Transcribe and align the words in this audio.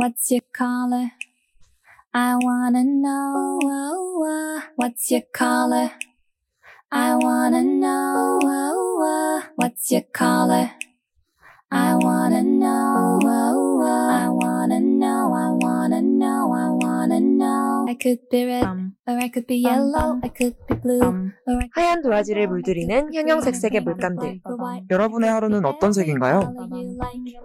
What's 0.00 0.30
your 0.30 0.40
color? 0.54 1.10
I 2.14 2.34
wanna 2.40 2.84
know. 2.84 3.58
What's 4.76 5.10
your 5.10 5.20
color? 5.30 5.90
I 6.90 7.16
wanna 7.16 7.62
know. 7.62 8.38
What's 9.56 9.90
your 9.92 10.00
color? 10.00 10.70
I 11.70 11.96
wanna 11.96 12.42
know. 12.42 13.20
I 13.22 14.28
wanna 14.30 14.39
I 17.89 17.95
could 18.01 18.19
be 18.29 18.45
red, 18.45 18.65
or 19.07 19.17
I 19.17 19.29
could 19.29 19.45
be 19.47 19.61
yellow. 19.61 20.19
I 20.23 20.29
could 20.29 20.55
be 20.67 20.75
blue, 20.81 21.31
or 21.45 21.57
I 21.61 21.69
하얀 21.71 22.01
도화지를 22.01 22.47
물들이는 22.47 23.13
형형색색의 23.13 23.81
물감들. 23.81 24.41
여러분의 24.89 25.29
하루는 25.29 25.65
어떤 25.65 25.93
색인가요? 25.93 26.53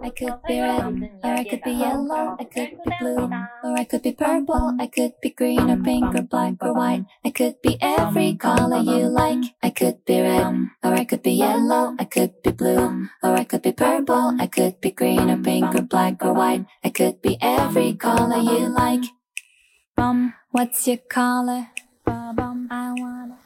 I 0.01 0.11
could 0.17 0.41
be 0.47 0.59
red, 0.59 0.81
or 1.23 1.31
I 1.31 1.43
could 1.45 1.63
be 1.63 1.73
yellow, 1.73 2.35
I 2.39 2.45
could 2.49 2.73
be 2.73 2.91
blue, 2.99 3.29
or 3.63 3.77
I 3.77 3.85
could 3.85 4.01
be 4.01 4.15
purple, 4.15 4.73
I 4.79 4.87
could 4.87 5.13
be 5.21 5.29
green 5.29 5.69
or 5.69 5.81
pink 5.81 6.13
or 6.15 6.25
black 6.27 6.57
or 6.61 6.73
white. 6.73 7.05
I 7.23 7.29
could 7.29 7.61
be 7.61 7.77
every 7.79 8.35
color 8.35 8.81
you 8.81 9.07
like. 9.07 9.53
I 9.61 9.69
could 9.69 10.03
be 10.05 10.21
red, 10.21 10.73
or 10.83 10.93
I 10.93 11.05
could 11.05 11.21
be 11.21 11.37
yellow, 11.37 11.93
I 11.99 12.05
could 12.05 12.41
be 12.41 12.51
blue, 12.51 13.07
or 13.21 13.37
I 13.37 13.43
could 13.45 13.61
be 13.61 13.71
purple, 13.71 14.35
I 14.39 14.47
could 14.47 14.81
be 14.81 14.91
green 14.91 15.29
or 15.29 15.37
pink 15.37 15.75
or 15.75 15.83
black 15.83 16.25
or 16.25 16.33
white. 16.33 16.65
I 16.83 16.89
could 16.89 17.21
be 17.21 17.37
every 17.41 17.93
color 17.93 18.37
you 18.37 18.67
like. 18.67 19.05
Bum, 19.95 20.33
What's 20.56 20.88
your 20.88 21.02
color? 21.12 21.68
Bum, 22.04 22.68
I 22.70 22.92
wanna. 22.98 23.36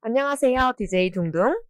안녕하세요. 0.00 0.74
DJ 0.78 1.10
둥둥. 1.10 1.60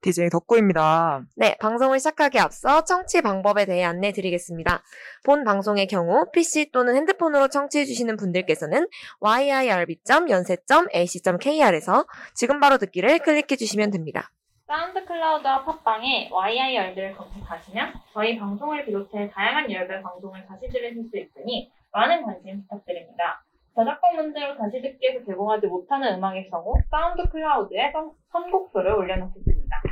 DJ 0.00 0.30
덕구입니다. 0.30 1.22
네, 1.36 1.56
방송을 1.60 2.00
시작하기 2.00 2.40
앞서 2.40 2.82
청취 2.84 3.22
방법에 3.22 3.66
대해 3.66 3.84
안내 3.84 4.10
드리겠습니다. 4.12 4.82
본 5.24 5.44
방송의 5.44 5.86
경우 5.86 6.28
PC 6.32 6.72
또는 6.72 6.96
핸드폰으로 6.96 7.46
청취해 7.48 7.84
주시는 7.84 8.16
분들께서는 8.16 8.88
yirb.yonsei.ac.kr에서 9.20 12.06
지금 12.34 12.58
바로 12.58 12.78
듣기를 12.78 13.20
클릭해 13.20 13.54
주시면 13.56 13.92
됩니다. 13.92 14.32
사운드 14.66 15.04
클라우드와 15.04 15.64
팟빵에 15.64 16.30
YIRB를 16.32 17.14
검색하시면 17.16 17.92
저희 18.12 18.36
방송을 18.38 18.86
비롯해 18.86 19.30
다양한 19.30 19.70
YIRB 19.70 20.00
방송을 20.00 20.46
다시 20.46 20.68
들으실 20.68 21.04
수 21.10 21.18
있으니 21.18 21.70
많은 21.92 22.22
관심 22.24 22.62
부탁드립니다. 22.62 23.42
저작권 23.74 24.16
문제로 24.16 24.56
다시 24.56 24.80
듣기에서 24.82 25.24
제공하지 25.26 25.66
못하는 25.66 26.16
음악의 26.16 26.50
경우 26.50 26.74
사운드 26.90 27.28
클라우드에 27.30 27.92
선- 27.92 28.10
선곡표를 28.32 28.92
올려놓겠습니다. 28.92 29.82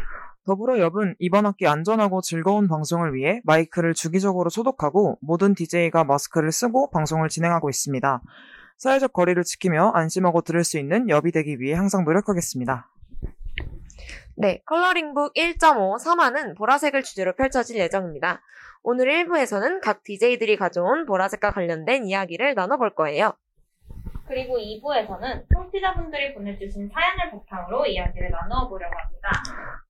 더불어 0.47 0.79
여분 0.79 1.15
이번 1.19 1.47
학기 1.47 1.67
안전하고 1.67 2.21
즐거운 2.23 2.69
방송을 2.69 3.15
위해 3.15 3.41
마이크를 3.45 3.95
주기적으로 3.95 4.49
소독하고 4.51 5.19
모든 5.21 5.55
DJ가 5.55 6.05
마스크를 6.05 6.53
쓰고 6.53 6.91
방송을 6.91 7.29
진행하고 7.29 7.69
있습니다. 7.69 8.23
사회적 8.79 9.13
거리를 9.13 9.43
지키며 9.43 9.91
안심하고 9.95 10.41
들을 10.43 10.65
수 10.65 10.79
있는 10.79 11.09
여비 11.09 11.33
되기 11.33 11.61
위해 11.61 11.75
항상 11.75 12.05
노력하겠습니다. 12.05 12.89
네, 14.41 14.63
컬러링북 14.67 15.35
1.5 15.35 15.99
3화는 15.99 16.57
보라색을 16.57 17.03
주제로 17.03 17.35
펼쳐질 17.35 17.77
예정입니다. 17.77 18.41
오늘 18.85 19.07
1부에서는 19.07 19.81
각 19.83 20.05
DJ들이 20.05 20.57
가져온 20.57 21.07
보라색과 21.07 21.51
관련된 21.51 22.05
이야기를 22.05 22.55
나눠볼 22.55 22.95
거예요. 22.95 23.33
그리고 24.29 24.57
2부에서는 24.57 25.45
청취자분들이 25.53 26.35
보내주신 26.35 26.89
사연을 26.89 27.33
바탕으로 27.33 27.87
이야기를 27.87 28.31
나누어 28.31 28.69
보려고 28.69 28.95
합니다. 28.97 29.31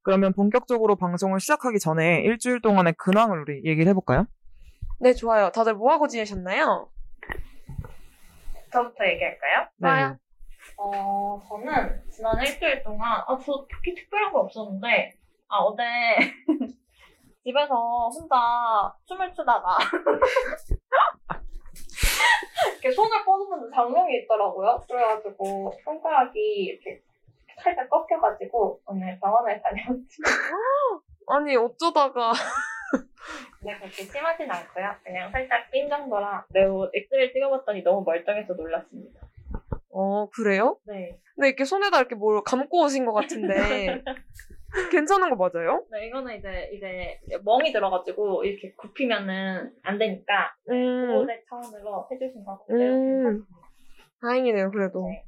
그러면 0.00 0.32
본격적으로 0.32 0.96
방송을 0.96 1.40
시작하기 1.40 1.78
전에 1.78 2.22
일주일 2.22 2.62
동안의 2.62 2.94
근황을 2.94 3.42
우리 3.42 3.62
얘기를 3.66 3.86
해볼까요? 3.90 4.26
네, 4.98 5.12
좋아요. 5.12 5.50
다들 5.50 5.74
뭐하고 5.74 6.08
지내셨나요? 6.08 6.88
저부터 8.72 9.06
얘기할까요? 9.06 9.68
좋아요. 9.78 10.16
어, 10.78 11.42
저는 11.48 12.02
지난 12.08 12.40
일주일 12.40 12.84
동안, 12.84 13.20
아, 13.26 13.36
저 13.44 13.66
특히 13.68 13.94
특별한 13.94 14.32
거 14.32 14.40
없었는데, 14.40 15.12
아, 15.48 15.58
어제 15.58 15.82
집에서 17.42 18.08
혼자 18.08 18.94
춤을 19.06 19.34
추다가, 19.34 19.76
이렇게 22.74 22.92
손을 22.92 23.24
뻗었는데 23.24 23.74
장롱이 23.74 24.18
있더라고요. 24.18 24.80
그래가지고 24.88 25.72
손가락이 25.84 26.38
이렇게 26.38 27.02
살짝 27.62 27.90
꺾여가지고 27.90 28.80
오늘 28.86 29.18
병원에 29.20 29.60
다녀왔습니다. 29.60 30.06
아니, 31.28 31.56
어쩌다가. 31.56 32.32
근데 33.60 33.76
그렇게 33.78 34.04
심하진 34.04 34.50
않고요. 34.50 34.94
그냥 35.02 35.30
살짝 35.32 35.68
삔 35.72 35.88
정도라 35.88 36.46
매우 36.50 36.88
엑스레이 36.94 37.32
찍어봤더니 37.32 37.82
너무 37.82 38.04
멀쩡해서 38.04 38.54
놀랐습니다. 38.54 39.27
어, 39.98 40.30
그래요? 40.30 40.78
네. 40.86 41.18
근데 41.34 41.48
이렇게 41.48 41.64
손에다 41.64 41.98
이렇게 41.98 42.14
뭘 42.14 42.40
감고 42.44 42.84
오신 42.84 43.04
것 43.04 43.12
같은데. 43.12 44.00
괜찮은 44.92 45.30
거 45.30 45.36
맞아요? 45.36 45.84
네, 45.90 46.06
이거는 46.06 46.36
이제, 46.38 46.70
이제, 46.74 47.18
멍이 47.42 47.72
들어가지고, 47.72 48.44
이렇게 48.44 48.74
굽히면은 48.76 49.72
안 49.82 49.98
되니까, 49.98 50.54
음, 50.70 51.08
보호대 51.08 51.42
차원으로 51.48 52.06
해주신 52.12 52.44
거 52.44 52.58
같아요. 52.58 52.78
음. 52.78 53.44
다행이네요, 54.20 54.70
그래도. 54.70 55.08
네. 55.08 55.24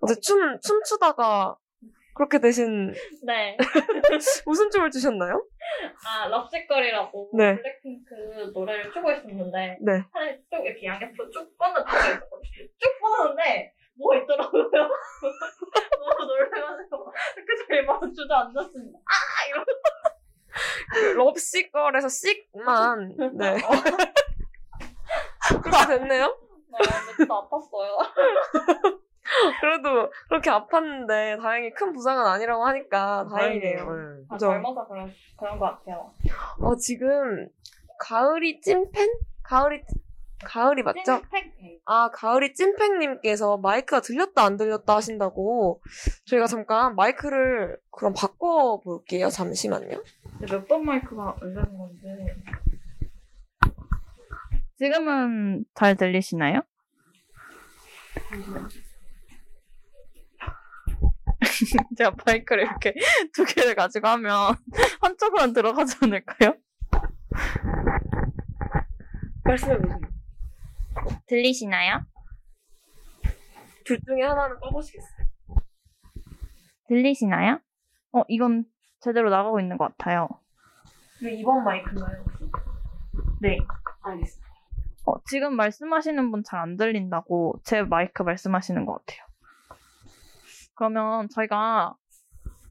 어제 0.00 0.14
춤, 0.20 0.58
춤추다가 0.60 1.56
그렇게 2.14 2.38
되신, 2.38 2.94
네. 3.24 3.56
무슨 4.46 4.70
춤을 4.70 4.90
추셨나요? 4.92 5.44
아, 6.06 6.28
럽식걸이라고, 6.28 7.32
네. 7.36 7.56
블랙핑크 7.56 8.52
노래를 8.54 8.92
추고 8.92 9.10
있었는데, 9.10 9.78
네. 9.80 10.04
팔을 10.12 10.40
쭉 10.48 10.64
이렇게 10.64 10.86
양옆으로 10.86 11.28
쭉 11.30 11.58
뻗는. 11.58 11.82
쭉 12.78 13.00
뻗었는데, 13.00 13.74
뭐가 13.98 14.16
있더라고요. 14.18 14.70
너무 14.72 16.24
놀라가지고, 16.26 17.04
그 17.04 17.10
자리에 17.66 17.86
바로 17.86 18.12
주저앉았습니다. 18.12 18.98
아! 18.98 19.12
이러고. 19.48 19.66
럽시걸에서 21.16 22.08
씩만, 22.08 23.16
네. 23.34 23.56
그렇게 25.62 25.86
됐네요? 25.98 26.26
네, 26.26 26.78
근데 26.78 27.12
진짜 27.16 27.34
아팠어요. 27.34 27.98
그래도 29.60 30.10
그렇게 30.28 30.50
아팠는데 30.50 31.40
다행히 31.40 31.70
큰 31.72 31.92
부상은 31.92 32.24
아니라고 32.26 32.64
하니까 32.64 33.26
다행이네요. 33.30 33.76
네. 33.76 33.82
아, 34.28 34.34
그죠? 34.34 34.46
젊어서 34.46 34.86
그런, 34.86 35.12
그런 35.36 35.58
것 35.58 35.66
같아요. 35.66 36.12
어, 36.60 36.76
지금 36.76 37.48
가을이 38.00 38.60
찐팬? 38.60 39.08
가을이, 39.42 39.82
가을이 40.44 40.82
맞죠? 40.82 41.02
찐팩. 41.22 41.54
아, 41.86 42.10
가을이 42.12 42.52
찐팬님께서 42.54 43.56
마이크가 43.58 44.00
들렸다 44.00 44.44
안 44.44 44.56
들렸다 44.56 44.96
하신다고 44.96 45.80
저희가 46.26 46.46
잠깐 46.46 46.94
마이크를 46.94 47.78
그럼 47.90 48.12
바꿔볼게요. 48.14 49.28
잠시만요. 49.30 50.02
몇 50.50 50.66
번 50.68 50.84
마이크가 50.84 51.36
안 51.40 51.54
되는 51.54 51.78
건데. 51.78 52.36
지금은 54.78 55.64
잘 55.74 55.96
들리시나요? 55.96 56.60
제가 61.96 62.14
마이크를 62.26 62.64
이렇게 62.64 62.94
두 63.32 63.44
개를 63.44 63.74
가지고 63.74 64.08
하면 64.08 64.54
한쪽으로는 65.00 65.52
들어가지 65.54 65.96
않을까요? 66.02 66.54
말씀해보세요. 69.44 70.15
들리시나요? 71.26 72.04
둘 73.84 73.98
중에 74.00 74.22
하나는 74.22 74.58
꺼보시겠어요? 74.60 75.26
들리시나요? 76.88 77.60
어, 78.12 78.22
이건 78.28 78.64
제대로 79.00 79.30
나가고 79.30 79.60
있는 79.60 79.76
것 79.78 79.96
같아요. 79.96 80.28
그리고 81.18 81.36
이번 81.40 81.64
마이크인가요? 81.64 82.24
네. 83.40 83.58
알겠습니다. 84.02 84.46
어, 85.06 85.14
지금 85.28 85.54
말씀하시는 85.56 86.30
분 86.30 86.42
잘 86.44 86.60
안 86.60 86.76
들린다고 86.76 87.60
제 87.64 87.82
마이크 87.82 88.22
말씀하시는 88.22 88.84
것 88.86 89.04
같아요. 89.06 89.26
그러면 90.74 91.28
저희가 91.30 91.94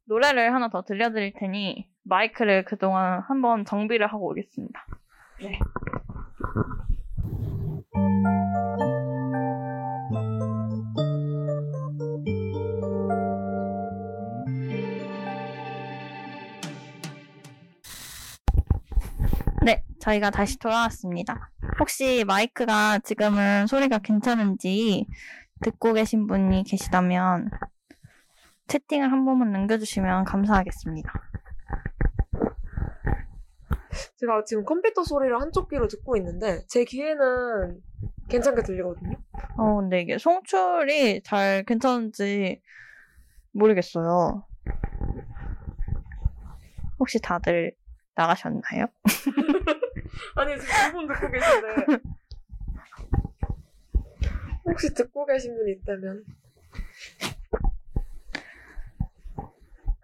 노래를 0.07 0.53
하나 0.53 0.69
더 0.69 0.83
들려드릴 0.83 1.33
테니 1.33 1.89
마이크를 2.03 2.65
그동안 2.65 3.21
한번 3.21 3.65
정비를 3.65 4.07
하고 4.07 4.29
오겠습니다. 4.29 4.85
네, 19.63 19.83
저희가 19.99 20.29
다시 20.29 20.59
돌아왔습니다. 20.59 21.51
혹시 21.79 22.23
마이크가 22.25 22.99
지금은 22.99 23.67
소리가 23.67 23.99
괜찮은지 23.99 25.07
듣고 25.61 25.93
계신 25.93 26.27
분이 26.27 26.63
계시다면 26.65 27.49
채팅을 28.67 29.11
한 29.11 29.23
번만 29.25 29.51
남겨주시면 29.51 30.25
감사하겠습니다. 30.25 31.13
제가 34.17 34.43
지금 34.45 34.63
컴퓨터 34.65 35.03
소리를 35.03 35.39
한쪽 35.39 35.69
귀로 35.69 35.87
듣고 35.87 36.15
있는데 36.17 36.65
제 36.67 36.83
귀에는 36.83 37.81
괜찮게 38.29 38.63
들리거든요. 38.63 39.17
어, 39.57 39.75
근데 39.81 40.01
이게 40.01 40.17
송출이 40.17 41.21
잘 41.23 41.63
괜찮은지 41.65 42.61
모르겠어요. 43.51 44.45
혹시 46.99 47.19
다들 47.21 47.73
나가셨나요? 48.15 48.87
아니 50.35 50.59
지금 50.59 50.73
두 50.91 50.91
분 50.93 51.07
듣고 51.07 51.29
계신데 51.31 51.99
혹시 54.65 54.93
듣고 54.93 55.25
계신 55.25 55.55
분 55.55 55.67
있다면 55.69 56.23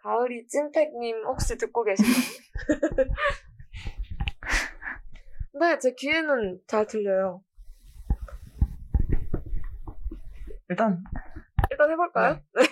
가을이 0.04 0.48
찐택님 0.48 1.24
혹시 1.26 1.58
듣고 1.58 1.84
계신가요? 1.84 2.14
네, 5.60 5.78
제 5.80 5.94
귀에는 5.96 6.60
잘 6.68 6.86
들려요. 6.88 7.44
일단 10.70 11.04
일단 11.70 11.92
해볼까요? 11.92 12.40
네. 12.56 12.64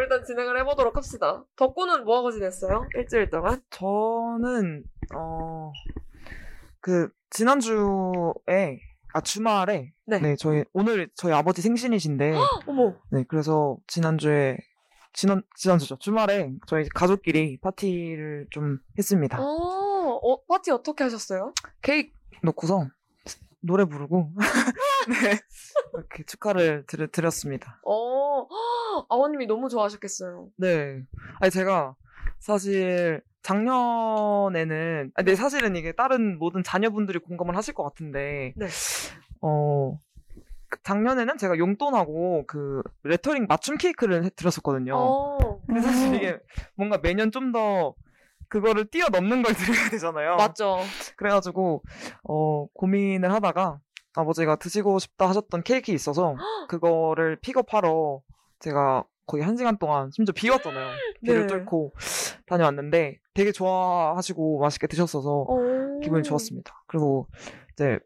일단 0.00 0.24
진행을 0.24 0.58
해보도록 0.60 0.96
합시다. 0.96 1.44
덕구는 1.56 2.04
뭐하고 2.04 2.30
지냈어요? 2.32 2.86
일주일 2.96 3.30
동안? 3.30 3.60
저는 3.70 4.84
어 5.14 5.72
그 6.82 7.08
지난주에 7.30 8.80
아 9.14 9.20
주말에 9.22 9.92
네. 10.04 10.18
네 10.18 10.36
저희 10.36 10.64
오늘 10.72 11.08
저희 11.14 11.32
아버지 11.32 11.62
생신이신데 11.62 12.32
어머, 12.66 12.94
네 13.10 13.24
그래서 13.28 13.78
지난주에 13.86 14.58
지난 15.12 15.42
지난주죠 15.56 15.98
주말에 15.98 16.52
저희 16.66 16.88
가족끼리 16.88 17.58
파티를 17.60 18.48
좀 18.50 18.78
했습니다 18.98 19.38
어, 19.40 19.44
어, 20.22 20.42
파티 20.44 20.70
어떻게 20.70 21.04
하셨어요? 21.04 21.52
케이크 21.80 22.12
넣고서 22.42 22.86
노래 23.60 23.84
부르고 23.84 24.32
네 25.08 25.38
이렇게 25.94 26.24
축하를 26.24 26.84
드려, 26.86 27.06
드렸습니다 27.06 27.80
어, 27.84 28.46
아버님이 29.08 29.46
너무 29.46 29.68
좋아하셨겠어요. 29.68 30.48
네 30.56 31.02
아니 31.40 31.50
제가 31.50 31.94
사실 32.38 33.20
작년에는 33.42 35.12
아니 35.14 35.24
근데 35.24 35.34
사실은 35.34 35.76
이게 35.76 35.92
다른 35.92 36.38
모든 36.38 36.62
자녀분들이 36.62 37.18
공감을 37.20 37.56
하실 37.56 37.74
것 37.74 37.82
같은데 37.84 38.52
네. 38.56 38.66
어그 39.40 40.82
작년에는 40.82 41.38
제가 41.38 41.58
용돈하고 41.58 42.44
그 42.46 42.82
레터링 43.02 43.46
맞춤 43.48 43.76
케이크를 43.76 44.24
해- 44.24 44.30
드렸었거든요. 44.30 44.94
어, 44.96 45.60
근데 45.66 45.80
사실 45.80 46.14
이게 46.14 46.38
뭔가 46.76 46.98
매년 46.98 47.30
좀더 47.30 47.94
그거를 48.52 48.84
뛰어넘는 48.84 49.42
걸 49.42 49.54
드려야 49.56 49.88
되잖아요. 49.88 50.36
맞죠. 50.36 50.80
그래가지고 51.16 51.82
어 52.28 52.66
고민을 52.74 53.32
하다가 53.32 53.80
아버지가 54.14 54.56
드시고 54.56 54.98
싶다 54.98 55.26
하셨던 55.30 55.62
케이크 55.62 55.90
있어서 55.90 56.36
그거를 56.68 57.36
픽업하러 57.40 58.20
제가 58.58 59.04
거의 59.26 59.42
한 59.42 59.56
시간 59.56 59.78
동안 59.78 60.10
심지어 60.12 60.34
비 60.34 60.50
왔잖아요. 60.50 60.90
비를 61.24 61.46
네. 61.46 61.46
뚫고 61.46 61.94
다녀왔는데 62.46 63.20
되게 63.32 63.52
좋아하시고 63.52 64.58
맛있게 64.60 64.86
드셨어서 64.86 65.46
어. 65.48 66.00
기분이 66.02 66.22
좋았습니다. 66.22 66.84
그리고 66.88 67.28
이제 67.72 68.00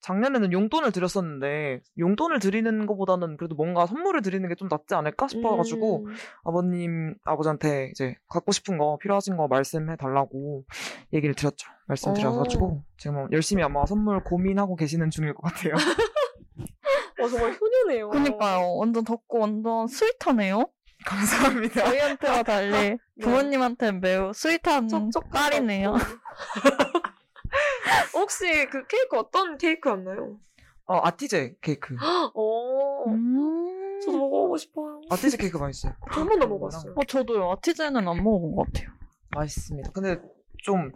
작년에는 0.00 0.52
용돈을 0.52 0.92
드렸었는데 0.92 1.80
용돈을 1.98 2.38
드리는 2.38 2.86
것보다는 2.86 3.36
그래도 3.36 3.54
뭔가 3.56 3.86
선물을 3.86 4.22
드리는 4.22 4.48
게 4.48 4.54
좀 4.54 4.68
낫지 4.68 4.94
않을까 4.94 5.28
싶어가지고 5.28 6.06
음. 6.06 6.14
아버님 6.44 7.14
아버지한테 7.24 7.90
이제 7.90 8.14
갖고 8.28 8.50
싶은 8.52 8.76
거 8.78 8.98
필요하신 8.98 9.36
거 9.36 9.46
말씀해 9.48 9.96
달라고 9.96 10.64
얘기를 11.12 11.34
드렸죠. 11.34 11.68
말씀드려가지고 11.86 12.82
지금 12.96 13.28
열심히 13.32 13.62
아마 13.62 13.86
선물 13.86 14.22
고민하고 14.24 14.74
계시는 14.76 15.10
중일 15.10 15.34
것 15.34 15.42
같아요. 15.42 15.74
어, 17.20 17.28
정말 17.28 17.56
효녀네요. 17.60 18.10
그니까요. 18.10 18.74
완전 18.76 19.04
덕구 19.04 19.38
완전 19.40 19.86
sweet하네요. 19.88 20.64
감사합니다. 21.06 21.84
저희한테와 21.84 22.42
달리 22.42 22.96
부모님한테 23.22 23.92
매우 23.92 24.32
sweet한 24.32 24.88
촉촉 24.88 25.30
딸이네요. 25.30 25.94
혹시 28.14 28.66
그 28.66 28.86
케이크 28.86 29.16
어떤 29.16 29.58
케이크였나요? 29.58 30.38
어 30.86 31.00
아티제 31.02 31.56
케이크. 31.60 31.94
어, 32.34 33.04
음. 33.08 34.00
저도 34.04 34.18
먹어보고 34.18 34.56
싶어요. 34.56 35.00
아티제 35.10 35.36
케이크 35.36 35.58
맛있어요. 35.58 35.94
한 36.06 36.26
번도 36.28 36.46
못 36.46 36.58
먹었어요. 36.58 36.94
어, 36.96 37.04
저도요. 37.04 37.52
아티제는 37.52 38.08
안 38.08 38.22
먹어본 38.22 38.56
것 38.56 38.66
같아요. 38.66 38.90
맛있습니다. 39.34 39.90
근데 39.92 40.18
좀, 40.62 40.90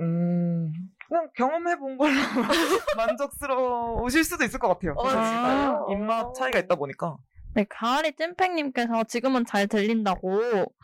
음, 0.00 0.72
그냥 1.08 1.28
경험해본 1.36 1.98
걸로 1.98 2.12
만족스러우실 2.96 4.24
수도 4.24 4.44
있을 4.44 4.58
것 4.58 4.68
같아요. 4.68 4.94
어. 4.96 5.08
진짜요? 5.08 5.86
입맛 5.90 6.34
차이가 6.34 6.58
있다 6.58 6.76
보니까. 6.76 7.16
네, 7.56 7.64
가을이 7.70 8.12
찐팽님께서 8.16 9.04
지금은 9.04 9.46
잘 9.46 9.66
들린다고 9.66 10.74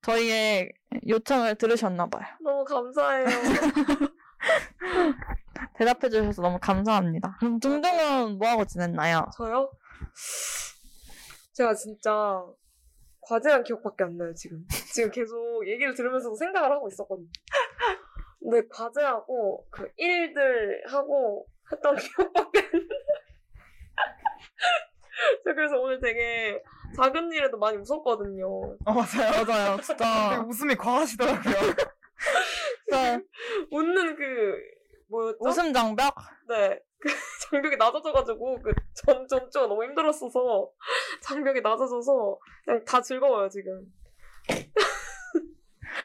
저희의 0.00 0.72
요청을 1.06 1.56
들으셨나봐요. 1.56 2.24
너무 2.40 2.64
감사해요. 2.64 3.26
대답해주셔서 5.76 6.40
너무 6.40 6.58
감사합니다. 6.58 7.36
그럼 7.38 7.60
둥둥은 7.60 8.38
뭐하고 8.38 8.64
지냈나요? 8.64 9.26
저요? 9.36 9.70
제가 11.52 11.74
진짜 11.74 12.42
과제한 13.20 13.62
기억밖에 13.62 14.04
안 14.04 14.16
나요, 14.16 14.32
지금. 14.32 14.64
지금 14.94 15.10
계속 15.10 15.68
얘기를 15.68 15.94
들으면서도 15.94 16.36
생각을 16.36 16.72
하고 16.72 16.88
있었거든요. 16.88 17.28
근데 18.40 18.66
과제하고 18.68 19.66
그 19.70 19.90
일들 19.98 20.84
하고 20.88 21.46
했던 21.70 21.96
기억밖에 21.96 22.60
안 22.60 22.70
나요. 22.72 23.04
제가 25.44 25.54
그래서 25.54 25.78
오늘 25.80 26.00
되게 26.00 26.62
작은 26.96 27.32
일에도 27.32 27.58
많이 27.58 27.76
웃었거든요. 27.78 28.46
어, 28.84 28.92
맞아요. 28.92 29.44
맞아요, 29.44 29.80
진짜. 29.80 30.44
웃음이 30.48 30.74
과하시더라고요. 30.76 31.54
진짜 32.88 33.20
웃는 33.70 34.16
그, 34.16 34.56
뭐였죠? 35.08 35.38
웃음 35.40 35.72
장벽? 35.72 36.14
네. 36.48 36.78
그 36.98 37.08
장벽이 37.50 37.76
낮아져가지고 37.76 38.62
그 38.62 38.72
전 38.94 39.26
전주가 39.28 39.66
너무 39.66 39.84
힘들었어서 39.84 40.70
장벽이 41.20 41.60
낮아져서 41.60 42.38
그냥 42.64 42.84
다 42.84 43.02
즐거워요 43.02 43.48
지금. 43.48 43.82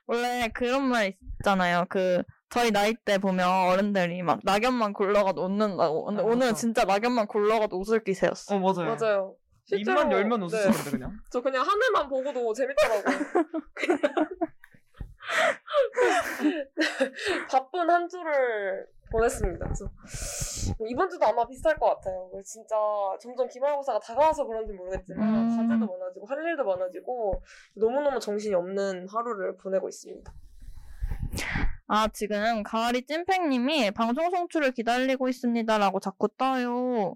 원래 0.08 0.50
그런 0.54 0.84
말 0.84 1.14
있잖아요. 1.40 1.86
그 1.90 2.24
저희 2.50 2.72
나이 2.72 2.96
때 2.96 3.20
보면 3.20 3.48
어른들이 3.48 4.24
막 4.24 4.40
낙엽만 4.44 4.94
굴러가도 4.94 5.44
웃는다고. 5.46 6.06
근데 6.06 6.22
아, 6.22 6.26
오늘은 6.26 6.40
맞아. 6.40 6.54
진짜 6.54 6.84
낙엽만 6.84 7.28
굴러가도 7.28 7.78
웃을 7.78 8.04
기세였어. 8.04 8.56
어, 8.56 8.60
맞아요. 8.60 8.96
맞아요. 8.96 9.36
입만 9.72 10.12
열면 10.12 10.40
네. 10.40 10.46
웃으시는데, 10.46 10.92
그냥. 10.92 11.18
저 11.32 11.42
그냥 11.42 11.64
하늘만 11.64 12.10
보고도 12.10 12.54
재밌더라고요. 12.54 13.04
바쁜 17.52 17.88
한 17.88 18.10
주를 18.10 18.88
보냈습니다. 19.12 19.64
그래서 19.64 19.86
이번 20.88 21.08
주도 21.08 21.26
아마 21.26 21.46
비슷할 21.46 21.78
것 21.78 21.86
같아요. 21.96 22.32
진짜 22.44 22.76
점점 23.22 23.48
기말고사가 23.48 24.00
다가와서 24.00 24.46
그런지 24.46 24.74
모르겠지만 24.74 25.28
음. 25.28 25.50
과제도 25.50 25.86
많아지고 25.86 26.26
할 26.26 26.44
일도 26.44 26.64
많아지고 26.64 27.44
너무너무 27.76 28.20
정신이 28.20 28.56
없는 28.56 29.08
하루를 29.08 29.56
보내고 29.58 29.88
있습니다. 29.88 30.32
아, 31.92 32.08
지금 32.08 32.62
가을이 32.64 33.04
찐팽님이 33.08 33.92
방송 33.92 34.30
송출을 34.30 34.72
기다리고 34.74 35.28
있습니다라고 35.28 36.00
자꾸 36.00 36.30
떠요. 36.38 37.16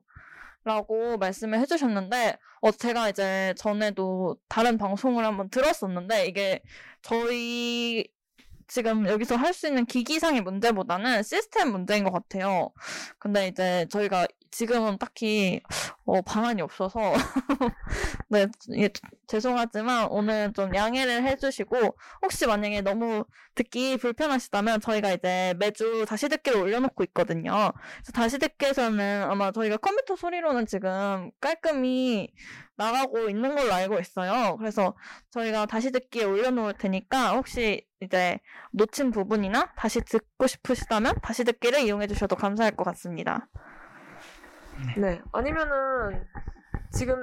라고 0.64 1.18
말씀을 1.18 1.60
해주셨는데, 1.60 2.38
어, 2.62 2.72
제가 2.72 3.10
이제 3.10 3.54
전에도 3.58 4.38
다른 4.50 4.78
방송을 4.80 5.24
한번 5.26 5.50
들었었는데, 5.50 6.26
이게 6.28 6.62
저희 7.04 8.08
지금 8.68 9.08
여기서 9.08 9.36
할 9.36 9.54
수 9.54 9.68
있는 9.68 9.86
기기상의 9.86 10.42
문제보다는 10.42 11.22
시스템 11.24 11.72
문제인 11.72 12.04
것 12.04 12.12
같아요. 12.12 12.72
근데 13.20 13.48
이제 13.48 13.86
저희가 13.92 14.26
지금은 14.54 15.00
딱히 15.00 15.62
어, 16.06 16.22
방안이 16.22 16.62
없어서 16.62 17.14
네 18.30 18.48
이게 18.70 18.90
죄송하지만 19.28 20.10
오늘 20.12 20.54
좀 20.54 20.76
양해를 20.76 21.24
해주시고 21.24 21.98
혹시 22.22 22.46
만약에 22.46 22.82
너무 22.82 23.26
듣기 23.56 23.98
불편하시다면 23.98 24.82
저희가 24.82 25.12
이제 25.14 25.56
매주 25.58 26.06
다시 26.08 26.30
듣기를 26.30 26.60
올려놓고 26.60 27.04
있거든요. 27.06 27.72
그래서 27.96 28.12
다시 28.14 28.38
듣기에서는 28.38 29.24
아마 29.24 29.52
저희가 29.52 29.78
컴퓨터 29.78 30.16
소리로는 30.16 30.68
지금 30.68 31.32
깔끔히 31.42 32.32
나가고 32.76 33.30
있는 33.30 33.56
걸로 33.56 33.74
알고 33.74 34.00
있어요. 34.00 34.56
그래서 34.58 34.96
저희가 35.32 35.66
다시 35.66 35.92
듣기에 35.92 36.26
올려놓을 36.26 36.74
테니까 36.74 37.34
혹시 37.34 37.88
이제 38.02 38.40
놓친 38.72 39.10
부분이나 39.10 39.74
다시 39.76 40.02
듣고 40.02 40.46
싶으시다면 40.46 41.16
다시 41.24 41.44
듣기를 41.44 41.80
이용해 41.82 42.06
주셔도 42.06 42.36
감사할 42.36 42.76
것 42.76 42.84
같습니다. 42.84 43.48
네. 44.98 45.22
아니면은 45.32 46.26
지금 46.92 47.16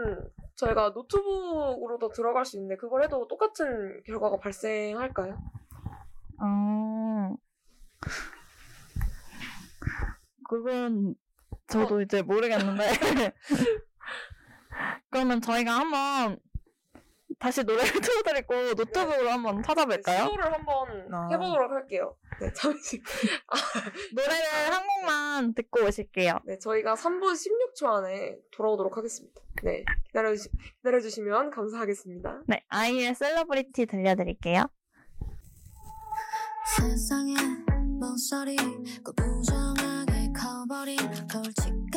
저희가 0.56 0.90
노트북으로도 0.90 2.10
들어갈 2.10 2.44
수 2.44 2.56
있는데 2.56 2.76
그걸 2.76 3.02
해도 3.04 3.26
똑같은 3.28 4.02
결과가 4.04 4.38
발생할까요? 4.38 5.38
음, 6.42 7.36
그건 10.48 11.14
저도 11.68 12.00
이제 12.02 12.22
모르겠는데. 12.22 12.84
그러면 15.10 15.40
저희가 15.40 15.72
한번 15.72 16.38
다시 17.40 17.64
노래를 17.64 17.84
틀어드리고 18.00 18.54
노트북으로 18.74 19.30
한번 19.30 19.62
찾아볼까요? 19.62 20.24
시도를 20.24 20.52
한번 20.52 21.14
아. 21.14 21.28
해보도록 21.32 21.72
할게요. 21.72 22.14
네, 22.38 22.52
잠시. 22.52 23.02
노래를 24.14 24.72
한 24.72 24.86
곡만 24.86 25.54
듣고 25.54 25.86
오실게요. 25.86 26.40
네, 26.44 26.58
저희가 26.58 26.94
3분 26.94 27.32
16초 27.32 27.86
안에 27.86 28.36
돌아오도록 28.52 28.98
하겠습니다. 28.98 29.40
네, 29.62 29.84
기다려주시, 30.08 30.50
기다려주시면 30.76 31.50
감사하겠습니다. 31.50 32.42
네, 32.46 32.62
아이의 32.68 33.14
셀러브리티 33.14 33.86
들려드릴게요. 33.86 34.66
세상에 36.76 37.34
모서리 37.98 38.54
꼭 39.02 39.16
부정하게 39.16 40.28
커버린 40.36 40.98
골칫거리 41.32 41.89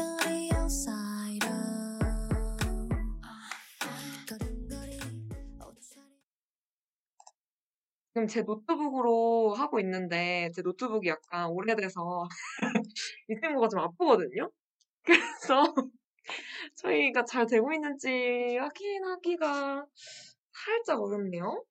지금 8.13 8.27
제 8.27 8.43
노트북으로 8.43 9.55
하고 9.55 9.79
있는데 9.79 10.51
제 10.53 10.62
노트북이 10.62 11.10
약간 11.10 11.50
오래돼서 11.50 12.27
이 13.27 13.36
친구가 13.41 13.67
좀 13.70 13.79
아프거든요. 13.79 14.51
그래서 15.03 15.63
저희가 16.75 17.25
잘 17.25 17.48
되고 17.48 17.74
있는지 17.74 18.55
확인하기가 18.60 19.86
살짝 20.51 21.01
어렵네요. 21.01 21.63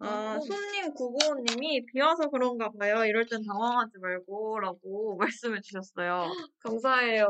아, 0.00 0.36
어. 0.36 0.40
손님 0.40 0.92
995님이 0.92 1.86
비 1.86 2.00
와서 2.00 2.28
그런가 2.28 2.68
봐요. 2.72 3.06
이럴 3.06 3.24
땐 3.24 3.42
당황하지 3.42 3.98
말고 3.98 4.60
라고 4.60 5.16
말씀해 5.56 5.62
주셨어요. 5.62 6.24
감사해요. 6.58 7.26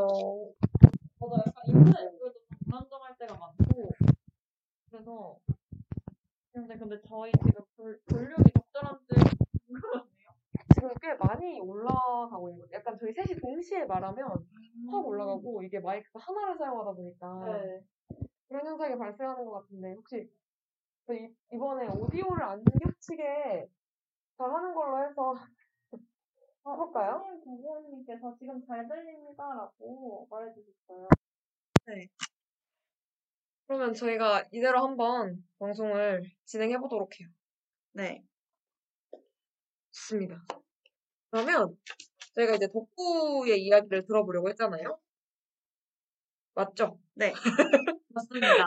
맞아, 1.21 1.37
약간 1.47 1.63
인터넷 1.69 2.05
연결도 2.07 2.33
좀 2.33 2.43
불안정할 2.65 3.15
때가 3.17 3.37
많고 3.37 3.91
그래서 4.91 5.39
근데 6.53 6.77
근데 6.77 7.01
저희 7.09 7.33
지금 7.33 7.65
볼, 7.77 8.01
볼륨이 8.09 8.45
적절한지 8.55 9.07
궁금하네요. 9.67 10.33
지금 10.75 10.91
꽤 11.01 11.15
많이 11.15 11.61
올라가고 11.61 12.51
있는 12.51 12.61
것 12.61 12.71
같아요. 12.71 12.79
약간 12.79 12.99
저희 12.99 13.13
셋이 13.15 13.41
동시에 13.41 13.87
말하면 13.87 14.29
확 14.91 15.07
올라가고 15.07 15.63
이게 15.63 15.81
마이크가 15.81 16.19
하나를 16.21 16.59
사용하다 16.59 16.93
보니까 16.93 17.45
네. 17.47 17.81
그런 18.49 18.67
현상이 18.67 18.99
발생하는 18.99 19.45
것 19.47 19.63
같은데 19.63 19.95
혹시 19.95 20.31
저희 21.07 21.35
이번에 21.53 21.89
오디오를 21.89 22.43
안 22.43 22.63
겹치게 22.65 23.69
잘 24.37 24.55
하는 24.55 24.75
걸로 24.75 25.09
해서 25.09 25.35
해볼까요? 26.67 27.19
손님 27.25 27.41
구구원님께서 27.45 28.37
지금 28.39 28.65
잘 28.67 28.87
들립니다라고 28.87 30.29
말해주셨어요. 30.31 31.09
그러면 33.73 33.95
저희가 33.95 34.45
이대로 34.53 34.85
한번 34.85 35.43
방송을 35.59 36.31
진행해 36.45 36.77
보도록 36.77 37.19
해요. 37.19 37.27
네. 37.93 38.23
좋습니다. 39.93 40.45
그러면 41.31 41.75
저희가 42.35 42.57
이제 42.57 42.69
덕구의 42.71 43.63
이야기를 43.63 44.05
들어보려고 44.05 44.51
했잖아요. 44.51 45.01
맞죠? 46.53 47.01
네. 47.15 47.33
맞습니다. 48.11 48.67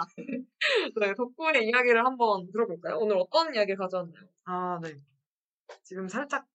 네, 1.00 1.14
덕구의 1.14 1.68
이야기를 1.68 2.04
한번 2.04 2.52
들어볼까요? 2.52 2.98
오늘 2.98 3.18
어떤 3.18 3.54
이야기를 3.54 3.78
가져왔나요? 3.78 4.28
아, 4.46 4.80
네. 4.82 4.96
지금 5.84 6.08
살짝 6.08 6.48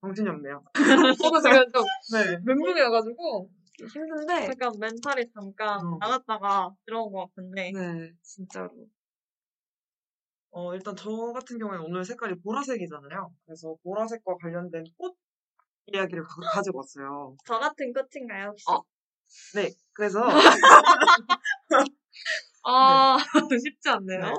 정신이 0.00 0.28
없네요. 0.28 0.64
저도 1.22 1.40
지금 1.40 1.70
좀 1.72 1.84
네. 2.14 2.36
멘붕이 2.44 2.80
와가지고 2.80 3.48
힘든데 3.84 4.46
약간 4.46 4.72
멘탈이 4.78 5.30
잠깐 5.32 5.78
어. 5.84 5.98
나갔다가 6.00 6.74
들어온 6.86 7.12
것 7.12 7.28
같은데. 7.28 7.72
네, 7.72 8.12
진짜로. 8.22 8.70
어, 10.50 10.74
일단 10.74 10.96
저 10.96 11.10
같은 11.34 11.58
경우에는 11.58 11.84
오늘 11.84 12.04
색깔이 12.04 12.40
보라색이잖아요. 12.40 13.30
그래서 13.44 13.76
보라색과 13.82 14.36
관련된 14.38 14.84
꽃 14.96 15.16
이야기를 15.86 16.24
가, 16.24 16.62
지고 16.62 16.78
왔어요. 16.78 17.36
저 17.44 17.58
같은 17.58 17.92
끝인가요, 17.92 18.48
혹시? 18.48 18.64
어. 18.70 18.82
네. 19.54 19.70
그래서 19.92 20.22
아, 22.64 23.16
쉽지 23.62 23.88
않네요. 23.88 24.20
네. 24.20 24.32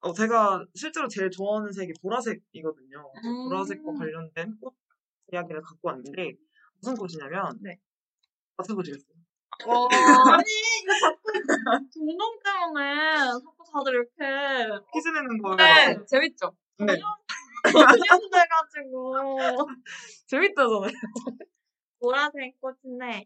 어, 0.00 0.12
제가 0.12 0.64
실제로 0.74 1.08
제일 1.08 1.30
좋아하는 1.30 1.72
색이 1.72 1.92
보라색이거든요. 2.02 3.12
음. 3.24 3.48
보라색과 3.48 3.92
관련된 3.92 4.58
꽃 4.60 4.74
이야기를 5.32 5.62
갖고 5.62 5.88
왔는데 5.88 6.34
무슨 6.80 6.96
꽃이냐면 6.96 7.58
네. 7.62 7.78
맞춰보시겠어요? 8.56 9.14
와, 9.66 9.88
아니, 10.34 10.50
이거 10.82 10.92
자꾸 11.00 11.30
운동 12.00 12.38
때문에 12.42 13.16
자꾸 13.26 13.64
다들 13.72 13.94
이렇게 13.94 14.84
퀴즈 14.92 15.08
내는 15.08 15.38
거예요. 15.38 15.56
네, 15.56 16.04
재밌죠? 16.06 16.52
네. 16.78 16.98
훈련돼가지고. 17.64 19.14
재밌다잖아요. 20.26 20.92
보라색 22.00 22.60
꽃인데, 22.60 23.24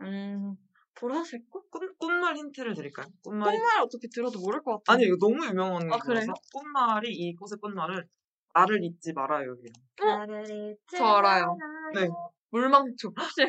음, 0.00 0.56
보라색 0.94 1.48
꽃? 1.50 1.70
꽃, 1.70 1.98
꽃말 1.98 2.36
힌트를 2.36 2.74
드릴까요? 2.74 3.06
꽃말이 3.22 3.56
꽃말 3.56 3.80
어떻게 3.82 4.08
들어도 4.08 4.40
모를 4.40 4.62
것 4.62 4.78
같아. 4.78 4.94
아니 4.94 5.04
이거 5.04 5.16
너무 5.20 5.46
유명한 5.46 5.82
아, 5.92 5.98
그래요? 5.98 6.20
거라서 6.20 6.32
꽃말이 6.52 7.12
이 7.12 7.34
꽃의 7.36 7.58
꽃말을 7.60 8.08
나를 8.54 8.82
잊지 8.82 9.12
말아요. 9.12 9.54
이래요. 9.54 10.16
나를 10.16 10.44
잊지 10.44 10.96
저 10.96 11.04
알아요. 11.04 11.56
네. 11.94 12.08
물망초. 12.50 13.14
혹시 13.16 13.46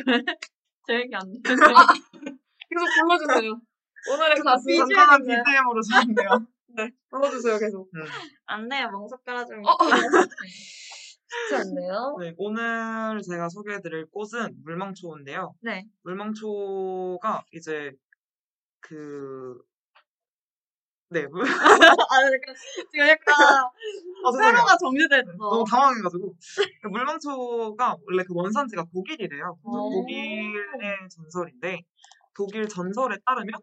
제 0.88 0.94
얘기 0.96 1.16
안 1.16 1.22
돼? 1.32 1.40
계속 1.44 2.86
불러주세요. 3.00 3.52
오늘의 4.12 4.36
가수. 4.44 4.68
간단한 4.78 5.22
BGM으로 5.22 5.82
주는데요. 5.82 6.30
네, 6.76 6.90
불러주세요, 7.10 7.60
계속. 7.60 7.90
안 8.46 8.68
돼요, 8.70 8.90
멍석 8.92 9.24
깔아주면. 9.24 9.66
어, 9.66 9.78
쉽지 10.48 11.56
않네요. 11.56 12.16
네, 12.22 12.34
오늘 12.38 13.22
제가 13.22 13.50
소개해드릴 13.50 14.08
꽃은 14.12 14.56
물망초인데요. 14.64 15.54
네. 15.62 15.86
물망초가 16.04 17.44
이제 17.52 17.92
그 18.80 19.58
네, 21.12 21.28
물... 21.28 21.44
아, 21.44 21.46
약간, 21.46 22.56
지금 22.90 23.06
약간, 23.06 23.36
아, 23.36 24.32
죄송해요. 24.32 24.48
회로가 24.48 24.78
정리됐어. 24.78 25.32
너무 25.38 25.66
당황해가지고 25.70 26.36
그 26.82 26.88
물망초가 26.88 27.98
원래 28.08 28.24
그 28.24 28.34
원산지가 28.34 28.86
독일이래요. 28.94 29.58
오. 29.62 29.90
독일의 29.90 31.10
전설인데 31.10 31.82
독일 32.34 32.68
전설에 32.70 33.18
따르면 33.26 33.60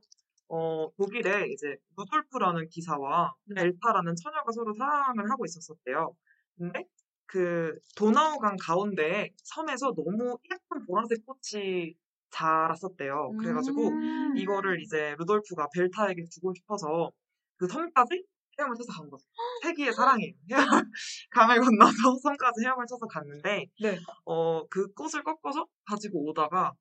어 0.51 0.89
독일에 0.99 1.47
이제 1.49 1.77
루돌프라는 1.97 2.69
기사와 2.69 3.33
벨타라는 3.55 4.15
처녀가 4.23 4.53
서로 4.53 4.75
사랑을 4.75 5.31
하고 5.31 5.47
있었었대요. 5.47 6.15
근데 6.59 6.85
그 7.25 7.79
도나우강 7.97 8.57
가운데 8.61 9.31
섬에서 9.45 9.95
너무 9.95 10.37
예쁜 10.51 10.87
보라색 10.87 11.25
꽃이 11.25 11.95
자랐었대요. 12.31 13.33
그래가지고 13.41 13.89
음. 13.89 14.37
이거를 14.37 14.83
이제 14.83 15.15
루돌프가 15.19 15.69
벨타에게 15.75 16.25
주고 16.31 16.53
싶어서 16.55 17.11
그 17.59 17.67
섬까지 17.69 18.25
헤엄을 18.59 18.75
쳐서 18.77 18.93
간 18.93 19.09
거죠. 19.11 19.25
세기의 19.63 19.93
사랑이에요. 19.93 20.35
헤엄, 20.51 20.91
강을 21.31 21.61
건너서 21.61 21.93
섬까지 22.23 22.65
헤엄을 22.65 22.87
쳐서 22.87 23.07
갔는데, 23.07 23.67
네. 23.81 23.99
어, 24.25 24.67
그 24.69 24.93
꽃을 24.95 25.23
꺾어서 25.25 25.67
가지고 25.87 26.25
오다가 26.29 26.73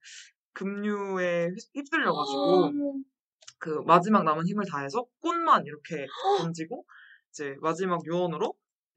급류에 0.54 1.50
휩- 1.50 1.76
휩쓸려가지고, 1.76 2.72
그 3.60 3.82
마지막 3.86 4.24
남은 4.24 4.46
힘을 4.48 4.66
다해서 4.70 5.06
꽃만 5.20 5.66
이렇게 5.66 6.06
던지고, 6.40 6.86
이제 7.30 7.56
마지막 7.62 8.00
유언으로, 8.06 8.54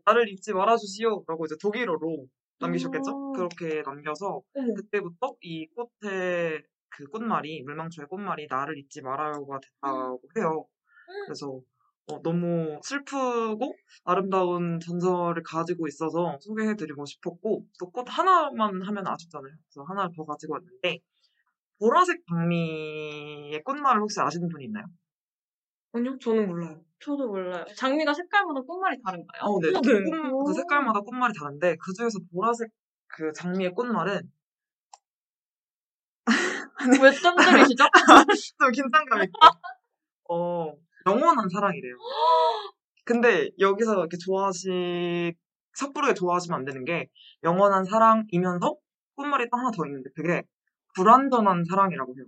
나를 0.06 0.28
잊지 0.30 0.52
말아주시오. 0.54 1.24
라고 1.28 1.44
이제 1.44 1.54
독일어로 1.60 2.26
남기셨겠죠? 2.60 3.10
오. 3.10 3.32
그렇게 3.32 3.82
남겨서, 3.82 4.40
어머. 4.54 4.74
그때부터 4.74 5.36
이 5.42 5.66
꽃의 5.74 6.62
그 6.88 7.04
꽃말이 7.06 7.62
물망초의 7.62 8.08
꽃말이 8.08 8.46
나를 8.50 8.78
잊지 8.78 9.02
말아요가 9.02 9.60
됐다고 9.60 10.20
해요. 10.38 10.66
그래서 11.26 11.60
어, 12.12 12.20
너무 12.22 12.80
슬프고 12.82 13.74
아름다운 14.04 14.80
전설을 14.80 15.42
가지고 15.44 15.86
있어서 15.88 16.38
소개해드리고 16.40 17.04
싶었고 17.06 17.64
또 17.78 17.90
꽃 17.90 18.06
하나만 18.08 18.82
하면 18.82 19.06
아쉽잖아요. 19.06 19.52
그래서 19.66 19.82
하나를 19.88 20.10
더 20.16 20.24
가지고 20.24 20.54
왔는데 20.54 20.98
보라색 21.78 22.22
장미의 22.28 23.62
꽃말을 23.64 24.00
혹시 24.02 24.20
아시는 24.20 24.48
분 24.48 24.60
있나요? 24.62 24.84
아니요, 25.92 26.18
저는 26.18 26.46
몰라요. 26.48 26.80
저도 27.00 27.28
몰라요. 27.28 27.64
장미가 27.76 28.14
색깔마다 28.14 28.60
꽃말이 28.62 29.00
다른가요? 29.04 29.42
어, 29.42 29.60
네. 29.60 29.68
어, 29.68 29.80
네. 29.80 30.02
꽃- 30.04 30.46
그 30.46 30.54
색깔마다 30.54 31.00
꽃말이 31.00 31.32
다른데 31.38 31.76
그 31.80 31.92
중에서 31.94 32.18
보라색 32.32 32.70
그 33.08 33.32
장미의 33.32 33.72
꽃말은 33.74 34.20
왜 37.02 37.10
뜸들이시죠? 37.10 37.84
좀 38.58 38.70
긴장감 38.72 39.22
있고 39.24 39.38
어 40.30 40.74
영원한 41.06 41.48
사랑이래요. 41.48 41.94
근데 43.04 43.50
여기서 43.58 43.94
이렇게 43.94 44.16
좋아하시 44.18 45.34
섣부르게 45.74 46.14
좋아하시면 46.14 46.58
안 46.58 46.64
되는 46.64 46.84
게 46.84 47.08
영원한 47.42 47.84
사랑이면서 47.84 48.76
꽃말이 49.14 49.48
또 49.50 49.56
하나 49.56 49.70
더 49.70 49.86
있는데 49.86 50.10
그게 50.14 50.42
불완전한 50.94 51.64
사랑이라고 51.68 52.14
해요. 52.16 52.24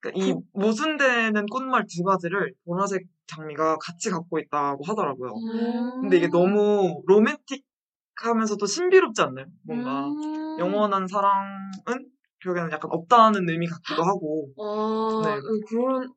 그러니까 0.00 0.24
이 0.24 0.34
모순되는 0.52 1.46
꽃말 1.46 1.86
두 1.86 2.02
가지를 2.02 2.54
보라색 2.64 3.06
장미가 3.26 3.76
같이 3.78 4.10
갖고 4.10 4.38
있다고 4.38 4.84
하더라고요. 4.84 5.30
음. 5.30 6.00
근데 6.00 6.16
이게 6.16 6.28
너무 6.28 7.02
로맨틱하면서도 7.06 8.64
신비롭지 8.66 9.22
않나요? 9.22 9.46
뭔가 9.64 10.08
음. 10.08 10.58
영원한 10.58 11.06
사랑은 11.06 12.10
결국에는 12.42 12.72
약간 12.72 12.90
없다는 12.90 13.48
의미 13.48 13.66
같기도 13.66 14.02
하고 14.02 14.48
아, 14.58 15.22
네. 15.24 15.34
음, 15.34 15.60
그런, 15.68 16.08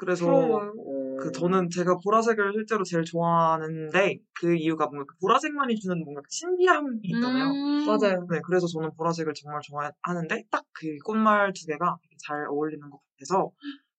그래서 0.00 0.24
그런가요? 0.24 0.72
그 1.20 1.30
저는 1.32 1.68
제가 1.68 1.98
보라색을 2.02 2.52
실제로 2.54 2.82
제일 2.82 3.04
좋아하는데 3.04 4.18
그 4.32 4.54
이유가 4.56 4.86
뭔가 4.86 5.04
그 5.06 5.14
보라색만이 5.20 5.76
주는 5.76 6.02
뭔가 6.02 6.22
그 6.22 6.28
신비함이 6.30 7.00
있잖아요. 7.02 7.50
음. 7.52 7.84
맞아요. 7.86 8.26
네, 8.30 8.40
그래서 8.46 8.66
저는 8.66 8.90
보라색을 8.96 9.34
정말 9.34 9.60
좋아하는데 9.62 10.44
딱 10.50 10.64
그 10.72 10.96
꽃말 11.04 11.52
두 11.52 11.66
개가 11.66 11.96
잘 12.26 12.46
어울리는 12.48 12.88
것 12.88 12.98
같아서 13.18 13.50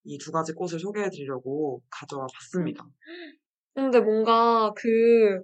이 0.03 0.17
두 0.17 0.31
가지 0.31 0.51
꽃을 0.53 0.79
소개해 0.79 1.11
드리려고 1.11 1.81
가져와 1.91 2.25
봤습니다. 2.33 2.83
근데 3.75 3.99
뭔가 3.99 4.73
그, 4.75 5.43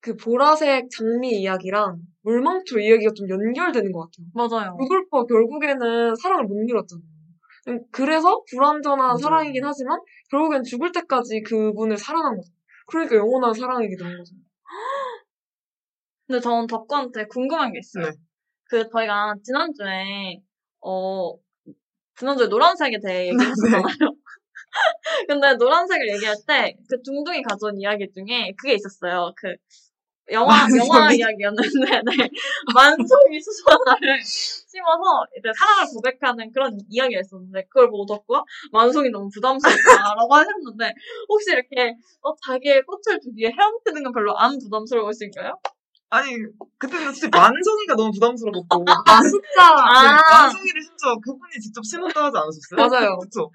그 0.00 0.14
보라색 0.16 0.88
장미 0.90 1.40
이야기랑 1.40 2.00
물망초 2.22 2.80
이야기가 2.80 3.12
좀 3.14 3.28
연결되는 3.30 3.90
것 3.92 4.10
같아요. 4.10 4.26
맞아요. 4.34 4.76
루돌프가 4.78 5.24
결국에는 5.26 6.14
사랑을 6.16 6.44
못 6.44 6.62
이뤘잖아요. 6.68 7.17
음, 7.68 7.84
그래서 7.92 8.42
불완전한 8.50 8.98
맞아요. 8.98 9.18
사랑이긴 9.18 9.64
하지만 9.64 10.00
결국엔 10.30 10.64
죽을 10.64 10.92
때까지 10.92 11.42
그분을 11.42 11.96
사랑한 11.98 12.36
거죠. 12.36 12.50
그러니까 12.86 13.16
영원한 13.16 13.52
사랑이기도 13.54 14.04
한 14.04 14.16
거죠. 14.18 14.34
근데 16.26 16.40
저는 16.40 16.66
덕구한테 16.66 17.26
궁금한 17.26 17.72
게 17.72 17.78
있어요. 17.80 18.06
네. 18.06 18.10
그 18.64 18.88
저희가 18.90 19.34
지난주에 19.44 20.40
어 20.80 21.34
지난주에 22.18 22.48
노란색에 22.48 22.98
대해 23.04 23.28
얘기했었잖아요. 23.32 23.82
근데 25.28 25.54
노란색을 25.54 26.08
얘기할 26.14 26.36
때 26.46 26.74
그 26.88 27.02
둥둥이 27.02 27.42
가져온 27.42 27.78
이야기 27.80 28.06
중에 28.12 28.52
그게 28.58 28.74
있었어요. 28.74 29.32
그 29.36 29.54
영화 30.32 30.66
영화 30.76 31.12
이야기였는데 31.12 31.88
네. 31.88 32.28
만송이 32.74 33.40
수선화를 33.40 34.20
심어서 34.24 35.24
이제 35.36 35.50
사랑을 35.56 35.92
고백하는 35.94 36.52
그런 36.52 36.78
이야기가 36.88 37.20
있었는데 37.20 37.64
그걸 37.64 37.90
보고 37.90 38.06
덕구가 38.06 38.44
만송이 38.72 39.10
너무 39.10 39.28
부담스럽다라고 39.32 40.34
하셨는데 40.34 40.92
혹시 41.28 41.52
이렇게 41.52 41.94
어, 42.22 42.34
자기의 42.46 42.82
꽃을 42.84 43.20
주기에 43.20 43.50
헤엄치는 43.50 44.02
건 44.04 44.12
별로 44.12 44.36
안 44.36 44.58
부담스러우신가요? 44.58 45.58
아니 46.10 46.36
그때는 46.78 47.06
솔직히 47.06 47.28
만송이가 47.38 47.94
너무 47.96 48.10
부담스럽고 48.12 48.84
아, 49.06 49.22
숫자! 49.22 49.74
네, 49.74 50.08
아. 50.08 50.42
만송이를 50.42 50.82
심지어 50.82 51.14
그분이 51.22 51.52
직접 51.62 51.84
심었다 51.84 52.24
하지 52.24 52.38
않으셨어요? 52.38 52.76
맞아요. 52.88 53.18
그쵸? 53.20 53.50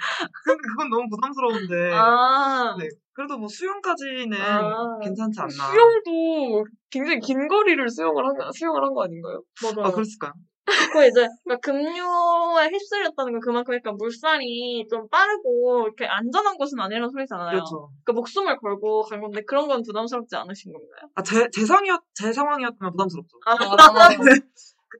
근데 0.45 0.61
그건 0.69 0.89
너무 0.89 1.07
부담스러운데 1.09 1.93
아, 1.93 2.75
네. 2.77 2.87
그래도 3.13 3.37
뭐 3.37 3.47
수영까지는 3.47 4.33
아. 4.39 4.99
괜찮지 5.01 5.39
않나. 5.39 5.49
수영도 5.71 6.65
굉장히 6.91 7.19
긴 7.19 7.47
거리를 7.47 7.87
수영을 7.89 8.23
한, 8.25 8.35
수영을 8.51 8.83
한 8.83 8.93
거 8.93 9.03
아닌가요? 9.03 9.41
맞아요. 9.63 9.87
아, 9.87 9.91
그랬을까요? 9.91 10.33
그 10.65 11.05
이제 11.05 11.27
그러니까 11.43 11.59
금류에 11.71 12.69
휩쓸렸다는 12.71 13.33
건 13.33 13.41
그만큼 13.41 13.65
그러니까 13.71 13.91
물살이 13.91 14.87
좀 14.89 15.07
빠르고 15.09 15.83
이렇게 15.85 16.05
안전한 16.05 16.57
곳은 16.57 16.79
아니라는 16.79 17.09
소리잖아요. 17.09 17.51
그렇죠. 17.51 17.89
그 18.05 18.11
목숨을 18.11 18.57
걸고 18.59 19.03
간 19.03 19.19
건데 19.19 19.41
그런 19.45 19.67
건 19.67 19.83
부담스럽지 19.83 20.35
않으신 20.35 20.71
건가요? 20.71 21.09
아, 21.15 21.23
제, 21.23 21.49
제 21.51 21.65
상이었, 21.65 22.01
제 22.13 22.31
상황이었다면 22.31 22.91
부담스럽죠. 22.91 23.37
아, 23.45 23.55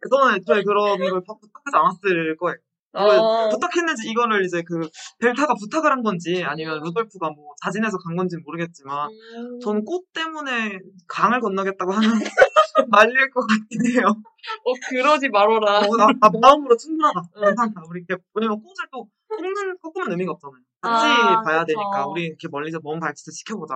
저는 0.09 0.41
저희 0.45 0.63
그런 0.65 0.97
걸 0.97 1.21
부- 1.25 1.39
부탁하지 1.39 1.75
않았을 1.75 2.35
거예요. 2.37 2.57
어. 2.95 3.49
부탁했는지 3.49 4.09
이거를 4.09 4.45
이제 4.45 4.61
그 4.61 4.87
벨타가 5.19 5.55
부탁을 5.55 5.91
한 5.91 6.03
건지 6.03 6.43
아니면 6.43 6.79
루돌프가 6.83 7.31
뭐 7.31 7.55
자진해서 7.63 7.97
간 7.97 8.15
건지는 8.15 8.43
모르겠지만 8.45 9.09
음. 9.09 9.59
저는 9.59 9.83
꽃 9.83 10.11
때문에 10.13 10.79
강을 11.07 11.39
건너겠다고 11.41 11.91
하는 11.91 12.09
말릴 12.89 13.29
것 13.31 13.45
같긴 13.47 13.79
해요. 13.93 14.05
어, 14.07 14.73
그러지 14.89 15.29
말어라. 15.29 15.79
어, 15.79 15.97
나, 15.97 16.07
나 16.19 16.29
마음으로 16.41 16.75
충분하다. 16.77 17.21
괜찮다. 17.45 17.81
우리 17.89 18.03
이렇게 18.07 18.21
왜냐면 18.33 18.61
꽃을 18.61 18.75
또 18.91 19.07
꽂는 19.29 19.77
꽂으면 19.77 20.11
의미가 20.11 20.33
없잖아요. 20.33 20.61
같이 20.81 21.05
아, 21.05 21.41
봐야 21.43 21.63
그쵸. 21.63 21.67
되니까 21.79 22.07
우리 22.07 22.25
이렇게 22.25 22.47
멀리서 22.49 22.79
먼 22.83 22.99
발치도 22.99 23.31
지켜보자 23.31 23.75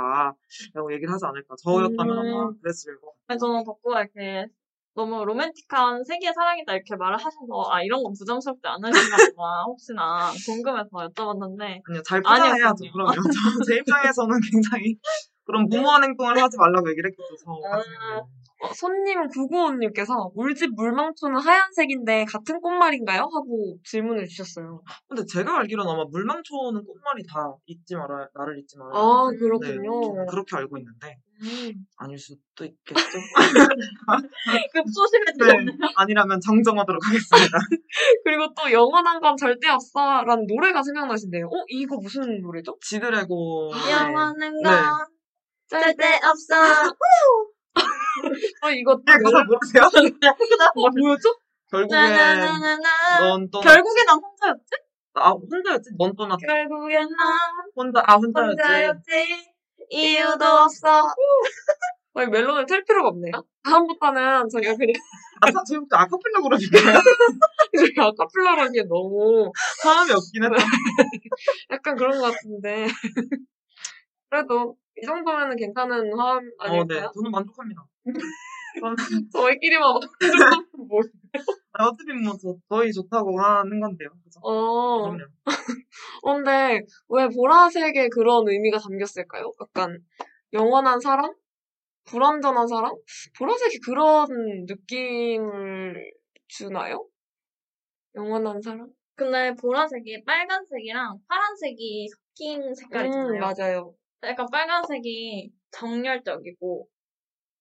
라고 0.74 0.94
얘기를 0.94 1.12
하지 1.14 1.26
않을까. 1.26 1.56
저였다면 1.64 2.20
아마 2.20 2.48
음. 2.50 2.60
그랬을 2.62 3.00
것 3.00 3.12
같아요. 3.28 3.40
저는 3.40 3.64
덕구가 3.64 4.02
이렇게 4.02 4.48
너무 4.94 5.24
로맨틱한 5.24 6.04
세계의 6.04 6.34
사랑이다 6.34 6.74
이렇게 6.74 6.96
말을 6.96 7.18
하셔서 7.18 7.70
아 7.72 7.82
이런 7.84 8.02
건 8.04 8.14
부담스럽지 8.18 8.62
않으신가 8.66 9.18
봐 9.38 9.64
혹시나 9.68 10.32
궁금해서 10.46 10.90
여쭤봤는데 10.92 11.82
아니요, 11.88 12.02
잘. 12.06 12.22
포장해야죠. 12.22 12.84
그럼요. 12.92 13.12
저- 13.32 13.64
제 13.68 13.76
입장에서는 13.78 14.40
굉장히 14.52 14.98
그런 15.46 15.66
무모한 15.70 16.04
행동을 16.04 16.38
하지 16.42 16.58
말라고 16.58 16.90
얘기를 16.90 17.10
했겠죠. 17.12 17.36
저 17.46 17.52
같은. 17.70 17.92
어, 18.20 18.28
손님 18.74 19.28
995님께서 19.28 20.32
울집 20.34 20.74
물망초는 20.76 21.40
하얀색인데 21.40 22.26
같은 22.26 22.60
꽃말인가요? 22.60 23.22
하고 23.22 23.78
질문을 23.84 24.28
주셨어요. 24.28 24.82
근데 25.08 25.24
제가 25.26 25.60
알기로는 25.60 25.92
아마 25.92 26.04
물망초는 26.06 26.84
꽃말이 26.84 27.24
다 27.32 27.54
잊지 27.66 27.96
말아, 27.96 28.28
나를 28.34 28.60
잊지 28.60 28.78
말아. 28.78 28.92
아, 28.98 29.30
네, 29.32 29.38
그렇군요. 29.38 30.02
저는 30.02 30.26
그렇게 30.26 30.56
알고 30.56 30.78
있는데 30.80 31.18
음. 31.44 31.86
아닐 31.98 32.18
수도 32.18 32.66
있겠죠. 32.66 33.20
급소심해지셨네요. 34.74 35.66
네, 35.66 35.94
아니라면 35.96 36.40
정정하도록 36.42 37.00
하겠습니다. 37.08 37.58
그리고 38.26 38.48
또 38.56 38.72
영원한 38.72 39.20
건 39.20 39.38
절대 39.38 39.70
없어라는 39.70 40.48
노래가 40.48 40.82
생각나신대요. 40.82 41.46
어, 41.46 41.66
이거 41.68 41.98
무슨 41.98 42.42
노래죠? 42.42 42.76
지드래곤 42.82 43.70
영원한 43.92 44.54
네. 44.64 44.64
건 44.64 45.06
절대 45.68 46.20
없어. 46.24 46.56
아, 48.62 48.72
이거 48.72 49.00
네, 49.06 49.14
가사 49.24 49.44
모르세요? 49.44 49.84
뭐, 50.76 50.90
뭐였죠? 50.90 51.30
결국엔 51.70 52.00
나나나나나. 52.00 53.20
넌 53.20 53.50
떠나 53.50 53.74
결국엔 53.74 54.06
난 54.06 54.20
혼자였지? 54.20 54.72
아 55.16 55.32
혼자였지? 55.32 55.90
넌 55.98 56.16
떠나 56.16 56.38
결국엔 56.38 57.10
난 57.10 57.38
혼자 57.76 58.04
아 58.06 58.16
혼자였지. 58.16 58.62
혼자였지. 58.62 59.56
이유도 59.90 60.46
없어. 60.46 61.08
아, 62.14 62.24
이 62.24 62.28
멜론을 62.28 62.66
틀 62.66 62.84
필요가 62.84 63.10
없네요. 63.10 63.32
다음부터는 63.64 64.50
저희가 64.50 64.76
그냥 64.76 64.94
아까 65.40 65.64
저희 65.64 65.78
혹시 65.78 65.96
아카펠라 65.96 66.40
아카펠라로 68.08 68.62
하기에 68.64 68.84
너무 68.90 69.52
사람이 69.84 70.12
없긴 70.12 70.44
했다. 70.46 70.56
약간 71.70 71.96
그런 71.96 72.20
것 72.20 72.32
같은데. 72.32 72.88
그래도 74.30 74.76
이 74.98 75.06
정도면은 75.06 75.56
괜찮은 75.58 76.12
화음 76.18 76.38
어, 76.60 76.68
네, 76.70 76.80
아닐까요? 76.80 77.12
저는 77.14 77.30
만족합니다. 77.32 77.86
저는 78.80 78.96
저희끼리만 79.34 79.94
뭐. 80.88 81.02
아, 81.74 81.86
어차피 81.88 82.14
뭐 82.14 82.34
저, 82.42 82.56
저희 82.70 82.92
좋다고 82.92 83.40
하는 83.40 83.80
건데요. 83.80 84.10
그죠? 84.24 84.40
어. 84.44 85.04
그럼요. 85.04 85.26
어, 86.24 86.34
근데 86.36 86.82
왜 87.10 87.28
보라색에 87.28 88.10
그런 88.10 88.48
의미가 88.48 88.80
담겼을까요? 88.80 89.52
약간 89.62 89.98
영원한 90.54 91.00
사랑? 91.00 91.34
불완전한 92.06 92.68
사랑? 92.68 92.96
보라색이 93.38 93.80
그런 93.80 94.28
느낌을 94.66 96.12
주나요? 96.48 97.06
영원한 98.16 98.62
사랑? 98.62 98.90
근데 99.16 99.54
보라색이 99.56 100.24
빨간색이랑 100.26 101.20
파란색이 101.28 102.08
섞인 102.10 102.74
색깔이잖아요. 102.74 103.34
음, 103.34 103.40
맞아요. 103.40 103.94
약간 104.24 104.48
빨간색이 104.52 105.52
정열적이고 105.72 106.88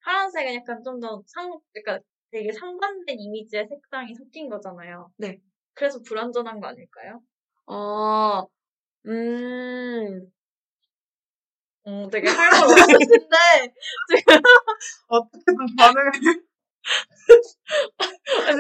파란색은 0.07 0.55
약간 0.57 0.83
좀 0.85 1.01
더 1.01 1.23
상, 1.27 1.53
그러니까 1.75 2.05
되게 2.33 2.53
상반된 2.53 3.19
이미지의 3.21 3.67
색상이 3.69 4.15
섞인 4.15 4.49
거잖아요. 4.51 5.13
네. 5.19 5.41
그래서 5.75 6.01
불완전한 6.03 6.61
거 6.61 6.69
아닐까요? 6.69 7.21
아, 7.69 8.45
음, 9.07 10.31
어, 11.85 12.09
되게 12.11 12.29
할 12.29 12.51
말 12.51 12.63
없으신데 12.65 13.37
어떻게든 15.09 15.57
반응을 15.79 16.13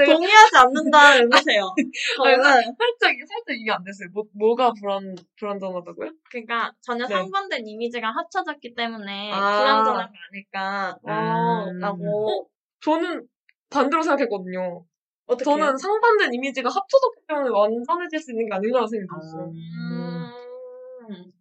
동의하지 0.04 0.56
않는다 0.56 1.16
이러세요. 1.16 1.74
저는 2.16 2.42
살짝, 2.42 3.12
살짝 3.28 3.56
이게 3.56 3.70
안 3.70 3.82
됐어요. 3.84 4.08
뭐, 4.12 4.24
뭐가 4.34 4.72
불안, 4.72 5.14
불안정하다고요? 5.38 6.10
그러니까 6.30 6.72
전혀 6.80 7.06
네. 7.06 7.14
상반된 7.14 7.66
이미지가 7.66 8.10
합쳐졌기 8.10 8.74
때문에 8.74 9.32
아. 9.32 9.58
불완전한 9.58 10.06
거 10.06 10.12
아닐까 10.30 10.98
어, 11.02 11.70
음. 11.70 11.78
라고 11.78 12.50
저는 12.80 13.26
반대로 13.70 14.02
생각했거든요. 14.02 14.84
어떻게 15.26 15.44
저는 15.44 15.76
상반된 15.76 16.34
이미지가 16.34 16.68
합쳐졌기 16.68 17.22
때문에 17.28 17.50
완전해질 17.50 18.18
수 18.20 18.32
있는 18.32 18.48
게 18.48 18.54
아닌가 18.54 18.86
생각했어요. 18.86 19.50
음. 19.50 21.32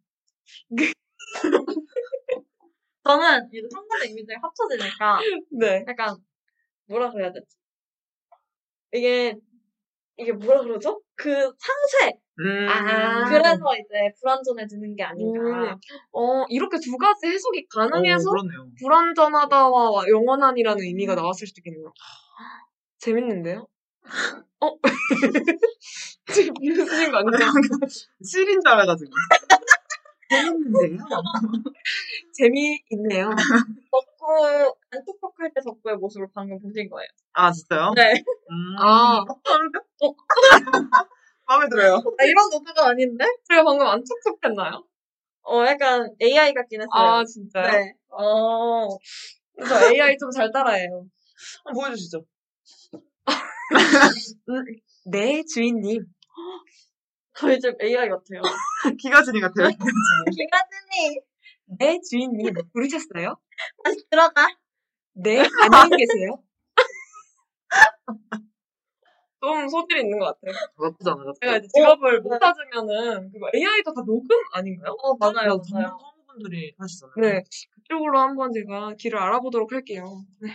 저는 3.04 3.50
이제 3.54 3.62
상관의 3.72 4.10
이미지가 4.10 4.40
합쳐지니까 4.42 5.20
네. 5.52 5.86
약간 5.88 6.18
뭐라 6.88 7.12
그래야 7.12 7.32
되지? 7.32 7.46
이게 8.94 9.36
이게 10.18 10.32
뭐라 10.32 10.62
그러죠? 10.62 11.02
그 11.16 11.30
상쇄 11.32 12.18
음. 12.40 12.68
아. 12.70 13.26
그래서 13.26 13.64
이제 13.76 14.14
불안전해지는 14.20 14.96
게 14.96 15.04
아닌가. 15.04 15.40
음, 15.40 15.78
어, 16.12 16.46
이렇게 16.50 16.78
두 16.80 16.98
가지 16.98 17.28
해석이 17.28 17.68
어, 17.76 17.80
가능해서 17.80 18.30
그렇네요. 18.30 18.68
불완전하다와 18.80 20.08
영원한이라는 20.10 20.84
의미가 20.84 21.16
나왔을 21.16 21.48
수도 21.48 21.60
있겠네요. 21.60 21.94
재밌는데요? 22.98 23.68
어? 24.62 24.78
지금 26.34 26.54
비웃으신 26.56 27.12
거 27.12 27.18
아니죠? 27.20 27.46
실인 28.24 28.60
줄 28.62 28.68
알아가지고. 28.70 29.12
재밌는데요? 30.30 31.06
재미있네요. 32.34 33.30
덕구 34.26 34.76
안토팍할 34.92 35.52
때 35.54 35.62
덕구의 35.64 35.98
모습을 35.98 36.28
방금 36.34 36.60
보신 36.60 36.90
거예요. 36.90 37.08
아, 37.34 37.52
진짜요? 37.52 37.94
네. 37.96 38.14
음. 38.14 38.76
아, 38.80 39.18
어떤데? 39.20 39.80
마음에 41.48 41.68
들어요. 41.70 41.96
아, 41.96 42.24
이런 42.24 42.50
노트가 42.52 42.88
아닌데? 42.90 43.26
제가 43.48 43.64
방금 43.64 43.86
안 43.88 44.04
촉촉했나요? 44.04 44.84
어, 45.44 45.66
약간 45.68 46.10
AI 46.22 46.54
같긴 46.54 46.82
했어요. 46.82 46.90
아, 46.92 47.24
진짜요? 47.24 47.72
네. 47.72 47.94
어, 48.10 48.88
저 49.68 49.92
AI 49.94 50.18
좀 50.18 50.32
잘 50.32 50.52
따라해요. 50.52 51.06
한번 51.66 51.84
보여주시죠. 51.90 52.26
네, 55.06 55.44
주인님. 55.44 56.04
저희 57.38 57.60
집 57.60 57.76
AI 57.82 58.10
같아요. 58.10 58.42
기가진이 59.00 59.40
같아요. 59.42 59.68
김가진이 59.68 61.20
네, 61.66 62.00
주인님. 62.10 62.54
부르셨어요? 62.74 63.36
다시 63.84 63.98
들어가. 64.10 64.48
네, 65.14 65.40
안녕히 65.64 66.06
계세요. 66.06 66.44
좀 69.42 69.68
소질이 69.70 70.02
있는 70.02 70.20
것 70.20 70.26
같아요. 70.26 70.54
나쁘지 70.80 71.10
않아, 71.10 71.24
나쁘지 71.24 71.40
제가. 71.42 71.58
이제 71.58 71.68
직업을 71.74 72.24
네. 72.24 72.30
못 72.30 72.40
찾으면은 72.40 73.32
그거 73.32 73.50
AI도 73.54 73.94
다 73.94 74.02
녹음 74.06 74.28
아닌가요? 74.54 74.96
어, 75.00 75.16
맞아요, 75.18 75.62
전문 75.62 75.84
맞아요. 75.84 75.98
성우분들이 76.00 76.76
하시잖아요. 76.78 77.14
네, 77.22 77.44
그쪽으로 77.76 78.20
한번 78.20 78.52
제가 78.54 78.96
길을 78.98 79.18
알아보도록 79.20 79.72
할게요. 79.72 80.04
네. 80.42 80.50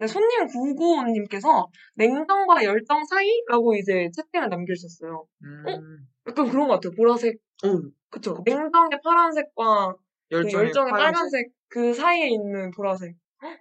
네, 0.00 0.06
손님 0.06 0.46
995님께서 0.46 1.68
냉정과 1.94 2.64
열정 2.64 3.04
사이라고 3.04 3.74
이제 3.76 4.10
채팅을 4.14 4.48
남겨주셨어요. 4.48 5.26
음. 5.44 6.06
약간 6.28 6.48
그런 6.48 6.68
것 6.68 6.74
같아요. 6.74 6.92
보라색, 6.96 7.36
어, 7.64 7.68
그쵸? 8.10 8.42
냉정의 8.44 9.00
파란색과 9.02 9.92
그 9.92 9.98
열정의, 10.30 10.54
열정의 10.54 10.90
파란색. 10.90 11.14
빨간색 11.14 11.52
그 11.68 11.94
사이에 11.94 12.28
있는 12.28 12.70
보라색. 12.70 13.16
헉? 13.42 13.58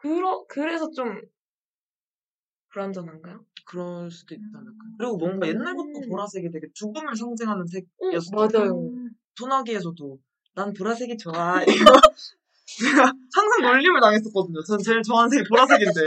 그러, 0.00 0.44
그래서 0.48 0.90
좀 0.90 1.20
불안전한가요? 2.70 3.44
그럴 3.64 4.10
수도 4.10 4.34
있지 4.34 4.44
않을까. 4.54 4.84
그리고 4.98 5.16
뭔가 5.16 5.48
옛날부터 5.48 5.98
음. 5.98 6.08
보라색이 6.08 6.50
되게 6.50 6.66
죽음을 6.74 7.16
상징하는 7.16 7.62
어, 7.62 7.66
색이었어요. 7.66 8.36
맞아요. 8.36 8.92
소나기에서도 9.34 10.18
난 10.54 10.72
보라색이 10.72 11.16
좋아. 11.16 11.62
이거 11.66 11.84
제가 12.66 13.12
항상 13.34 13.62
놀림을 13.62 14.00
당했었거든요. 14.00 14.62
전 14.62 14.78
제일 14.78 15.02
좋아하는 15.02 15.30
색이 15.30 15.48
보라색인데 15.48 16.00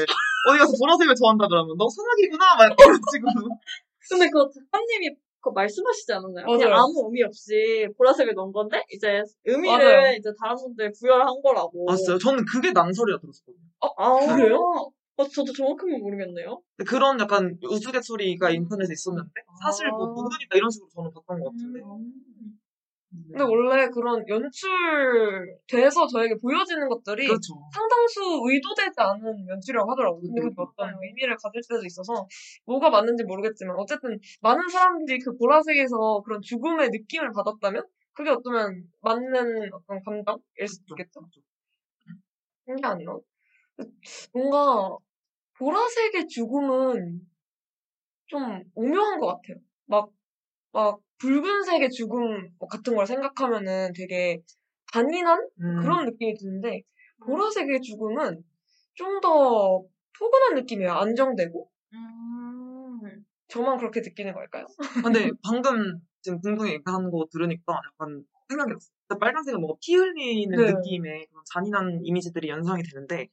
어디 0.47 0.57
가서 0.59 0.73
보라색을 0.77 1.15
좋아한다 1.15 1.47
그러면 1.47 1.75
너 1.77 1.87
소나기구나 1.89 2.55
막 2.55 2.65
이래가지고 2.65 3.59
근데 4.09 4.25
그거 4.29 4.49
작가님이 4.49 5.15
그거 5.41 5.51
말씀하시지 5.51 6.11
않았나요? 6.13 6.45
맞아요. 6.45 6.57
그냥 6.57 6.73
아무 6.73 7.05
의미 7.05 7.23
없이 7.23 7.87
보라색을 7.97 8.33
넣은 8.35 8.51
건데 8.51 8.83
이제 8.93 9.23
의미를 9.45 9.77
맞아요. 9.77 10.15
이제 10.17 10.29
다른 10.41 10.55
분들이 10.57 10.91
부여를 10.91 11.25
한 11.25 11.41
거라고. 11.41 11.85
맞어요. 11.85 12.17
저는 12.17 12.45
그게 12.45 12.71
낭설이라 12.71 13.19
들었거든요. 13.19 13.65
아, 13.97 14.35
그래요? 14.35 14.59
어, 15.17 15.23
저도 15.27 15.51
정확하게 15.51 15.97
모르겠네요. 15.97 16.61
그런 16.87 17.19
약간 17.19 17.57
우스갯소리가 17.63 18.51
인터넷에 18.51 18.93
있었는데 18.93 19.31
사실 19.61 19.89
뭐 19.89 20.07
아. 20.07 20.09
누구니까 20.09 20.55
이런 20.55 20.69
식으로 20.69 20.89
저는 20.93 21.11
봤던 21.11 21.39
것 21.39 21.51
같은데. 21.51 21.79
근데 23.11 23.43
원래 23.43 23.87
그런 23.89 24.23
연출돼서 24.27 26.07
저에게 26.07 26.35
보여지는 26.35 26.87
것들이 26.89 27.25
그렇죠. 27.25 27.55
상당수 27.73 28.41
의도되지 28.45 28.93
않은 28.97 29.47
연출이라고 29.47 29.91
하더라고요. 29.91 30.21
근데 30.21 30.41
그게 30.41 30.55
어떤 30.57 30.93
의미를 31.01 31.35
가질 31.41 31.61
때도 31.67 31.85
있어서 31.85 32.27
뭐가 32.65 32.89
맞는지 32.91 33.23
모르겠지만 33.23 33.75
어쨌든 33.77 34.19
많은 34.41 34.69
사람들이 34.69 35.19
그 35.19 35.35
보라색에서 35.37 36.21
그런 36.23 36.41
죽음의 36.41 36.89
느낌을 36.89 37.31
받았다면 37.31 37.83
그게 38.13 38.29
어쩌면 38.29 38.83
맞는 39.01 39.73
어떤 39.73 40.03
감정일 40.03 40.67
수도 40.67 40.93
있겠죠. 40.93 41.21
신기하네요. 42.65 43.21
뭔가 44.33 44.97
보라색의 45.57 46.27
죽음은 46.27 47.21
좀 48.27 48.63
오묘한 48.75 49.19
것 49.19 49.27
같아요. 49.27 49.57
막, 49.85 50.09
막 50.71 50.99
붉은색의 51.19 51.89
죽음 51.91 52.49
같은 52.69 52.95
걸 52.95 53.05
생각하면은 53.05 53.93
되게 53.95 54.41
잔인한 54.93 55.47
음. 55.61 55.79
그런 55.81 56.05
느낌이 56.05 56.35
드는데 56.35 56.81
보라색의 57.25 57.81
죽음은 57.81 58.43
좀 58.95 59.21
더 59.21 59.83
포근한 60.19 60.55
느낌이에요. 60.55 60.91
안정되고 60.91 61.69
음. 61.93 63.25
저만 63.47 63.77
그렇게 63.77 64.01
느끼는 64.01 64.33
걸까요? 64.33 64.65
근데 65.03 65.31
방금 65.43 65.99
지금 66.21 66.39
궁둥이 66.41 66.71
얘기한 66.73 67.09
거 67.09 67.25
들으니까 67.31 67.73
약간 67.73 68.23
생각이 68.49 68.73
났어요. 68.73 68.91
근데 69.07 69.19
빨간색은 69.19 69.59
뭔가 69.61 69.77
피 69.81 69.95
흘리는 69.95 70.57
네. 70.57 70.71
느낌의 70.73 71.27
잔인한 71.53 72.01
이미지들이 72.03 72.49
연상이 72.49 72.83
되는데 72.83 73.27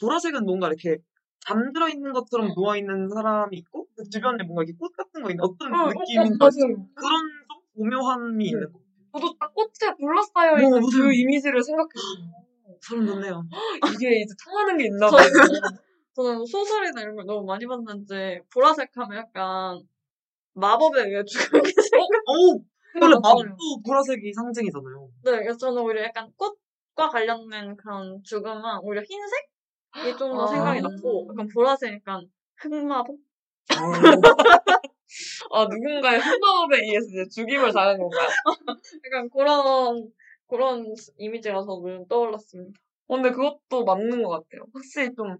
보라색은 0.00 0.44
뭔가 0.44 0.66
이렇게 0.66 0.98
잠들어 1.46 1.88
있는 1.88 2.12
것처럼 2.12 2.54
누워 2.54 2.76
있는 2.76 3.08
사람이 3.08 3.56
있고 3.58 3.86
그 3.96 4.04
주변에 4.08 4.44
뭔가 4.44 4.62
이렇게 4.62 4.76
꽃 4.78 4.92
같은 4.96 5.22
거 5.22 5.30
있는 5.30 5.42
어떤 5.44 5.74
어, 5.74 5.84
어, 5.84 5.88
느낌인지 5.88 6.38
맞아요. 6.38 6.86
그런 6.94 7.20
좀 7.48 7.62
오묘함이 7.74 8.44
있는 8.46 8.72
거. 8.72 8.80
저도 9.12 9.34
딱 9.38 9.52
꽃에 9.54 9.94
둘러싸여 9.98 10.62
있는 10.62 10.78
어, 10.78 10.80
그. 10.80 11.12
이미지를 11.12 11.62
생각했어요. 11.62 12.32
소름 12.80 13.06
돋네요. 13.06 13.42
이게 14.00 14.20
이제 14.20 14.34
통하는 14.44 14.76
게 14.78 14.86
있나 14.86 15.10
봐요. 15.10 15.26
저는 16.14 16.44
소설이나 16.46 17.00
이런 17.00 17.16
걸 17.16 17.26
너무 17.26 17.46
많이 17.46 17.66
봤는지 17.66 18.40
보라색 18.52 18.90
하면 18.94 19.18
약간 19.18 19.80
마법에 20.54 21.02
의해 21.08 21.24
죽은 21.24 21.62
게 21.62 21.70
생각. 21.70 22.06
오, 22.28 22.62
원래 23.00 23.14
맞아요. 23.14 23.20
마법도 23.20 23.82
보라색이 23.84 24.32
상징이잖아요. 24.34 25.08
네, 25.24 25.30
그래서 25.38 25.58
저는 25.58 25.82
오히려 25.82 26.02
약간 26.04 26.30
꽃과 26.36 27.08
관련된 27.10 27.76
그런 27.76 28.22
죽음은 28.22 28.80
오히려 28.82 29.02
흰색 29.02 29.51
이좀더 29.96 30.44
아. 30.44 30.46
생각이 30.46 30.80
났고, 30.80 31.28
약간 31.30 31.48
보라색 31.52 31.94
약간 31.94 32.26
흑마법? 32.56 33.16
아, 35.52 35.64
누군가의 35.64 36.20
흑마법에 36.20 36.78
의해서 36.82 37.06
이제 37.10 37.28
죽임을 37.28 37.72
당한 37.72 37.98
건가요? 37.98 38.28
약간 39.06 39.28
그런 39.30 40.10
그런 40.48 40.94
이미지가 41.18 41.62
저는 41.64 42.06
떠올랐습니다. 42.08 42.80
어, 43.08 43.16
근데 43.16 43.30
그것도 43.30 43.84
맞는 43.84 44.22
것 44.22 44.30
같아요. 44.30 44.66
확실히 44.72 45.14
좀 45.14 45.36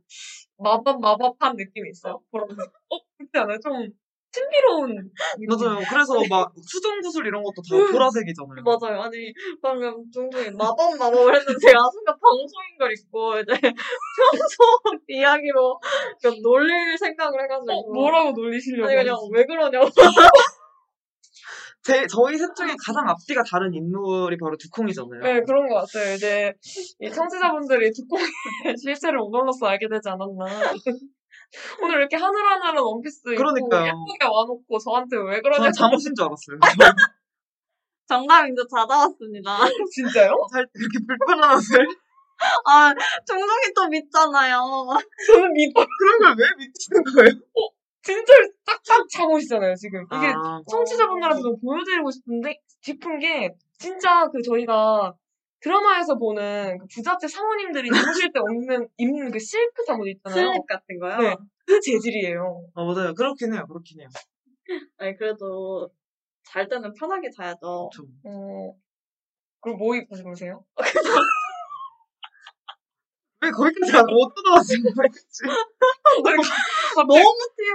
마법 0.58 1.00
마법한 1.00 1.56
느낌이 1.56 1.90
있어요. 1.90 2.20
보라색. 2.30 2.58
어, 2.90 2.98
그렇지 3.16 3.30
않아요? 3.34 3.58
좀 3.60 3.88
신비로운. 4.32 5.10
맞아요. 5.48 5.78
그래서 5.88 6.14
막 6.30 6.52
수정 6.62 7.00
구슬 7.00 7.26
이런 7.26 7.42
것도 7.42 7.60
다 7.60 7.76
보라색이잖아요. 7.92 8.62
맞아요. 8.64 9.02
아니 9.02 9.32
방금 9.60 10.10
종종이 10.10 10.50
마법 10.50 10.96
마법을 10.98 11.36
했는데 11.36 11.58
제가 11.66 11.78
순간 11.90 12.16
방송인 12.16 12.78
걸 12.78 12.92
잊고 12.92 13.38
이제 13.38 13.52
평소 14.32 14.98
이야기로 15.08 15.78
그러니까 16.20 16.40
놀릴 16.42 16.96
생각을 16.98 17.42
해가지고 17.42 17.72
어, 17.72 17.92
뭐라고 17.92 18.30
놀리시려고 18.32 18.88
아니 18.88 18.96
그냥? 18.96 19.16
왜 19.32 19.44
그러냐고 19.44 19.86
제, 21.84 22.06
저희 22.06 22.38
셋 22.38 22.54
중에 22.54 22.74
가장 22.86 23.08
앞뒤가 23.08 23.42
다른 23.42 23.74
인물이 23.74 24.36
바로 24.38 24.56
두콩이잖아요. 24.56 25.20
네, 25.20 25.40
그런 25.42 25.68
것 25.68 25.74
같아요. 25.74 26.14
이제 26.14 26.52
이 27.00 27.10
청취자분들이 27.10 27.90
두콩의 27.92 28.24
실체를 28.80 29.18
오늘로써 29.18 29.66
알게 29.66 29.88
되지 29.88 30.08
않았나. 30.08 30.46
오늘 31.82 31.98
이렇게 31.98 32.16
하늘하늘한 32.16 32.76
원피스 32.78 33.30
입고 33.30 33.36
그러니까요. 33.36 33.86
예쁘게 33.86 34.24
와놓고 34.26 34.78
저한테 34.78 35.16
왜 35.16 35.40
그러냐고 35.40 35.70
저는 35.70 35.72
잠옷인 35.72 36.14
줄 36.14 36.24
알았어요. 36.26 36.58
정답인데 38.08 38.62
찾아왔습니다. 38.70 39.58
진짜요? 39.94 40.32
살 40.52 40.66
그렇게 40.72 40.98
불편한 41.06 41.56
옷을 41.56 41.86
아 42.66 42.92
종종이 43.26 43.72
또 43.74 43.86
믿잖아요. 43.88 44.60
저는 45.26 45.52
믿어. 45.52 45.86
그런 45.98 46.18
걸 46.20 46.36
왜 46.38 46.46
믿으시는 46.58 47.04
거예요? 47.14 47.40
진짜 48.02 48.32
딱딱 48.66 49.06
잠옷이잖아요, 49.12 49.74
지금. 49.76 50.04
이게 50.12 50.26
아, 50.34 50.60
청취자분들한테 50.68 51.40
좀 51.40 51.54
보여드리고 51.60 52.10
싶은데, 52.10 52.58
싶은 52.80 53.20
게, 53.20 53.54
진짜 53.78 54.28
그 54.32 54.42
저희가 54.42 55.14
드라마에서 55.62 56.16
보는 56.18 56.78
그 56.78 56.86
부잣집 56.92 57.30
사모님들이 57.30 57.88
입으실 57.88 58.32
때 58.32 58.40
없는, 58.40 58.88
입는 58.98 59.30
그 59.30 59.38
실크 59.38 59.84
잠옷 59.86 60.08
있잖아요. 60.08 60.34
슬립 60.34 60.66
같은 60.66 60.98
거요. 60.98 61.18
네. 61.18 61.36
그 61.66 61.80
재질이에요. 61.80 62.66
아, 62.74 62.84
맞아요. 62.84 63.14
그렇긴 63.14 63.54
해요. 63.54 63.64
그렇긴 63.68 64.00
해요. 64.00 64.08
아니 64.98 65.16
그래도 65.16 65.88
잘 66.44 66.68
때는 66.68 66.92
편하게 66.94 67.30
자야죠. 67.30 67.90
좀. 67.92 68.06
어, 68.24 68.74
그럼 69.60 69.78
뭐 69.78 69.94
입고 69.94 70.16
주무세요? 70.16 70.64
왜 73.42 73.50
거기까지 73.50 73.96
안- 73.96 74.06
못 74.06 74.32
그랬지? 74.34 74.78
너무 77.08 77.24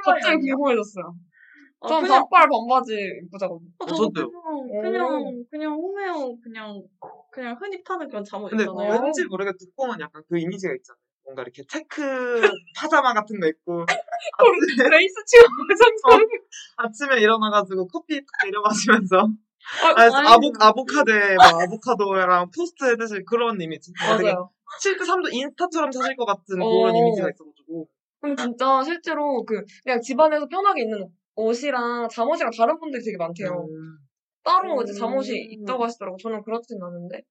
갑자기 0.04 0.50
궁금해졌어요. 0.52 1.16
아, 1.80 1.88
전 1.88 2.02
그냥- 2.04 2.28
반팔 2.30 2.50
반바지 2.50 2.96
입고자거든요. 3.24 3.70
어, 3.80 3.86
저도요. 3.86 4.12
저도 4.12 4.32
그냥, 4.82 4.82
그냥, 4.82 5.46
그냥 5.52 5.74
홈웨어, 5.74 6.36
그냥, 6.44 6.82
그냥 7.32 7.56
흔히 7.60 7.84
파는 7.84 8.08
그런 8.08 8.24
잠옷 8.24 8.50
근데 8.50 8.64
있잖아요. 8.64 9.02
왠지 9.04 9.26
모르게 9.26 9.52
두꺼운 9.60 10.00
약간 10.00 10.24
그 10.28 10.40
이미지가 10.40 10.74
있잖아요. 10.76 11.00
뭔가 11.24 11.42
이렇게 11.44 11.62
체크 11.68 12.02
파자마 12.78 13.14
같은 13.14 13.40
거 13.40 13.48
입고 13.48 13.86
레이스 14.92 15.16
치고 15.26 15.46
상상. 15.78 16.28
아침에 16.78 17.20
일어나가지고 17.22 17.88
커피 17.88 18.20
딱 18.22 18.28
내려 18.46 18.62
마시면서 18.62 19.18
아, 19.84 19.88
아, 19.90 19.94
아이고. 19.98 20.16
아보, 20.16 20.52
아보카도에 20.60 21.36
막 21.36 21.62
아보카도랑 21.62 22.50
토스트 22.56 22.86
해드실 22.86 23.26
그런 23.26 23.60
이미지. 23.60 23.92
되게 23.94 24.32
맞아요. 24.32 24.50
실제 24.80 25.04
삶도 25.04 25.30
인스타처럼 25.30 25.92
사실 25.92 26.16
것 26.16 26.26
같은 26.26 26.62
어. 26.62 26.66
그런 26.70 26.96
이미지가 26.96 27.30
있어가지고. 27.30 27.88
근데 28.22 28.42
진짜 28.42 28.82
실제로 28.84 29.44
그 29.44 29.64
그냥 29.84 30.00
집안에서 30.02 30.48
편하게 30.48 30.84
입는 30.84 31.04
옷- 31.04 31.12
옷이랑 31.38 32.10
잠옷이랑 32.10 32.52
다른 32.58 32.78
분들이 32.80 33.04
되게 33.04 33.18
많대요. 33.18 33.68
음, 33.70 33.98
따로 34.44 34.82
이제 34.82 34.92
음. 34.94 34.98
잠옷이 35.00 35.38
있다고 35.52 35.84
하시더라고. 35.84 36.18
저는 36.18 36.44
그렇진 36.44 36.82
않은데. 36.82 37.22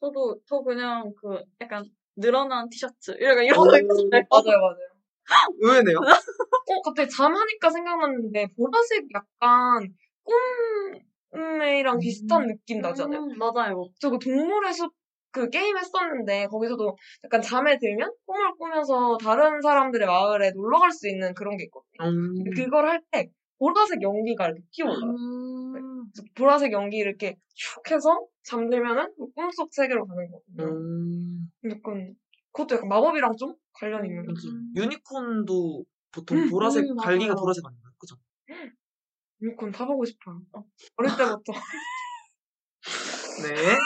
저도, 0.00 0.40
저 0.48 0.60
그냥 0.62 1.12
그, 1.20 1.42
약간, 1.60 1.84
늘어난 2.16 2.68
티셔츠. 2.68 3.12
약간 3.20 3.44
이런 3.44 3.58
거 3.58 3.64
오. 3.64 3.76
있잖아요. 3.76 4.24
맞아요, 4.30 4.60
맞아요. 4.60 4.90
의외네요. 5.60 5.98
어, 5.98 6.82
갑자기 6.82 7.08
잠 7.10 7.34
하니까 7.34 7.70
생각났는데 7.70 8.48
보라색 8.56 9.06
약간 9.14 9.94
꿈이랑 11.30 11.98
비슷한 11.98 12.46
느낌 12.46 12.80
나잖아요. 12.80 13.20
음, 13.20 13.38
맞아요. 13.38 13.88
저그 14.00 14.18
동물의 14.18 14.72
숲 14.72 14.92
그 15.32 15.48
게임 15.48 15.78
했었는데 15.78 16.48
거기서도 16.48 16.96
약간 17.24 17.40
잠에 17.40 17.78
들면 17.78 18.12
꿈을 18.26 18.52
꾸면서 18.58 19.16
다른 19.22 19.60
사람들의 19.62 20.04
마을에 20.04 20.50
놀러 20.50 20.80
갈 20.80 20.90
수 20.90 21.08
있는 21.08 21.34
그런 21.34 21.56
게 21.56 21.64
있거든요. 21.64 22.10
음. 22.10 22.34
그걸 22.56 22.88
할 22.88 23.00
때 23.12 23.28
보라색 23.60 24.02
연기가 24.02 24.46
이렇게 24.46 24.62
피어올라요. 24.72 25.10
음. 25.12 25.72
그래서 26.12 26.28
보라색 26.34 26.72
연기 26.72 26.96
이렇게 26.96 27.36
슉 27.54 27.92
해서 27.92 28.26
잠들면은 28.42 29.14
그 29.16 29.30
꿈속 29.32 29.72
세계로 29.72 30.06
가는 30.06 30.30
거거든요. 30.30 30.64
음. 30.64 31.52
약간 31.68 32.16
그것도 32.52 32.76
약간 32.76 32.88
마법이랑 32.88 33.36
좀 33.36 33.54
관련이 33.74 34.08
있는 34.08 34.26
거죠. 34.26 34.34
그치. 34.34 34.48
유니콘도 34.74 35.84
보통 36.10 36.38
음, 36.38 36.48
보라색, 36.50 36.84
음, 36.90 36.96
갈기가 36.96 37.34
맞아요. 37.34 37.40
보라색 37.40 37.64
아닌가요? 37.66 37.92
그죠? 37.98 38.16
유니콘 39.42 39.70
타보고 39.72 40.04
싶어요. 40.06 40.40
어릴 40.96 41.16
때부터. 41.16 41.52
네. 43.44 43.76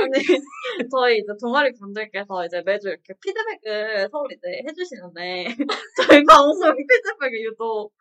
아니, 0.00 0.12
저희 0.92 1.18
이제 1.18 1.32
동아리 1.40 1.72
분들께서 1.74 2.46
이제 2.46 2.62
매주 2.64 2.88
이렇게 2.88 3.14
피드백을 3.20 4.08
서로 4.10 4.26
이제 4.32 4.62
해주시는데, 4.66 5.44
저희 6.20 6.24
방송 6.24 6.74
피드백이 6.76 7.44
유독 7.44 7.92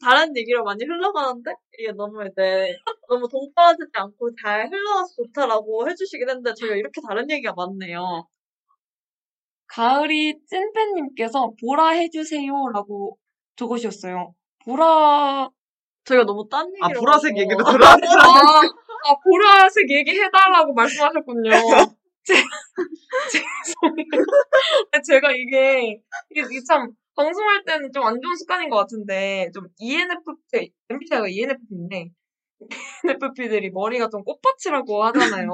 다른 0.00 0.36
얘기로 0.36 0.64
많이 0.64 0.84
흘러가는데, 0.84 1.52
이게 1.78 1.92
너무 1.92 2.24
이제, 2.26 2.74
너무 3.08 3.28
동떨어지지 3.28 3.90
않고 3.92 4.30
잘 4.42 4.68
흘러가서 4.70 5.08
좋다라고 5.16 5.88
해주시긴 5.90 6.28
했는데, 6.28 6.54
저희가 6.54 6.76
이렇게 6.76 7.00
다른 7.06 7.30
얘기가 7.30 7.52
많네요. 7.54 8.26
가을이 9.66 10.40
찐팬님께서 10.48 11.52
보라 11.60 11.90
해주세요라고 11.90 13.16
적으셨어요. 13.56 14.34
보라 14.64 15.50
저희가 16.04 16.24
너무 16.24 16.48
딴 16.48 16.66
아, 16.80 16.88
얘기로. 16.88 17.00
보라색 17.00 17.36
얘기도 17.36 17.62
들어왔어. 17.62 18.00
아, 19.04 19.10
아, 19.12 19.14
보라색 19.24 19.90
얘기해달라고 19.90 20.72
말씀하셨군요. 20.74 21.50
제, 22.24 22.34
죄송해요. 23.32 24.24
제가 25.06 25.32
이게, 25.32 26.00
이게, 26.30 26.40
이게 26.42 26.60
참, 26.68 26.90
방송할 27.16 27.64
때는 27.64 27.90
좀 27.92 28.04
안 28.04 28.20
좋은 28.20 28.36
습관인 28.36 28.68
것 28.70 28.76
같은데, 28.78 29.50
좀 29.54 29.66
ENFP, 29.78 30.72
MBTI가 30.90 31.28
ENFP인데, 31.28 32.10
ENFP들이 33.04 33.70
머리가 33.70 34.08
좀 34.10 34.22
꽃밭이라고 34.24 35.04
하잖아요. 35.04 35.48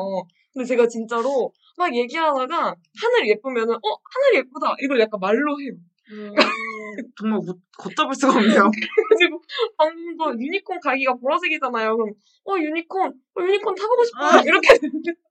근데 0.54 0.66
제가 0.66 0.88
진짜로 0.88 1.52
막 1.76 1.94
얘기하다가 1.94 2.56
하늘 3.02 3.28
예쁘면은, 3.28 3.74
어, 3.74 3.80
하늘 3.80 4.36
예쁘다. 4.38 4.74
이걸 4.82 5.00
약간 5.00 5.20
말로 5.20 5.60
해요. 5.60 5.72
음, 6.12 6.34
정말 7.18 7.40
못, 7.44 7.58
걷잡을 7.78 8.14
수가 8.14 8.34
없네요. 8.34 8.70
그리고 9.18 9.42
방금 9.76 10.16
도 10.16 10.38
유니콘 10.38 10.80
가기가 10.80 11.14
보라색이잖아요. 11.14 11.96
그럼 11.96 12.14
어 12.44 12.56
유니콘, 12.58 13.08
어, 13.08 13.40
유니콘 13.42 13.74
타보고 13.74 14.04
싶어. 14.04 14.42
이렇게 14.44 14.68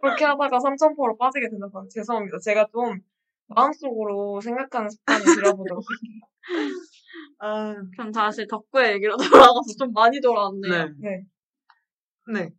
그렇게 0.00 0.24
하다가 0.24 0.60
삼천포로 0.60 1.16
빠지게 1.16 1.48
된다고 1.48 1.88
죄송합니다. 1.88 2.38
제가 2.38 2.66
좀 2.72 3.00
마음속으로 3.46 4.40
생각하는 4.40 4.88
습관을 4.90 5.24
들여보도록 5.24 5.84
할게요. 5.88 6.20
아, 7.38 7.74
그럼 7.96 8.12
다시 8.12 8.46
덕구의 8.46 8.94
얘기로 8.94 9.16
돌아가서 9.52 9.62
좀 9.78 9.92
많이 9.92 10.20
돌아왔네요. 10.20 10.94
네. 10.98 11.24
네. 12.28 12.32
네. 12.32 12.50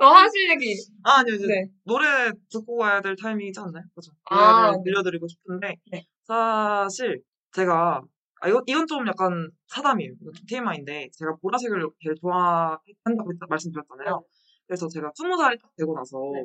어, 0.00 0.06
하실 0.06 0.50
얘기. 0.50 0.74
아, 1.02 1.18
아니요, 1.20 1.34
이제 1.34 1.46
네. 1.46 1.66
노래 1.84 2.30
듣고 2.50 2.76
가야 2.78 3.00
될 3.00 3.16
타이밍이지 3.16 3.58
않나요? 3.58 3.82
그죠? 3.94 4.12
아, 4.30 4.36
노래를 4.36 4.72
네. 4.78 4.82
들려드리고 4.84 5.26
싶은데, 5.26 5.76
네. 5.90 6.04
사실, 6.24 7.20
제가, 7.52 8.02
아, 8.40 8.48
이건, 8.48 8.62
이건 8.66 8.86
좀 8.86 9.06
약간 9.08 9.50
사담이에요. 9.66 10.12
이건 10.20 10.32
좀 10.34 10.46
TMI인데, 10.46 11.08
제가 11.14 11.36
보라색을 11.42 11.80
제일 12.02 12.14
좋아한다고 12.20 13.32
했- 13.32 13.38
말씀드렸잖아요. 13.48 14.22
그래서 14.68 14.86
제가 14.88 15.10
스무 15.16 15.36
살이 15.36 15.58
딱 15.58 15.70
되고 15.76 15.94
나서, 15.94 16.18
네. 16.34 16.44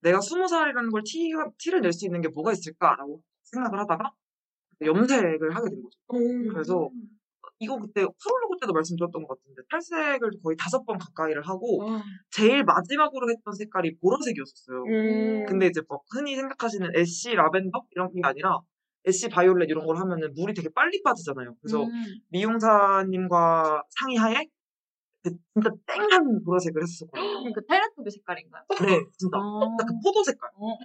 내가 0.00 0.20
스무 0.20 0.48
살이라는 0.48 0.90
걸 0.90 1.02
티, 1.04 1.30
티를 1.58 1.82
낼 1.82 1.92
수 1.92 2.06
있는 2.06 2.22
게 2.22 2.28
뭐가 2.28 2.52
있을까라고 2.52 3.20
생각을 3.42 3.78
하다가, 3.80 4.12
염색을 4.82 5.54
하게 5.54 5.70
된 5.70 5.82
거죠. 5.82 5.98
음, 6.14 6.48
그래서, 6.48 6.88
이거 7.64 7.78
그때 7.78 8.00
프롤로그 8.00 8.58
때도 8.60 8.72
말씀드렸던 8.72 9.24
것 9.24 9.38
같은데, 9.38 9.62
탈색을 9.70 10.30
거의 10.42 10.56
다섯 10.56 10.84
번 10.84 10.98
가까이를 10.98 11.42
하고, 11.42 11.82
아, 11.82 12.02
제일 12.30 12.64
마지막으로 12.64 13.30
했던 13.30 13.54
색깔이 13.54 13.96
보라색이었었어요. 14.00 14.84
음, 14.84 15.46
근데 15.46 15.66
이제 15.66 15.80
뭐 15.88 16.00
흔히 16.12 16.36
생각하시는 16.36 16.96
ash 16.96 17.34
라벤더 17.34 17.86
이런 17.92 18.12
게 18.12 18.20
아니라 18.22 18.60
ash 19.06 19.28
바이올렛 19.28 19.68
이런 19.68 19.86
걸 19.86 19.96
하면은 19.98 20.32
물이 20.34 20.54
되게 20.54 20.68
빨리 20.74 21.02
빠지잖아요. 21.02 21.54
그래서 21.60 21.82
음. 21.84 21.90
미용사님과 22.30 23.82
상의하에 23.90 24.46
그 25.22 25.30
진짜 25.54 25.70
땡한 25.86 26.44
보라색을 26.44 26.82
했었거든요. 26.82 27.52
그 27.54 27.64
텔레토비 27.66 28.10
색깔인가요? 28.10 28.64
네, 28.82 29.00
진짜 29.16 29.38
어. 29.38 29.76
딱 29.78 29.87
그 29.87 29.94
포도 30.04 30.22
색깔. 30.22 30.50
어. 30.54 30.76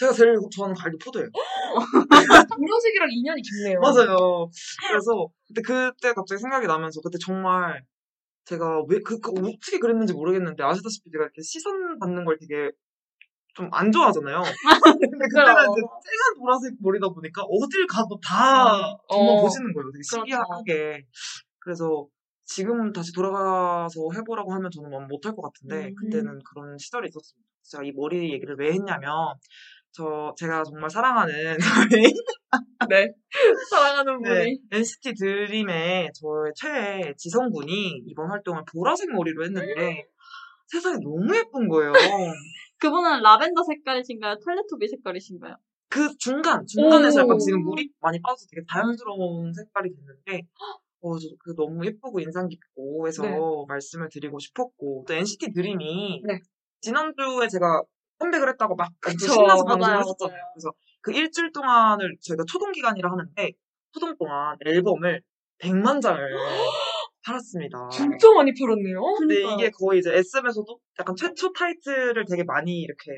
제가 0.00 0.12
제일 0.14 0.34
좋아하는 0.50 0.74
과일도 0.74 0.96
포도예요. 1.04 1.28
보라색이랑 2.56 3.08
인연이 3.12 3.42
깊네요. 3.42 3.80
맞아요. 3.80 4.48
그래서 4.88 5.28
그때 5.46 5.60
그때 5.60 6.14
갑자기 6.14 6.40
생각이 6.40 6.66
나면서 6.66 7.02
그때 7.02 7.18
정말 7.22 7.84
제가 8.46 8.82
왜그그 8.88 9.30
어떻게 9.30 9.78
그랬는지 9.78 10.14
모르겠는데 10.14 10.62
아시다시피 10.64 11.10
제가 11.10 11.24
이렇게 11.24 11.42
시선 11.42 11.98
받는 11.98 12.24
걸 12.24 12.38
되게 12.40 12.70
좀 13.54 13.68
안 13.72 13.92
좋아하잖아요. 13.92 14.40
근데 15.10 15.26
그때는 15.28 15.52
그럼. 15.52 15.66
이제 15.68 15.80
쨍한 15.82 16.38
보라색 16.38 16.74
머리다 16.80 17.08
보니까 17.10 17.42
어딜 17.42 17.86
가도 17.86 18.18
다 18.20 18.96
정말 19.10 19.36
어. 19.36 19.42
보시는 19.42 19.72
거예요. 19.74 19.90
되게 19.92 20.00
그렇죠. 20.00 20.16
신기하게. 20.16 21.04
그래서 21.58 22.06
지금 22.46 22.92
다시 22.92 23.12
돌아가서 23.12 24.00
해보라고 24.14 24.52
하면 24.54 24.70
저는 24.70 24.88
뭐 24.90 25.00
못할 25.02 25.34
것 25.34 25.42
같은데 25.42 25.88
음. 25.88 25.94
그때는 25.94 26.38
그런 26.48 26.78
시절이 26.78 27.08
있었습니다. 27.08 27.46
제가 27.64 27.84
이 27.84 27.92
머리 27.92 28.32
얘기를 28.32 28.56
왜 28.58 28.72
했냐면 28.72 29.34
저 29.92 30.34
제가 30.36 30.62
정말 30.64 30.88
사랑하는 30.88 31.56
저희 31.92 32.12
네. 32.88 33.12
사랑하는 33.70 34.22
분이. 34.22 34.34
네, 34.34 34.56
NCT 34.72 35.14
드림의 35.14 36.10
저의 36.14 36.52
최애 36.54 37.14
지성 37.16 37.50
군이 37.50 38.02
이번 38.06 38.30
활동을 38.30 38.62
보라색 38.72 39.12
머리로 39.12 39.44
했는데 39.44 40.06
세상에 40.66 40.96
너무 41.02 41.34
예쁜 41.36 41.68
거예요. 41.68 41.92
그분은 42.78 43.22
라벤더 43.22 43.62
색깔이신가요? 43.62 44.36
텔레토비 44.44 44.88
색깔이신가요? 44.88 45.56
그 45.88 46.16
중간 46.18 46.64
중간에서 46.66 47.20
오. 47.20 47.24
약간 47.24 47.38
지금 47.38 47.62
물이 47.64 47.90
많이 48.00 48.20
빠져서 48.22 48.46
되게 48.50 48.64
자연스러운 48.72 49.52
색깔이 49.52 49.90
됐는데 49.94 50.46
어, 51.00 51.18
저, 51.18 51.26
그 51.40 51.54
너무 51.56 51.84
예쁘고 51.84 52.20
인상 52.20 52.48
깊고 52.48 53.08
해서 53.08 53.22
네. 53.22 53.38
말씀을 53.68 54.08
드리고 54.10 54.38
싶었고 54.38 55.04
또 55.06 55.14
NCT 55.14 55.52
드림이 55.52 56.22
네. 56.24 56.40
지난주에 56.80 57.48
제가 57.50 57.82
컴백을 58.20 58.48
했다고 58.50 58.76
막 58.76 58.90
그쵸. 59.00 59.26
신나서 59.32 59.64
방송을 59.64 59.80
맞아요, 59.80 59.98
했었잖아요. 60.00 60.36
맞아요. 60.36 60.52
그래서 60.54 60.72
그 61.00 61.12
일주일 61.12 61.50
동안을 61.52 62.16
저희가 62.22 62.44
초동 62.46 62.70
기간이라 62.72 63.10
하는데 63.10 63.50
초동 63.92 64.16
동안 64.16 64.56
앨범을 64.64 65.22
100만 65.62 66.00
장을 66.00 66.18
팔았습니다. 67.24 67.88
진짜 67.90 68.32
많이 68.32 68.52
팔았네요. 68.54 69.00
근데 69.18 69.34
그러니까요. 69.36 69.54
이게 69.58 69.70
거의 69.70 69.98
이제 69.98 70.14
SM에서도 70.14 70.78
약간 71.00 71.14
최초 71.16 71.52
타이틀을 71.52 72.24
되게 72.28 72.44
많이 72.44 72.80
이렇게 72.80 73.10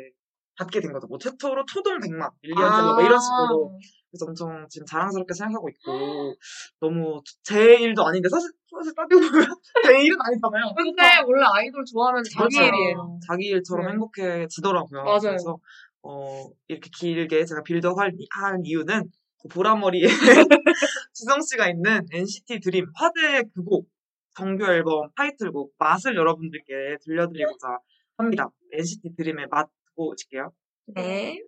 받게 0.58 0.80
된 0.80 0.92
거죠. 0.92 1.06
뭐 1.06 1.18
최초로 1.18 1.64
초동 1.66 1.98
100만, 1.98 2.30
밀리언 2.42 2.70
셀러 2.70 2.94
뭐 2.94 3.02
이런 3.02 3.18
식으로 3.20 3.78
그래서 4.12 4.26
엄청 4.26 4.66
지금 4.68 4.86
자랑스럽게 4.86 5.32
생각하고 5.32 5.68
있고 5.70 6.34
너무 6.80 7.22
제 7.42 7.76
일도 7.76 8.04
아닌데 8.04 8.28
사실 8.28 8.50
사실 8.70 8.94
따지고 8.94 9.20
보면 9.20 9.46
제 9.88 10.02
일은 10.04 10.16
아니잖아요. 10.20 10.74
근데 10.76 11.02
원래 11.26 11.44
아이돌 11.54 11.84
좋아하면 11.84 12.22
자기 12.22 12.58
맞아요. 12.58 12.68
일이에요. 12.68 13.18
자기 13.26 13.46
일처럼 13.46 13.86
네. 13.86 13.92
행복해지더라고요. 13.92 15.02
맞아요. 15.02 15.20
그래서 15.20 15.58
어, 16.02 16.46
이렇게 16.68 16.90
길게 16.94 17.44
제가 17.46 17.62
빌드업 17.62 17.98
할, 17.98 18.12
한 18.30 18.60
이유는 18.64 19.04
그 19.40 19.48
보라머리에 19.48 20.02
지성 21.14 21.40
씨가 21.40 21.70
있는 21.70 22.06
NCT 22.12 22.60
드림 22.60 22.86
화제의 22.94 23.44
그곡 23.54 23.88
정규 24.34 24.64
앨범 24.64 25.10
타이틀곡 25.16 25.74
맛을 25.78 26.16
여러분들께 26.16 26.98
들려드리고자 27.02 27.78
합니다. 28.18 28.50
NCT 28.72 29.14
드림의 29.16 29.46
맛 29.50 29.68
듣고 29.86 30.10
오실게요. 30.10 30.52
네. 30.94 31.40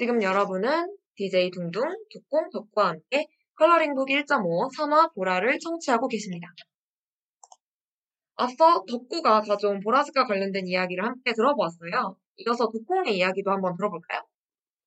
지금 0.00 0.22
여러분은 0.22 0.96
DJ 1.16 1.50
둥둥, 1.50 1.82
덕공, 2.12 2.48
덕과 2.50 2.88
함께 2.88 3.26
컬러링북 3.56 4.08
1.5 4.08 4.74
3화 4.74 5.14
보라를 5.14 5.58
청취하고 5.58 6.08
계십니다. 6.08 6.48
앞서 8.36 8.82
덕구가 8.88 9.42
가져온 9.42 9.80
보라색과 9.80 10.26
관련된 10.26 10.66
이야기를 10.66 11.04
함께 11.04 11.34
들어보았어요. 11.34 12.16
이어서 12.38 12.70
덕공의 12.70 13.18
이야기도 13.18 13.50
한번 13.50 13.76
들어볼까요? 13.76 14.22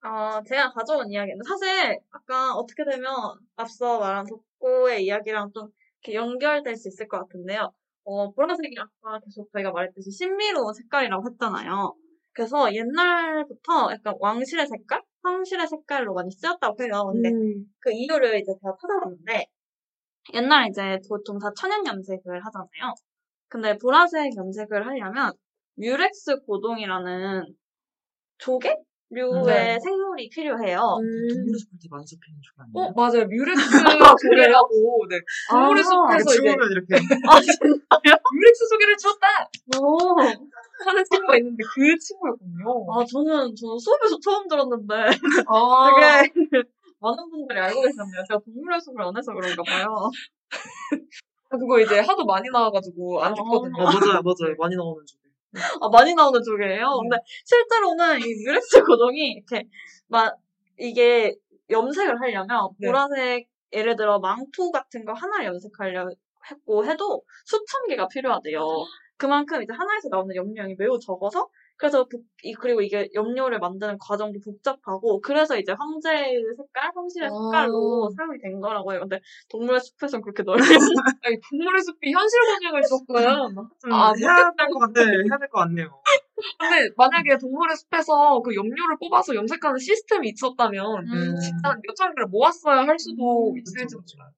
어, 0.03 0.43
제가 0.43 0.71
가져온 0.73 1.09
이야기는 1.11 1.39
사실 1.47 1.97
아까 2.11 2.53
어떻게 2.55 2.83
되면 2.83 3.13
앞서 3.55 3.99
말한 3.99 4.25
덕고의 4.25 5.05
이야기랑 5.05 5.51
좀 5.53 5.69
이렇게 6.03 6.15
연결될 6.15 6.75
수 6.75 6.89
있을 6.89 7.07
것 7.07 7.19
같은데요. 7.19 7.71
어, 8.03 8.31
보라색이 8.33 8.75
아까 8.79 9.19
계속 9.23 9.49
저희가 9.53 9.71
말했듯이 9.71 10.11
신비로운 10.11 10.73
색깔이라고 10.73 11.23
했잖아요. 11.29 11.95
그래서 12.33 12.73
옛날부터 12.73 13.91
약간 13.93 14.15
왕실의 14.19 14.67
색깔, 14.67 15.01
황실의 15.23 15.67
색깔로 15.67 16.13
많이 16.13 16.31
쓰였다고 16.31 16.83
해요. 16.83 17.05
근데 17.13 17.29
그 17.79 17.91
이유를 17.93 18.39
이제 18.39 18.51
제가 18.61 18.75
찾아봤는데 18.81 19.45
옛날 20.33 20.69
이제 20.69 20.99
보통 21.09 21.39
다 21.39 21.49
천연 21.57 21.85
염색을 21.85 22.45
하잖아요. 22.45 22.93
근데 23.47 23.77
보라색 23.77 24.35
염색을 24.35 24.85
하려면 24.85 25.31
뮤렉스 25.75 26.41
고동이라는 26.45 27.55
조개? 28.39 28.75
류의 29.13 29.43
네. 29.45 29.79
생물이 29.79 30.29
필요해요. 30.29 30.79
동물의 30.79 31.59
숲을 31.59 31.77
때 31.81 31.87
많이 31.89 32.05
잡히는 32.05 32.41
줄 32.41 32.53
아니에요? 32.57 32.73
어, 32.73 32.91
맞아요. 32.95 33.25
뮤렉스 33.27 33.61
조개라고. 34.21 34.71
네. 35.09 35.19
동물의 35.49 35.81
아, 35.81 36.17
숲에서 36.17 36.31
이제 36.31 36.35
죽으면 36.35 36.71
이렇게 36.71 36.95
아, 37.29 37.39
진짜요? 37.39 38.13
뮤렉스 38.33 38.67
조개를 38.69 38.97
쳤다! 38.97 39.27
오. 39.79 40.17
하는 40.85 41.03
친구가 41.09 41.37
있는데 41.37 41.63
그 41.73 41.97
친구였군요. 41.97 42.85
아, 42.91 43.05
저는, 43.05 43.55
저는 43.55 43.77
수업에서 43.79 44.19
처음 44.19 44.47
들었는데 44.47 44.93
아, 45.47 45.89
되게 46.25 46.63
많은 46.99 47.29
분들이 47.29 47.59
알고 47.59 47.81
계셨네요. 47.81 48.23
제가 48.27 48.39
동물의 48.43 48.81
숲을 48.81 49.01
안 49.01 49.15
해서 49.15 49.33
그런가 49.33 49.61
봐요. 49.63 50.09
그거 51.49 51.79
이제 51.79 51.99
하도 51.99 52.25
많이 52.25 52.49
나와가지고 52.49 53.21
안 53.23 53.33
듣거든요. 53.33 53.83
어, 53.83 53.85
맞아요, 53.85 54.21
맞아요. 54.23 54.55
많이 54.57 54.75
나오는 54.75 55.05
조개. 55.05 55.22
아, 55.81 55.89
많이 55.89 56.13
나오는 56.15 56.41
조개예요. 56.41 56.99
근데 57.01 57.17
실제로는 57.45 58.19
이 58.19 58.45
뮤렉스 58.45 58.83
고동이 58.83 59.33
이렇게 59.33 59.67
막 60.07 60.35
이게 60.77 61.35
염색을 61.69 62.19
하려면 62.19 62.69
네. 62.79 62.87
보라색 62.87 63.47
예를 63.71 63.95
들어 63.95 64.19
망토 64.19 64.71
같은 64.71 65.05
거 65.05 65.13
하나 65.13 65.45
염색하려 65.45 66.09
했고 66.51 66.85
해도 66.85 67.23
수천 67.45 67.87
개가 67.87 68.07
필요하대요. 68.07 68.61
그만큼 69.17 69.61
이제 69.63 69.71
하나에서 69.73 70.09
나오는 70.09 70.35
염료량이 70.35 70.75
매우 70.77 70.99
적어서 70.99 71.47
그래서 71.83 72.05
복- 72.07 72.23
이- 72.43 72.53
그리고 72.53 72.79
이게 72.81 73.09
염료를 73.13 73.59
만드는 73.59 73.97
과정도 73.99 74.39
복잡하고 74.39 75.19
그래서 75.19 75.57
이제 75.59 75.73
황제의 75.73 76.41
색깔, 76.55 76.91
황실의 76.95 77.27
아. 77.27 77.31
색깔로 77.33 78.09
사용이 78.15 78.37
된 78.41 78.61
거라고 78.61 78.93
해요. 78.93 79.01
근데 79.01 79.19
동물의 79.49 79.81
숲에서는 79.81 80.21
그렇게 80.23 80.43
넓게 80.43 80.61
아니, 81.23 81.35
동물의 81.49 81.81
숲이 81.83 82.09
현실 82.13 82.39
번역을 82.39 82.83
썼어요. 82.83 83.49
좀 83.81 83.91
아, 83.91 84.13
해야 84.17 84.51
될 84.55 84.67
것 84.71 84.79
같네. 84.79 85.01
해야 85.27 85.37
될 85.37 85.49
것 85.49 85.59
같네요. 85.59 86.01
근데 86.57 86.87
만약에 86.95 87.37
동물의 87.37 87.75
숲에서 87.75 88.39
그 88.39 88.55
염료를 88.55 88.95
뽑아서 89.01 89.35
염색하는 89.35 89.77
시스템이 89.77 90.29
있었다면 90.29 91.03
음. 91.03 91.35
진짜 91.37 91.67
한 91.71 91.81
몇천 91.85 92.15
개를 92.15 92.27
모았어야 92.27 92.87
할 92.87 92.97
수도 92.97 93.51
음, 93.51 93.57
있을지. 93.57 93.93
몰라요. 93.95 94.31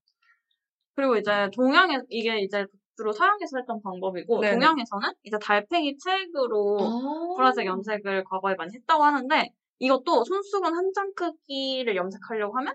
그리고 0.96 1.16
이제 1.18 1.48
동양에 1.54 2.00
이게 2.10 2.40
이제 2.40 2.66
주로 2.98 3.12
서양에서 3.12 3.58
했던 3.58 3.82
방법이고 3.82 4.42
네네. 4.42 4.54
동양에서는 4.56 5.10
이제 5.24 5.38
달팽이 5.42 5.98
책으로 5.98 6.78
아. 6.82 7.34
보라색 7.36 7.66
염색을 7.66 8.24
과거에 8.26 8.56
많이 8.56 8.74
했다고 8.76 9.04
하는데 9.04 9.50
이것도 9.80 10.24
손수건 10.24 10.74
한 10.76 10.92
장 10.94 11.12
크기를 11.14 11.96
염색하려고 11.96 12.58
하면 12.58 12.74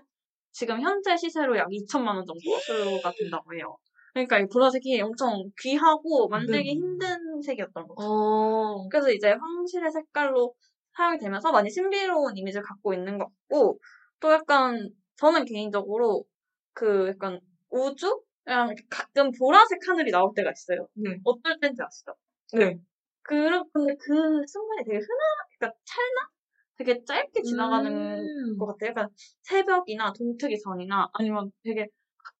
지금 0.51 0.81
현재 0.81 1.17
시세로 1.17 1.57
약 1.57 1.67
2천만 1.71 2.15
원 2.17 2.25
정도 2.25 2.39
수요가 2.59 3.11
된다고 3.17 3.53
해요. 3.55 3.77
그러니까 4.13 4.39
이 4.39 4.45
보라색이 4.51 5.01
엄청 5.01 5.49
귀하고 5.61 6.27
만들기 6.27 6.69
네. 6.69 6.75
힘든 6.75 7.41
색이었던 7.41 7.87
거죠. 7.87 7.95
어. 8.05 8.87
그래서 8.89 9.09
이제 9.11 9.31
황실의 9.31 9.91
색깔로 9.91 10.53
사용이 10.97 11.17
되면서 11.17 11.51
많이 11.51 11.69
신비로운 11.69 12.35
이미지를 12.37 12.63
갖고 12.63 12.93
있는 12.93 13.17
것 13.17 13.25
같고 13.25 13.79
또 14.19 14.31
약간 14.33 14.89
저는 15.17 15.45
개인적으로 15.45 16.25
그 16.73 17.07
약간 17.09 17.39
우주 17.69 18.21
랑 18.51 18.67
이렇게 18.67 18.83
가끔 18.89 19.31
보라색 19.31 19.79
하늘이 19.87 20.11
나올 20.11 20.31
때가 20.35 20.51
있어요. 20.51 20.87
네. 20.95 21.17
어떨 21.23 21.59
때인지 21.59 21.81
아시죠? 21.81 22.13
네. 22.53 22.77
그런 23.23 23.63
근데 23.73 23.95
그 23.95 24.13
순간이 24.47 24.83
되게 24.85 24.97
흔한 24.97 25.19
그러니까 25.59 25.79
찰나 25.85 26.29
되게 26.77 27.03
짧게 27.05 27.41
지나가는 27.43 27.91
음. 28.19 28.57
것 28.57 28.65
같아요. 28.67 28.89
약간 28.89 29.09
새벽이나 29.43 30.13
동트기 30.13 30.59
전이나 30.59 31.09
아니면 31.13 31.51
되게 31.63 31.87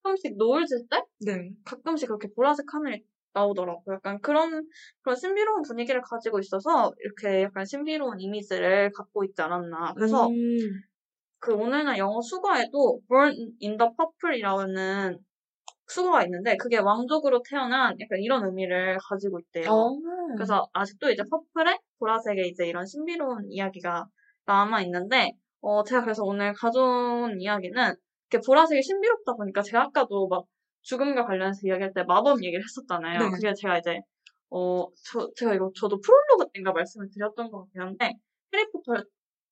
가끔씩 0.02 0.36
노을 0.36 0.66
질 0.66 0.86
때 0.88 1.02
네. 1.20 1.50
가끔씩 1.64 2.08
그렇게 2.08 2.28
보라색 2.34 2.66
하늘이 2.72 3.04
나오더라고요. 3.34 3.94
약간 3.96 4.20
그런, 4.20 4.68
그런 5.02 5.16
신비로운 5.16 5.62
분위기를 5.62 6.02
가지고 6.02 6.38
있어서 6.40 6.92
이렇게 7.02 7.44
약간 7.44 7.64
신비로운 7.64 8.20
이미지를 8.20 8.90
갖고 8.92 9.24
있지 9.24 9.40
않았나. 9.40 9.94
그래서 9.94 10.28
음. 10.28 10.82
그 11.38 11.52
오늘날 11.54 11.98
영어 11.98 12.20
수거에도 12.20 13.00
Born 13.08 13.32
in 13.62 13.76
the 13.76 13.90
Purple이라는 13.96 15.18
수거가 15.86 16.24
있는데 16.24 16.56
그게 16.56 16.78
왕족으로 16.78 17.42
태어난 17.48 17.96
약간 18.00 18.18
이런 18.20 18.44
의미를 18.44 18.98
가지고 19.08 19.40
있대요. 19.40 19.70
어. 19.70 19.90
그래서 20.36 20.68
아직도 20.72 21.10
이제 21.10 21.22
퍼플에 21.30 21.78
보라색에 21.98 22.42
이제 22.48 22.66
이런 22.66 22.86
신비로운 22.86 23.50
이야기가 23.50 24.06
남아 24.46 24.82
있는데, 24.82 25.32
어, 25.60 25.82
제가 25.84 26.02
그래서 26.02 26.24
오늘 26.24 26.52
가져온 26.54 27.40
이야기는 27.40 27.94
이렇게 28.30 28.44
보라색이 28.46 28.82
신비롭다 28.82 29.34
보니까 29.34 29.62
제가 29.62 29.82
아까도 29.82 30.28
막 30.28 30.44
죽음과 30.82 31.26
관련해서 31.26 31.60
이야기할 31.64 31.92
때 31.94 32.02
마법 32.04 32.42
얘기를 32.42 32.62
했었잖아요. 32.64 33.18
네. 33.18 33.30
그게 33.30 33.52
제가 33.54 33.78
이제, 33.78 34.00
어, 34.50 34.86
저, 35.04 35.28
제가 35.36 35.54
이거 35.54 35.70
저도 35.78 36.00
프롤로그 36.00 36.50
때인가 36.52 36.72
말씀을 36.72 37.08
드렸던 37.12 37.50
것 37.50 37.64
같긴 37.64 37.82
한데, 37.82 38.14
해리포터 38.52 39.04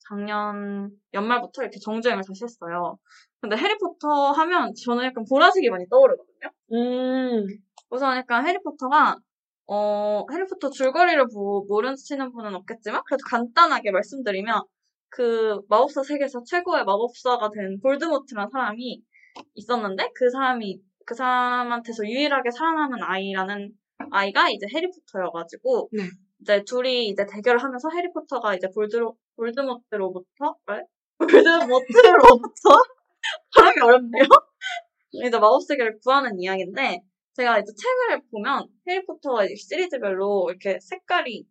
작년 0.09 0.91
연말부터 1.15 1.63
이렇게 1.63 1.79
정주행을 1.79 2.25
다시 2.27 2.45
했어요. 2.45 2.99
근데 3.41 3.57
해리포터 3.57 4.33
하면 4.33 4.75
저는 4.75 5.05
약간 5.05 5.25
보라색이 5.29 5.71
많이 5.71 5.89
떠오르거든요. 5.89 6.51
음. 6.73 7.47
우선 7.91 8.17
약간 8.17 8.47
해리포터가 8.47 9.17
어 9.67 10.27
해리포터 10.31 10.71
줄거리를 10.71 11.27
보, 11.29 11.65
모르시는 11.69 12.33
분은 12.33 12.55
없겠지만 12.55 13.03
그래도 13.07 13.23
간단하게 13.29 13.93
말씀드리면 13.93 14.63
그 15.09 15.61
마법사 15.69 16.03
세계에서 16.03 16.43
최고의 16.45 16.85
마법사가 16.85 17.51
된 17.51 17.81
볼드모트라는 17.81 18.51
사람이 18.51 19.03
있었는데 19.55 20.11
그 20.15 20.31
사람이 20.31 20.81
그 21.07 21.15
사람한테서 21.15 22.05
유일하게 22.05 22.51
살아남은 22.51 23.03
아이라는 23.03 23.73
아이가 24.11 24.49
이제 24.51 24.67
해리포터여가지고 24.73 25.91
네. 25.93 26.03
이제 26.41 26.65
둘이 26.65 27.09
이제 27.09 27.27
대결을 27.27 27.63
하면서 27.63 27.89
해리포터가 27.91 28.55
이제 28.55 28.69
볼드로 28.75 29.17
볼드모트로부터 29.37 30.57
왜? 30.69 30.83
볼드모트로부터 31.19 33.00
발음이 33.57 33.81
어렵네요. 33.83 34.23
이제 35.13 35.39
마법 35.39 35.63
세계를 35.63 35.99
구하는 36.03 36.39
이야기인데 36.41 37.01
제가 37.35 37.59
이제 37.59 37.73
책을 37.75 38.23
보면 38.31 38.69
해리포터가 38.87 39.45
이제 39.45 39.55
시리즈별로 39.57 40.47
이렇게 40.51 40.79
색깔이 40.81 41.45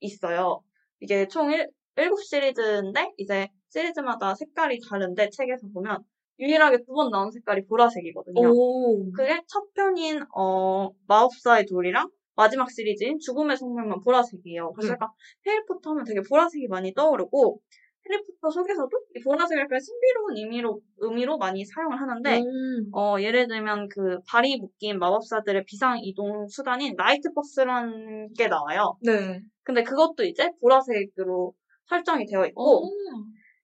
있어요. 0.00 0.62
이게 1.00 1.26
총 1.28 1.50
1, 1.52 1.70
7시리즈인데 1.96 3.12
이제 3.18 3.48
시리즈마다 3.70 4.34
색깔이 4.34 4.80
다른데 4.88 5.30
책에서 5.30 5.66
보면 5.72 6.02
유일하게 6.38 6.78
두 6.84 6.92
번 6.94 7.10
나온 7.10 7.30
색깔이 7.30 7.66
보라색이거든요. 7.66 8.50
오. 8.50 9.10
그게 9.12 9.40
첫 9.46 9.72
편인 9.74 10.22
어 10.36 10.90
마법사의 11.06 11.66
돌이랑 11.66 12.10
마지막 12.34 12.70
시리즈인 12.70 13.18
죽음의 13.18 13.56
성물만 13.56 14.00
보라색이에요. 14.02 14.72
그래서 14.74 14.92
네. 14.92 14.94
약간 14.94 15.08
해리포터 15.46 15.90
하면 15.90 16.04
되게 16.04 16.20
보라색이 16.28 16.68
많이 16.68 16.92
떠오르고 16.92 17.60
해리포터 18.08 18.50
속에서도 18.50 18.90
이 19.16 19.20
보라색을 19.20 19.62
약간 19.62 19.78
신비로운 19.80 20.36
의미로, 20.36 20.80
의미로 20.98 21.38
많이 21.38 21.64
사용을 21.64 22.00
하는데, 22.00 22.40
음. 22.40 22.90
어, 22.94 23.16
예를 23.20 23.48
들면 23.48 23.88
그 23.88 24.18
발이 24.28 24.58
묶인 24.58 24.98
마법사들의 24.98 25.64
비상 25.64 25.98
이동 26.00 26.46
수단인 26.48 26.94
나이트버스라는 26.96 28.32
게 28.34 28.48
나와요. 28.48 28.96
네. 29.02 29.40
근데 29.64 29.82
그것도 29.82 30.24
이제 30.24 30.50
보라색으로 30.60 31.52
설정이 31.86 32.26
되어 32.26 32.46
있고, 32.46 32.90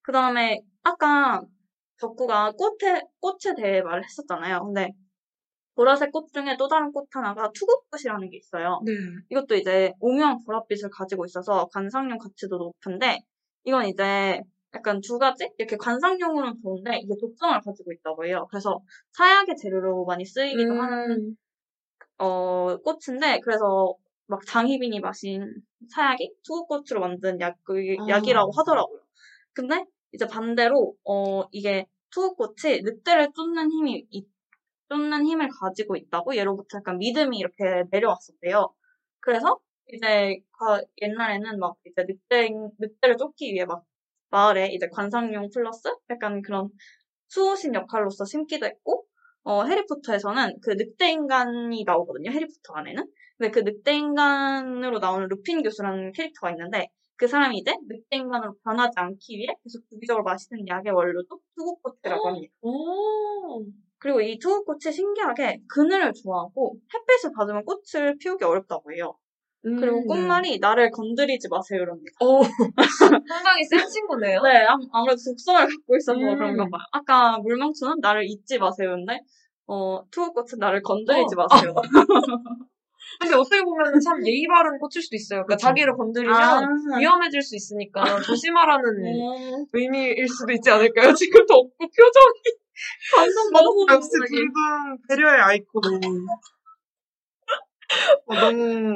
그 0.03 0.13
다음에 0.13 0.61
아까 0.83 1.43
덕구가 2.01 2.53
꽃에, 2.53 3.01
꽃에 3.21 3.55
대해 3.57 3.83
말을 3.83 4.05
했었잖아요. 4.05 4.65
근데 4.65 4.91
보라색 5.75 6.13
꽃 6.13 6.33
중에 6.33 6.57
또 6.59 6.69
다른 6.69 6.93
꽃 6.93 7.07
하나가 7.13 7.51
투구꽃이라는 7.53 8.31
게 8.31 8.37
있어요. 8.37 8.81
네. 8.85 8.93
이것도 9.31 9.55
이제 9.55 9.93
오묘한 10.01 10.39
보랏빛을 10.45 10.91
가지고 10.93 11.25
있어서 11.25 11.67
관상용 11.73 12.19
가치도 12.19 12.59
높은데, 12.59 13.19
이건 13.65 13.87
이제 13.89 14.41
약간 14.75 15.01
두 15.01 15.19
가지? 15.19 15.51
이렇게 15.59 15.77
관상용으로는 15.77 16.55
좋은데, 16.63 16.99
이게 16.99 17.15
독성을 17.21 17.61
가지고 17.61 17.93
있다고 17.93 18.27
해요. 18.27 18.47
그래서 18.51 18.81
사약의 19.13 19.57
재료로 19.57 20.05
많이 20.07 20.25
쓰이기도 20.25 20.73
하는 20.75 21.11
음. 21.11 21.37
어, 22.19 22.77
꽃인데, 22.79 23.41
그래서 23.41 23.95
막 24.27 24.41
장희빈이 24.47 25.01
마신 25.01 25.55
사약이 25.91 26.33
투구꽃으로 26.45 27.01
만든 27.01 27.41
약, 27.41 27.57
그 27.65 27.75
아. 28.01 28.09
약이라고 28.09 28.51
하더라고요. 28.57 29.01
근데 29.53 29.85
이제 30.13 30.27
반대로, 30.27 30.95
어, 31.05 31.43
이게 31.51 31.87
투구꽃이 32.11 32.83
늑대를 32.83 33.33
쫓는 33.35 33.71
힘이, 33.71 34.07
이- 34.11 34.27
쫓는 34.89 35.27
힘을 35.27 35.49
가지고 35.61 35.97
있다고 35.97 36.37
예로부터 36.37 36.79
약간 36.79 36.99
믿음이 36.99 37.39
이렇게 37.39 37.85
내려왔었대요. 37.91 38.73
그래서 39.21 39.59
이제 39.89 40.41
가- 40.53 40.83
옛날에는 41.03 41.59
막 41.59 41.77
이제 41.85 42.05
늑대, 42.07 42.51
늑대를 42.79 43.17
쫓기 43.17 43.53
위해 43.53 43.65
막 43.65 43.85
마을에 44.31 44.69
이제 44.73 44.89
관상용 44.89 45.51
플러스 45.53 45.89
약간 46.11 46.43
그런 46.43 46.71
수호신 47.29 47.75
역할로서 47.75 48.25
심기도 48.25 48.67
했고, 48.67 49.07
어, 49.45 49.65
해리포터에서는 49.65 50.61
그 50.63 50.71
늑대 50.73 51.11
인간이 51.13 51.85
나오거든요. 51.85 52.31
해리포터 52.31 52.75
안에는. 52.75 53.05
근데 53.39 53.51
그 53.51 53.61
늑대 53.61 53.95
인간으로 53.97 54.99
나오는 55.01 55.27
루핀 55.29 55.63
교수라는 55.63 56.13
캐릭터가 56.13 56.51
있는데 56.53 56.89
그 57.17 57.27
사람이 57.27 57.59
이제 57.59 57.73
늑대 57.89 58.17
인간으로 58.19 58.55
변하지 58.65 58.93
않기 58.97 59.37
위해 59.39 59.55
계속 59.65 59.89
주기적으로 59.89 60.25
마시는 60.25 60.67
약의 60.69 60.93
원료도 60.93 61.41
투구꽃이라고 61.57 62.29
합니다. 62.29 62.55
오. 62.63 63.65
그리고 63.99 64.21
이 64.21 64.39
투구꽃이 64.39 64.93
신기하게 64.93 65.61
그늘을 65.69 66.13
좋아하고 66.15 66.77
햇빛을 66.95 67.33
받으면 67.37 67.65
꽃을 67.65 68.19
피우기 68.19 68.45
어렵다고 68.45 68.93
해요. 68.93 69.15
그리고 69.63 69.99
음, 70.03 70.07
꽃말이 70.09 70.59
나를 70.59 70.91
건드리지 70.91 71.47
마세요 71.49 71.83
이럽니다. 71.83 72.11
오. 72.21 72.43
상당히 73.29 73.63
센 73.65 73.87
친구네요. 73.89 74.43
네, 74.43 74.65
아무- 74.67 74.89
아무래도 74.93 75.21
독성을 75.25 75.61
갖고 75.61 75.97
있어서 75.97 76.19
음. 76.19 76.35
그런가 76.37 76.65
봐요. 76.65 76.83
아까 76.91 77.39
물망초는 77.39 77.97
나를 78.01 78.25
잊지 78.25 78.59
마세요인데 78.59 79.21
어, 79.69 80.03
투구꽃은 80.11 80.59
나를 80.59 80.83
건드리지 80.83 81.35
어. 81.37 81.47
마세요. 81.47 81.75
근데 83.21 83.35
어떻게 83.37 83.63
보면 83.63 84.01
참 84.01 84.27
예의 84.27 84.47
바른 84.49 84.79
꽃일 84.79 85.03
수도 85.03 85.15
있어요. 85.17 85.45
그러니까 85.45 85.55
그쵸. 85.57 85.67
자기를 85.69 85.97
건드리면 85.97 86.35
아. 86.35 86.99
위험해질 86.99 87.43
수 87.43 87.55
있으니까 87.55 88.21
조심하라는 88.23 88.85
음, 88.85 89.67
의미일 89.73 90.27
수도 90.29 90.53
있지 90.53 90.71
않을까요? 90.71 91.13
지금 91.15 91.45
덕구 91.47 91.71
표정이 91.79 92.43
방송 93.15 93.53
너무 93.53 93.87
역시 93.93 94.09
갑자기. 94.19 94.35
둘다 94.37 94.97
배려의 95.09 95.41
아이콘. 95.41 95.83
어, 98.27 98.35
너무 98.35 98.95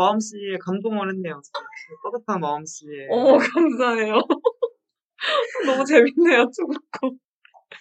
마음씨에 0.00 0.56
감동을 0.58 1.10
했네요. 1.10 1.40
진짜. 1.42 1.60
그 1.60 2.10
따뜻한 2.10 2.40
마음씨에. 2.40 3.08
어 3.10 3.36
감사해요. 3.36 4.14
너무 5.66 5.84
재밌네요, 5.84 6.50
초국고. 6.50 7.16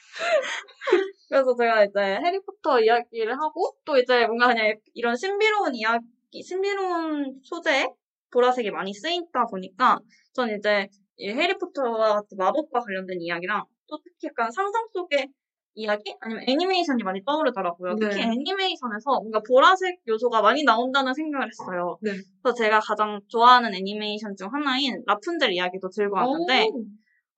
그래서 1.29 1.55
제가 1.55 1.85
이제 1.85 1.99
해리포터 1.99 2.81
이야기를 2.81 3.39
하고 3.39 3.73
또 3.85 3.97
이제 3.97 4.25
뭔가 4.27 4.47
그냥 4.47 4.75
이런 4.93 5.15
신비로운 5.15 5.75
이야기, 5.75 6.43
신비로운 6.43 7.39
소재에 7.43 7.87
보라색이 8.31 8.71
많이 8.71 8.93
쓰인다 8.93 9.45
보니까 9.45 9.99
전 10.33 10.49
이제 10.49 10.87
이 11.17 11.29
해리포터와 11.29 12.23
마법과 12.37 12.79
관련된 12.81 13.21
이야기랑 13.21 13.63
또 13.87 13.99
특히 14.03 14.27
약간 14.27 14.51
상상 14.51 14.87
속의 14.93 15.29
이야기 15.75 16.15
아니면 16.19 16.43
애니메이션이 16.47 17.03
많이 17.03 17.23
떠오르더라고요. 17.23 17.95
네. 17.95 18.09
특히 18.09 18.21
애니메이션에서 18.23 19.11
뭔가 19.21 19.41
보라색 19.47 20.01
요소가 20.07 20.41
많이 20.41 20.63
나온다는 20.63 21.13
생각을 21.13 21.47
했어요. 21.47 21.97
네. 22.01 22.11
그래서 22.41 22.55
제가 22.55 22.79
가장 22.79 23.19
좋아하는 23.27 23.73
애니메이션 23.73 24.35
중 24.35 24.49
하나인 24.53 25.01
라푼젤 25.05 25.51
이야기도 25.53 25.89
들고 25.89 26.15
왔는데 26.15 26.67
오. 26.71 26.85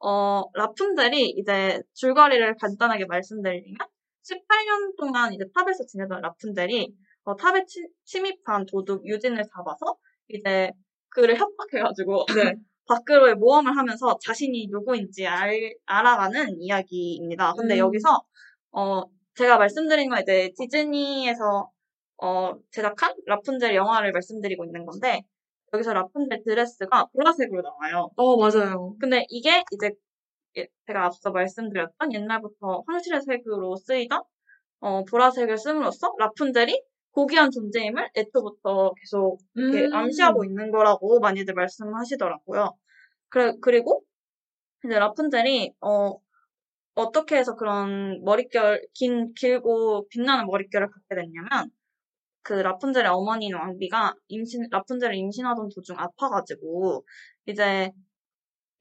어, 0.03 0.43
라푼젤이 0.55 1.35
이제 1.37 1.79
줄거리를 1.93 2.55
간단하게 2.59 3.05
말씀드리면 3.05 3.77
18년 4.23 4.97
동안 4.97 5.33
이제 5.33 5.43
탑에서 5.53 5.85
지내던 5.85 6.21
라푼젤이 6.21 6.91
어, 7.23 7.35
탑에 7.35 7.65
치- 7.65 7.87
침입한 8.05 8.65
도둑 8.65 9.05
유진을 9.05 9.43
잡아서 9.53 9.95
이제 10.29 10.71
그를 11.09 11.37
협박해가지고 11.37 12.25
네. 12.35 12.53
밖으로의 12.87 13.35
모험을 13.35 13.77
하면서 13.77 14.17
자신이 14.23 14.67
누구인지 14.69 15.27
알, 15.27 15.73
알아가는 15.85 16.61
이야기입니다. 16.61 17.53
근데 17.53 17.75
음. 17.75 17.79
여기서 17.79 18.21
어, 18.71 19.03
제가 19.35 19.57
말씀드린 19.57 20.09
건 20.09 20.21
이제 20.21 20.51
디즈니에서 20.57 21.69
어, 22.17 22.53
제작한 22.71 23.15
라푼젤 23.25 23.75
영화를 23.75 24.11
말씀드리고 24.11 24.65
있는 24.65 24.85
건데 24.85 25.21
여기서 25.73 25.93
라푼젤 25.93 26.43
드레스가 26.45 27.05
보라색으로 27.13 27.61
나와요. 27.61 28.09
어 28.15 28.37
맞아요. 28.37 28.95
근데 28.99 29.25
이게 29.29 29.63
이제 29.71 29.91
예- 30.57 30.67
제가 30.87 31.05
앞서 31.05 31.31
말씀드렸던 31.31 32.13
옛날부터 32.13 32.83
황실의 32.87 33.21
색으로 33.21 33.75
쓰이던 33.77 34.21
어, 34.81 35.03
보라색을 35.05 35.57
씀으로써 35.57 36.13
라푼젤이 36.19 36.81
고귀한 37.11 37.51
존재임을 37.51 38.09
애초부터 38.15 38.93
계속 38.99 39.39
이렇게 39.55 39.85
음. 39.85 39.93
암시하고 39.93 40.45
있는 40.45 40.71
거라고 40.71 41.19
많이들 41.19 41.53
말씀하시더라고요. 41.53 42.77
그래, 43.29 43.53
그리고 43.61 44.03
이제 44.85 44.97
라푼젤이 44.97 45.73
어, 45.81 46.17
어떻게 46.95 47.37
해서 47.37 47.55
그런 47.55 48.21
머릿결, 48.23 48.87
긴, 48.93 49.33
길고 49.35 50.07
빛나는 50.09 50.45
머릿결을 50.47 50.89
갖게 50.89 51.15
됐냐면 51.15 51.69
그 52.43 52.53
라푼젤의 52.53 53.07
어머니인 53.09 53.53
왕비가 53.55 54.15
임신, 54.27 54.67
라푼젤을 54.71 55.15
임신하던 55.15 55.69
도중 55.75 55.97
아파가지고 55.99 57.05
이제 57.45 57.91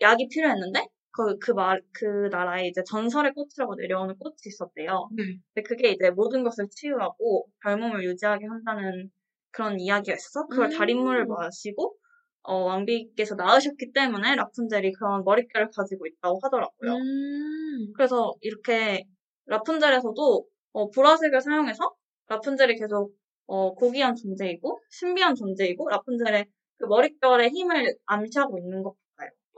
약이 0.01 0.28
필요했는데 0.28 0.87
그, 1.13 1.39
그 1.39 1.53
말, 1.53 1.83
그 1.93 2.29
나라에 2.31 2.69
이제 2.69 2.83
전설의 2.85 3.33
꽃이라고 3.35 3.75
내려오는 3.75 4.17
꽃이 4.19 4.37
있었대요. 4.47 5.09
네. 5.17 5.25
근데 5.55 5.69
그게 5.69 5.91
이제 5.91 6.11
모든 6.11 6.45
것을 6.45 6.69
치유하고 6.71 7.49
별몸을 7.63 8.05
유지하게 8.05 8.47
한다는 8.47 9.11
그런 9.51 9.81
이야기가 9.81 10.17
있어서 10.17 10.47
그걸 10.47 10.67
음. 10.67 10.79
달인물을 10.79 11.27
마시고 11.27 11.97
어, 12.43 12.55
왕비께서 12.65 13.35
낳으셨기 13.35 13.93
때문에 13.93 14.35
라푼젤이 14.37 14.93
그런 14.93 15.25
머릿결을 15.25 15.71
가지고 15.77 16.07
있다고 16.07 16.41
하더라고요. 16.43 16.93
음. 16.93 17.93
그래서 17.97 18.33
이렇게 18.41 19.05
라푼젤에서도 19.47 20.47
어, 20.73 20.91
보라색을 20.91 21.41
사용해서 21.41 21.95
라푼젤이 22.29 22.77
계속 22.77 23.13
어, 23.47 23.75
고귀한 23.75 24.15
존재이고 24.15 24.81
신비한 24.91 25.35
존재이고 25.35 25.89
라푼젤의 25.89 26.47
그 26.79 26.87
머릿결의 26.87 27.51
힘을 27.51 27.95
암시하고 28.07 28.59
있는 28.59 28.83
것. 28.83 28.95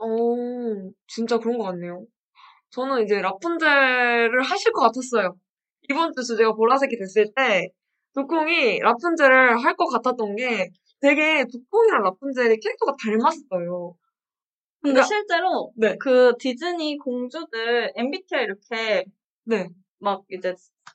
어, 0.03 0.91
진짜 1.07 1.37
그런 1.39 1.57
것 1.57 1.65
같네요. 1.65 2.05
저는 2.71 3.03
이제 3.03 3.21
라푼젤을 3.21 4.41
하실 4.43 4.71
것 4.71 4.81
같았어요. 4.81 5.35
이번 5.89 6.13
주 6.13 6.23
주제가 6.23 6.53
보라색이 6.53 6.97
됐을 6.97 7.27
때, 7.35 7.69
두콩이 8.15 8.79
라푼젤을 8.79 9.63
할 9.63 9.75
것 9.75 9.87
같았던 9.87 10.35
게 10.35 10.69
되게 11.01 11.45
두콩이랑 11.51 12.03
라푼젤이 12.03 12.59
캐릭터가 12.59 12.95
닮았어요. 13.03 13.95
근데 14.81 14.93
그러니까- 15.01 15.03
실제로 15.03 15.71
네. 15.77 15.95
그 15.99 16.33
디즈니 16.39 16.97
공주들 16.97 17.93
MBTI 17.95 18.43
이렇게 18.43 19.05
네. 19.45 19.67
막 19.99 20.23
이제 20.29 20.53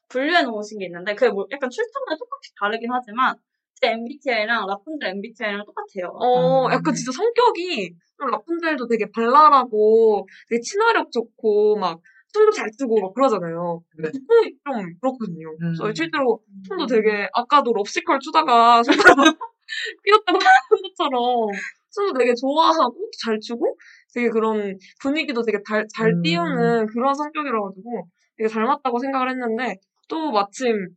분류해 0.08 0.42
놓으신 0.42 0.78
게 0.78 0.86
있는데 0.86 1.14
그게 1.14 1.30
뭐 1.30 1.46
약간 1.50 1.70
출처마다 1.70 2.16
조금씩 2.16 2.54
다르긴 2.60 2.90
하지만 2.92 3.34
제 3.80 3.88
MBTI랑 3.92 4.66
라푼젤 4.66 5.10
MBTI랑 5.10 5.64
똑같아요. 5.64 6.10
어, 6.14 6.66
음. 6.66 6.72
약간 6.72 6.94
진짜 6.94 7.12
성격이 7.12 7.94
좀 8.18 8.30
라푼젤도 8.30 8.88
되게 8.88 9.10
발랄하고 9.10 10.26
되게 10.48 10.60
친화력 10.60 11.12
좋고 11.12 11.76
막 11.76 12.00
춤도 12.32 12.50
잘 12.50 12.68
추고 12.76 13.00
막 13.00 13.14
그러잖아요. 13.14 13.82
네. 14.02 14.10
두콩이 14.10 14.54
좀 14.64 14.94
그렇거든요. 15.00 15.50
음. 15.50 15.74
그래서 15.76 15.92
실제로 15.94 16.40
춤도 16.66 16.86
되게 16.86 17.28
아까도 17.32 17.72
럽시컬 17.72 18.18
추다가 18.20 18.82
삐었다고 18.82 20.38
하는 20.38 20.82
것처럼 20.82 21.48
춤도 21.90 22.18
되게 22.18 22.34
좋아하고 22.34 23.10
잘 23.24 23.38
추고 23.40 23.76
되게 24.12 24.28
그런 24.28 24.76
분위기도 25.00 25.42
되게 25.42 25.58
잘, 25.66 25.86
잘 25.94 26.10
음. 26.10 26.22
띄우는 26.22 26.86
그런 26.86 27.14
성격이라 27.14 27.60
가지고 27.60 28.08
되게 28.36 28.48
닮았다고 28.48 28.98
생각을 28.98 29.30
했는데 29.30 29.76
또 30.08 30.30
마침 30.32 30.88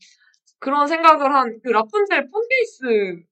그런 0.61 0.87
생각을 0.87 1.33
한 1.33 1.59
그 1.63 1.69
라푼젤 1.69 2.29
폰케이스 2.31 3.23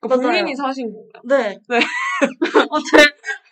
그 0.00 0.06
맞아요. 0.08 0.20
본인이 0.22 0.54
사신 0.54 0.92
건가요? 0.92 1.22
네. 1.24 1.58
네. 1.68 1.78
어, 2.70 2.78
제 2.80 2.96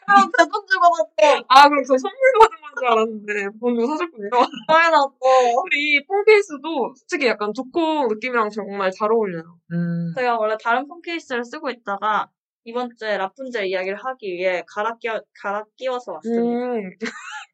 그럼 0.06 0.30
대돈 0.36 0.66
주고 0.68 0.84
났어. 0.98 1.44
아, 1.48 1.68
그럼 1.68 1.82
저 1.84 1.96
선물 1.96 2.18
받은 2.40 2.56
건 2.60 2.74
줄 2.76 2.86
알았는데, 2.88 3.58
본거 3.60 3.86
사셨군요. 3.86 4.28
당연하고. 4.68 5.16
우리 5.64 5.94
이 5.94 6.04
폰케이스도 6.06 6.94
솔직히 6.96 7.26
약간 7.26 7.52
조코 7.54 8.06
느낌이랑 8.08 8.50
정말 8.50 8.90
잘 8.90 9.10
어울려요. 9.12 9.58
음. 9.72 10.12
제가 10.16 10.36
원래 10.38 10.56
다른 10.62 10.86
폰 10.88 11.00
케이스를 11.00 11.44
쓰고 11.44 11.70
있다가 11.70 12.28
이번 12.64 12.90
주에 12.96 13.16
라푼젤 13.16 13.66
이야기를 13.66 13.96
하기 14.04 14.26
위해 14.34 14.62
갈아 14.68 14.96
끼워, 14.98 15.20
갈아 15.40 15.64
끼워서 15.76 16.12
왔습니다. 16.14 16.42
음, 16.42 16.90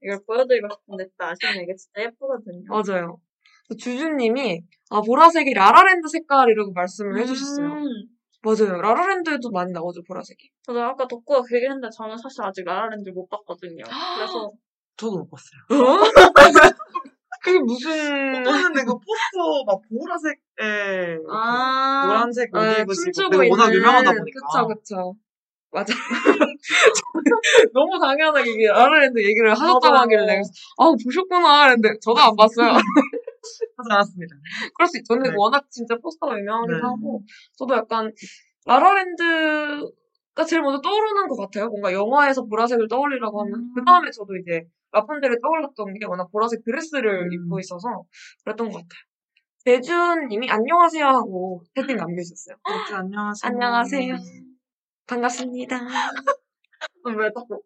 이걸 0.03 0.21
보여드리고 0.27 0.68
싶은데 0.71 1.05
아시네. 1.18 1.62
이게 1.62 1.75
진짜 1.77 2.03
예쁘거든요. 2.03 2.64
맞아요. 2.68 3.21
주주님이, 3.79 4.62
아, 4.91 5.01
보라색이 5.01 5.55
라라랜드 5.55 6.09
색깔이라고 6.09 6.72
말씀을 6.72 7.18
해주셨어요. 7.20 7.66
음. 7.66 7.84
맞아요. 8.43 8.80
라라랜드에도 8.80 9.51
많이 9.51 9.72
나오죠, 9.72 10.03
보라색이. 10.07 10.49
저도 10.62 10.82
아까 10.82 11.07
덕구가 11.07 11.43
그 11.43 11.55
얘기를 11.57 11.72
했는데 11.74 11.88
저는 11.97 12.16
사실 12.16 12.43
아직 12.43 12.64
라라랜드 12.64 13.11
못 13.11 13.28
봤거든요. 13.28 13.84
그래서 14.18 14.51
저도 14.97 15.18
못 15.18 15.28
봤어요. 15.30 15.61
그게 17.43 17.59
무슨, 17.61 18.43
봤는데 18.43 18.84
그 18.84 18.93
포스터 18.93 19.64
막 19.66 19.80
보라색에 19.88 21.18
아 21.30 22.03
노란색 22.07 22.55
옷 22.55 22.59
아, 22.59 22.78
입으시고 22.80 23.12
춤추고 23.12 23.30
되게 23.30 23.51
워낙 23.51 23.66
있는- 23.68 23.76
유명하다 23.76 24.11
보니까. 24.12 24.41
그쵸, 24.53 24.66
그쵸. 24.66 25.14
맞아요. 25.72 25.86
너무 27.72 27.99
당연하게 28.01 28.51
이게 28.51 28.66
라라랜드 28.66 29.18
얘기를 29.20 29.51
하셨다고. 29.53 29.86
하길래, 29.86 30.43
아, 30.78 30.93
보셨구나. 31.05 31.68
했는데, 31.68 31.91
저도 32.03 32.20
안 32.20 32.34
봤어요. 32.36 32.72
하지 33.76 33.88
않았습니다. 33.90 34.36
그럴 34.74 34.88
수 34.88 34.98
있죠. 34.98 35.14
근데 35.14 35.30
네. 35.30 35.34
워낙 35.36 35.66
진짜 35.70 35.96
포스터가 35.96 36.38
유명하기도 36.38 36.76
네. 36.76 36.82
하고, 36.82 37.22
저도 37.59 37.74
약간, 37.74 38.12
라라랜드가 38.66 40.44
제일 40.46 40.62
먼저 40.62 40.80
떠오르는 40.80 41.28
것 41.28 41.36
같아요. 41.36 41.68
뭔가 41.68 41.92
영화에서 41.92 42.44
보라색을 42.44 42.88
떠올리라고 42.88 43.40
하면. 43.42 43.55
음. 43.55 43.72
그 43.74 43.84
다음에 43.84 44.11
저도 44.11 44.36
이제, 44.36 44.64
라푼젤을 44.92 45.38
떠올랐던 45.42 45.94
게 45.98 46.07
워낙 46.07 46.28
보라색 46.32 46.64
드레스를 46.64 47.26
음. 47.26 47.32
입고 47.32 47.59
있어서, 47.61 48.05
그랬던 48.44 48.68
것 48.68 48.74
같아요. 48.74 49.01
대준님이 49.64 50.51
안녕하세요 50.51 51.05
하고 51.07 51.62
채팅 51.74 51.96
남겨주셨어요. 51.96 52.57
그렇지, 52.64 52.94
안녕하세요. 52.94 53.51
안녕하세요. 53.51 54.14
반갑습니다. 55.07 55.76
왜 57.05 57.30
자꾸 57.36 57.61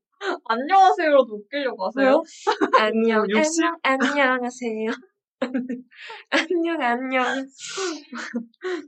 안녕하세요로도 0.49 1.35
웃기려고 1.35 1.87
하세요? 1.87 2.23
안녕? 2.79 3.23
안녕, 3.83 4.31
안녕하세요. 4.33 5.14
안녕, 6.31 6.81
안녕. 6.81 7.25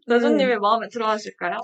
대준님이 0.09 0.57
마음에 0.57 0.88
들어 0.88 1.09
하실까요? 1.09 1.61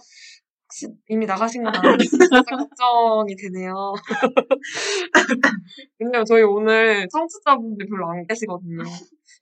이미 1.09 1.26
나가신 1.26 1.62
건 1.64 1.74
아닌지 1.74 2.09
살짝 2.09 2.45
걱정이 2.47 3.37
되네요. 3.37 3.93
왜냐면 5.99 6.24
저희 6.24 6.43
오늘 6.43 7.07
청취자분들 7.09 7.87
별로 7.89 8.11
안 8.11 8.26
계시거든요. 8.26 8.83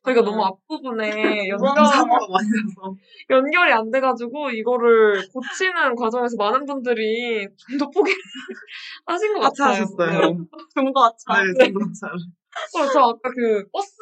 저희가 0.05 0.23
너무 0.23 0.43
앞부분에 0.43 1.11
연결. 1.49 1.75
연결이 3.31 3.73
안 3.73 3.91
돼가지고 3.91 4.51
이거를 4.51 5.23
고치는 5.33 5.95
과정에서 5.95 6.37
많은 6.37 6.65
분들이 6.65 7.47
좀더 7.57 7.91
포기를 7.91 8.19
하신 9.13 9.35
것 9.35 9.41
같아요. 9.41 9.69
하차하셨어요. 9.71 10.21
좀더 10.75 11.01
아차. 11.05 11.43
네, 11.43 11.67
저도 11.67 11.81
잘. 12.01 12.11
어, 12.11 12.87
저 12.93 13.01
아까 13.01 13.31
그 13.31 13.69
버스 13.73 13.97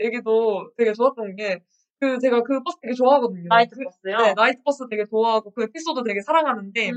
얘기도 0.00 0.70
되게 0.76 0.92
좋았던 0.92 1.36
게, 1.36 1.62
그 2.00 2.18
제가 2.18 2.42
그 2.42 2.62
버스 2.62 2.78
되게 2.80 2.94
좋아하거든요. 2.94 3.48
Knight 3.48 3.74
그, 3.74 3.84
버스요? 3.84 4.26
네, 4.26 4.34
Knight 4.34 4.62
버스 4.62 4.84
되게 4.88 5.04
좋아하고 5.04 5.50
그 5.52 5.64
에피소드 5.64 6.02
되게 6.04 6.20
사랑하는데, 6.20 6.90
음. 6.90 6.94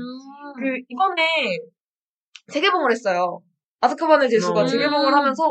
그 0.58 0.80
이번에 0.88 1.58
재개봉을 2.52 2.90
했어요. 2.90 3.42
아즈카반의 3.80 4.30
죄수가 4.30 4.62
음. 4.62 4.66
재개봉을 4.66 5.12
하면서 5.12 5.42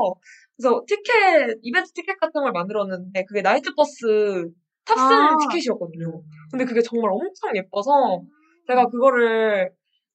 그래서 0.57 0.82
티켓 0.88 1.57
이벤트 1.62 1.91
티켓 1.91 2.18
같은 2.20 2.41
걸 2.41 2.51
만들었는데 2.51 3.26
그게 3.26 3.41
Knight 3.41 3.73
버스 3.76 4.49
탑승 4.86 5.05
아. 5.05 5.38
티켓이었거든요. 5.38 6.24
근데 6.49 6.66
그게 6.66 6.82
정말 6.82 7.12
엄청 7.12 7.55
예뻐서 7.55 8.22
제가 8.68 8.86
그거를 8.88 9.72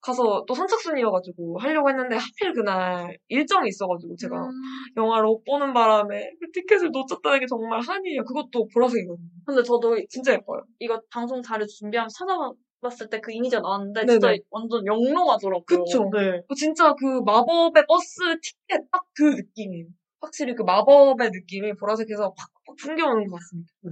가서 0.06 0.44
또 0.46 0.54
선착순이어가지고 0.54 1.58
하려고 1.58 1.90
했는데 1.90 2.16
하필 2.16 2.52
그날 2.54 3.18
일정이 3.28 3.68
있어가지고 3.68 4.14
제가 4.16 4.36
음. 4.36 4.50
영화를 4.96 5.26
못 5.26 5.42
보는 5.44 5.74
바람에 5.74 6.30
그 6.40 6.50
티켓을 6.52 6.90
놓쳤다는 6.92 7.40
게 7.40 7.46
정말 7.46 7.80
한이에요. 7.80 8.24
그것도 8.24 8.68
보라색이거든요. 8.72 9.28
근데 9.46 9.62
저도 9.64 9.96
진짜 10.08 10.32
예뻐요. 10.34 10.62
이거 10.78 11.00
방송 11.10 11.42
자료 11.42 11.66
준비하면서 11.66 12.14
찾아봤을 12.18 13.10
때 13.10 13.20
그 13.20 13.32
이미지가 13.32 13.62
나왔는데 13.62 14.02
네네. 14.06 14.12
진짜 14.20 14.34
완전 14.50 14.86
영롱하더라고요. 14.86 15.64
그쵸. 15.66 16.10
네. 16.14 16.40
그 16.48 16.54
진짜 16.54 16.94
그 16.94 17.20
마법의 17.26 17.84
버스 17.88 18.20
티켓 18.42 18.88
딱 18.92 19.04
그 19.16 19.22
느낌이에요. 19.24 19.86
확실히 20.20 20.54
그 20.54 20.62
마법의 20.62 21.30
느낌이 21.32 21.74
보라색에서 21.74 22.34
팍팍 22.34 22.76
풍겨오는 22.80 23.26
것 23.28 23.36
같습니다. 23.40 23.72
네. 23.82 23.90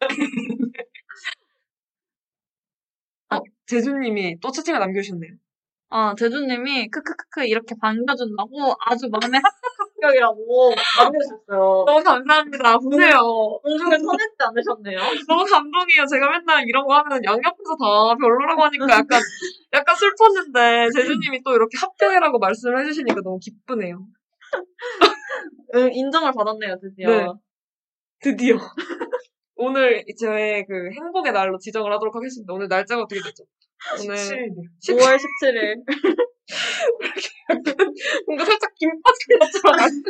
어, 3.36 3.42
제주님이 3.66 4.38
또 4.40 4.50
채팅을 4.50 4.80
남겨주셨네요. 4.80 5.32
아, 5.94 6.14
제주님이 6.18 6.88
크크크크 6.88 7.44
이렇게 7.46 7.74
반겨준다고 7.78 8.74
아주 8.86 9.10
마음에 9.10 9.38
합격합격이라고 9.38 10.74
남겨주셨어요. 10.98 11.84
너무 11.86 12.02
감사합니다. 12.02 12.78
보세요. 12.78 13.18
공중에 13.62 13.98
터내지 13.98 14.34
않으셨네요. 14.38 14.96
너무 15.28 15.44
감동이에요. 15.44 16.06
제가 16.06 16.30
맨날 16.30 16.64
이런 16.66 16.86
거 16.86 16.94
하면 16.94 17.22
양옆에서 17.22 17.76
다 17.78 18.14
별로라고 18.18 18.62
하니까 18.64 18.86
약간, 18.90 19.20
약간 19.74 19.94
슬펐는데, 19.94 20.88
제주님이 20.94 21.42
또 21.44 21.52
이렇게 21.52 21.76
합격이라고 21.78 22.38
말씀을 22.38 22.80
해주시니까 22.80 23.20
너무 23.22 23.38
기쁘네요. 23.38 24.06
응, 25.74 25.90
인정을 25.92 26.32
받았네요, 26.32 26.76
드디어. 26.80 27.08
네. 27.10 27.26
드디어. 28.20 28.56
오늘 29.66 30.04
저의 30.18 30.66
그 30.66 30.90
행복의 30.92 31.32
날로 31.32 31.56
지정을 31.58 31.92
하도록 31.92 32.14
하겠습니다. 32.14 32.52
오늘 32.52 32.66
날짜가 32.68 33.02
어떻게 33.02 33.20
되죠? 33.22 33.44
오늘 34.02 34.16
17일. 34.16 34.98
5월 34.98 35.16
17일. 35.16 35.84
뭔가 38.26 38.44
살짝 38.44 38.74
김밥 38.74 39.02
같은 39.04 39.38
것처럼 39.38 40.02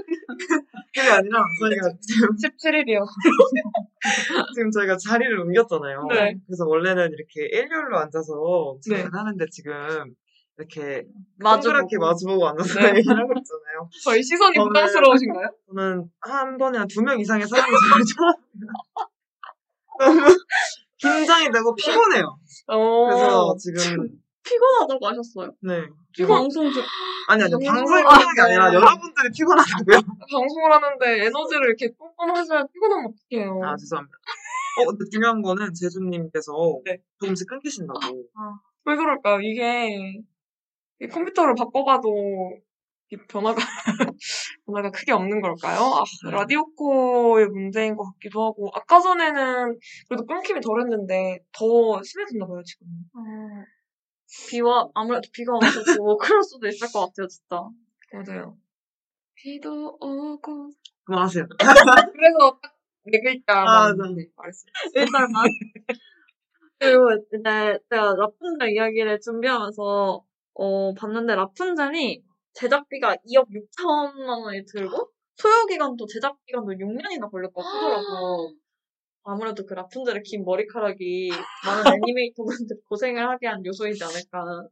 그게 0.94 1.00
아니라 1.08 1.44
저희가 1.60 1.88
지금, 2.00 2.28
17일이요. 2.36 3.04
지금 4.54 4.70
저희가 4.70 4.96
자리를 4.96 5.38
옮겼잖아요. 5.38 6.06
네. 6.10 6.34
그래서 6.46 6.66
원래는 6.66 7.10
이렇게 7.12 7.46
일렬로 7.52 7.98
앉아서 7.98 8.76
지금 8.82 8.96
네. 8.98 9.04
하는데 9.12 9.44
지금 9.50 10.14
이렇게. 10.58 11.04
동그랗게 11.42 11.98
마주보고 11.98 12.46
앉아서 12.48 12.80
네. 12.80 12.88
얘기를 12.98 13.18
하고 13.18 13.32
있잖아요. 13.36 13.88
저희 14.04 14.22
시선이 14.22 14.56
부담스러우신가요? 14.58 15.48
저는 15.68 16.04
한 16.20 16.56
번에 16.58 16.78
한 16.78 16.86
두 16.88 17.02
명 17.02 17.18
이상의 17.18 17.46
사람이 17.46 17.70
저를 17.70 18.04
좋아합니다. 18.04 19.11
너무 19.98 20.20
긴장이 20.98 21.50
되고 21.50 21.74
피곤해요. 21.74 22.38
어. 22.68 23.06
그래서 23.06 23.56
지금 23.58 24.08
피곤하다고 24.44 25.06
하셨어요. 25.08 25.52
네. 25.60 25.82
방송 26.26 26.70
중. 26.70 26.82
아니 27.28 27.42
아니 27.44 27.54
음. 27.54 27.60
방송이 27.60 28.02
아, 28.02 28.18
피곤한 28.18 28.34
게 28.34 28.40
아니라 28.42 28.70
네. 28.70 28.76
여러분들이 28.76 29.28
피곤하다고요. 29.36 29.96
방송을 30.32 30.72
하는데 30.72 31.26
에너지를 31.26 31.66
이렇게 31.68 31.92
뿜뿜 31.96 32.36
하시면 32.36 32.68
피곤하면 32.72 33.12
어떡해요. 33.12 33.60
아 33.64 33.76
죄송합니다. 33.76 34.18
어 34.80 34.86
근데 34.86 35.04
중요한 35.10 35.42
거는 35.42 35.74
제주님께서 35.74 36.52
네. 36.84 36.98
조금씩 37.20 37.48
끊기신다고. 37.48 38.00
왜 38.84 38.96
그럴까요? 38.96 39.40
이게 39.40 40.22
이 41.00 41.06
컴퓨터를 41.08 41.54
바꿔봐도 41.54 42.10
이 43.10 43.16
변화가 43.28 43.60
변화가 44.72 44.90
크게 44.90 45.12
없는 45.12 45.40
걸까요? 45.40 45.78
아, 45.94 46.04
라디오코의 46.30 47.48
문제인 47.48 47.96
것 47.96 48.04
같기도 48.12 48.44
하고 48.44 48.70
아까 48.74 49.00
전에는 49.00 49.78
그래도 50.08 50.26
끊김이 50.26 50.60
덜했는데 50.60 51.40
더 51.52 52.02
심해졌나 52.02 52.46
봐요 52.46 52.62
지금. 52.64 52.86
비와, 54.48 54.88
아무래도 54.94 55.28
비가 55.32 55.52
와가지고 55.52 56.16
그럴 56.18 56.42
수도 56.42 56.66
있을 56.66 56.88
것 56.92 57.00
같아요, 57.06 57.26
진짜. 57.28 57.68
맞아요. 58.12 58.56
비도 59.34 59.98
오고 60.00 60.70
그만하세요. 61.04 61.46
그래서 62.14 62.60
딱네 62.62 63.20
글자만 63.22 63.68
아, 63.68 63.92
네. 63.92 64.14
네, 64.22 64.28
말했어요. 64.36 64.70
일단만. 64.94 65.44
그리고 66.78 67.08
이제 67.12 67.78
제가 67.90 68.14
라푼젤 68.16 68.70
이야기를 68.70 69.20
준비하면서 69.20 70.24
어, 70.54 70.94
봤는데 70.94 71.34
라푼젤이 71.34 72.22
제작비가 72.54 73.16
2억 73.26 73.46
6천만 73.48 74.44
원이 74.44 74.64
들고 74.66 75.10
소요 75.36 75.66
기간도 75.66 76.06
제작 76.06 76.36
기간도 76.46 76.72
6년이나 76.72 77.30
걸렸다고 77.30 77.62
하더라고요. 77.62 78.54
아무래도 79.24 79.64
그 79.64 79.74
라푼젤의 79.74 80.22
긴 80.24 80.44
머리카락이 80.44 81.30
많은 81.66 81.94
애니메이터분들 81.94 82.76
고생을 82.88 83.28
하게 83.28 83.46
한 83.46 83.64
요소이지 83.64 84.02
않을까. 84.02 84.68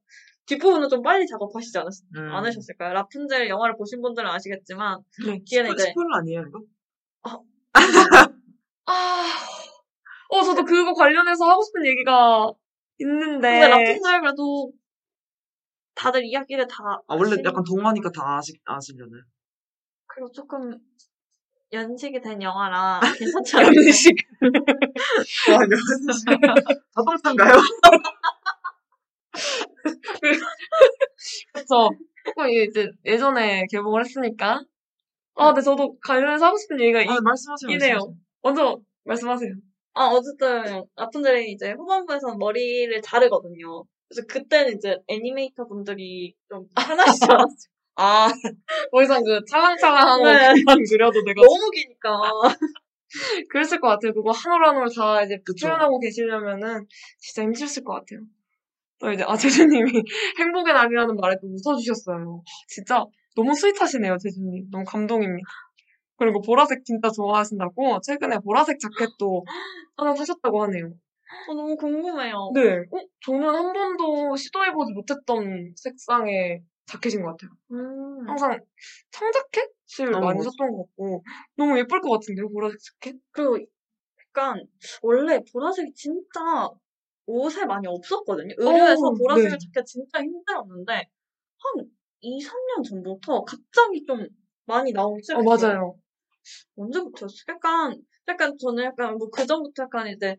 뒷부분은 0.46 0.88
좀 0.88 1.02
빨리 1.02 1.26
작업하시지 1.26 1.78
않았, 1.78 1.92
음. 2.16 2.32
않으셨을까요? 2.34 2.92
라푼젤 2.92 3.48
영화를 3.48 3.76
보신 3.76 4.02
분들은 4.02 4.28
아시겠지만 4.28 4.98
네. 5.24 5.40
뒤에는 5.46 5.72
이제 5.72 5.84
스포일러 5.84 6.16
아니에요 6.16 6.44
이거? 6.48 6.60
아, 7.22 7.38
어 10.30 10.42
저도 10.42 10.64
그거 10.64 10.92
관련해서 10.92 11.44
하고 11.44 11.62
싶은 11.62 11.86
얘기가 11.86 12.52
있는데 12.98 13.60
근데 13.60 13.68
라푼젤 13.68 14.20
그래도 14.22 14.72
다들 16.00 16.24
이야기를 16.24 16.66
다 16.66 16.76
아, 17.06 17.14
원래 17.14 17.32
아시는 17.32 17.44
약간 17.44 17.62
동화니까 17.62 18.10
다 18.10 18.38
아시, 18.38 18.54
아시려나요? 18.64 19.20
그리고 20.06 20.32
조금 20.32 20.72
연식이 21.72 22.20
된 22.22 22.40
영화라 22.40 23.00
괜찮지 23.18 23.56
않나요? 23.58 23.72
연식. 23.86 24.14
와, 25.50 25.58
연식. 25.60 26.24
자동차인가요? 26.96 27.60
그래서 31.52 31.90
조금 32.24 32.48
이제 32.48 32.90
예전에 33.04 33.66
개봉을 33.70 34.00
했으니까 34.00 34.62
아, 35.34 35.48
근데 35.48 35.60
저도 35.60 35.98
관련해서 36.00 36.46
하고 36.46 36.56
싶은 36.56 36.80
얘기가 36.80 37.00
아, 37.00 37.20
말씀하세요. 37.20 37.70
있네요. 37.72 37.92
말씀하세요. 37.94 38.14
먼저 38.42 38.80
말씀하세요. 39.04 39.52
아, 39.94 40.06
어쨌든, 40.06 40.84
라푼젤이 40.96 41.50
이제 41.52 41.72
후반부에서는 41.72 42.38
머리를 42.38 43.02
자르거든요. 43.02 43.84
그래서 44.10 44.26
그때는 44.28 44.76
이제 44.78 44.98
애니메이터 45.08 45.66
분들이 45.68 46.34
좀 46.50 46.66
화나시지 46.76 47.26
않았어요. 47.26 47.70
아, 47.96 48.28
더 48.92 49.02
이상 49.02 49.24
그 49.24 49.40
찰랑찰랑한 49.50 50.22
거 50.22 50.32
네. 50.32 50.54
그만 50.54 50.78
그려도 50.90 51.22
내가 51.24 51.42
너무 51.42 51.70
기니까. 51.72 52.10
그랬을 53.50 53.80
것 53.80 53.88
같아요. 53.88 54.12
그거 54.14 54.30
한 54.32 54.52
올 54.54 54.64
한 54.66 54.76
올 54.78 54.88
다 54.94 55.22
이제. 55.24 55.38
표현하고 55.60 56.00
계시려면은 56.00 56.86
진짜 57.20 57.42
힘드실 57.42 57.84
것 57.84 57.94
같아요. 57.94 58.20
또 59.00 59.12
이제 59.12 59.24
아 59.26 59.36
제주님이 59.36 59.92
행복의 60.40 60.74
날이라는 60.74 61.16
말에 61.16 61.36
또 61.42 61.48
웃어주셨어요. 61.48 62.42
진짜 62.68 63.04
너무 63.36 63.54
스윗하시네요, 63.54 64.18
제주님. 64.18 64.70
너무 64.70 64.84
감동입니다. 64.86 65.48
그리고 66.18 66.42
보라색 66.42 66.84
진짜 66.84 67.10
좋아하신다고 67.10 68.00
최근에 68.02 68.38
보라색 68.44 68.78
자켓도 68.80 69.44
하나 69.96 70.14
사셨다고 70.16 70.62
하네요. 70.64 70.92
어, 71.48 71.54
너무 71.54 71.76
궁금해요. 71.76 72.34
네, 72.54 72.78
어? 72.78 72.84
저는 73.24 73.48
한 73.48 73.72
번도 73.72 74.36
시도해보지 74.36 74.92
못했던 74.92 75.72
색상의 75.76 76.62
자켓인 76.86 77.22
것 77.22 77.36
같아요. 77.36 77.50
음. 77.72 78.26
항상 78.26 78.58
청자켓을 79.10 80.12
어, 80.14 80.20
많이 80.20 80.38
맞아. 80.38 80.50
샀던 80.50 80.70
것 80.72 80.84
같고 80.86 81.24
너무 81.56 81.78
예쁠 81.78 82.00
것 82.00 82.10
같은데요, 82.10 82.48
보라색 82.48 82.78
자켓? 82.80 83.16
그리고 83.30 83.58
약간, 84.28 84.64
원래 85.02 85.40
보라색이 85.52 85.92
진짜 85.94 86.68
옷에 87.26 87.64
많이 87.64 87.86
없었거든요. 87.86 88.54
의류에서 88.58 89.06
어, 89.06 89.14
보라색을 89.14 89.50
네. 89.50 89.56
찾기가 89.58 89.82
진짜 89.84 90.20
힘들었는데, 90.20 90.92
한 90.94 91.90
2, 92.22 92.40
3년 92.40 92.82
전부터 92.82 93.44
갑자기 93.44 94.04
좀 94.06 94.26
많이 94.66 94.92
나오기 94.92 95.22
어, 95.34 95.42
시작했어요. 95.42 95.72
맞아요. 95.72 95.98
언제부터였어? 96.76 97.34
약간, 97.48 98.02
약간 98.28 98.56
저는 98.58 98.84
약간 98.84 99.16
뭐 99.16 99.28
그전부터 99.30 99.84
약간 99.84 100.08
이제 100.08 100.28
월- 100.28 100.36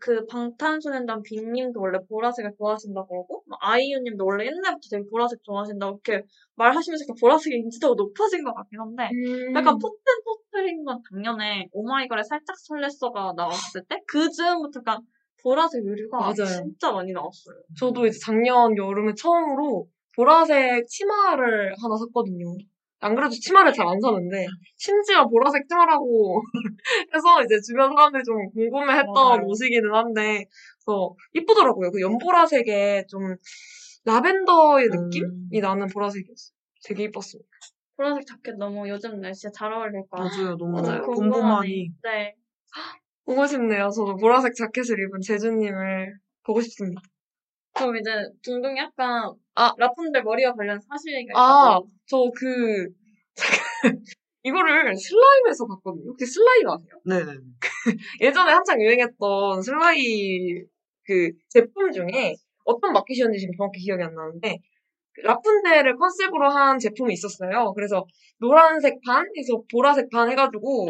그 0.00 0.26
방탄소년단 0.26 1.22
빈님도 1.22 1.80
원래 1.80 1.98
보라색을 2.08 2.52
좋아하신다고 2.58 3.08
그러고 3.08 3.44
뭐 3.48 3.58
아이유님도 3.60 4.24
원래 4.24 4.46
옛날부터 4.46 4.88
되게 4.90 5.04
보라색 5.10 5.42
좋아하신다고 5.44 6.00
이렇게 6.04 6.26
말하시면서 6.56 7.04
보라색의 7.20 7.58
인지도가 7.60 7.94
높아진 7.96 8.44
것 8.44 8.54
같긴 8.54 8.80
한데 8.80 9.10
음. 9.12 9.54
약간 9.54 9.78
포텐 9.78 9.98
포트린 10.24 10.84
건 10.84 11.00
작년에 11.10 11.68
오마이걸의 11.72 12.24
살짝 12.24 12.56
설렜어가 12.68 13.34
나왔을 13.36 13.84
때 13.88 13.98
그 14.08 14.30
즈음부터 14.30 14.80
약간 14.80 15.02
보라색 15.42 15.84
의류가 15.84 16.18
맞아요. 16.18 16.34
진짜 16.34 16.90
많이 16.90 17.12
나왔어요. 17.12 17.56
저도 17.78 18.06
이제 18.06 18.18
작년 18.24 18.76
여름에 18.76 19.12
처음으로 19.14 19.86
보라색 20.16 20.86
치마를 20.88 21.74
하나 21.80 21.96
샀거든요. 21.96 22.56
안 23.00 23.14
그래도 23.14 23.30
치마를 23.32 23.72
잘 23.72 23.86
안 23.86 24.00
사는데 24.00 24.46
심지어 24.76 25.28
보라색 25.28 25.68
치마라고 25.68 26.42
해서 27.14 27.42
이제 27.44 27.60
주변 27.60 27.94
사람들이 27.94 28.24
좀 28.24 28.50
궁금해했던 28.52 29.14
맞아요. 29.14 29.46
옷이기는 29.46 29.94
한데 29.94 30.44
그래서 30.84 31.14
이쁘더라고요. 31.34 31.90
그 31.92 32.00
연보라색에 32.00 33.04
좀 33.08 33.36
라벤더의 34.04 34.86
음. 34.86 34.90
느낌이 35.10 35.60
나는 35.60 35.86
보라색이었어요. 35.88 36.54
되게 36.84 37.04
이뻤습니다. 37.04 37.48
보라색 37.96 38.26
자켓 38.26 38.56
너무 38.56 38.88
요즘 38.88 39.20
날씨에 39.20 39.50
잘 39.54 39.72
어울릴 39.72 40.02
것 40.10 40.18
같아요. 40.22 40.42
맞아요. 40.44 40.56
너무 40.56 40.80
맞아요. 40.82 41.02
봄봄하니. 41.02 41.90
네. 42.04 42.34
보고 43.24 43.46
싶네요. 43.46 43.90
저도 43.90 44.16
보라색 44.16 44.54
자켓을 44.54 44.96
입은 44.98 45.20
제주님을 45.20 46.14
보고 46.44 46.60
싶습니다. 46.62 47.00
그럼 47.74 47.96
이제 47.96 48.10
둥둥이 48.42 48.78
약간 48.78 49.30
아. 49.58 49.74
라푼델 49.76 50.22
머리와 50.22 50.54
관련 50.54 50.80
사실 50.80 51.14
얘기가 51.16 51.36
아, 51.36 51.78
있다고. 51.78 51.90
저 52.06 52.30
그, 52.36 52.88
이거를 54.44 54.94
슬라임에서 54.96 55.66
봤거든요. 55.66 56.10
혹시 56.12 56.26
슬라임 56.26 56.68
아세요? 56.68 57.00
네네. 57.04 57.40
예전에 58.22 58.52
한창 58.52 58.80
유행했던 58.80 59.62
슬라임 59.62 60.64
그 61.04 61.32
제품 61.48 61.90
중에 61.90 62.34
어떤 62.64 62.92
마켓이었는지 62.92 63.40
지금 63.40 63.54
정확히 63.56 63.80
기억이 63.80 64.00
안 64.02 64.14
나는데 64.14 64.58
그 64.58 64.77
라푼델을 65.24 65.96
컨셉으로 65.96 66.48
한 66.50 66.78
제품이 66.78 67.12
있었어요. 67.12 67.72
그래서 67.74 68.04
노란색 68.38 69.00
반에서 69.06 69.62
보라색 69.70 70.10
반 70.10 70.30
해가지고 70.30 70.86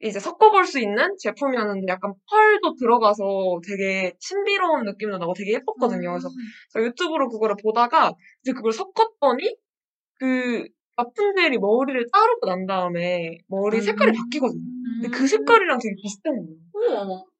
이제 0.00 0.18
섞어볼 0.20 0.64
수 0.64 0.78
있는 0.80 1.16
제품이었는데 1.18 1.86
약간 1.88 2.12
펄도 2.30 2.74
들어가서 2.76 3.60
되게 3.66 4.14
신비로운 4.20 4.84
느낌도 4.84 5.18
나고 5.18 5.34
되게 5.34 5.52
예뻤거든요. 5.54 6.10
그래서 6.10 6.28
제가 6.72 6.84
유튜브로 6.86 7.28
그거를 7.28 7.56
보다가 7.62 8.12
이제 8.42 8.52
그걸 8.52 8.72
섞었더니 8.72 9.56
그 10.20 10.64
라푼델이 10.96 11.58
머리를 11.58 12.06
자르고 12.12 12.46
난 12.46 12.66
다음에 12.66 13.38
머리 13.48 13.80
색깔이 13.80 14.12
바뀌거든요. 14.12 14.62
근데 15.00 15.16
그 15.16 15.26
색깔이랑 15.26 15.78
되게 15.78 15.94
비슷한 16.02 16.34
거예요. 16.34 16.58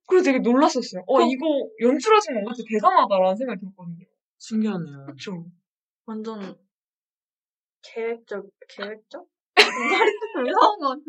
그래서 0.07 0.25
되게 0.25 0.39
놀랐었어요. 0.39 1.03
어, 1.07 1.21
이거 1.21 1.47
연출하신 1.83 2.35
건가? 2.35 2.53
진짜 2.55 2.69
대단하다라는 2.73 3.37
생각이 3.37 3.61
들었거든요. 3.61 4.07
신기하네요. 4.39 5.07
그쵸. 5.07 5.45
완전 6.09 6.57
계획적, 7.83 8.47
계획적? 8.67 9.27
말이 9.55 10.13
조금 10.19 10.47
이상한 10.47 10.79
것 10.79 10.89
같아. 10.89 11.01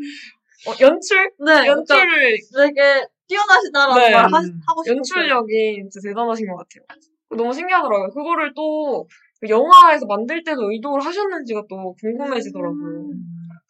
어, 0.67 0.75
연출? 0.81 1.31
네, 1.39 1.67
연출을, 1.67 2.37
되게 2.53 3.07
뛰어나시다라는 3.27 3.95
네. 3.95 4.11
말 4.11 4.25
하, 4.25 4.37
하고 4.67 4.83
싶었어요. 4.83 4.97
연출력이 4.97 5.83
진짜 5.89 6.01
대단하신 6.03 6.47
것 6.47 6.57
같아요. 6.57 6.83
너무 7.29 7.53
신기하더라고요. 7.53 8.09
그거를 8.09 8.53
또그 8.53 9.47
영화에서 9.47 10.05
만들 10.05 10.43
때도 10.43 10.69
의도를 10.69 11.05
하셨는지가 11.05 11.63
또 11.69 11.95
궁금해지더라고요. 12.01 13.11
음. 13.11 13.23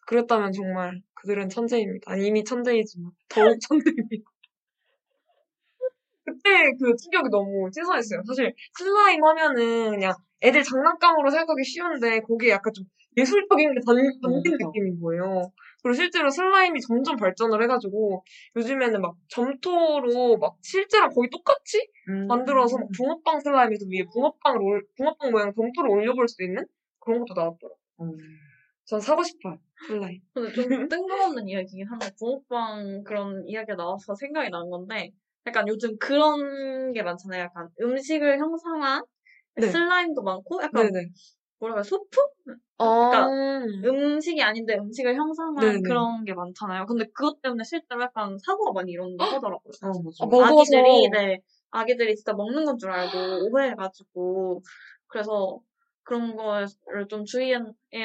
그랬다면 0.08 0.50
정말 0.50 1.00
그들은 1.14 1.48
천재입니다. 1.48 2.10
아니, 2.10 2.26
이미 2.26 2.42
천재이지만 2.42 3.12
더욱 3.28 3.56
천재입니다. 3.68 4.30
그때 6.24 6.72
그 6.80 6.96
충격이 6.96 7.28
너무 7.30 7.70
신선했어요. 7.72 8.22
사실 8.26 8.52
슬라임 8.76 9.22
하면은 9.24 9.90
그냥 9.90 10.12
애들 10.42 10.62
장난감으로 10.62 11.30
생각하기 11.30 11.64
쉬운데 11.64 12.20
거기에 12.20 12.50
약간 12.50 12.72
좀 12.72 12.84
예술적인 13.16 13.74
게 13.74 13.80
담, 13.84 13.96
담긴 14.22 14.52
그쵸. 14.52 14.66
느낌인 14.66 15.00
거예요. 15.00 15.52
그리고 15.82 15.94
실제로 15.94 16.30
슬라임이 16.30 16.80
점점 16.80 17.16
발전을 17.16 17.62
해가지고 17.62 18.24
요즘에는 18.56 19.00
막 19.00 19.16
점토로 19.28 20.36
막 20.38 20.56
실제랑 20.62 21.10
거의 21.10 21.28
똑같이 21.30 21.78
음. 22.08 22.26
만들어서 22.26 22.78
막 22.78 22.88
붕어빵 22.96 23.40
슬라임에서 23.40 23.86
위에 23.86 24.04
붕어빵을 24.12 24.62
올, 24.62 24.86
붕어빵 24.96 25.30
모양 25.30 25.52
점토를 25.54 25.90
올려볼 25.90 26.28
수 26.28 26.42
있는 26.42 26.64
그런 27.00 27.20
것도 27.20 27.34
나왔더라고요. 27.34 27.78
음. 28.02 28.16
전 28.84 29.00
사고 29.00 29.22
싶어요. 29.22 29.58
슬라임. 29.86 30.20
근데 30.34 30.52
좀 30.52 30.88
뜬금없는 30.88 31.48
이야기긴 31.48 31.86
한데 31.88 32.10
붕어빵 32.18 33.04
그런 33.04 33.44
이야기가 33.46 33.76
나와서 33.76 34.14
생각이 34.14 34.50
난 34.50 34.68
건데 34.68 35.10
약간 35.46 35.66
요즘 35.68 35.96
그런 35.98 36.92
게 36.92 37.02
많잖아요. 37.02 37.44
약간 37.44 37.68
음식을 37.80 38.38
형상한 38.38 39.02
네. 39.56 39.68
슬라임도 39.72 40.22
많고 40.22 40.62
약간 40.62 40.90
네네. 40.90 41.10
뭐라 41.60 41.76
그래 41.76 41.84
소품? 41.84 42.24
아, 42.78 43.30
음식이 43.84 44.42
아닌데 44.42 44.76
음식을 44.78 45.14
형상한 45.16 45.82
네네. 45.82 45.82
그런 45.82 46.24
게 46.24 46.34
많잖아요. 46.34 46.86
근데 46.86 47.04
그것 47.14 47.40
때문에 47.42 47.64
실제로 47.64 48.02
약간 48.02 48.38
사고가 48.44 48.72
많이 48.72 48.92
일어난다고 48.92 49.36
하더라고요. 49.36 49.72
아, 49.82 49.88
맞아. 49.88 50.24
아, 50.24 50.26
먹어서. 50.26 50.48
아기들이 50.48 51.08
네 51.10 51.38
아기들이 51.70 52.14
진짜 52.16 52.32
먹는 52.34 52.64
건 52.66 52.78
줄 52.78 52.90
알고 52.90 53.50
오해해가지고 53.52 54.62
그래서 55.08 55.60
그런 56.10 56.34
거를 56.34 56.66
좀 57.08 57.24
주의해야 57.24 57.60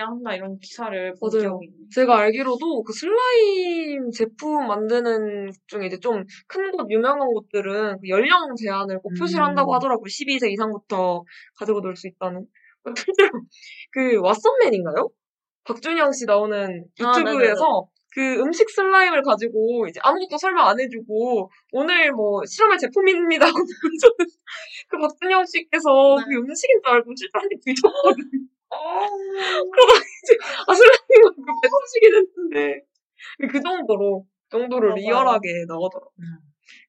한다 0.07 0.35
이런 0.35 0.59
기사를 0.59 1.13
본 1.19 1.29
맞아요. 1.33 1.41
기억이 1.41 1.65
있네요. 1.65 1.87
제가 1.91 2.17
알기로도 2.19 2.83
그 2.83 2.93
슬라임 2.93 4.11
제품 4.11 4.67
만드는 4.67 5.47
곳 5.47 5.55
중에 5.67 5.87
이제 5.87 5.99
좀 5.99 6.23
큰 6.47 6.71
곳, 6.71 6.87
유명한 6.91 7.27
곳들은 7.33 7.99
그 8.01 8.09
연령 8.09 8.53
제한을 8.55 8.99
꼭 9.01 9.11
표시를 9.19 9.43
음. 9.43 9.47
한다고 9.47 9.73
하더라고요. 9.73 10.05
12세 10.05 10.51
이상부터 10.51 11.23
가지고 11.57 11.81
놀 11.81 11.95
수 11.95 12.07
있다는. 12.07 12.45
실제로 12.95 13.31
그 13.91 14.21
왓썸맨인가요? 14.21 15.09
박준영 15.63 16.11
씨 16.11 16.25
나오는 16.25 16.85
아, 17.01 17.19
유튜브에서 17.19 17.87
그 18.15 18.39
음식 18.39 18.69
슬라임을 18.69 19.23
가지고 19.23 19.87
이제 19.89 19.99
아무것도 20.01 20.37
설명 20.37 20.65
안 20.67 20.79
해주고 20.79 21.51
오늘 21.73 22.13
뭐 22.13 22.41
실험할 22.45 22.77
제품입니다 22.77 23.45
그 24.89 24.97
박준영 24.97 25.45
씨께서 25.45 26.15
네. 26.19 26.23
그게 26.23 26.35
음식인 26.37 26.81
줄 26.81 26.93
알고 26.93 27.11
실제 27.13 27.31
한입 27.33 27.59
드셨거든요. 27.61 28.47
그러다 28.69 29.93
이제 30.23 30.37
아 30.65 30.73
슬라임은 30.73 31.35
그 31.35 31.51
배송식이 31.61 32.09
됐는데 32.11 32.81
그 33.51 33.61
정도로 33.61 34.25
그 34.49 34.57
정도로 34.59 34.89
맞아요. 34.89 34.95
리얼하게 34.95 35.65
나오더라고요. 35.67 36.27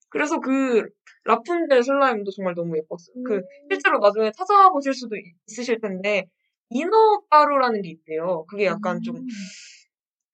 그래서 0.09 0.39
그 0.39 0.89
라푼젤 1.25 1.83
슬라임도 1.83 2.31
정말 2.31 2.55
너무 2.55 2.77
예뻤어요. 2.77 3.17
그 3.27 3.43
실제로 3.69 3.99
나중에 3.99 4.31
찾아보실 4.31 4.95
수도 4.95 5.17
있- 5.17 5.35
있으실 5.49 5.81
텐데 5.81 6.27
이너 6.71 7.21
가루라는 7.31 7.83
게 7.83 7.91
있대요. 7.91 8.45
그게 8.49 8.67
약간 8.67 9.01
좀 9.03 9.17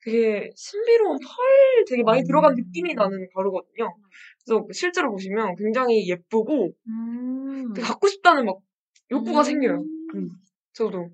되게 0.05 0.51
신비로운 0.57 1.19
펄 1.19 1.85
되게 1.89 2.03
많이 2.03 2.25
들어간 2.25 2.55
느낌이 2.55 2.95
나는 2.95 3.29
가루거든요. 3.35 3.95
그래서 4.45 4.67
실제로 4.73 5.11
보시면 5.11 5.55
굉장히 5.57 6.09
예쁘고 6.09 6.73
음. 6.89 7.73
되게 7.75 7.87
갖고 7.87 8.09
싶다는 8.09 8.45
막 8.45 8.59
욕구가 9.11 9.41
음. 9.41 9.45
생겨요. 9.45 9.85
음, 10.15 10.31
저도. 10.73 11.11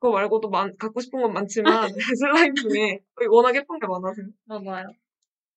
그거 0.00 0.12
말고도 0.12 0.48
많, 0.50 0.72
갖고 0.78 1.00
싶은 1.00 1.20
건 1.20 1.32
많지만 1.32 1.64
슬라임 2.18 2.54
중에 2.54 3.00
워낙 3.30 3.54
예쁜 3.54 3.78
게 3.78 3.86
많아서 3.86 4.22
맞아요. 4.46 4.86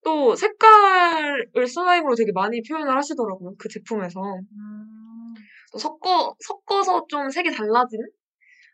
또 0.03 0.35
색깔을 0.35 1.67
슬라임으로 1.67 2.15
되게 2.15 2.31
많이 2.31 2.61
표현을 2.61 2.95
하시더라고요. 2.95 3.55
그 3.57 3.69
제품에서. 3.69 4.19
음. 4.21 5.33
또 5.71 5.77
섞어, 5.77 6.35
섞어서 6.39 7.05
좀 7.07 7.29
색이 7.29 7.51
달라지는 7.51 8.05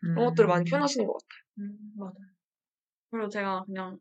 그런 0.00 0.18
음. 0.18 0.28
것들을 0.30 0.48
많이 0.48 0.68
표현하시는 0.68 1.06
것 1.06 1.12
같아요. 1.12 1.68
음, 1.68 1.92
맞아요. 1.96 2.37
그리고 3.10 3.28
제가 3.28 3.64
그냥 3.64 3.98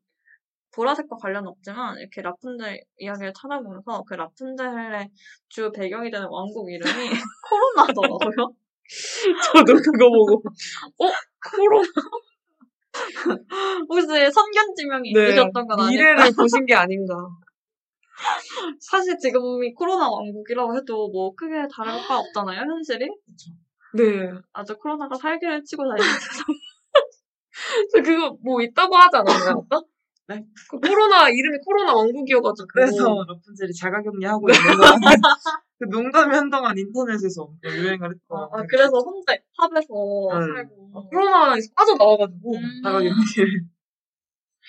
보라색과 0.76 1.18
관련 1.18 1.48
없지만 1.48 1.98
이렇게 1.98 2.22
라푼젤 2.22 2.82
이야기를 2.98 3.34
찾아보면서 3.34 4.04
그 4.08 4.14
라푼젤의 4.14 5.10
주 5.50 5.72
배경이 5.72 6.12
되는 6.12 6.28
왕국 6.30 6.70
이름이 6.72 6.86
코로나더라고요. 7.50 8.54
저도 9.44 9.74
그거 9.74 10.10
보고, 10.10 10.44
어? 11.00 11.12
코로나 11.52 11.88
혹시 13.90 14.08
선견지명이 14.08 15.14
네, 15.14 15.30
있으셨던 15.30 15.68
건 15.68 15.80
아닐까? 15.80 15.90
미래를 15.90 16.32
보신 16.36 16.66
게 16.66 16.74
아닌가. 16.74 17.16
사실 18.80 19.18
지금이 19.18 19.74
코로나 19.74 20.10
왕국이라고 20.10 20.76
해도 20.76 21.10
뭐 21.10 21.34
크게 21.36 21.68
다를 21.72 21.94
바 22.08 22.18
없잖아요, 22.18 22.62
현실이. 22.62 23.08
네. 23.94 24.32
아주 24.54 24.78
코로나가 24.78 25.16
살기를 25.16 25.64
치고 25.64 25.84
다니는 25.84 26.14
세상. 26.20 26.46
저 27.92 28.02
그거 28.02 28.38
뭐 28.44 28.62
있다고 28.62 28.96
하지 28.96 29.18
않았나요? 29.18 29.66
아까? 29.70 29.82
네. 30.30 30.44
그 30.70 30.78
코로나, 30.80 31.30
이름이 31.30 31.58
코로나 31.64 31.96
왕국이어가지고. 31.96 32.68
그래서 32.74 33.26
라푼젤이 33.28 33.74
자가격리하고 33.74 34.50
있는 34.50 34.78
거그 34.78 35.86
농담이 35.90 36.36
한동안 36.36 36.78
인터넷에서 36.78 37.50
유행을 37.64 38.12
했던 38.12 38.38
아, 38.38 38.50
아, 38.52 38.66
그래서 38.70 38.92
혼자 39.00 39.34
탑에서 39.58 39.88
네. 40.34 40.54
살고. 40.54 41.10
코로나에서 41.10 41.70
빠져나와가지고. 41.76 42.56
음. 42.56 42.82
자가격리. 42.84 43.16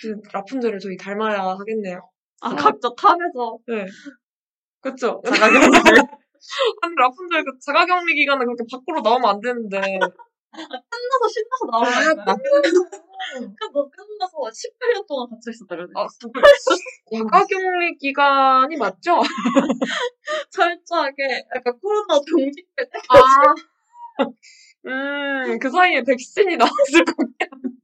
그 0.01 0.15
라푼젤을 0.33 0.79
저희 0.79 0.97
닮아야 0.97 1.41
하겠네요. 1.43 2.09
아, 2.41 2.55
각자 2.55 2.89
탑에서. 2.97 3.59
네. 3.67 3.87
그쵸? 4.81 5.21
자가격리. 5.27 5.77
아니, 6.83 6.95
라푼젤 6.95 7.45
그 7.45 7.59
자가격리 7.67 8.15
기간에 8.15 8.45
그렇게 8.45 8.63
밖으로 8.71 9.01
나오면 9.01 9.29
안 9.29 9.41
되는데. 9.41 9.99
끝나서 10.67 11.29
신나서 11.29 11.67
나오는 11.71 12.25
거야. 12.25 12.37
그뭐 13.59 13.91
끝나서 13.91 14.39
18년 14.39 15.07
동안 15.07 15.29
갇혀 15.31 15.51
있었다 15.51 15.77
그러네. 15.77 15.93
아, 15.97 16.07
자가격리 17.11 17.99
기간이 17.99 18.77
맞죠? 18.77 19.21
철저하게 20.51 21.47
약간 21.55 21.79
코로나 21.81 22.21
동식될 22.29 22.91
때 22.91 22.99
아. 23.09 23.55
음, 24.87 25.59
그 25.59 25.71
사이에 25.71 26.03
백신이 26.03 26.57
나왔을 26.57 27.05
것 27.05 27.17
같아요. 27.17 27.79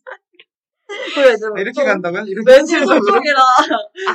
그래 1.14 1.32
이제 1.32 1.46
이렇게 1.58 1.84
간다고요? 1.84 2.22
이렇게 2.26 2.52
현실적으로? 2.52 3.00
소식이라 3.00 3.40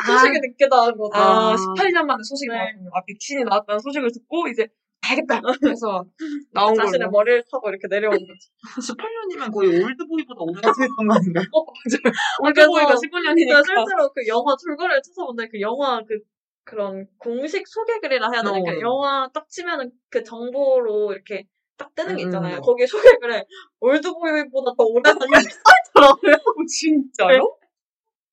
소식이 0.05 0.39
늦게 0.39 0.68
나온. 0.70 0.93
아, 1.14 1.51
아. 1.51 1.55
18년 1.55 2.03
만에 2.03 2.22
소식이 2.24 2.49
네. 2.49 2.55
나왔군요. 2.57 2.89
아, 2.93 3.01
백신이 3.05 3.43
나왔다는 3.43 3.80
소식을 3.80 4.12
듣고, 4.14 4.47
이제, 4.47 4.68
알겠다! 5.10 5.41
해서, 5.68 6.05
나온 6.53 6.76
자신의 6.76 6.99
걸로. 6.99 7.12
머리를 7.12 7.43
타고 7.51 7.70
이렇게 7.70 7.88
내려온 7.88 8.14
거지. 8.18 8.49
18년이면 8.93 9.53
거의 9.53 9.84
올드보이보다 9.84 10.39
오래 10.41 10.62
했던 10.68 11.07
거 11.07 11.14
아닌가요? 11.16 11.45
어, 11.51 11.64
맞아요. 11.66 12.14
그래서 12.53 12.70
올드보이가 12.70 12.95
제가 12.95 13.20
15년이니까. 13.24 13.66
실제로 13.66 14.12
그 14.14 14.28
영화 14.28 14.55
줄거리를 14.55 15.01
찾아본데 15.01 15.47
그 15.49 15.62
영화 15.62 16.01
그 16.07 16.20
그런 16.64 17.07
공식 17.18 17.68
소개글이라 17.68 18.30
해야 18.32 18.41
되나? 18.43 18.55
어. 18.57 18.64
그 18.64 18.80
영화 18.82 19.30
딱 19.34 19.49
치면은 19.49 19.91
그 20.10 20.24
정보로 20.24 21.14
이렇게 21.14 21.45
딱 21.78 21.95
뜨는 21.95 22.18
게 22.18 22.24
음, 22.24 22.28
있잖아요. 22.28 22.57
음. 22.57 22.62
거기 22.62 22.86
소개글에 22.86 23.45
올드보이보다 23.80 24.72
더 24.78 24.84
오래 24.84 25.01
다니는 25.01 25.28
써있더라고요. 25.41 26.34
어, 26.36 26.66
진짜요? 26.68 27.57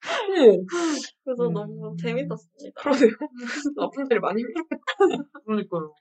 어머, 0.04 0.64
그래서 1.24 1.48
음. 1.48 1.52
너무 1.52 1.96
재밌었습니다. 1.96 2.80
그러네요. 2.80 3.10
라푼젤이 3.76 4.20
많이 4.20 4.42
힘들었겠다. 4.42 4.84
그러니까요. 5.44 5.94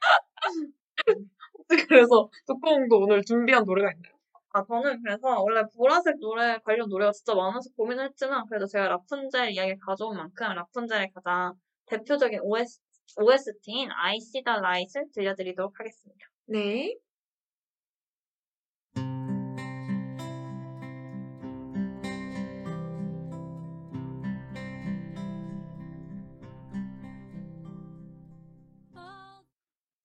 그래서, 1.87 2.29
독공도 2.47 2.99
오늘 2.99 3.23
준비한 3.23 3.63
노래가 3.65 3.91
있나요? 3.91 4.13
아, 4.53 4.63
저는 4.63 5.01
그래서 5.03 5.41
원래 5.41 5.63
보라색 5.75 6.19
노래 6.19 6.57
관련 6.63 6.87
노래가 6.87 7.11
진짜 7.11 7.35
많아서 7.35 7.69
고민을 7.75 8.05
했지만 8.05 8.45
그래도 8.47 8.65
제가 8.65 8.87
라푼젤 8.87 9.51
이야기 9.51 9.77
가져온 9.79 10.15
만큼 10.15 10.47
라푼젤의 10.53 11.11
가장 11.13 11.53
대표적인 11.87 12.39
OS, 12.41 12.79
OST인 13.19 13.89
I 13.91 14.17
See 14.17 14.43
the 14.43 14.57
Light을 14.57 15.07
들려드리도록 15.13 15.77
하겠습니다. 15.77 16.25
네. 16.45 16.95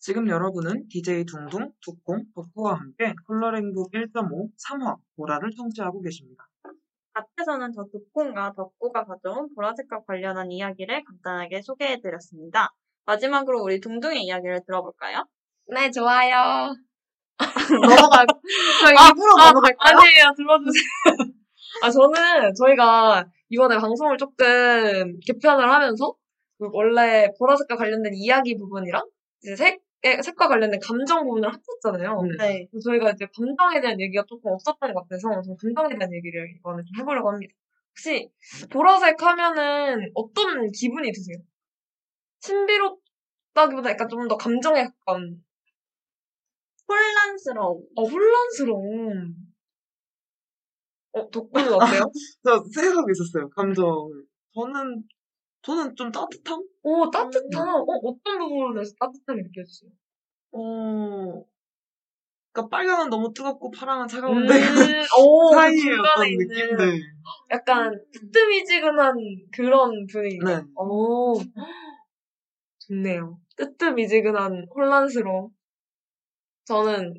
지금 0.00 0.28
여러분은 0.28 0.88
DJ 0.88 1.26
둥둥, 1.26 1.72
두콩, 1.82 2.24
덕후와 2.34 2.72
함께 2.72 3.14
컬러링북 3.26 3.92
1.5 3.92 4.48
3화 4.56 4.96
보라를 5.14 5.50
청취하고 5.54 6.00
계십니다. 6.00 6.48
앞에서는 7.12 7.70
저 7.74 7.84
두콩과 7.84 8.54
덕구가 8.56 9.04
가져온 9.04 9.54
보라색과 9.54 10.04
관련한 10.06 10.50
이야기를 10.50 11.04
간단하게 11.04 11.60
소개해드렸습니다. 11.60 12.70
마지막으로 13.04 13.62
우리 13.62 13.78
둥둥의 13.78 14.24
이야기를 14.24 14.62
들어볼까요? 14.64 15.26
네, 15.66 15.90
좋아요. 15.90 16.74
넘어갈, 17.70 18.26
저희 18.80 18.94
아, 18.96 19.10
입으로 19.10 19.38
아, 19.38 19.48
넘어갈까요? 19.48 19.98
아니에요, 19.98 20.32
들어주세요. 20.34 20.82
아, 21.82 21.90
저는 21.90 22.54
저희가 22.54 23.26
이번에 23.50 23.76
방송을 23.76 24.16
조금 24.16 25.18
개편을 25.26 25.70
하면서 25.70 26.14
그 26.58 26.68
원래 26.72 27.28
보라색과 27.38 27.76
관련된 27.76 28.14
이야기 28.14 28.56
부분이랑 28.56 29.02
이제 29.42 29.56
색, 29.56 29.82
색과 30.02 30.48
관련된 30.48 30.80
감정 30.80 31.24
부분을 31.26 31.52
합쳤잖아요. 31.52 32.20
음. 32.20 32.36
네. 32.38 32.66
그래서 32.70 32.90
저희가 32.90 33.10
이제 33.12 33.26
감정에 33.36 33.80
대한 33.80 34.00
얘기가 34.00 34.24
조금 34.28 34.52
없었던 34.52 34.94
것 34.94 35.02
같아서 35.02 35.42
좀 35.42 35.56
감정에 35.56 35.96
대한 35.98 36.12
얘기를 36.14 36.48
이번에 36.56 36.82
좀 36.84 37.00
해보려고 37.00 37.30
합니다. 37.30 37.54
혹시 37.90 38.30
보라색 38.70 39.22
하면은 39.22 40.10
어떤 40.14 40.70
기분이 40.72 41.12
드세요? 41.12 41.36
신비롭다기보다 42.40 43.90
약간 43.90 44.08
좀 44.08 44.28
더 44.28 44.36
감정에 44.36 44.84
가까운 44.84 45.42
혼란스러움. 46.88 47.82
어, 47.96 48.02
혼란스러움. 48.04 49.34
어, 51.12 51.30
덕분은 51.30 51.72
어때요? 51.72 52.02
저 52.44 52.62
생각하고 52.72 53.08
있었어요, 53.10 53.48
감정을. 53.50 54.24
저는, 54.54 55.02
저는 55.62 55.94
좀 55.96 56.10
따뜻함? 56.10 56.62
오, 56.82 57.10
따뜻함. 57.10 57.68
어, 57.68 57.84
어떤 58.02 58.38
부분에서 58.38 58.92
따뜻함이 58.98 59.42
느껴지세요? 59.42 59.90
어, 60.52 61.44
그니까 62.52 62.68
빨강은 62.68 63.10
너무 63.10 63.32
뜨겁고 63.32 63.70
파랑은 63.70 64.04
음, 64.04 64.08
차가운데 64.08 64.48
오, 65.18 65.50
그 65.50 65.56
사이에 65.56 65.92
어떤 65.98 66.30
느낌들. 66.30 67.00
약간 67.50 68.04
뜨뜨미지근한 68.12 69.14
그런 69.52 70.06
분위기. 70.06 70.38
네. 70.44 70.60
오, 70.76 71.34
좋네요. 72.78 73.38
뜨뜨미지근한 73.56 74.66
혼란스러움. 74.74 75.50
저는 76.64 77.14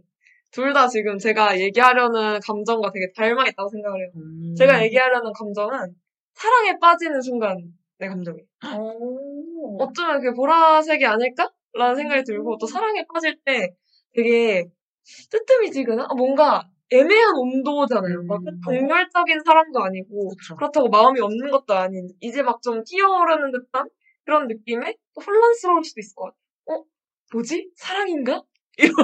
둘 0.51 0.73
다 0.73 0.87
지금 0.87 1.17
제가 1.17 1.59
얘기하려는 1.59 2.39
감정과 2.41 2.91
되게 2.91 3.11
닮아 3.15 3.47
있다고 3.47 3.69
생각을 3.69 3.99
해요. 4.01 4.11
음. 4.17 4.53
제가 4.55 4.83
얘기하려는 4.83 5.31
감정은 5.31 5.95
사랑에 6.33 6.77
빠지는 6.79 7.21
순간 7.21 7.73
의 8.05 8.09
감정이에요. 8.09 8.45
오. 8.79 9.77
어쩌면 9.83 10.19
그게 10.21 10.33
보라색이 10.35 11.05
아닐까? 11.05 11.51
라는 11.73 11.95
생각이 11.95 12.23
들고 12.23 12.57
또 12.59 12.65
사랑에 12.67 13.05
빠질 13.13 13.39
때 13.45 13.73
되게 14.13 14.65
뜨뜨미지근한 15.29 16.07
아, 16.09 16.13
뭔가 16.15 16.63
애매한 16.91 17.35
온도잖아요. 17.37 18.23
막 18.27 18.41
음. 18.45 18.59
정열적인 18.65 19.39
사람도 19.45 19.79
아니고 19.79 20.29
그쵸. 20.29 20.55
그렇다고 20.57 20.89
마음이 20.89 21.21
없는 21.21 21.51
것도 21.51 21.73
아닌 21.73 22.09
이제 22.19 22.41
막 22.43 22.61
좀 22.61 22.83
뛰어오르는 22.83 23.51
듯한 23.51 23.87
그런 24.25 24.47
느낌에 24.47 24.95
또 25.15 25.21
혼란스러울 25.25 25.83
수도 25.83 25.99
있을 26.01 26.15
것 26.15 26.25
같아요. 26.25 26.79
어? 26.79 26.83
뭐지? 27.33 27.71
사랑인가? 27.75 28.43
이런 28.77 28.95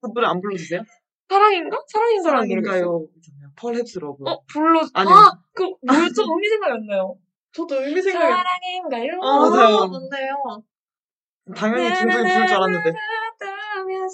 그 0.00 0.08
노래 0.14 0.26
안 0.26 0.40
불러주세요? 0.40 0.82
사랑인가? 1.28 1.78
사랑인 1.88 2.22
사람 2.22 2.48
노래가 2.48 2.76
있어요. 2.76 2.80
사랑인가요? 2.80 3.08
있잖아요. 3.16 3.50
Perhaps 3.56 3.98
Love. 3.98 4.24
어? 4.26 4.40
불러 4.46 4.80
아니요. 4.94 5.14
아! 5.14 5.30
그 5.52 5.62
뭐였죠? 5.86 6.22
음이 6.22 6.48
생각이 6.48 6.72
안 6.72 6.86
나요. 6.86 7.16
저도 7.54 7.82
음이 7.82 8.02
생각이 8.02 8.24
안 8.24 8.42
사랑인가요? 8.42 9.20
아, 9.22 9.38
맞아요. 9.38 9.88
맞네요. 9.88 10.62
당연히 11.54 11.98
김동희 11.98 12.32
부를 12.32 12.46
줄 12.46 12.56
알았는데. 12.56 12.92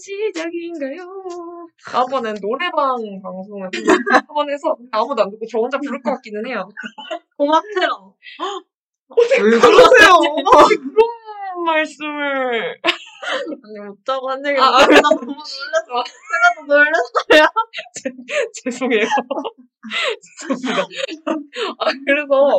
시작인가요? 0.03 1.07
다음번엔 1.87 2.37
노래방 2.41 2.97
방송을 3.23 3.71
한번 4.13 4.51
해서 4.51 4.77
아무도 4.91 5.23
안 5.23 5.31
듣고 5.31 5.45
저 5.51 5.59
혼자 5.59 5.79
부를 5.79 6.01
것 6.03 6.13
같기는 6.13 6.47
해요. 6.47 6.69
고맙테라. 7.37 7.89
왜 9.43 9.59
그러세요? 9.59 10.19
그런 10.79 11.65
말씀을 11.65 12.81
아니, 12.83 13.89
웃자고 13.91 14.31
한 14.31 14.47
얘기. 14.47 14.59
아, 14.61 14.65
아, 14.65 14.77
아, 14.79 14.87
나 14.87 15.01
너무 15.01 15.21
놀랐어. 15.27 16.05
내가 16.31 16.55
더 16.57 16.63
놀랐어요. 16.67 17.49
죄송해요. 18.65 19.05
죄송합니다. 20.49 20.83
아, 21.79 21.85
그래서, 22.07 22.59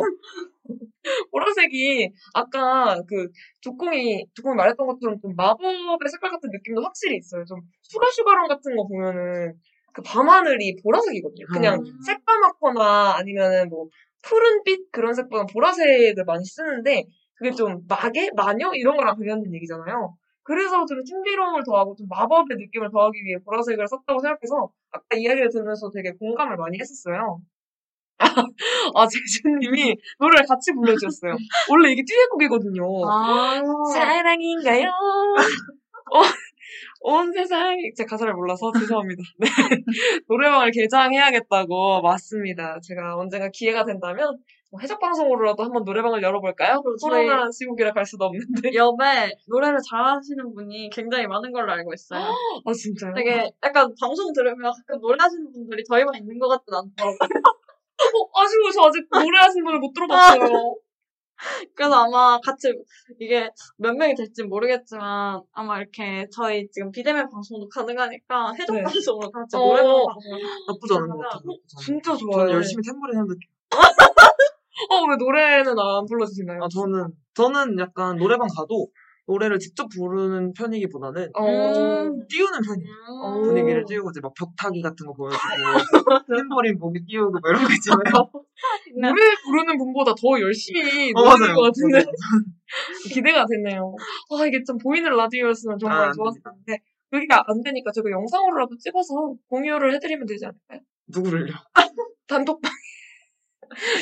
보라색이, 1.31 2.11
아까 2.33 3.01
그, 3.07 3.29
두콩이, 3.61 4.25
두콩이 4.35 4.55
말했던 4.55 4.87
것처럼 4.87 5.19
좀 5.21 5.35
마법의 5.35 6.09
색깔 6.11 6.31
같은 6.31 6.49
느낌도 6.51 6.81
확실히 6.81 7.17
있어요. 7.17 7.45
좀, 7.45 7.59
슈가슈가룬 7.83 8.47
같은 8.47 8.75
거 8.75 8.87
보면은, 8.87 9.53
그 9.93 10.01
밤하늘이 10.03 10.77
보라색이거든요. 10.83 11.45
그냥 11.53 11.79
음. 11.79 11.85
새까맣거나 12.05 13.15
아니면은 13.17 13.69
뭐, 13.69 13.87
푸른빛 14.23 14.91
그런 14.91 15.13
색보다 15.13 15.45
보라색을 15.51 16.23
많이 16.25 16.45
쓰는데, 16.45 17.05
그게 17.35 17.51
좀 17.51 17.81
마계? 17.87 18.29
마녀? 18.35 18.71
이런 18.73 18.95
거랑 18.95 19.15
관련된 19.17 19.53
얘기잖아요. 19.55 20.15
그래서 20.43 20.85
좀 20.85 21.03
신비로움을 21.03 21.63
더하고 21.65 21.95
좀 21.95 22.07
마법의 22.09 22.57
느낌을 22.57 22.89
더하기 22.91 23.23
위해 23.23 23.37
보라색을 23.43 23.87
썼다고 23.87 24.19
생각해서 24.19 24.69
아까 24.91 25.17
이야기를 25.17 25.49
들으면서 25.49 25.89
되게 25.89 26.11
공감을 26.11 26.57
많이 26.57 26.77
했었어요. 26.79 27.39
아, 28.95 29.07
제주님이 29.07 29.95
노래를 30.19 30.45
같이 30.47 30.71
불러주셨어요. 30.73 31.35
원래 31.69 31.91
이게 31.91 32.03
듀엣곡이거든요. 32.07 32.83
아. 33.07 33.61
사랑인가요? 33.93 34.87
어, 36.13 36.21
온 37.03 37.31
세상이 37.33 37.93
제 37.95 38.05
가사를 38.05 38.31
몰라서 38.33 38.71
죄송합니다. 38.77 39.21
네. 39.39 39.47
노래방을 40.27 40.71
개장해야겠다고 40.71 42.01
맞습니다. 42.01 42.79
제가 42.81 43.15
언젠가 43.17 43.49
기회가 43.51 43.85
된다면 43.85 44.37
뭐 44.71 44.79
해적 44.79 44.99
방송으로라도 45.01 45.63
한번 45.63 45.83
노래방을 45.83 46.21
열어볼까요? 46.21 46.81
그럼 46.81 46.95
저희- 46.97 47.25
코로나 47.25 47.49
시국이라 47.51 47.91
갈 47.91 48.05
수도 48.05 48.25
없는데. 48.25 48.73
옆에 48.73 49.31
노래를 49.47 49.79
잘하시는 49.89 50.53
분이 50.53 50.89
굉장히 50.91 51.27
많은 51.27 51.51
걸로 51.51 51.71
알고 51.73 51.93
있어요. 51.93 52.21
아 52.65 52.71
진짜요? 52.73 53.13
되게 53.13 53.51
약간 53.65 53.93
방송 53.99 54.31
들으면 54.31 54.71
가끔 54.71 55.01
노래하시는 55.01 55.51
분들이 55.51 55.83
저희만 55.83 56.15
있는 56.15 56.39
것 56.39 56.47
같진 56.47 56.73
않더라고요. 56.73 57.17
어, 58.13 58.41
아쉬워 58.41 58.71
저 58.71 58.87
아직 58.87 59.07
노래하시는 59.11 59.63
분을 59.63 59.79
못 59.79 59.93
들어봤어요. 59.93 60.75
그래서 61.75 61.95
아마 61.95 62.39
같이 62.39 62.71
이게 63.19 63.49
몇 63.77 63.95
명이 63.95 64.13
될지 64.13 64.43
모르겠지만 64.43 65.41
아마 65.53 65.79
이렇게 65.79 66.27
저희 66.31 66.69
지금 66.69 66.91
비대면 66.91 67.29
방송도 67.29 67.67
가능하니까 67.67 68.53
해적 68.53 68.75
네. 68.75 68.83
방송으로 68.83 69.31
같이 69.31 69.55
어. 69.55 69.59
노래방 69.59 70.05
방송 70.05 70.31
나쁘지 70.67 70.93
않은 70.93 71.09
것 71.09 71.17
같아요. 71.17 71.41
진짜 71.83 72.15
좋아요. 72.15 72.45
저는 72.45 72.53
열심히 72.53 72.83
탬버린 72.83 73.19
해볼게요. 73.19 73.49
어, 74.89 75.05
왜 75.09 75.15
노래는 75.17 75.77
안 75.77 76.05
불러주시나요? 76.05 76.63
아, 76.63 76.67
저는, 76.67 77.07
저는 77.33 77.79
약간 77.79 78.17
노래방 78.17 78.47
가도 78.47 78.87
노래를 79.27 79.59
직접 79.59 79.87
부르는 79.87 80.53
편이기보다는 80.53 81.29
어, 81.35 81.45
음. 81.45 82.27
띄우는 82.27 82.59
편이에요. 82.61 82.95
어. 83.23 83.41
분위기를 83.41 83.85
띄우고 83.85 84.09
이제 84.09 84.19
막 84.21 84.33
벽타기 84.33 84.81
같은 84.81 85.05
거 85.05 85.13
보여주고 85.13 85.39
탬버린 86.27 86.77
목에 86.79 86.99
띄우고 87.07 87.31
뭐 87.31 87.39
이런 87.49 87.63
거 87.63 87.69
있잖아요. 87.73 88.31
노래 88.99 89.21
부르는 89.45 89.77
분보다 89.77 90.13
더 90.15 90.39
열심히 90.39 91.11
어, 91.15 91.23
맞아요. 91.23 91.55
것 91.55 91.61
같은데. 91.63 92.03
기대가 93.13 93.45
되네요. 93.45 93.95
아 94.31 94.45
이게 94.45 94.63
좀 94.63 94.77
보이는 94.77 95.09
라디오였으면 95.09 95.77
정말 95.77 95.99
아, 95.99 96.07
안 96.07 96.13
좋았을 96.13 96.41
텐데 96.43 96.81
여기가 97.13 97.43
안 97.47 97.61
되니까 97.61 97.91
저거 97.91 98.09
영상으로라도 98.09 98.77
찍어서 98.77 99.35
공유를 99.49 99.93
해드리면 99.95 100.25
되지 100.25 100.45
않을까요? 100.45 100.79
누구를요? 101.07 101.53
단톡방 102.27 102.71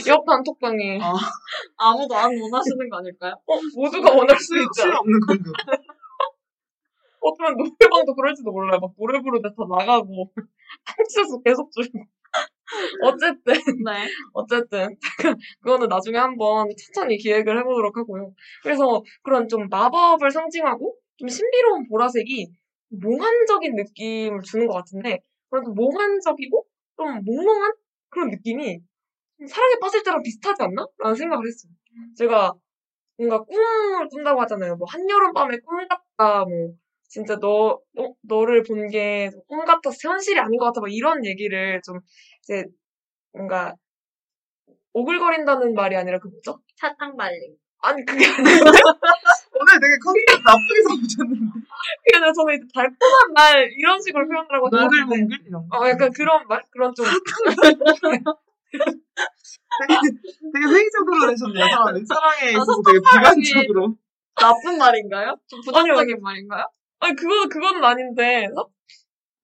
옆 0.07 0.25
단톡방에 0.25 0.99
아. 1.01 1.13
아무도 1.77 2.15
안 2.15 2.31
원하시는 2.39 2.89
거 2.89 2.97
아닐까요? 2.97 3.33
어, 3.45 3.55
모두가 3.75 4.11
원할 4.13 4.37
수실 4.37 4.63
있죠. 4.63 4.89
없는 4.89 5.19
건가? 5.19 5.51
어쩌면 7.21 7.57
노래방도 7.57 8.15
그럴지도 8.15 8.51
몰라요. 8.51 8.79
막 8.79 8.91
노래 8.97 9.21
부르다 9.21 9.49
다 9.49 9.55
나가고 9.69 10.31
탕치에서 10.85 11.41
계속 11.43 11.71
줄고 11.71 12.05
어쨌든 13.03 13.53
네. 13.83 14.07
어쨌든 14.33 14.95
그거는 15.61 15.87
나중에 15.87 16.17
한번 16.17 16.67
천천히 16.77 17.17
기획을 17.17 17.59
해보도록 17.59 17.97
하고요. 17.97 18.33
그래서 18.63 19.03
그런 19.23 19.47
좀 19.47 19.67
마법을 19.69 20.31
상징하고 20.31 20.95
좀 21.17 21.27
신비로운 21.27 21.87
보라색이 21.89 22.47
몽환적인 22.89 23.75
느낌을 23.75 24.41
주는 24.43 24.67
것 24.67 24.73
같은데 24.73 25.19
그런 25.49 25.65
좀 25.65 25.73
몽환적이고 25.75 26.65
좀 26.97 27.23
몽롱한 27.25 27.73
그런 28.09 28.29
느낌이 28.29 28.79
좀 28.79 28.88
사랑에 29.47 29.75
빠질 29.81 30.03
때랑 30.03 30.21
비슷하지 30.23 30.63
않나? 30.63 30.85
라는 30.99 31.15
생각을 31.15 31.45
했어요. 31.47 31.71
제가 32.17 32.53
뭔가 33.17 33.39
꿈을 33.43 34.07
꾼다고 34.09 34.41
하잖아요. 34.41 34.75
뭐 34.77 34.87
한여름 34.89 35.33
밤에 35.33 35.57
꿈 35.59 35.87
같다, 35.87 36.45
뭐 36.45 36.73
진짜 37.09 37.37
너, 37.39 37.79
어, 37.97 38.13
너를 38.23 38.63
본 38.63 38.87
게 38.89 39.29
꿈 39.47 39.65
같아서 39.65 39.95
현실이 40.09 40.39
아닌 40.39 40.57
것 40.59 40.65
같아, 40.67 40.81
막 40.81 40.91
이런 40.91 41.25
얘기를 41.25 41.81
좀 41.85 41.99
이제 42.43 42.65
뭔가 43.33 43.75
오글거린다는 44.93 45.73
말이 45.73 45.95
아니라 45.95 46.19
그 46.19 46.27
뭐죠? 46.27 46.59
사탕 46.75 47.15
발림. 47.17 47.55
아니 47.81 48.03
그게 48.05 48.25
아니라 48.25 48.43
오늘 49.55 49.79
되게 49.79 49.95
컨셉 50.03 50.43
나쁘게 50.43 50.81
잡으셨는데. 50.89 51.51
아니라 52.15 52.33
저는 52.33 52.55
이제 52.55 52.65
달콤한 52.73 53.33
말 53.35 53.69
이런 53.77 54.01
식으로 54.01 54.27
표현을 54.27 54.47
하고 54.51 54.67
몽글몽글? 54.69 55.37
이런 55.47 55.67
거. 55.69 55.77
어 55.79 55.87
약간 55.89 56.11
그런 56.11 56.45
말 56.47 56.63
그런 56.71 56.93
좀 56.95 57.05
되게 60.53 60.65
회의적으로 60.65 61.27
내셨네요, 61.29 61.65
사람이. 61.65 62.05
사랑에 62.05 62.41
아, 62.47 62.49
있어서 62.51 62.81
되게 62.85 62.97
손가락이- 62.99 63.43
비관적으로. 63.43 63.95
나쁜 64.35 64.77
말인가요? 64.77 65.35
좀 65.47 65.59
부정적인 65.61 65.99
아니요. 65.99 66.17
말인가요? 66.21 66.63
아니 66.99 67.15
그거 67.15 67.47
그건 67.49 67.83
아닌데 67.83 68.47
어? 68.55 68.65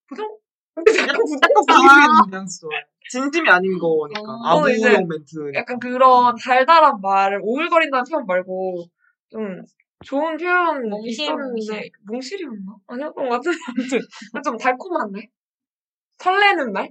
부정 0.08 0.28
근데 0.74 0.92
약간 1.00 1.18
부정 1.18 1.40
부정적인 1.66 2.32
뉘앙스 2.32 2.62
좋아요. 2.62 2.82
진심이 3.10 3.50
아닌 3.50 3.78
거니까. 3.78 4.22
어, 4.22 4.58
아부용 4.58 4.76
이제 4.78 4.90
멘트. 4.90 5.52
약간 5.54 5.80
그런 5.80 6.36
달달한 6.36 7.00
말을 7.02 7.40
오글거린다는 7.44 8.04
표현 8.10 8.26
말고 8.26 8.86
좀 9.30 9.62
좋은 10.04 10.38
표현 10.38 10.90
몽실, 10.90 11.10
있었는데 11.26 11.90
몽실이었나? 12.08 12.76
아니었던 12.88 13.30
것 13.30 13.36
같은데 13.36 13.58
아무튼 13.76 14.00
좀 14.44 14.58
달콤한 14.58 15.12
말 15.12 15.28
설레는 16.18 16.72
말 16.74 16.90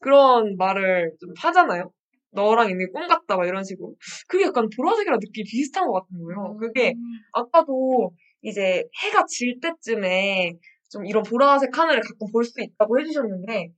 그런 0.00 0.56
말을 0.56 1.12
좀 1.20 1.30
하잖아요. 1.38 1.90
너랑 2.36 2.70
있는 2.70 2.92
꿈 2.92 3.08
같다 3.08 3.36
막 3.36 3.46
이런 3.46 3.64
식으로 3.64 3.96
그게 4.28 4.44
약간 4.46 4.68
보라색이랑 4.76 5.18
느낌이 5.20 5.44
비슷한 5.44 5.86
것 5.88 5.94
같은 5.94 6.22
거예요. 6.22 6.56
그게 6.58 6.94
아까도 7.32 8.12
이제 8.42 8.84
해가 9.02 9.26
질 9.26 9.58
때쯤에 9.60 10.52
좀 10.90 11.04
이런 11.06 11.22
보라색 11.24 11.76
하늘을 11.76 12.00
가끔 12.02 12.28
볼 12.32 12.44
수 12.44 12.60
있다고 12.60 13.00
해주셨는데 13.00 13.70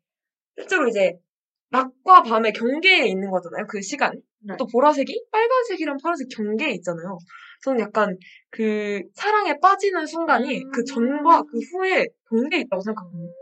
실제로 0.59 0.89
이제 0.89 1.15
낮과 1.71 2.23
밤의 2.25 2.53
경계에 2.53 3.07
있는 3.07 3.31
거잖아요. 3.31 3.67
그 3.69 3.81
시간. 3.83 4.13
네. 4.41 4.55
또 4.59 4.67
보라색이 4.67 5.27
빨간색이랑 5.33 5.99
파란색 6.03 6.29
경계에 6.37 6.71
있잖아요. 6.77 7.19
저는 7.65 7.81
약간 7.81 8.17
그 8.51 9.03
사랑에 9.15 9.59
빠지는 9.61 10.07
순간이 10.07 10.63
음. 10.65 10.71
그 10.73 10.85
전과 10.85 11.43
그 11.43 11.59
후에 11.73 12.07
경계에 12.31 12.61
있다고 12.61 12.81
생각하거든요. 12.83 13.33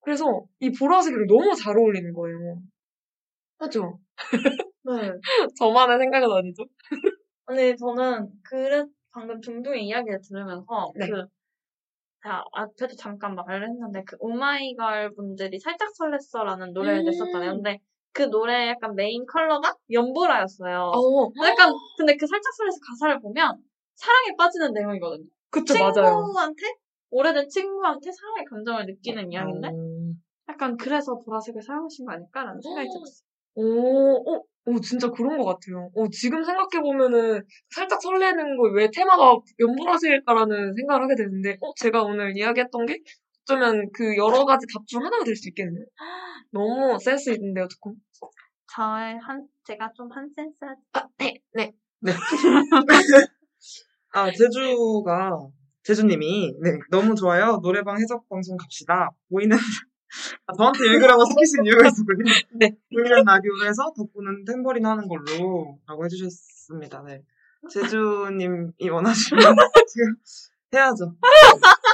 그래서 0.00 0.44
이 0.60 0.70
보라색이랑 0.70 1.26
너무 1.26 1.54
잘 1.54 1.76
어울리는 1.78 2.12
거예요. 2.12 2.60
맞죠? 3.58 4.00
네. 4.84 5.12
저만의 5.58 5.98
생각은 5.98 6.30
아니죠? 6.30 6.64
아니, 7.46 7.76
저는, 7.76 8.30
그래, 8.44 8.84
방금 9.12 9.40
둥둥이 9.40 9.86
이야기를 9.86 10.20
들으면서, 10.28 10.92
네. 10.96 11.08
그, 11.08 11.26
자, 12.22 12.44
앞에도 12.52 12.96
잠깐 12.96 13.34
말을 13.34 13.68
했는데, 13.68 14.02
그, 14.06 14.16
오마이걸 14.20 15.14
분들이 15.14 15.58
살짝 15.58 15.90
설렜어라는 15.98 16.72
노래를 16.72 17.00
음. 17.00 17.04
냈었잖아요. 17.06 17.52
근데, 17.54 17.78
그 18.12 18.22
노래 18.30 18.68
약간 18.68 18.94
메인 18.94 19.24
컬러가 19.26 19.74
연보라였어요. 19.90 20.92
어, 20.94 21.32
약간, 21.46 21.72
근데 21.96 22.16
그 22.16 22.26
살짝 22.26 22.52
설렜어 22.54 22.78
가사를 22.88 23.20
보면, 23.20 23.62
사랑에 23.94 24.36
빠지는 24.36 24.72
내용이거든요. 24.72 25.26
그쵸, 25.50 25.74
맞아요. 25.78 25.92
친구한테, 25.92 26.62
오래된 27.10 27.48
친구한테 27.48 28.10
사랑의 28.12 28.44
감정을 28.46 28.86
느끼는 28.86 29.32
이야기인데, 29.32 29.68
음, 29.68 30.22
약간 30.48 30.76
그래서 30.76 31.18
보라색을 31.24 31.62
사용하신 31.62 32.06
거 32.06 32.12
아닐까라는 32.12 32.60
생각이 32.60 32.88
들었어요. 32.88 33.31
오, 33.54 34.34
어, 34.36 34.42
오, 34.66 34.80
진짜 34.80 35.10
그런 35.10 35.38
것 35.38 35.44
같아요. 35.44 35.90
어, 35.94 36.08
지금 36.10 36.42
생각해보면은 36.44 37.42
살짝 37.70 38.00
설레는 38.02 38.56
거 38.56 38.64
왜 38.74 38.88
테마가 38.94 39.38
연보라색일까라는 39.60 40.74
생각을 40.74 41.02
하게 41.04 41.14
되는데, 41.16 41.56
어, 41.60 41.72
제가 41.76 42.02
오늘 42.02 42.36
이야기했던 42.36 42.86
게 42.86 42.98
어쩌면 43.44 43.90
그 43.92 44.16
여러 44.16 44.44
가지 44.44 44.66
답 44.72 44.86
중 44.86 45.04
하나가 45.04 45.24
될 45.24 45.34
수 45.36 45.48
있겠네요. 45.50 45.84
너무 46.52 46.98
센스 47.00 47.30
있는데요, 47.30 47.66
두콩? 47.68 47.96
저의 48.74 49.18
한, 49.20 49.46
제가 49.66 49.92
좀 49.94 50.10
한 50.12 50.28
센스 50.34 50.56
아, 50.94 51.04
네, 51.18 51.34
네. 51.54 51.72
네. 52.00 52.12
아, 54.14 54.30
제주가, 54.30 55.30
제주님이, 55.84 56.54
네, 56.62 56.70
너무 56.90 57.14
좋아요. 57.14 57.58
노래방 57.62 57.98
해적 58.00 58.28
방송 58.28 58.56
갑시다. 58.56 59.10
보이는, 59.30 59.56
아, 60.46 60.52
저한테 60.56 60.86
읽으라고 60.86 61.24
시키신 61.24 61.64
이유가 61.64 61.86
있었군요. 61.88 62.24
네. 62.58 62.70
보이는 62.92 63.24
라디오에서 63.24 63.92
덕분은 63.96 64.44
탬버린 64.44 64.84
하는 64.86 65.08
걸로, 65.08 65.78
라고 65.86 66.04
해주셨습니다. 66.04 67.02
네. 67.06 67.22
제주님이 67.70 68.88
원하시면, 68.90 69.40
지금, 69.88 70.14
해야죠. 70.74 71.14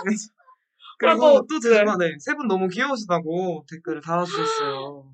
네. 0.07 0.17
그리고 0.99 1.47
또 1.47 1.61
제주가, 1.61 1.97
네, 1.97 2.17
세 2.19 2.35
분 2.35 2.49
너무 2.49 2.69
귀여우시다고 2.69 3.65
댓글을 3.71 4.01
달아주셨어요. 4.01 5.13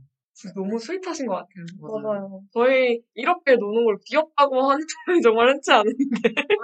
너무 0.56 0.78
스윗하신 0.78 1.26
것 1.26 1.34
같아요. 1.34 1.64
맞아요. 1.80 2.40
저희 2.52 3.00
이렇게 3.14 3.54
노는 3.56 3.84
걸 3.84 3.98
귀엽다고 4.04 4.62
하는 4.70 4.84
사람이 5.06 5.22
정말 5.22 5.48
흔치 5.48 5.72
않은데. 5.72 5.94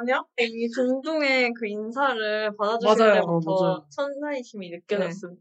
아니야? 0.00 0.22
이 0.40 0.68
종종의 0.70 1.52
그 1.54 1.66
인사를 1.66 2.50
맞아요. 2.58 2.78
받아주실 2.78 3.12
때부터 3.14 3.50
어, 3.52 3.62
맞아요. 3.62 3.86
천사이심이 3.90 4.70
느껴졌습니다. 4.70 5.40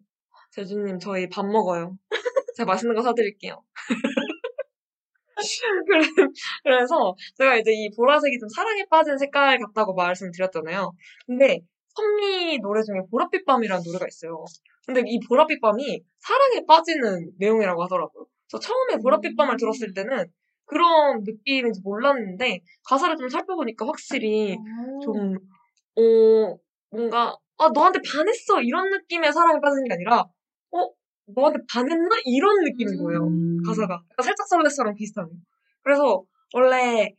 제주님, 0.51 0.99
저희 0.99 1.29
밥 1.29 1.45
먹어요. 1.45 1.97
제가 2.57 2.71
맛있는 2.71 2.95
거 2.95 3.01
사드릴게요. 3.01 3.61
그래, 5.87 6.01
그래서 6.63 7.15
제가 7.37 7.55
이제 7.55 7.71
이 7.71 7.89
보라색이 7.95 8.39
좀 8.39 8.49
사랑에 8.49 8.85
빠진 8.89 9.17
색깔 9.17 9.57
같다고 9.59 9.93
말씀드렸잖아요. 9.93 10.91
근데 11.25 11.61
선미 11.95 12.59
노래 12.59 12.81
중에 12.83 12.97
보랏빛 13.11 13.45
밤이라는 13.45 13.83
노래가 13.85 14.05
있어요. 14.07 14.43
근데 14.85 15.01
이 15.05 15.19
보랏빛 15.19 15.61
밤이 15.61 16.01
사랑에 16.19 16.65
빠지는 16.67 17.31
내용이라고 17.37 17.83
하더라고요. 17.83 18.25
그래서 18.49 18.59
처음에 18.67 18.95
보랏빛 19.01 19.37
밤을 19.37 19.55
들었을 19.57 19.93
때는 19.93 20.25
그런 20.65 21.23
느낌인지 21.23 21.81
몰랐는데 21.83 22.61
가사를 22.87 23.15
좀 23.17 23.29
살펴보니까 23.29 23.87
확실히 23.87 24.57
좀, 25.03 25.35
어, 25.95 26.57
뭔가, 26.91 27.35
아, 27.57 27.69
너한테 27.73 27.99
반했어. 28.07 28.61
이런 28.61 28.89
느낌의 28.89 29.33
사랑에 29.33 29.59
빠지는 29.59 29.85
게 29.85 29.93
아니라, 29.93 30.25
어, 30.71 30.89
너한테 31.35 31.59
반했나? 31.71 32.09
이런 32.25 32.63
느낌인 32.63 32.97
거예요. 33.03 33.27
음. 33.27 33.61
가사가. 33.65 33.93
약간 34.11 34.23
살짝 34.23 34.47
설렜어랑 34.51 34.95
비슷하네요. 34.95 35.35
그래서, 35.83 36.23
원래, 36.53 37.13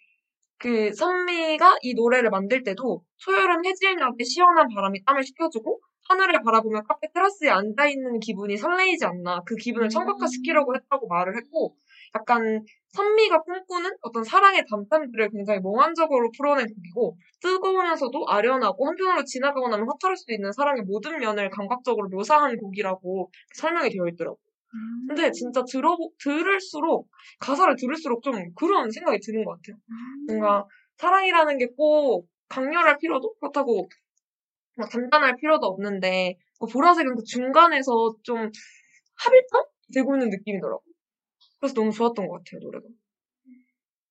그, 0.58 0.92
선미가 0.92 1.78
이 1.82 1.94
노래를 1.94 2.30
만들 2.30 2.62
때도, 2.62 3.04
초여름 3.18 3.64
해질녘에 3.64 4.24
시원한 4.24 4.68
바람이 4.68 5.04
땀을 5.04 5.24
식혀주고, 5.24 5.80
하늘을 6.08 6.42
바라보며 6.42 6.82
카페 6.82 7.08
테라스에 7.14 7.50
앉아있는 7.50 8.20
기분이 8.20 8.56
설레이지 8.56 9.04
않나. 9.04 9.42
그 9.46 9.54
기분을 9.54 9.88
청각화시키려고 9.88 10.74
했다고 10.74 11.06
말을 11.06 11.36
했고, 11.36 11.76
약간 12.16 12.64
선미가 12.88 13.42
꿈꾸는 13.42 13.90
어떤 14.02 14.24
사랑의 14.24 14.64
담담들을 14.68 15.30
굉장히 15.30 15.60
몽환적으로 15.60 16.30
풀어낸 16.36 16.66
곡이고 16.66 17.16
뜨거우면서도 17.40 18.26
아련하고 18.28 18.86
한편으로 18.88 19.24
지나가고 19.24 19.68
나면 19.68 19.86
허탈할 19.88 20.16
수도 20.16 20.32
있는 20.32 20.52
사랑의 20.52 20.82
모든 20.82 21.18
면을 21.18 21.50
감각적으로 21.50 22.08
묘사한 22.08 22.56
곡이라고 22.56 23.30
설명이 23.54 23.90
되어 23.90 24.08
있더라고요. 24.08 24.38
근데 25.08 25.30
진짜 25.32 25.62
들어 25.68 25.96
들을수록 26.18 27.08
가사를 27.40 27.74
들을수록 27.76 28.22
좀 28.22 28.34
그런 28.54 28.90
생각이 28.90 29.18
드는 29.20 29.44
것 29.44 29.52
같아요. 29.56 29.76
뭔가 30.28 30.66
사랑이라는 30.98 31.58
게 31.58 31.66
꼭 31.76 32.28
강렬할 32.48 32.98
필요도 32.98 33.34
그렇다고 33.40 33.88
막 34.76 34.90
단단할 34.90 35.36
필요도 35.36 35.66
없는데 35.66 36.36
그 36.60 36.66
보라색은 36.66 37.16
그 37.16 37.22
중간에서 37.24 38.14
좀 38.22 38.50
합일점 39.16 39.64
되고 39.94 40.14
있는 40.16 40.30
느낌이더라고. 40.30 40.82
그래서 41.60 41.74
너무 41.74 41.92
좋았던 41.92 42.26
것 42.28 42.38
같아요 42.38 42.60
노래가. 42.60 42.86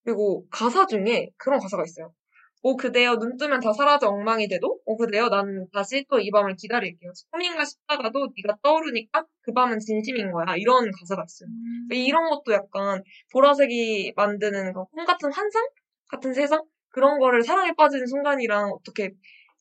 그리고 0.04 0.46
가사 0.50 0.86
중에 0.88 1.30
그런 1.38 1.60
가사가 1.60 1.84
있어요. 1.84 2.14
오 2.62 2.76
그대여 2.76 3.16
눈 3.18 3.38
뜨면 3.38 3.62
다 3.62 3.72
사라져 3.72 4.08
엉망이 4.10 4.48
돼도 4.50 4.80
오 4.86 4.98
그대여 4.98 5.30
난 5.30 5.66
다시 5.74 6.06
또 6.10 6.20
이 6.20 6.30
밤을 6.32 6.56
기다릴게요. 6.58 7.12
꿈인가 7.32 7.64
싶다가도 7.64 8.34
네가 8.36 8.58
떠오르니까 8.62 9.26
그 9.42 9.54
밤은 9.54 9.80
진심인 9.80 10.32
거야. 10.32 10.56
이런 10.58 10.92
가사가 10.92 11.24
있어요. 11.26 11.50
이런 11.92 12.30
것도 12.30 12.54
약간 12.54 13.02
보라색이 13.32 14.14
만드는 14.16 14.74
그꿈 14.74 15.06
같은 15.06 15.32
환상 15.32 15.68
같은 16.10 16.34
세상 16.34 16.64
그런 16.90 17.20
거를 17.20 17.44
사랑에 17.44 17.72
빠지는 17.78 18.06
순간이랑 18.08 18.72
어떻게 18.72 19.12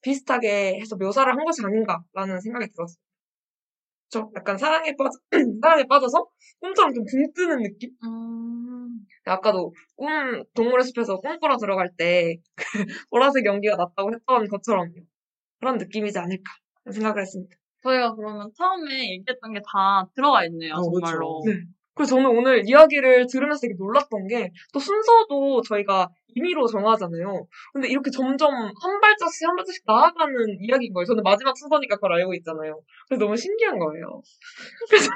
비슷하게 0.03 0.81
해서 0.81 0.97
묘사를 0.97 1.31
한 1.33 1.45
것이 1.45 1.63
아닌가라는 1.65 2.41
생각이 2.41 2.67
들었어요. 2.75 3.08
저 4.11 4.31
약간 4.37 4.57
사랑에 4.59 4.95
빠져 4.97 5.19
사랑에 5.63 5.85
빠져서 5.89 6.27
꿈처럼 6.61 6.95
좀 6.95 7.05
붕 7.05 7.33
뜨는 7.35 7.63
느낌? 7.63 7.91
음. 8.05 8.89
아까도 9.27 9.73
꿈 9.97 10.43
동물의 10.55 10.85
숲에서 10.87 11.21
꿈꾸러 11.21 11.57
들어갈 11.59 11.91
때그 11.97 12.41
보라색 13.11 13.45
연기가 13.47 13.77
났다고 13.77 14.13
했던 14.15 14.49
것처럼요. 14.49 14.95
그런 15.61 15.79
느낌이지 15.79 16.19
않을까 16.19 16.53
생각을 16.93 17.23
했습니다. 17.23 17.57
저희가 17.83 18.15
그러면 18.15 18.51
처음에 18.57 19.13
얘기했던 19.13 19.53
게 19.55 19.61
다 19.73 20.09
들어가 20.15 20.45
있네요, 20.47 20.75
어, 20.75 20.83
정말로. 20.83 21.41
그쵸. 21.43 21.53
네. 21.53 21.65
그래서 21.99 22.17
저는 22.17 22.31
오늘 22.31 22.63
이야기를 22.67 23.27
들으면서 23.31 23.61
되게 23.63 23.75
놀랐던 23.79 24.29
게 24.29 24.51
또 24.73 24.79
순서도 24.81 25.63
저희가 25.63 26.09
임의로 26.37 26.67
정하잖아요. 26.69 27.47
근데 27.73 27.89
이렇게 27.89 28.11
점점 28.11 28.53
한 28.55 29.01
발짝씩 29.03 29.49
한 29.49 29.57
발짝씩 29.57 29.85
나아가는 29.87 30.35
이야기인 30.61 30.93
거예요. 30.95 31.05
저는 31.07 31.23
마지막 31.25 31.57
순서니까 31.57 31.97
그걸 31.97 32.15
알고 32.15 32.35
있잖아요. 32.37 32.81
그래서 33.09 33.25
너무 33.25 33.37
신기한 33.37 33.79
거예요. 33.79 34.23
그래서 34.91 35.11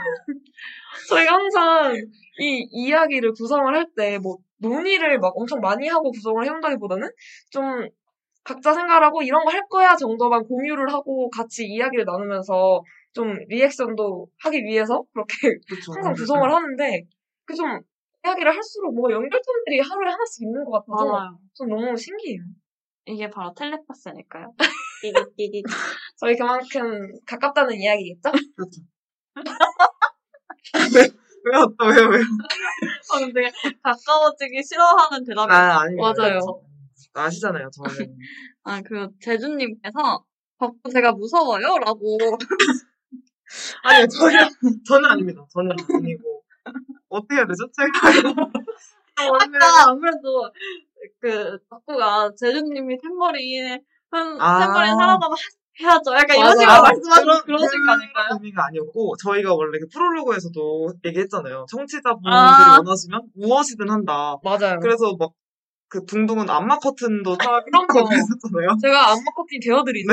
저희가 1.08 1.32
항상 1.34 1.94
이 2.40 2.66
이야기를 2.72 3.32
구성을 3.32 3.74
할 3.74 3.86
때 3.96 4.18
뭐 4.18 4.38
논의를 4.58 5.18
막 5.18 5.32
엄청 5.36 5.60
많이 5.60 5.88
하고 5.88 6.10
구성을 6.12 6.44
해온다기보다는 6.44 7.08
좀 7.50 7.88
각자 8.44 8.72
생각하고 8.74 9.22
이런 9.22 9.44
거 9.44 9.50
할 9.50 9.62
거야 9.68 9.96
정도만 9.96 10.44
공유를 10.44 10.92
하고 10.92 11.28
같이 11.30 11.64
이야기를 11.66 12.04
나누면서 12.04 12.82
좀 13.12 13.34
리액션도 13.48 14.28
하기 14.40 14.58
위해서 14.64 15.02
그렇게 15.12 15.34
그쵸. 15.68 15.92
항상 15.94 16.12
구성을 16.14 16.52
하는데 16.52 17.02
그 17.44 17.54
좀 17.54 17.80
이야기를 18.24 18.54
할수록 18.54 18.94
뭔가 18.94 19.14
연결점들이 19.16 19.80
하루에 19.80 20.10
하나씩 20.10 20.42
있는 20.42 20.64
것 20.64 20.70
같아서 20.86 21.10
맞아요. 21.12 21.38
좀 21.54 21.68
너무 21.68 21.96
신기해요. 21.96 22.40
이게 23.06 23.28
바로 23.28 23.52
텔레파스니까요. 23.54 24.54
띠디띠디. 25.02 25.62
저희 26.16 26.36
그만큼 26.36 27.12
가깝다는 27.26 27.74
이야기겠죠? 27.74 28.30
왜요? 30.94 31.66
또 31.76 31.84
왜요? 31.86 32.08
왜요? 32.10 32.22
아, 33.12 33.18
근데 33.18 33.50
가까워지기 33.82 34.62
싫어하는 34.62 35.24
대답이 35.24 35.52
아, 35.52 35.80
아니에요. 35.80 36.00
맞아요. 36.00 36.40
아시잖아요, 37.14 37.68
저는. 37.70 38.16
아, 38.62 38.80
그, 38.82 39.08
제주님께서, 39.20 40.24
덕분 40.58 40.92
제가 40.92 41.12
무서워요? 41.12 41.76
라고. 41.84 42.16
아니, 43.82 44.08
전혀, 44.08 44.38
전혀 44.86 45.08
아닙니다. 45.08 45.44
전혀 45.50 45.70
아니고. 45.94 46.42
어떻게 47.08 47.36
해야 47.36 47.44
되죠? 47.46 47.68
제가. 47.72 48.34
원래. 49.30 49.56
아까 49.56 49.90
아무래도, 49.90 50.50
그, 51.20 51.58
덕구가 51.68 52.32
제주님이 52.38 52.98
탬버린, 53.00 53.78
한, 54.10 54.40
아. 54.40 54.58
탬버린 54.60 54.94
사랑하면 54.94 55.36
해야죠. 55.80 56.12
약간 56.14 56.36
이런. 56.38 56.50
식으로 56.58 56.82
말씀하시는 56.82 57.24
그런- 57.24 57.42
그런 57.44 57.58
식 57.60 57.76
아닐까요? 57.88 58.28
의미가 58.34 58.66
아니었고, 58.66 59.16
저희가 59.22 59.54
원래 59.54 59.78
그 59.78 59.86
프롤로그에서도 59.92 60.92
얘기했잖아요. 61.04 61.66
청취자분들이 61.70 62.32
아. 62.34 62.76
원하시면 62.78 63.22
무엇이든 63.36 63.88
한다. 63.90 64.36
맞아요. 64.44 64.78
그래서 64.80 65.14
막, 65.18 65.32
그 65.88 66.04
둥둥은 66.06 66.48
안마 66.48 66.78
커튼도 66.78 67.32
아, 67.40 67.62
그런 67.64 67.86
거. 67.86 68.00
했었잖아요. 68.10 68.76
제가 68.80 69.10
안마 69.10 69.24
커피 69.36 69.60
되어드리죠. 69.60 70.08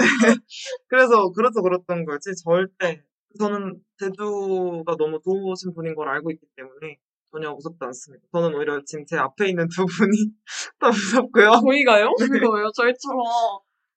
그래서, 0.90 1.32
그래서 1.32 1.62
그랬던 1.62 2.04
거지. 2.06 2.32
절대. 2.44 3.02
저는 3.38 3.80
제주가 4.00 4.96
너무 4.98 5.20
좋으신 5.24 5.74
분인 5.74 5.94
걸 5.96 6.10
알고 6.10 6.32
있기 6.32 6.46
때문에 6.56 6.98
전혀 7.32 7.52
무섭지 7.54 7.78
않습니다. 7.82 8.26
저는 8.34 8.56
오히려 8.56 8.82
지금 8.86 9.06
제 9.06 9.18
앞에 9.18 9.50
있는 9.50 9.68
두 9.70 9.86
분이 9.86 10.32
더 10.80 10.88
무섭고요. 10.90 11.52
저희가요? 11.64 12.10
그거예요. 12.18 12.72
저희처럼 12.76 13.22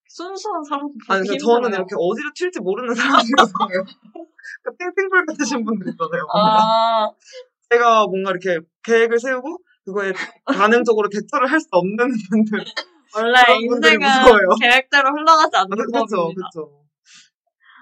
순수한 0.09 0.63
사람 0.65 0.87
아니, 1.09 1.27
근데 1.27 1.39
저는 1.39 1.71
이렇게 1.71 1.95
어디로 1.97 2.31
튈지 2.35 2.61
모르는 2.61 2.95
사람이라서요. 2.95 3.85
그 4.65 4.77
띵띵불 4.79 5.25
같으신 5.27 5.65
분들 5.65 5.89
있잖아요. 5.93 6.27
아, 6.35 7.09
제가 7.71 8.07
뭔가 8.07 8.33
이렇게 8.33 8.59
계획을 8.85 9.19
세우고 9.19 9.57
그거에 9.87 10.13
반응적으로 10.45 11.09
대처를 11.09 11.51
할 11.51 11.59
수 11.59 11.69
없는 11.71 11.97
분들. 11.97 12.65
원래 13.17 13.39
인생은 13.61 13.99
무서워요. 13.99 14.49
계획대로 14.61 15.09
흘러가지 15.11 15.57
않는 15.57 15.71
그렇죠, 15.71 16.17
법입니다. 16.17 16.49
그렇죠. 16.53 16.85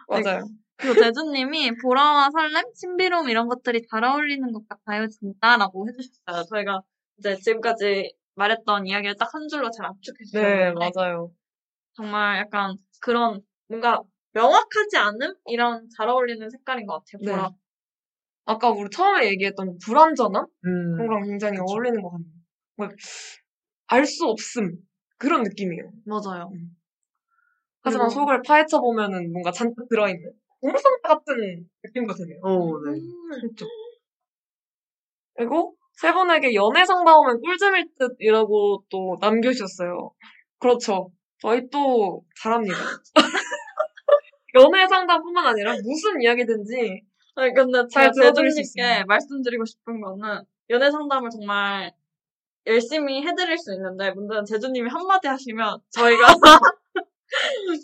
맞아요. 0.08 0.44
그리고 0.80 0.94
제주님이 1.00 1.72
보라와 1.82 2.30
설렘, 2.30 2.64
신비로움 2.74 3.28
이런 3.28 3.48
것들이 3.48 3.82
잘 3.90 4.02
어울리는 4.04 4.50
것 4.52 4.62
같아요, 4.68 5.06
진짜라고 5.08 5.86
해주셨어요. 5.88 6.44
저희가 6.50 6.80
이제 7.18 7.36
지금까지 7.36 8.12
말했던 8.34 8.86
이야기를 8.86 9.16
딱 9.16 9.34
한 9.34 9.46
줄로 9.48 9.70
잘 9.70 9.86
압축해 9.86 10.16
네, 10.18 10.24
주셨는데 10.24 10.90
맞아요. 10.94 11.30
정말 11.94 12.38
약간 12.38 12.76
그런 13.00 13.40
뭔가 13.68 14.00
명확하지 14.32 14.96
않음 14.96 15.34
이런 15.46 15.86
잘 15.96 16.08
어울리는 16.08 16.48
색깔인 16.48 16.86
것 16.86 16.94
같아요. 17.04 17.20
네. 17.22 17.32
보라. 17.32 17.50
아까 18.46 18.70
우리 18.70 18.88
처음에 18.90 19.26
얘기했던 19.28 19.76
불안전함? 19.84 20.44
음, 20.64 20.92
그런 20.96 21.08
거랑 21.08 21.24
굉장히 21.28 21.58
그쵸. 21.58 21.64
어울리는 21.68 22.00
것 22.00 22.10
같네요. 22.10 22.96
알 23.88 24.06
수 24.06 24.24
없음. 24.26 24.76
그런 25.18 25.42
느낌이에요. 25.42 25.90
맞아요. 26.06 26.48
음. 26.54 26.70
하지만 27.82 28.06
그리고- 28.08 28.20
속을 28.20 28.42
파헤쳐 28.46 28.80
보면은 28.80 29.32
뭔가 29.32 29.50
잔뜩 29.52 29.88
들어있는 29.88 30.32
공상 30.60 30.82
같은 31.02 31.68
느낌도 31.84 32.14
드네요. 32.14 32.40
어, 32.42 32.80
네. 32.84 33.00
그렇죠. 33.40 33.66
그리고 35.34 35.74
세 35.94 36.12
분에게 36.12 36.54
연애 36.54 36.84
상담하면 36.84 37.40
꿀잼일 37.40 37.88
듯이라고 37.98 38.84
또 38.90 39.16
남겨주셨어요. 39.20 40.12
그렇죠. 40.58 41.10
저희 41.38 41.68
또 41.70 42.22
잘합니다. 42.42 42.76
연애 44.54 44.86
상담뿐만 44.86 45.46
아니라 45.46 45.72
무슨 45.72 46.20
이야기든지 46.20 47.02
아니, 47.36 47.54
근데 47.54 47.78
잘 47.90 48.12
제가 48.12 48.12
들어드릴 48.12 48.50
수 48.50 48.56
제주님께 48.56 48.60
있습니다. 48.60 49.04
말씀드리고 49.06 49.64
싶은 49.64 50.00
거는 50.00 50.42
연애 50.70 50.90
상담을 50.90 51.30
정말 51.30 51.92
열심히 52.66 53.26
해드릴 53.26 53.56
수 53.56 53.72
있는데 53.74 54.10
문제는 54.10 54.44
제주님이 54.44 54.88
한마디 54.90 55.28
하시면 55.28 55.78
저희가 55.90 56.26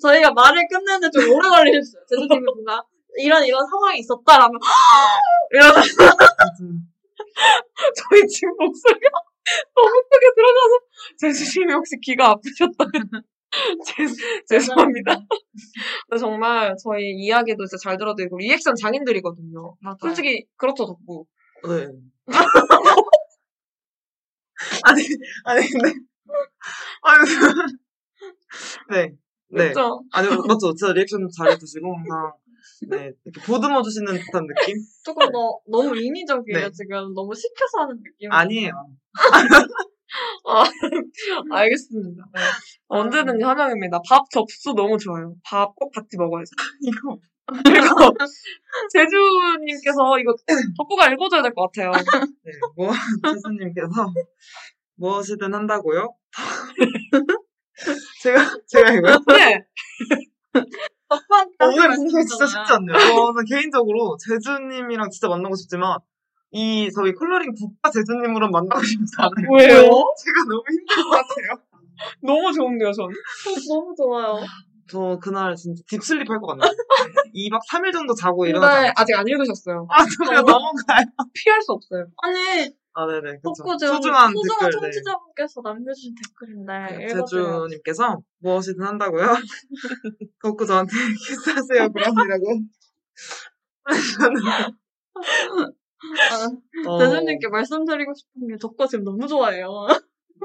저희가 0.02 0.32
말을 0.32 0.62
끝내는데 0.70 1.10
좀 1.10 1.30
오래 1.32 1.70
있어요. 1.70 2.02
제주님이 2.08 2.44
뭔가 2.44 2.82
이런 3.18 3.44
이런 3.44 3.66
상황이 3.66 3.98
있었다라면 4.00 4.58
이러면 5.52 5.74
저희 7.94 8.26
지금 8.28 8.54
목소리가 8.58 9.10
너무 9.74 10.02
크게 10.10 10.26
들어가서 10.34 10.78
제수님이 11.18 11.72
혹시 11.74 11.96
귀가 12.02 12.30
아프셨다면 12.30 13.22
죄- 13.86 14.44
죄송합니다. 14.48 15.14
근데 16.08 16.18
정말 16.20 16.74
저희 16.82 17.12
이야기도 17.16 17.64
진짜 17.66 17.80
잘 17.82 17.96
들어드리고 17.96 18.38
리액션 18.38 18.74
장인들이거든요. 18.74 19.76
솔직히 20.00 20.44
그렇죠 20.56 20.84
덕구. 20.86 21.26
네. 21.68 21.88
아니, 24.84 25.02
아니, 25.44 25.68
근데. 25.68 25.92
아니, 27.02 27.20
네. 28.90 29.12
네. 29.48 29.72
그렇죠. 29.72 30.02
아니, 30.12 30.28
맞죠. 30.28 30.74
진짜 30.74 30.92
리액션 30.92 31.28
잘해주시고, 31.36 31.96
항상. 31.96 32.32
네. 32.88 33.12
이렇게 33.24 33.40
보듬어 33.46 33.82
주시는 33.82 34.12
듯한 34.12 34.46
느낌? 34.46 34.76
조금 35.04 35.30
더 35.32 35.58
너무 35.70 35.96
인위적이에요. 35.96 36.66
네. 36.66 36.70
지금 36.72 37.14
너무 37.14 37.32
시켜서 37.34 37.80
하는 37.82 37.96
느낌. 38.02 38.30
아니에요. 38.32 38.72
알겠습니다. 41.52 42.24
네. 42.34 42.40
언제든지 42.88 43.44
환영입니다. 43.44 44.00
밥 44.08 44.28
접수 44.30 44.72
너무 44.74 44.96
좋아요. 44.98 45.34
밥 45.44 45.74
꼭 45.74 45.90
같이 45.92 46.16
먹어야죠. 46.16 46.50
이거. 46.82 47.18
그리고 47.64 48.12
제주님께서 48.92 50.18
이거 50.18 50.34
덕구가 50.76 51.12
읽어줘야 51.12 51.42
될 51.42 51.54
것 51.54 51.70
같아요. 51.72 51.92
네. 52.44 52.52
뭐, 52.76 52.88
교수님께서 53.22 54.12
무엇이든 54.96 55.54
한다고요? 55.54 56.12
제가, 58.22 58.58
제가 58.66 58.92
이거요? 58.94 59.16
네. 59.28 59.64
어, 61.08 61.16
하는 61.30 61.52
오늘 61.74 61.88
방송 61.88 62.08
진짜 62.08 62.44
말씀이잖아요. 62.44 62.48
쉽지 62.48 62.72
않네요. 62.72 62.98
저는 62.98 63.44
개인적으로 63.48 64.16
제주님이랑 64.26 65.10
진짜 65.10 65.28
만나고 65.28 65.54
싶지만, 65.54 65.98
이 66.52 66.88
저희 66.94 67.12
coloring 67.12 67.52
book과 67.54 67.90
제주님으로는 67.90 68.50
만나고 68.50 68.82
싶지 68.82 69.12
않아요. 69.18 69.52
왜요? 69.52 69.82
제가 70.18 70.44
너무 70.48 70.62
힘들 70.70 70.96
것 71.04 71.10
같아요. 71.10 71.62
너무 72.22 72.52
좋은데요, 72.52 72.92
전. 72.92 73.08
너무 73.68 73.94
좋아요. 73.96 74.40
저 74.88 75.18
그날 75.20 75.54
진짜 75.56 75.82
deep 75.88 76.07
sleep 76.07 76.30
할 76.30 76.38
것 76.40 76.46
같네요. 76.48 76.70
2박 77.34 77.58
3일 77.70 77.92
정도 77.92 78.14
자고 78.14 78.38
근데 78.42 78.50
일어나서. 78.50 78.92
아직 78.96 79.14
안 79.16 79.26
읽으셨어요. 79.26 79.86
아, 79.90 80.04
저요 80.04 80.38
넘어가요. 80.42 81.04
피할 81.34 81.60
수 81.62 81.72
없어요. 81.72 82.06
아니 82.22 82.70
아, 82.98 83.06
네네. 83.06 83.36
그쵸. 83.36 83.52
덕후 83.58 83.76
지금 83.76 83.94
소중한 83.94 84.32
소중한 84.32 84.70
댓글, 84.70 84.88
네. 84.88 84.90
청취자분께서 84.90 85.60
남겨주신 85.60 86.14
댓글인데 86.14 86.96
네. 86.96 87.08
제주님께서 87.08 88.22
무엇이든 88.38 88.82
한다고요? 88.82 89.26
덕후 90.42 90.64
저한테 90.66 90.92
키스하세요, 91.28 91.92
그럼이라고. 91.92 92.60
어, 96.88 96.98
대주님께 96.98 97.48
말씀드리고 97.48 98.14
싶은 98.14 98.48
게 98.48 98.56
덕후 98.58 98.88
지금 98.88 99.04
너무 99.04 99.28
좋아해요. 99.28 99.68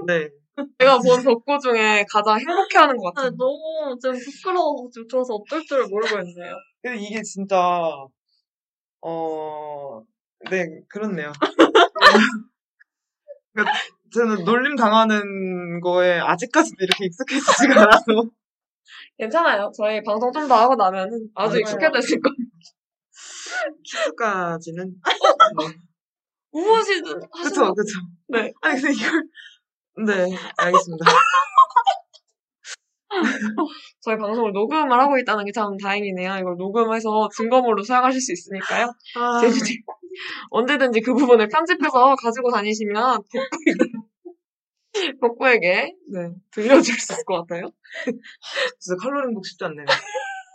네. 0.05 0.29
제가 0.77 0.99
본 0.99 1.23
덕구 1.23 1.57
중에 1.59 2.05
가장 2.11 2.37
행복해하는 2.37 2.97
것 2.97 3.07
아, 3.07 3.11
같아요. 3.13 3.37
너무 3.37 3.97
지금 4.01 4.19
부끄러워가지고 4.19 5.07
좋아서 5.07 5.35
어떨 5.35 5.63
줄을 5.63 5.87
모르고 5.87 6.19
있네요. 6.27 6.53
근데 6.81 6.99
이게 6.99 7.21
진짜, 7.21 7.57
어, 8.99 10.03
네, 10.49 10.65
그렇네요. 10.89 11.31
그러니까 13.53 13.73
저는 14.13 14.43
놀림 14.43 14.75
당하는 14.75 15.79
거에 15.81 16.19
아직까지도 16.19 16.75
이렇게 16.79 17.05
익숙해지지가 17.05 17.81
않아서. 17.83 18.03
괜찮아요. 19.17 19.71
저희 19.77 20.01
방송 20.03 20.31
좀 20.31 20.47
더 20.47 20.55
하고 20.55 20.75
나면은 20.75 21.29
아주 21.35 21.51
맞아요. 21.51 21.59
익숙해졌을 21.59 22.19
거예요. 22.21 22.35
키스까지는. 23.83 24.85
네. 25.59 25.65
무엇이든 26.51 27.03
그쵸, 27.03 27.29
하시면 27.31 27.75
그쵸. 27.75 27.99
네. 28.27 28.51
아니, 28.61 28.81
근데 28.81 28.93
이걸, 28.93 29.23
네, 30.05 30.37
알겠습니다. 30.57 31.05
저희 34.01 34.17
방송을 34.17 34.51
녹음을 34.53 34.99
하고 34.99 35.17
있다는 35.17 35.45
게 35.45 35.51
참 35.53 35.77
다행이네요. 35.77 36.37
이걸 36.39 36.55
녹음해서 36.57 37.29
증거물로 37.35 37.83
사용하실 37.83 38.19
수 38.21 38.31
있으니까요. 38.33 38.91
아, 39.17 39.39
제주님 39.41 39.81
언제든지 40.49 41.01
그 41.01 41.13
부분을 41.13 41.47
편집해서 41.47 42.15
가지고 42.15 42.51
다니시면 42.51 43.21
덕구에게 43.31 45.17
덕구에게 45.21 45.95
네, 46.13 46.29
들려줄 46.51 46.95
수 46.95 47.13
있을 47.13 47.23
것 47.25 47.45
같아요. 47.45 47.71
진짜 48.79 48.95
칼로리 49.01 49.27
먹고 49.27 49.43
싶지 49.43 49.63
않네요. 49.65 49.85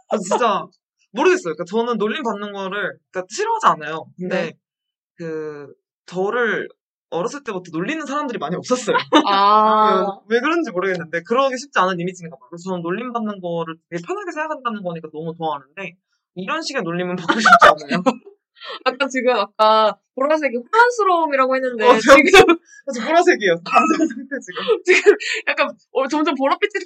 아, 0.09 0.19
진짜, 0.19 0.67
모르겠어요. 1.13 1.55
그러니까 1.55 1.65
저는 1.65 1.99
놀림 1.99 2.23
받는 2.23 2.53
거를, 2.53 2.99
그러니까 3.11 3.27
싫어하지 3.31 3.67
않아요. 3.67 4.07
근데, 4.19 4.43
네. 4.43 4.53
그, 5.17 5.73
저를 6.07 6.69
어렸을 7.11 7.43
때부터 7.45 7.71
놀리는 7.73 8.05
사람들이 8.05 8.39
많이 8.39 8.57
없었어요. 8.57 8.97
아, 9.27 10.21
그, 10.29 10.35
왜 10.35 10.41
그런지 10.41 10.71
모르겠는데, 10.71 11.23
그러기 11.23 11.57
쉽지 11.57 11.79
않은 11.79 11.99
이미지인가 11.99 12.37
봐요. 12.37 12.51
저는 12.65 12.83
놀림 12.83 13.13
받는 13.13 13.41
거를 13.41 13.77
되게 13.91 14.03
편하게 14.07 14.33
생각한다는 14.33 14.83
거니까 14.83 15.09
너무 15.13 15.35
좋아하는데, 15.37 15.97
이런 16.35 16.63
식의 16.63 16.83
놀림은 16.83 17.17
받고 17.17 17.41
싶지 17.41 17.49
않아요. 17.63 18.03
약간 18.87 19.09
지금 19.09 19.33
아까 19.35 19.97
보라색이 20.15 20.57
혼란스러움이라고 20.57 21.55
했는데 21.57 21.85
어, 21.87 21.93
저- 21.95 22.15
지금 22.17 22.25
저 22.95 23.07
보라색이에요. 23.07 23.55
감정 23.65 24.07
상태 24.07 24.37
지금. 24.87 25.17
약간 25.49 25.69
어, 25.93 26.09
점점 26.09 26.35
보랏빛이 26.35 26.83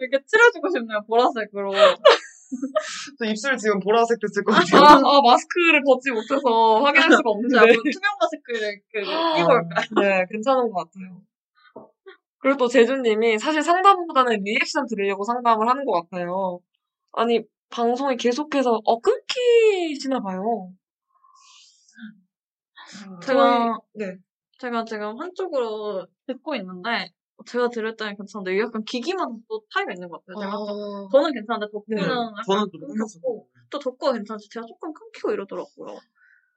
이렇게 0.00 0.24
칠해주고 0.26 0.68
싶네요, 0.70 1.00
보라색으로. 1.06 1.72
저 3.18 3.24
입술 3.24 3.56
지금 3.56 3.80
보라색 3.80 4.18
됐을 4.20 4.44
것 4.44 4.54
아, 4.54 4.60
같아요. 4.60 5.06
아, 5.06 5.20
마스크를 5.22 5.82
벗지 5.84 6.10
못해서 6.12 6.80
확인할 6.82 7.10
수가 7.10 7.16
자, 7.16 7.22
없는데 7.24 7.56
뭐 7.58 7.66
투명 7.66 8.12
마스크를 8.20 8.80
그, 8.92 9.00
끼고 9.00 9.48
올까요? 9.50 9.84
네, 10.00 10.24
괜찮은 10.30 10.70
것 10.70 10.84
같아요. 10.84 11.22
그리고 12.38 12.58
또 12.58 12.68
제주님이 12.68 13.38
사실 13.38 13.62
상담보다는 13.62 14.42
리액션 14.44 14.86
들으려고 14.86 15.24
상담을 15.24 15.68
하는 15.68 15.84
것 15.84 16.08
같아요. 16.08 16.60
아니, 17.12 17.40
방송이 17.70 18.16
계속해서, 18.16 18.80
어, 18.84 19.00
끊기시나 19.00 20.20
봐요. 20.20 20.70
제가, 23.22 23.78
네. 23.94 24.16
제가 24.58 24.84
지금 24.84 25.18
한쪽으로 25.20 26.06
듣고 26.26 26.54
있는데, 26.56 27.10
제가 27.46 27.68
들을 27.68 27.96
때는 27.96 28.16
괜찮은데, 28.16 28.58
약간 28.60 28.84
기기만 28.84 29.42
또 29.48 29.62
차이가 29.72 29.92
있는 29.92 30.08
것 30.08 30.24
같아요. 30.24 30.40
제가 30.40 30.52
아, 30.52 31.08
저는 31.12 31.32
괜찮은데, 31.32 31.66
덕후는 31.72 32.08
네. 32.08 32.42
저는 32.46 32.66
좀 32.70 32.80
끊겼고, 32.86 33.48
또 33.70 33.78
덕후가 33.78 34.12
괜찮지. 34.12 34.48
제가 34.50 34.66
조금 34.66 34.92
끊기고 34.92 35.32
이러더라고요. 35.32 35.98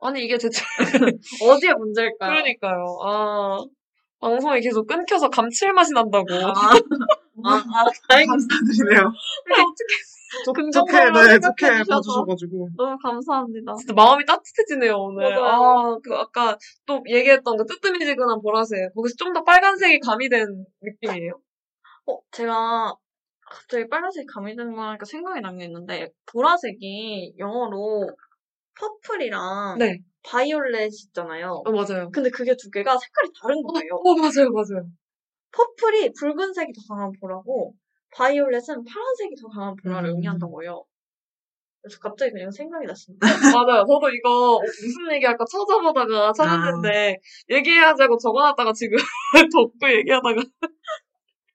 아니, 0.01 0.23
이게 0.23 0.37
대체, 0.37 0.61
어디에 1.43 1.73
문제일까요? 1.73 2.31
그러니까요. 2.31 2.99
아, 3.03 3.57
방송이 4.19 4.61
계속 4.61 4.85
끊겨서 4.87 5.29
감칠맛이 5.29 5.93
난다고. 5.93 6.27
아, 6.33 6.51
아, 7.43 7.53
아, 7.53 7.85
다행히 8.07 8.27
감사드리네요. 8.27 9.07
어떻게 9.07 9.93
좋- 10.45 10.53
좋게, 10.71 10.97
네, 11.11 11.39
좋게. 11.39 11.83
봐주셔가지고. 11.89 12.69
너무 12.77 12.97
감사합니다. 13.01 13.73
진짜 13.75 13.93
마음이 13.93 14.25
따뜻해지네요, 14.25 14.93
오늘. 14.95 15.23
맞아요. 15.29 15.45
아, 15.45 15.97
그, 16.03 16.15
아까 16.15 16.57
또 16.85 17.01
얘기했던 17.07 17.57
그 17.57 17.65
뜨뜨미지근한 17.65 18.41
보라색. 18.41 18.93
거기서 18.95 19.15
좀 19.17 19.33
더 19.33 19.43
빨간색이 19.43 19.99
가미된 19.99 20.65
느낌이에요. 20.81 21.39
어, 22.07 22.19
제가 22.31 22.93
갑자기 23.49 23.87
빨간색이 23.87 24.25
가미되는 24.27 24.75
거 24.75 24.81
하니까 24.83 25.05
생각이 25.05 25.41
난 25.41 25.57
게 25.57 25.65
있는데, 25.65 26.09
보라색이 26.31 27.35
영어로 27.39 28.09
purple이랑 28.79 29.77
네. 29.79 29.99
바이올렛 30.23 30.91
있잖아요. 31.07 31.61
어, 31.65 31.71
맞아요. 31.71 32.09
근데 32.11 32.29
그게 32.29 32.55
두 32.57 32.69
개가 32.69 32.97
색깔이 32.97 33.29
다른 33.41 33.61
거예요. 33.63 33.95
어, 33.95 34.15
맞아요, 34.15 34.51
맞아요. 34.51 34.87
퍼플이 35.51 36.11
붉은색이 36.19 36.73
더 36.73 36.93
강한 36.93 37.11
보라고, 37.19 37.73
violet은 38.17 38.83
파란색이 38.83 39.35
더 39.41 39.47
강한 39.47 39.75
보라를 39.75 40.09
음. 40.09 40.15
의미한다고 40.15 40.63
해요. 40.63 40.83
그래서 41.81 41.99
갑자기 41.99 42.31
그냥 42.31 42.51
생각이 42.51 42.85
났습니다. 42.85 43.19
맞아요. 43.61 43.85
저도 43.85 44.09
이거 44.09 44.59
무슨 44.59 45.13
얘기할까 45.15 45.45
찾아보다가 45.45 46.33
찾았는데, 46.33 47.17
얘기하자고 47.49 48.17
적어놨다가 48.17 48.73
지금 48.73 48.97
덮고 49.55 49.89
얘기하다가 49.89 50.41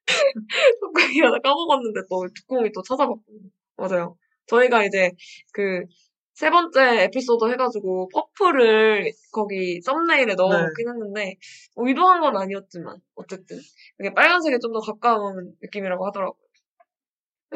톡콩이 0.81 1.19
하나 1.21 1.37
까먹었는데 1.39 2.01
또 2.09 2.27
두콩이 2.33 2.71
또 2.73 2.81
찾아봤거든요. 2.81 3.49
맞아요. 3.77 4.17
저희가 4.47 4.83
이제 4.85 5.11
그 5.51 5.85
세 6.33 6.49
번째 6.49 7.03
에피소드 7.03 7.45
해가지고 7.51 8.09
퍼플을 8.09 9.11
거기 9.31 9.79
썸네일에 9.81 10.33
넣어놓긴 10.33 10.89
했는데 10.89 11.35
뭐 11.75 11.87
의도한 11.87 12.21
건 12.21 12.35
아니었지만 12.37 12.97
어쨌든 13.15 13.59
이게 13.99 14.11
빨간색에 14.13 14.57
좀 14.59 14.73
더 14.73 14.79
가까운 14.79 15.53
느낌이라고 15.61 16.07
하더라고요. 16.07 16.42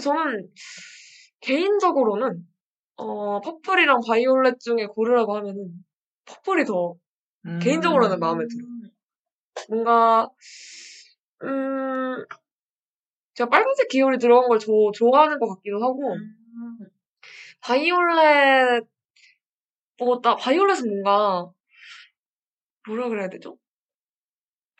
저는 0.02 0.50
개인적으로는 1.42 2.46
어 2.98 3.42
purple이랑 3.42 4.00
violet 4.08 4.60
중에 4.60 4.86
고르라고 4.88 5.36
하면은 5.38 5.84
퍼플이 6.26 6.66
더 6.66 6.96
음. 7.46 7.60
개인적으로는 7.60 8.20
마음에 8.20 8.44
들어요. 8.48 8.92
뭔가 9.70 10.30
음 11.44 12.26
제가 13.36 13.50
빨간색 13.50 13.88
계열이 13.90 14.18
들어간 14.18 14.50
걸 14.50 14.60
조- 14.60 14.92
좋아하는 14.94 15.40
것 15.40 15.48
같기도 15.56 15.78
하고 15.82 16.16
바이올렛 17.62 18.84
보다 19.98 20.36
바이올렛은 20.36 20.90
뭔가 20.90 21.52
뭐라 22.88 23.10
그래야 23.10 23.30
되죠? 23.30 23.58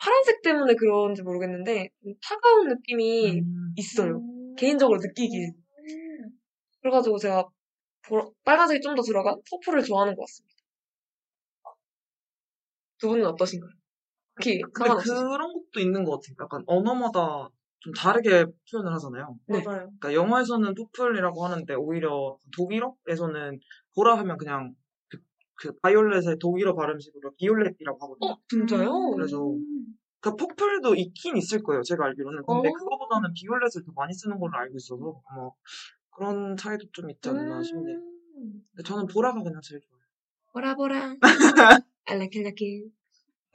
파란색 0.00 0.42
때문에 0.42 0.74
그런지 0.74 1.22
모르겠는데 1.22 1.90
좀 2.02 2.14
차가운 2.22 2.68
느낌이 2.68 3.40
음. 3.40 3.72
있어요. 3.76 4.22
개인적으로 4.58 4.98
느끼기에. 5.00 5.52
그래가지고 6.82 7.18
제가 7.18 7.44
보라- 8.06 8.30
빨간색이 8.44 8.80
좀 8.80 8.94
더 8.94 9.02
들어간 9.02 9.36
퍼플을 9.50 9.82
좋아하는 9.84 10.14
것 10.14 10.22
같습니다. 10.22 10.54
두 12.98 13.08
분은 13.08 13.24
어떠신가요? 13.26 13.70
특히 14.36 14.60
근데? 14.72 14.90
그런 15.00 15.52
것도 15.52 15.80
있는 15.80 16.04
것 16.04 16.12
같아요. 16.12 16.34
약간 16.40 16.62
언어마다 16.66 17.48
좀 17.80 17.92
다르게 17.92 18.44
표현을 18.70 18.92
하잖아요. 18.94 19.38
네. 19.46 19.62
맞아요. 19.64 19.90
그러니까 20.00 20.14
영어에서는 20.14 20.74
purple이라고 20.74 21.44
하는데 21.44 21.74
오히려 21.74 22.36
독일어에서는 22.56 23.60
보라 23.94 24.16
하면 24.18 24.36
그냥 24.36 24.74
그, 25.08 25.18
그 25.54 25.72
violet의 25.80 26.38
독일어 26.40 26.74
발음식으로 26.74 27.34
Violett이라고 27.36 27.98
하거든요. 28.00 28.32
어, 28.32 28.36
진짜요? 28.48 29.10
그래서 29.14 29.38
그 30.20 30.34
purple도 30.34 30.94
있긴 30.96 31.36
있을 31.36 31.62
거예요. 31.62 31.82
제가 31.82 32.06
알기로는. 32.06 32.42
근데 32.44 32.68
어. 32.68 32.72
그거보다는 32.72 33.32
Violett을 33.34 33.84
더 33.86 33.92
많이 33.94 34.12
쓰는 34.12 34.38
걸로 34.38 34.56
알고 34.56 34.76
있어서 34.76 35.20
아마 35.26 35.50
그런 36.10 36.56
차이도 36.56 36.86
좀 36.92 37.10
있지 37.10 37.28
않나 37.28 37.62
싶네요. 37.62 37.96
음. 37.96 38.62
근데 38.72 38.82
저는 38.84 39.06
보라가 39.06 39.42
그냥 39.42 39.60
제일 39.62 39.80
좋아요. 39.80 40.02
보라 40.52 40.74
보라. 40.74 41.16
알라킬라킬. 42.06 42.90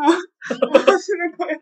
뭐 0.00 0.80
하시는 0.80 1.36
거예요? 1.36 1.58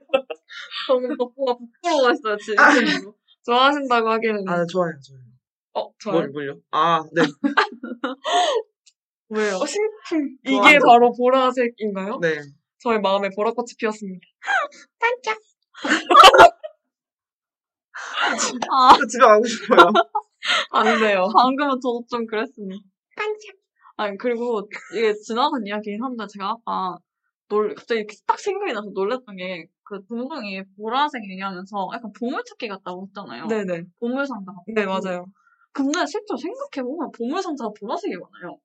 저는 0.86 1.16
덕후가 1.16 1.56
부끄러워했어요, 1.56 2.36
지금. 2.38 3.12
좋아하신다고 3.44 4.08
하기에는. 4.08 4.48
아, 4.48 4.64
좋아요, 4.66 4.92
좋아요. 5.02 5.22
어, 5.74 5.92
좋아요. 5.98 6.18
뭘, 6.18 6.30
뭘요? 6.30 6.60
아, 6.70 7.02
네. 7.12 7.22
왜요? 9.28 9.56
어. 9.56 9.64
이게. 10.44 10.78
바로 10.78 11.12
보라색인가요? 11.12 12.18
네. 12.20 12.40
저의 12.84 13.00
마음에 13.00 13.30
보라꽃이 13.34 13.68
피었습니다. 13.78 14.20
반짝. 15.00 15.38
아, 18.70 19.06
집에 19.10 19.24
가고 19.24 19.44
싶어요. 19.46 19.78
안 20.70 20.98
돼요. 20.98 21.26
방금은 21.34 21.80
저도 21.80 22.04
좀 22.10 22.26
그랬습니다. 22.26 22.84
반짝. 23.16 23.56
아니, 23.96 24.18
그리고 24.18 24.68
이게 24.94 25.14
지나간 25.14 25.66
이야기긴 25.66 26.02
한데, 26.02 26.26
제가 26.30 26.50
아까 26.50 26.98
놀, 27.48 27.74
갑자기 27.74 28.00
이렇게 28.00 28.16
딱 28.26 28.38
생각이 28.38 28.74
나서 28.74 28.90
놀랬던 28.92 29.36
게, 29.36 29.66
그 29.84 30.04
동동이 30.06 30.62
보라색 30.76 31.22
얘기하면서 31.30 31.88
약간 31.94 32.12
보물찾기 32.18 32.68
같다고 32.68 33.06
했잖아요. 33.06 33.46
네네. 33.46 33.84
보물상자 33.98 34.44
같다고. 34.44 34.64
네, 34.74 34.84
맞아요. 34.84 35.24
근데 35.72 36.04
실제로 36.06 36.36
생각해보면 36.36 37.10
보물상자가 37.16 37.70
보라색이 37.80 38.14
많아요. 38.16 38.58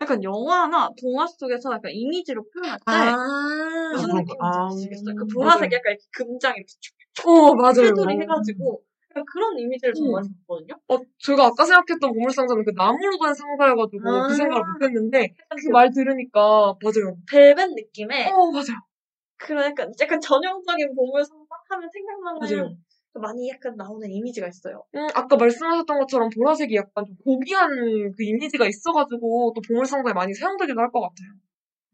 약간 0.00 0.22
영화나 0.22 0.90
동화 1.00 1.26
속에서 1.26 1.72
약간 1.72 1.90
이미지로 1.92 2.44
표현할 2.50 2.78
때 2.78 2.84
아. 2.86 3.90
무슨 3.92 4.08
그런 4.08 4.24
느낌인지 4.24 4.38
거. 4.38 4.46
아, 4.46 4.66
아시겠어요? 4.68 5.14
그 5.16 5.24
맞아요. 5.24 5.28
보라색 5.34 5.72
약간 5.72 5.92
이렇게 5.92 6.04
금장 6.12 6.54
이렇게 6.56 6.72
어, 7.26 7.54
맞아요. 7.54 7.74
테두리 7.74 8.20
해가지고 8.20 8.82
약간 9.10 9.24
그런 9.32 9.58
이미지를 9.58 9.94
좀 9.94 10.06
음. 10.06 10.12
많이 10.12 10.28
봤거든요. 10.46 10.74
어, 10.88 10.98
제가 11.18 11.46
아까 11.46 11.64
생각했던 11.64 12.12
보물상자는 12.12 12.64
그 12.64 12.70
나무로 12.76 13.18
된 13.24 13.34
상자여가지고 13.34 14.08
아. 14.08 14.26
그 14.28 14.34
생각을 14.34 14.62
못했는데 14.72 15.34
그 15.34 15.70
말 15.72 15.90
들으니까 15.90 16.40
맞아요. 16.82 17.16
벨벳 17.30 17.70
느낌의 17.74 18.26
어, 18.30 18.50
맞아요. 18.52 18.78
그런 19.36 19.64
약간 19.64 19.92
약간 20.00 20.20
전형적인 20.20 20.94
보물상자 20.94 21.44
하면 21.70 21.88
생각나는 21.92 22.38
맞아요. 22.40 22.76
많이 23.18 23.48
약간 23.50 23.76
나오는 23.76 24.08
이미지가 24.10 24.48
있어요. 24.48 24.84
음, 24.94 25.06
아까 25.14 25.36
말씀하셨던 25.36 25.98
것처럼 26.00 26.30
보라색이 26.34 26.74
약간 26.76 27.04
좀 27.06 27.16
고귀한 27.24 27.68
그 27.70 28.22
이미지가 28.22 28.66
있어가지고 28.66 29.52
또 29.54 29.60
보물상자에 29.68 30.12
많이 30.12 30.32
사용되기도 30.34 30.78
할 30.80 30.90
것 30.90 31.00
같아요. 31.00 31.28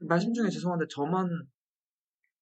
말씀 0.09 0.33
중에 0.33 0.49
죄송한데 0.51 0.87
저만 0.91 1.29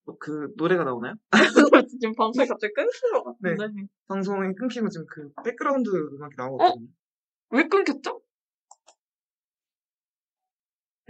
뭐그 0.04 0.54
노래가 0.56 0.84
나오나요? 0.84 1.14
지금 2.00 2.12
방송이 2.16 2.46
갑자기 2.48 2.72
끊기는 2.74 3.12
것 3.12 3.24
같은데. 3.24 3.86
방송이 4.08 4.54
끊기고 4.54 4.88
지금 4.88 5.06
그 5.08 5.30
백그라운드 5.44 5.88
음악이 5.88 6.34
나오거든요. 6.36 6.86
왜 7.50 7.68
끊겼죠? 7.68 8.20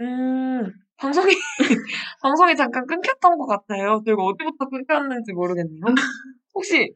음, 0.01 0.71
방송이, 0.97 1.33
방송이 2.21 2.55
잠깐 2.55 2.85
끊겼던 2.85 3.37
것 3.37 3.45
같아요. 3.47 4.01
저희가 4.05 4.21
어디부터 4.23 4.69
끊겼는지 4.69 5.33
모르겠네요. 5.33 5.81
혹시 6.53 6.93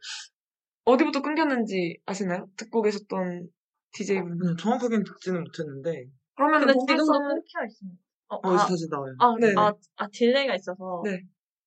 어디부터 0.88 1.22
끊겼는지 1.22 1.98
아시나요? 2.06 2.48
듣고 2.56 2.82
계셨던 2.82 3.50
DJ분. 3.92 4.38
그냥 4.38 4.56
정확하게는 4.56 5.04
듣지는 5.04 5.44
못했는데 5.44 6.06
그러면 6.36 6.60
근데 6.62 6.74
지금도 6.74 7.04
보물상, 7.04 7.28
끊겨 7.28 7.66
있습니다. 7.68 8.02
어, 8.30 8.36
어, 8.36 8.54
아, 8.54 8.58
다시 8.58 8.88
나와요. 8.90 9.14
아, 9.20 9.36
네. 9.38 9.54
아, 9.58 9.74
아, 9.98 10.08
딜레이가 10.08 10.56
있어서. 10.56 11.02
네. 11.04 11.20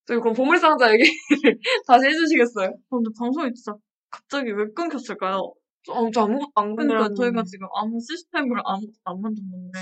저희 0.06 0.18
그럼 0.20 0.34
보물상자 0.34 0.90
얘기를 0.94 1.12
다시 1.86 2.08
해주시겠어요? 2.08 2.68
어, 2.68 2.96
근데 2.96 3.10
방송이 3.18 3.52
진짜 3.52 3.74
갑자기 4.10 4.52
왜 4.52 4.64
끊겼을까요? 4.74 5.52
저, 5.84 5.92
어, 5.92 6.10
저 6.10 6.22
아무것도 6.22 6.52
안 6.54 6.74
그러니까. 6.74 7.12
저희가 7.14 7.42
지금 7.44 7.66
아무 7.76 8.00
시스템을 8.00 8.56
아무것도 8.64 9.00
안 9.04 9.20
만졌는데. 9.20 9.78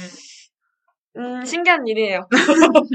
음, 1.16 1.44
신기한 1.44 1.86
일이에요. 1.86 2.27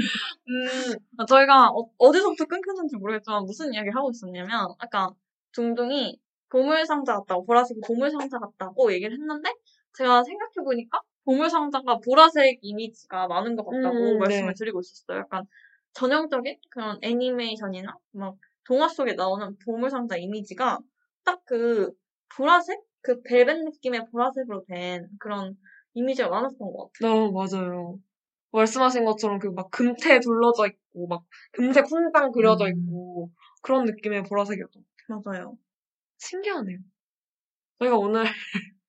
음, 0.48 0.94
아, 1.16 1.24
저희가 1.24 1.70
어디서부터 1.70 2.44
끊겼는지 2.44 2.96
모르겠지만 2.96 3.44
무슨 3.44 3.72
이야기를 3.72 3.96
하고 3.96 4.10
있었냐면 4.10 4.68
아까 4.78 5.08
둥둥이 5.52 6.18
보물상자 6.54 7.14
같다고 7.14 7.44
보라색이 7.46 7.80
보물상자 7.86 8.38
같다고 8.38 8.92
얘기를 8.92 9.12
했는데 9.14 9.50
제가 9.94 10.22
생각해보니까 10.24 11.00
보물상자가 11.24 11.98
보라색 12.04 12.58
이미지가 12.62 13.26
많은 13.28 13.56
것 13.56 13.64
같다고 13.66 14.16
음, 14.16 14.18
말씀을 14.18 14.54
네. 14.54 14.54
드리고 14.54 14.80
있었어요. 14.80 15.18
약간 15.20 15.44
전형적인 15.94 16.58
그런 16.70 16.98
애니메이션이나 17.02 17.96
막 18.12 18.36
동화 18.64 18.88
속에 18.88 19.14
나오는 19.14 19.56
보물상자 19.64 20.16
이미지가 20.16 20.78
딱 21.24 21.40
그 21.46 21.90
보라색? 22.36 22.80
그 23.02 23.20
벨벳 23.22 23.58
느낌의 23.64 24.06
보라색으로 24.10 24.64
된 24.66 25.08
그런 25.18 25.56
이미지가 25.94 26.28
많았던 26.30 26.58
것 26.58 26.90
같아요. 26.92 27.08
네, 27.08 27.30
맞아요. 27.30 27.98
말씀하신 28.52 29.04
것처럼 29.06 29.38
그 29.40 29.48
막 29.52 29.70
금태 29.70 30.20
둘러져 30.20 30.68
있고, 30.68 31.08
막 31.08 31.24
금색 31.52 31.86
훈장 31.90 32.32
그려져 32.32 32.68
음. 32.68 32.70
있고, 32.70 33.30
그런 33.62 33.84
느낌의 33.86 34.24
보라색이었던 34.24 34.82
것 34.82 34.88
같아요. 34.96 35.08
맞아요. 35.08 35.58
신기하네요. 36.24 36.78
저희가 37.78 37.96
오늘 37.96 38.24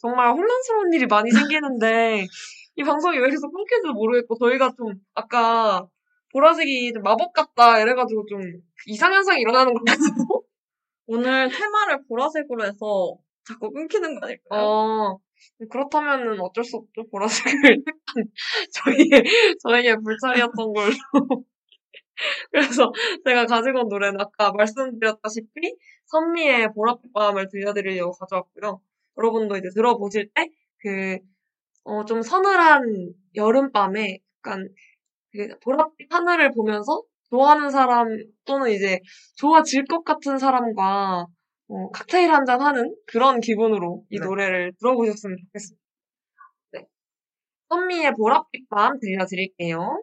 정말 0.00 0.32
혼란스러운 0.32 0.92
일이 0.92 1.06
많이 1.06 1.30
생기는데, 1.30 2.26
이 2.76 2.82
방송이 2.82 3.18
왜 3.18 3.30
계속 3.30 3.52
끊길지 3.52 3.88
모르겠고, 3.94 4.36
저희가 4.38 4.72
좀 4.76 4.94
아까 5.14 5.86
보라색이 6.32 6.92
좀 6.92 7.02
마법 7.02 7.32
같다 7.32 7.80
이래가지고 7.80 8.26
좀 8.26 8.40
이상현상이 8.86 9.40
일어나는 9.40 9.72
것 9.72 9.84
같아요. 9.84 9.96
오늘 11.06 11.48
테마를 11.48 12.04
보라색으로 12.08 12.64
해서 12.64 13.16
자꾸 13.46 13.70
끊기는 13.70 14.18
거 14.18 14.26
아닐까요? 14.26 14.60
어, 14.60 15.18
그렇다면은 15.70 16.40
어쩔 16.40 16.64
수 16.64 16.76
없죠. 16.78 17.08
보라색을 17.10 17.84
저희의, 18.72 19.22
저에게 19.62 19.96
불찰이었던 19.96 20.72
걸로. 20.72 20.92
그래서 22.52 22.92
제가 23.24 23.46
가지고 23.46 23.80
온 23.82 23.88
노래는 23.88 24.20
아까 24.20 24.52
말씀드렸다시피 24.52 25.76
선미의 26.06 26.68
보랏빛 26.68 27.12
밤을 27.12 27.48
들려드리려고 27.48 28.12
가져왔고요. 28.12 28.80
여러분도 29.18 29.56
이제 29.56 29.68
들어보실 29.74 30.30
때 30.34 30.48
그, 30.78 31.18
어, 31.84 32.04
좀 32.04 32.22
서늘한 32.22 33.14
여름밤에 33.34 34.18
약간 34.38 34.68
그 35.32 35.48
보랏빛 35.60 36.10
하늘을 36.10 36.52
보면서 36.52 37.02
좋아하는 37.30 37.70
사람 37.70 38.08
또는 38.44 38.70
이제 38.70 39.00
좋아질 39.36 39.86
것 39.86 40.04
같은 40.04 40.38
사람과 40.38 41.26
어, 41.68 41.90
칵테일 41.90 42.32
한 42.32 42.44
잔 42.46 42.60
하는 42.60 42.94
그런 43.06 43.40
기분으로 43.40 44.04
이 44.10 44.18
네. 44.18 44.24
노래를 44.26 44.72
들어보셨으면 44.78 45.36
좋겠습니다. 45.46 45.82
네. 46.72 46.86
선미의 47.70 48.12
보랏빛 48.12 48.68
밤 48.70 48.98
들려드릴게요. 49.00 50.02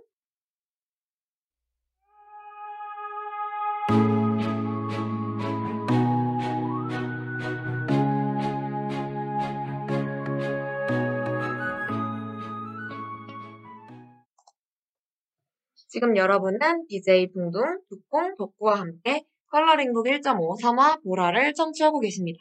지금 15.92 16.16
여러분은 16.16 16.88
DJ 16.88 17.34
붕둥, 17.34 17.82
두콩, 17.90 18.34
덕구와 18.38 18.80
함께 18.80 19.26
컬러링북 19.50 20.06
1.5 20.06 20.58
3화 20.62 21.04
보라를 21.04 21.54
청취하고 21.54 22.00
계십니다. 22.00 22.40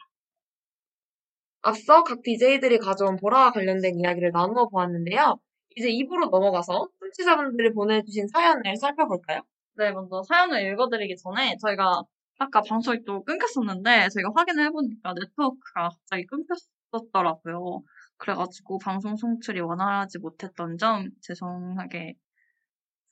앞서 1.63 2.05
각 2.05 2.23
DJ들이 2.23 2.79
가져온 2.79 3.17
보라와 3.17 3.51
관련된 3.51 3.99
이야기를 3.99 4.31
나누어 4.31 4.69
보았는데요. 4.69 5.41
이제 5.75 5.89
2부로 5.89 6.31
넘어가서 6.31 6.91
청취자분들이 7.01 7.73
보내주신 7.73 8.29
사연을 8.29 8.77
살펴볼까요? 8.77 9.41
네, 9.75 9.91
먼저 9.91 10.23
사연을 10.23 10.71
읽어드리기 10.71 11.17
전에 11.17 11.57
저희가 11.61 12.05
아까 12.39 12.61
방송이 12.63 13.03
또 13.05 13.25
끊겼었는데 13.25 14.11
저희가 14.11 14.31
확인을 14.33 14.67
해보니까 14.67 15.13
네트워크가 15.13 15.89
갑자기 15.89 16.25
끊겼었더라고요. 16.27 17.83
그래가지고 18.17 18.79
방송 18.79 19.17
송출이 19.17 19.59
원활하지 19.59 20.21
못했던 20.21 20.79
점 20.79 21.11
죄송하게 21.21 22.15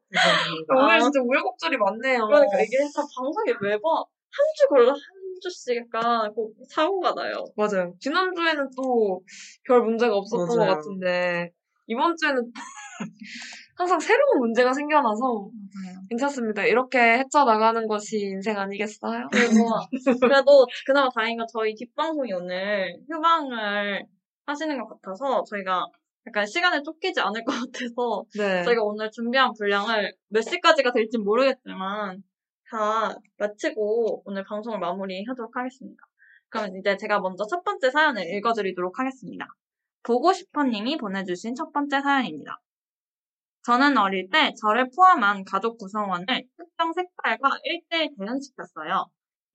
오늘 0.76 1.00
진짜 1.00 1.20
우여곡절이 1.22 1.76
많네요. 1.78 2.26
그러니까 2.26 2.60
이게 2.60 2.76
참 2.94 3.04
방송이 3.16 3.52
매번 3.62 3.96
한 4.34 4.46
주 4.56 4.66
걸러 4.68 4.90
한 4.92 4.98
주씩 5.42 5.76
약간 5.76 6.32
꼭 6.34 6.54
사고가 6.70 7.14
나요. 7.14 7.44
맞아요. 7.56 7.94
지난주에는 8.00 8.70
또 8.76 9.20
별 9.66 9.82
문제가 9.82 10.14
없었던 10.16 10.46
것 10.48 10.56
맞아요. 10.56 10.74
같은데, 10.74 11.50
이번 11.86 12.14
주에는 12.16 12.52
항상 13.76 13.98
새로운 14.00 14.38
문제가 14.40 14.72
생겨나서 14.72 15.50
괜찮습니다. 16.08 16.64
이렇게 16.64 16.98
헤쳐나가는 17.18 17.86
것이 17.88 18.18
인생 18.20 18.56
아니겠어요? 18.58 19.28
그래서 19.32 19.58
그래도 20.20 20.66
그나마 20.86 21.08
다행인 21.14 21.38
건 21.38 21.46
저희 21.52 21.74
뒷방송이 21.74 22.32
오늘 22.32 22.96
휴방을 23.10 24.06
하시는 24.46 24.78
것 24.78 24.88
같아서 25.00 25.42
저희가 25.50 25.86
약간 26.26 26.46
시간에 26.46 26.82
쫓기지 26.82 27.20
않을 27.20 27.44
것 27.44 27.52
같아서 27.52 28.24
네. 28.36 28.62
저희가 28.64 28.82
오늘 28.82 29.10
준비한 29.10 29.52
분량을 29.58 30.12
몇 30.28 30.42
시까지가 30.42 30.92
될지 30.92 31.18
모르겠지만 31.18 32.22
다 32.70 33.14
마치고 33.38 34.22
오늘 34.24 34.44
방송을 34.44 34.78
마무리하도록 34.78 35.56
하겠습니다. 35.56 36.02
그럼 36.48 36.76
이제 36.76 36.96
제가 36.96 37.20
먼저 37.20 37.44
첫 37.46 37.62
번째 37.64 37.90
사연을 37.90 38.22
읽어드리도록 38.34 38.98
하겠습니다. 38.98 39.46
보고 40.02 40.32
싶어님이 40.32 40.96
보내주신 40.96 41.54
첫 41.54 41.72
번째 41.72 42.00
사연입니다. 42.00 42.60
저는 43.64 43.96
어릴 43.96 44.28
때 44.28 44.52
저를 44.60 44.90
포함한 44.94 45.44
가족 45.44 45.78
구성원을 45.78 46.26
특정 46.26 46.92
색깔과 46.92 47.48
1대1 47.48 48.18
대응시켰어요. 48.18 49.06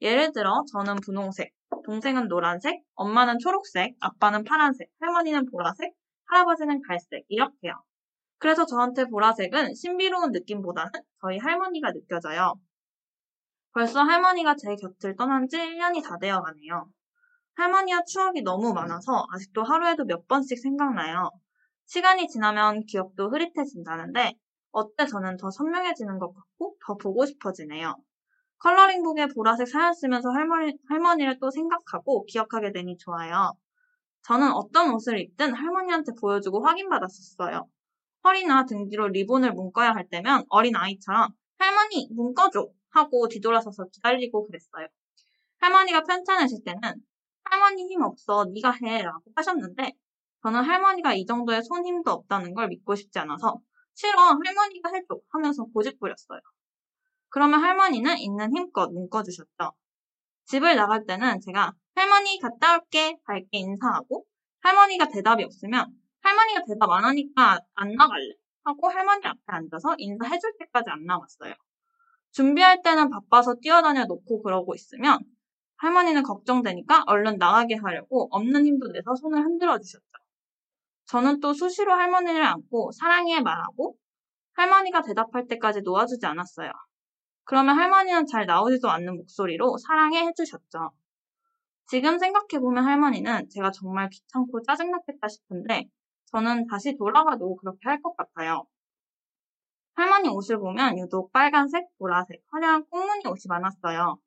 예를 0.02 0.32
들어 0.32 0.64
저는 0.72 0.96
분홍색, 1.04 1.52
동생은 1.86 2.28
노란색, 2.30 2.82
엄마는 2.96 3.40
초록색, 3.40 3.96
아빠는 4.00 4.44
파란색, 4.46 4.90
할머니는 5.00 5.46
보라색, 5.52 5.92
할아버지는 6.28 6.82
갈색 6.82 7.26
이렇게요. 7.30 7.74
그래서 8.40 8.66
저한테 8.66 9.06
보라색은 9.06 9.76
신비로운 9.76 10.32
느낌보다는 10.32 10.92
저희 11.22 11.38
할머니가 11.40 11.92
느껴져요. 11.92 12.56
벌써 13.74 14.02
할머니가 14.02 14.56
제 14.56 14.76
곁을 14.76 15.16
떠난 15.16 15.48
지 15.48 15.58
1년이 15.58 16.04
다 16.04 16.18
되어 16.20 16.42
가네요. 16.42 16.90
할머니와 17.56 18.04
추억이 18.06 18.42
너무 18.42 18.74
많아서 18.74 19.26
아직도 19.32 19.64
하루에도 19.64 20.06
몇 20.06 20.28
번씩 20.28 20.60
생각나요. 20.60 21.32
시간이 21.86 22.28
지나면 22.28 22.86
기억도 22.86 23.30
흐릿해진다는데 23.30 24.34
어때 24.72 25.08
저는 25.08 25.38
더 25.38 25.50
선명해지는 25.50 26.20
것 26.20 26.34
같고 26.34 26.78
더 26.86 26.98
보고 26.98 27.26
싶어지네요. 27.26 27.96
컬러링북에 28.60 29.28
보라색 29.36 29.68
사연 29.68 29.94
쓰면서 29.94 30.30
할머니, 30.30 30.78
할머니를 30.90 31.40
또 31.40 31.50
생각하고 31.52 32.26
기억하게 32.26 32.72
되니 32.72 32.98
좋아요. 32.98 33.54
저는 34.28 34.52
어떤 34.52 34.94
옷을 34.94 35.20
입든 35.20 35.54
할머니한테 35.54 36.12
보여주고 36.20 36.62
확인받았었어요. 36.62 37.66
허리나 38.26 38.66
등 38.66 38.90
뒤로 38.90 39.08
리본을 39.08 39.54
묶어야 39.54 39.92
할 39.92 40.10
때면 40.10 40.44
어린 40.50 40.76
아이처럼 40.76 41.30
할머니 41.58 42.10
묶어줘 42.12 42.68
하고 42.90 43.30
뒤돌아서서 43.30 43.86
기다리고 43.86 44.46
그랬어요. 44.46 44.88
할머니가 45.60 46.04
편찮으실 46.04 46.66
때는 46.66 46.82
할머니 47.46 47.88
힘 47.88 48.02
없어 48.02 48.46
네가 48.54 48.74
해 48.84 49.02
라고 49.02 49.22
하셨는데 49.34 49.94
저는 50.44 50.62
할머니가 50.62 51.14
이 51.14 51.26
정도의 51.26 51.64
손 51.64 51.86
힘도 51.86 52.12
없다는 52.12 52.54
걸 52.54 52.68
믿고 52.68 52.96
싶지 52.96 53.20
않아서 53.20 53.62
싫어 53.94 54.20
할머니가 54.20 54.90
해줘 54.94 55.20
하면서 55.30 55.64
고집 55.74 56.02
부렸어요. 56.02 56.42
그러면 57.30 57.64
할머니는 57.64 58.18
있는 58.18 58.54
힘껏 58.54 58.92
묶어주셨죠. 58.92 59.72
집을 60.48 60.76
나갈 60.76 61.06
때는 61.06 61.40
제가 61.40 61.72
할머니 61.98 62.40
갔다 62.40 62.78
올게 62.78 63.18
밝게 63.26 63.58
인사하고 63.58 64.24
할머니가 64.62 65.08
대답이 65.08 65.44
없으면 65.44 65.92
할머니가 66.22 66.62
대답 66.68 66.92
안 66.92 67.04
하니까 67.06 67.60
안 67.74 67.96
나갈래 67.96 68.34
하고 68.66 68.88
할머니 68.88 69.26
앞에 69.26 69.40
앉아서 69.48 69.96
인사해줄 69.98 70.54
때까지 70.60 70.92
안 70.92 71.06
나왔어요. 71.06 71.56
준비할 72.34 72.84
때는 72.84 73.10
바빠서 73.10 73.56
뛰어다녀 73.56 74.06
놓고 74.06 74.44
그러고 74.44 74.76
있으면 74.76 75.18
할머니는 75.78 76.22
걱정되니까 76.22 77.06
얼른 77.08 77.40
나가게 77.40 77.78
하려고 77.78 78.28
없는 78.30 78.68
힘도 78.68 78.92
내서 78.92 79.16
손을 79.16 79.44
흔들어 79.44 79.80
주셨죠. 79.80 80.04
저는 81.08 81.40
또 81.40 81.54
수시로 81.56 81.94
할머니를 81.94 82.44
안고 82.44 82.92
사랑해 82.92 83.42
말하고 83.42 83.96
할머니가 84.54 85.02
대답할 85.02 85.48
때까지 85.48 85.82
놓아주지 85.82 86.28
않았어요. 86.28 86.72
그러면 87.44 87.76
할머니는 87.76 88.28
잘 88.28 88.46
나오지도 88.46 88.88
않는 88.88 89.18
목소리로 89.18 89.78
사랑해 89.80 90.28
해주셨죠. 90.28 90.92
지금 91.88 92.18
생각해보면 92.20 92.86
할머니는 92.86 93.50
제가 93.50 93.72
정말 93.72 94.10
귀찮고 94.10 94.62
짜증났겠다 94.64 95.28
싶은데 95.28 95.90
저는 96.28 96.68
다시 96.68 96.96
돌아가도 96.98 97.56
그렇게 97.58 97.80
할 97.90 98.02
것 98.02 98.16
같아요. 98.16 98.66
할머니 99.96 100.30
옷을 100.30 100.60
보면 100.60 100.98
유독 100.98 101.34
빨간색, 101.34 101.88
보라색, 101.98 102.42
화려한 102.52 102.86
꽃무늬 102.90 103.28
옷이 103.28 103.42
많았어요. 103.50 104.18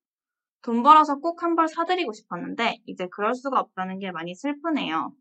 돈 0.62 0.82
벌어서 0.82 1.16
꼭 1.20 1.42
한 1.42 1.56
벌 1.56 1.68
사드리고 1.68 2.12
싶었는데 2.12 2.78
이제 2.86 3.08
그럴 3.10 3.34
수가 3.34 3.60
없다는 3.60 3.98
게 4.00 4.12
많이 4.12 4.34
슬프네요. 4.34 5.12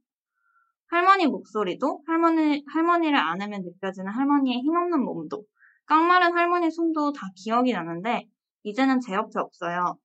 할머니 0.90 1.28
목소리도 1.28 2.04
할머니, 2.08 2.64
할머니를 2.74 3.18
안으면 3.18 3.62
느껴지는 3.64 4.12
할머니의 4.12 4.62
힘없는 4.62 5.04
몸도 5.04 5.44
깡마른 5.86 6.34
할머니 6.38 6.70
손도 6.72 7.14
다 7.14 7.28
기억이 7.36 7.74
나는데 7.74 8.26
이제는 8.64 9.00
제 9.02 9.14
옆에 9.14 9.40
없어요. 9.40 9.98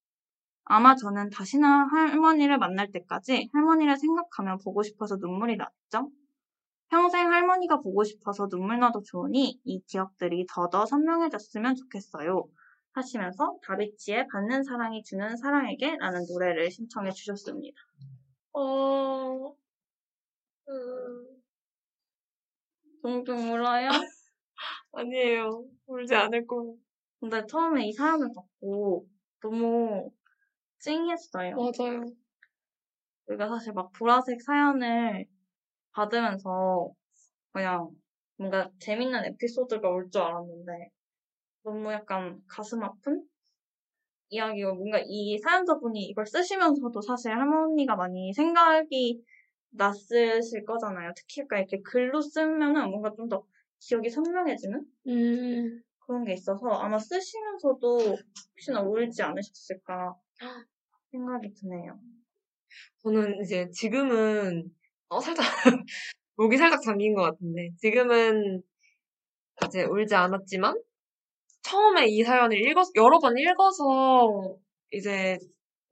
아마 0.64 0.96
저는 0.96 1.30
다시나 1.30 1.86
할머니를 1.90 2.58
만날 2.58 2.90
때까지 2.90 3.50
할머니를 3.52 3.96
생각하며 3.96 4.58
보고 4.64 4.82
싶어서 4.82 5.16
눈물이 5.16 5.56
났죠. 5.56 6.10
평생 6.88 7.32
할머니가 7.32 7.80
보고 7.80 8.04
싶어서 8.04 8.48
눈물 8.48 8.78
나도 8.78 9.02
좋으니 9.02 9.60
이 9.64 9.80
기억들이 9.86 10.46
더더 10.48 10.86
선명해졌으면 10.86 11.74
좋겠어요. 11.74 12.44
하시면서 12.92 13.58
다비치의 13.66 14.28
받는 14.32 14.62
사랑이 14.62 15.02
주는 15.02 15.36
사랑에게 15.36 15.96
라는 15.98 16.24
노래를 16.28 16.70
신청해 16.70 17.10
주셨습니다. 17.10 17.76
어, 18.52 19.54
음, 20.68 21.42
둥둥 23.02 23.52
울어요? 23.52 23.88
아니에요. 24.92 25.64
울지 25.86 26.14
않을 26.14 26.46
거예요. 26.46 26.76
근데 27.20 27.44
처음에 27.46 27.86
이 27.86 27.92
사연을 27.92 28.28
듣고 28.28 29.06
너무 29.42 30.10
찡했어요. 30.84 31.56
맞아요. 31.56 32.04
우리가 33.26 33.48
사실 33.48 33.72
막 33.74 33.92
보라색 33.92 34.40
사연을 34.42 35.26
받으면서 35.92 36.92
그냥 37.52 37.90
뭔가 38.38 38.70
재밌는 38.80 39.24
에피소드가 39.26 39.88
올 39.90 40.10
줄 40.10 40.22
알았는데 40.22 40.90
너무 41.64 41.92
약간 41.92 42.42
가슴 42.48 42.82
아픈 42.84 43.28
이야기고 44.28 44.74
뭔가 44.74 45.00
이 45.06 45.38
사연자분이 45.38 46.00
이걸 46.02 46.26
쓰시면서도 46.26 47.00
사실 47.02 47.32
할머니가 47.32 47.96
많이 47.96 48.32
생각이 48.34 49.22
났으실 49.70 50.64
거잖아요. 50.66 51.12
특히 51.16 51.42
약간 51.42 51.60
이렇게 51.60 51.80
글로 51.82 52.20
쓰면은 52.20 52.90
뭔가 52.90 53.12
좀 53.14 53.28
더 53.28 53.44
기억이 53.80 54.08
선명해지는 54.08 54.80
음, 55.08 55.82
그런 56.06 56.24
게 56.24 56.32
있어서 56.32 56.66
아마 56.68 56.98
쓰시면서도 56.98 58.16
혹시나 58.52 58.80
울지 58.82 59.22
않으셨을까 59.22 60.14
생각이 61.14 61.54
드네요. 61.54 61.98
저는 63.02 63.40
이제 63.42 63.70
지금은, 63.70 64.64
어, 65.08 65.20
살짝, 65.20 65.44
목이 66.36 66.56
살짝 66.56 66.82
잠긴 66.82 67.14
것 67.14 67.22
같은데, 67.22 67.70
지금은 67.78 68.62
이제 69.66 69.84
울지 69.84 70.14
않았지만, 70.14 70.80
처음에 71.62 72.06
이 72.08 72.24
사연을 72.24 72.58
읽었, 72.58 72.88
여러 72.96 73.18
번 73.20 73.38
읽어서 73.38 74.56
이제 74.92 75.38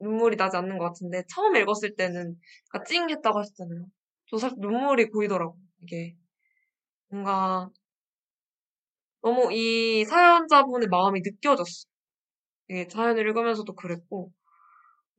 눈물이 0.00 0.36
나지 0.36 0.56
않는 0.56 0.78
것 0.78 0.86
같은데, 0.86 1.22
처음 1.34 1.56
읽었을 1.56 1.94
때는 1.96 2.36
아까 2.72 2.84
찡했다고 2.84 3.38
하셨잖아요. 3.38 3.86
저 4.30 4.38
사실 4.38 4.58
눈물이 4.60 5.10
고이더라고, 5.10 5.56
이게. 5.82 6.16
뭔가, 7.10 7.70
너무 9.22 9.52
이 9.52 10.04
사연자분의 10.06 10.88
마음이 10.88 11.20
느껴졌어. 11.22 11.86
이게 12.68 12.88
사연을 12.90 13.26
읽으면서도 13.28 13.74
그랬고, 13.74 14.32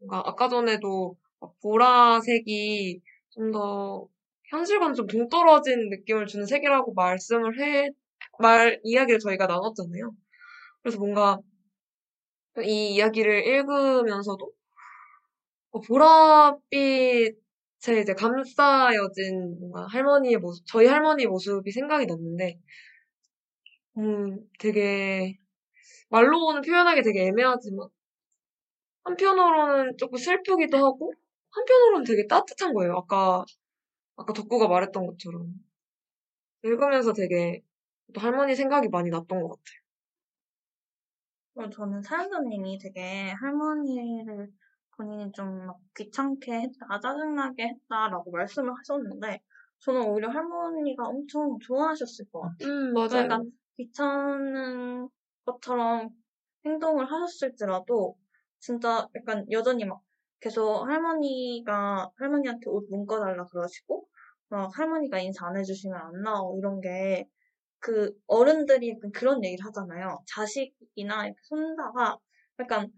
뭔가 0.03 0.23
아까 0.27 0.49
전에도 0.49 1.15
막 1.39 1.53
보라색이 1.61 3.01
좀 3.31 3.51
더 3.51 4.07
현실과는 4.49 4.93
좀 4.95 5.07
동떨어진 5.07 5.89
느낌을 5.89 6.27
주는 6.27 6.45
색이라고 6.45 6.93
말씀을 6.93 7.59
해, 7.59 7.89
말, 8.39 8.79
이야기를 8.83 9.19
저희가 9.19 9.47
나눴잖아요. 9.47 10.11
그래서 10.83 10.99
뭔가 10.99 11.39
이 12.63 12.95
이야기를 12.95 13.45
읽으면서도 13.47 14.53
어, 15.71 15.81
보랏빛에 15.81 18.01
이제 18.01 18.13
감싸여진 18.13 19.59
뭔가 19.59 19.87
할머니의 19.87 20.37
모습, 20.37 20.65
저희 20.67 20.87
할머니의 20.87 21.27
모습이 21.27 21.71
생각이 21.71 22.05
났는데, 22.05 22.59
음, 23.97 24.39
되게 24.59 25.37
말로는 26.09 26.61
표현하기 26.63 27.03
되게 27.03 27.27
애매하지만 27.27 27.87
한편으로는 29.05 29.97
조금 29.97 30.17
슬프기도 30.17 30.77
하고 30.77 31.13
한편으로는 31.51 32.03
되게 32.05 32.27
따뜻한 32.27 32.73
거예요. 32.73 32.95
아까 32.97 33.45
아까 34.17 34.33
덕구가 34.33 34.67
말했던 34.69 35.07
것처럼 35.07 35.53
읽으면서 36.63 37.13
되게 37.13 37.61
또 38.13 38.19
할머니 38.21 38.55
생각이 38.55 38.89
많이 38.89 39.09
났던 39.09 39.27
것 39.41 39.49
같아요. 41.55 41.69
저는 41.71 42.01
사연자님이 42.01 42.77
되게 42.79 43.31
할머니를 43.31 44.51
본인이 44.97 45.31
좀 45.31 45.65
막 45.67 45.79
귀찮게 45.95 46.51
했다, 46.61 46.99
짜증나게 47.01 47.63
했다라고 47.67 48.31
말씀을 48.31 48.71
하셨는데, 48.77 49.41
저는 49.79 50.01
오히려 50.03 50.29
할머니가 50.29 51.03
엄청 51.07 51.57
좋아하셨을 51.59 52.25
것 52.31 52.41
같아요. 52.41 52.69
음 52.69 52.93
맞아요. 52.93 53.27
그러니까 53.27 53.41
귀찮은 53.77 55.09
것처럼 55.45 56.09
행동을 56.65 57.11
하셨을지라도, 57.11 58.17
진짜 58.63 59.09
약간 59.13 59.45
여전히 59.51 59.83
막 59.83 60.01
계속 60.39 60.85
할머니가, 60.85 62.11
할머니한테 62.17 62.69
옷 62.69 62.87
묶어달라 62.89 63.43
그러시고, 63.45 64.07
막 64.47 64.77
할머니가 64.77 65.19
인사 65.19 65.47
안 65.47 65.57
해주시면 65.57 65.99
안 65.99 66.21
나오고 66.21 66.59
이런 66.59 66.79
게, 66.79 67.27
그 67.79 68.13
어른들이 68.25 68.91
약간 68.91 69.11
그런 69.11 69.43
얘기를 69.43 69.65
하잖아요. 69.65 70.19
자식이나 70.33 71.25
손자가 71.41 72.17
약간 72.59 72.89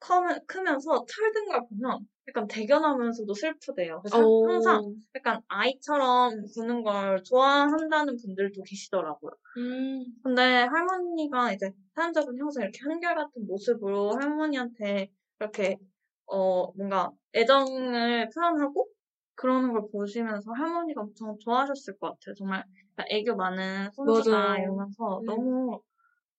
커면, 0.00 0.40
크면서 0.48 1.04
철든 1.08 1.46
걸 1.46 1.60
보면 1.68 2.08
약간 2.28 2.48
대견하면서도 2.48 3.32
슬프대요. 3.34 4.02
그래서 4.02 4.18
오. 4.18 4.48
항상 4.48 4.96
약간 5.14 5.40
아이처럼 5.46 6.42
구는 6.52 6.82
걸 6.82 7.22
좋아한다는 7.22 8.16
분들도 8.16 8.64
계시더라고요. 8.64 9.30
음, 9.58 10.04
근데 10.24 10.42
할머니가 10.42 11.52
이제 11.52 11.70
사연자분 11.94 12.40
항상 12.40 12.64
이렇게 12.64 12.78
한결같은 12.82 13.46
모습으로 13.46 14.16
할머니한테 14.20 15.10
이렇게 15.38 15.78
어 16.26 16.72
뭔가 16.72 17.10
애정을 17.34 18.30
표현하고 18.34 18.88
그러는 19.36 19.72
걸 19.72 19.82
보시면서 19.90 20.52
할머니가 20.52 21.02
엄청 21.02 21.36
좋아하셨을 21.40 21.98
것 21.98 22.08
같아요. 22.08 22.34
정말 22.36 22.64
애교 23.10 23.34
많은 23.36 23.90
손주다. 23.92 24.58
이러면서 24.58 25.20
음. 25.20 25.24
너무 25.24 25.80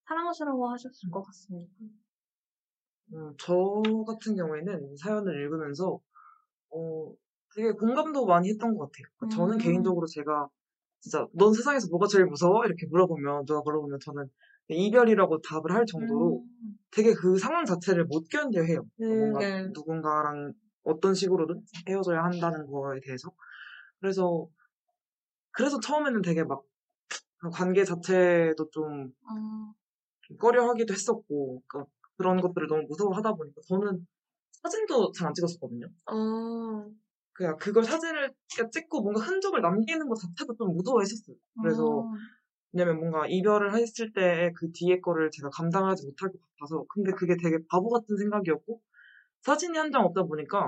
사랑스러워 0.07 0.72
하셨을 0.72 1.10
것 1.11 1.23
같습니다. 1.23 1.73
음, 3.14 3.34
저 3.40 3.82
같은 4.07 4.36
경우에는 4.36 4.95
사연을 4.98 5.41
읽으면서 5.41 5.99
어, 6.69 7.14
되게 7.56 7.72
공감도 7.72 8.26
많이 8.26 8.49
했던 8.49 8.76
것 8.76 8.86
같아요. 8.86 9.07
그러니까 9.18 9.36
저는 9.38 9.53
음. 9.56 9.57
개인적으로 9.60 10.06
제가 10.07 10.48
진짜 10.99 11.27
넌 11.34 11.53
세상에서 11.53 11.88
뭐가 11.90 12.07
제일 12.07 12.26
무서워? 12.26 12.65
이렇게 12.65 12.88
물어보면 12.88 13.45
누가 13.45 13.61
물어보면 13.61 13.99
저는 13.99 14.27
이별이라고 14.69 15.41
답을 15.41 15.71
할 15.71 15.85
정도로 15.85 16.43
음. 16.43 16.77
되게 16.91 17.13
그 17.13 17.37
상황 17.37 17.65
자체를 17.65 18.05
못 18.05 18.27
견뎌해요. 18.29 18.85
음, 19.01 19.17
뭔가 19.17 19.39
네. 19.39 19.67
누군가랑 19.73 20.53
어떤 20.83 21.13
식으로든 21.13 21.61
헤어져야 21.87 22.23
한다는 22.23 22.67
거에 22.67 22.99
대해서. 23.01 23.31
그래서 23.99 24.47
그래서 25.51 25.79
처음에는 25.79 26.21
되게 26.21 26.43
막그 26.43 26.65
관계 27.53 27.83
자체도 27.83 28.69
좀 28.71 29.13
음. 29.31 29.73
좀 30.21 30.37
꺼려하기도 30.37 30.93
했었고 30.93 31.61
그러니까 31.67 31.91
그런 32.17 32.41
것들을 32.41 32.67
너무 32.67 32.83
무서워하다 32.87 33.33
보니까 33.33 33.61
저는 33.67 34.05
사진도 34.63 35.11
잘 35.11 35.27
안 35.27 35.33
찍었었거든요. 35.33 35.87
아, 36.07 36.13
그냥 37.33 37.57
그걸 37.57 37.83
사진을 37.83 38.33
찍고 38.71 39.01
뭔가 39.01 39.21
흔적을 39.21 39.61
남기는 39.61 40.07
것 40.07 40.15
자체도 40.15 40.55
좀 40.55 40.73
무서워했었어요. 40.75 41.35
그래서 41.61 42.01
음. 42.01 42.13
왜냐면 42.76 42.99
뭔가 42.99 43.27
이별을 43.27 43.76
했을 43.76 44.11
때 44.14 44.52
그 44.56 44.72
뒤에 44.73 44.99
거를 44.99 45.31
제가 45.31 45.49
감당하지 45.49 46.06
못할 46.07 46.30
것 46.31 46.39
같아서 46.60 46.85
근데 46.89 47.11
그게 47.14 47.35
되게 47.41 47.57
바보 47.69 47.89
같은 47.89 48.18
생각이었고 48.18 48.81
사진이 49.43 49.77
한 49.77 49.91
장 49.91 50.03
없다 50.06 50.23
보니까 50.23 50.68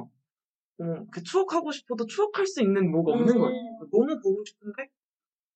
어, 0.80 1.06
그 1.12 1.24
추억하고 1.24 1.72
싶어도 1.72 2.06
추억할 2.06 2.48
수 2.48 2.62
있는 2.64 2.92
뭐가 2.92 3.12
없는 3.14 3.36
음. 3.36 3.40
거예요. 3.40 3.80
너무 3.92 4.20
보고 4.22 4.44
싶은데 4.46 4.88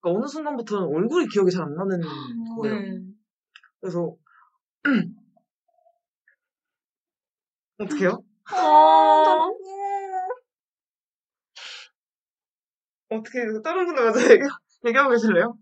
그러니까 0.02 0.20
어느 0.20 0.28
순간부터는 0.28 0.88
얼굴이 0.88 1.28
기억이 1.28 1.52
잘 1.52 1.64
안 1.64 1.76
나는 1.76 2.02
거예요. 2.58 2.76
네. 2.82 3.00
그래서 3.82 4.16
어떡해요? 7.80 8.24
아, 8.46 9.24
어떻게 13.10 13.40
다른 13.64 13.86
분들 13.86 14.04
가서 14.06 14.22
얘기, 14.32 14.42
얘기하고 14.88 15.12
계실래요? 15.12 15.56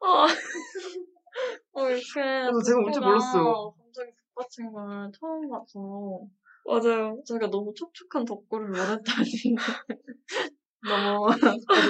아, 0.00 0.26
어, 1.72 1.88
이렇게. 1.88 2.04
그래서 2.14 2.62
제가 2.64 2.80
울줄 2.80 3.02
몰랐어요. 3.02 3.74
갑자기 3.78 4.12
북받친 4.34 4.72
걸 4.72 5.10
처음 5.18 5.48
봐서. 5.48 6.26
맞아요. 6.64 7.22
제가 7.24 7.48
너무 7.48 7.72
촉촉한 7.74 8.24
덕구를 8.24 8.70
원했다니. 8.70 9.54
너무. 10.82 11.28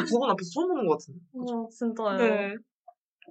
두분 0.09 0.31
앞에서 0.31 0.51
처음 0.55 0.69
보는 0.69 0.87
것 0.87 0.99
같은데. 0.99 1.21
어, 1.35 1.69
진짜요. 1.71 2.17
네. 2.19 2.55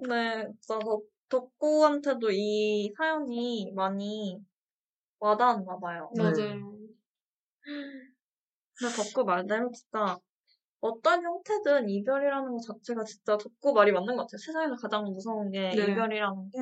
네, 0.08 0.46
진짜 0.60 0.78
덕, 0.80 1.04
덕구한테도 1.28 2.30
이 2.30 2.92
사연이 2.96 3.72
많이 3.74 4.38
와닿았나 5.18 5.78
봐요. 5.78 6.10
네. 6.14 6.22
맞아요. 6.22 6.76
근데 8.78 8.94
덕구 8.94 9.24
말대로 9.24 9.70
진짜 9.72 10.18
어떤 10.80 11.22
형태든 11.24 11.88
이별이라는 11.88 12.50
것 12.52 12.58
자체가 12.60 13.04
진짜 13.04 13.36
덕구 13.36 13.72
말이 13.72 13.92
맞는 13.92 14.16
것 14.16 14.22
같아요. 14.22 14.38
세상에서 14.38 14.76
가장 14.76 15.04
무서운 15.04 15.50
게 15.50 15.72
네. 15.74 15.82
이별이라는 15.90 16.50
게 16.50 16.58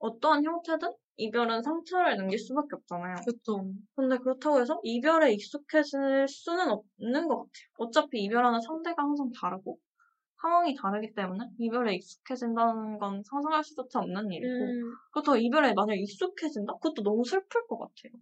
어떠한 0.00 0.44
형태든 0.44 0.92
이별은 1.16 1.62
상처를 1.62 2.16
남길 2.16 2.38
수밖에 2.38 2.68
없잖아요. 2.76 3.16
그쵸. 3.26 3.72
근데 3.96 4.18
그렇다고 4.18 4.60
해서 4.60 4.80
이별에 4.84 5.32
익숙해질 5.34 6.26
수는 6.28 6.70
없는 6.70 7.26
것 7.28 7.36
같아요. 7.36 7.50
어차피 7.78 8.22
이별하는 8.24 8.60
상대가 8.60 9.02
항상 9.02 9.30
다르고 9.32 9.78
상황이 10.40 10.74
다르기 10.76 11.14
때문에 11.14 11.50
이별에 11.58 11.96
익숙해진다는 11.96 12.98
건 12.98 13.22
상상할 13.24 13.64
수조차 13.64 14.00
없는 14.00 14.32
일이고 14.32 14.66
음, 14.66 14.92
그렇다고 15.12 15.36
이별에 15.38 15.74
만약 15.74 15.94
익숙해진다? 15.96 16.74
그것도 16.74 17.02
너무 17.02 17.24
슬플 17.24 17.66
것 17.68 17.78
같아요. 17.78 18.12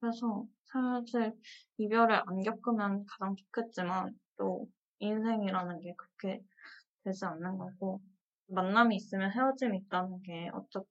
그래서 0.00 0.46
사실 0.74 1.32
이별을 1.78 2.16
안 2.28 2.42
겪으면 2.42 3.06
가장 3.06 3.36
좋겠지만 3.36 4.18
또 4.36 4.66
인생이라는 4.98 5.78
게 5.80 5.94
그렇게 5.96 6.42
되지 7.04 7.24
않는 7.26 7.58
거고 7.58 8.00
만남이 8.48 8.96
있으면 8.96 9.30
헤어짐이 9.30 9.78
있다는 9.78 10.22
게 10.22 10.50
어쩌, 10.52 10.84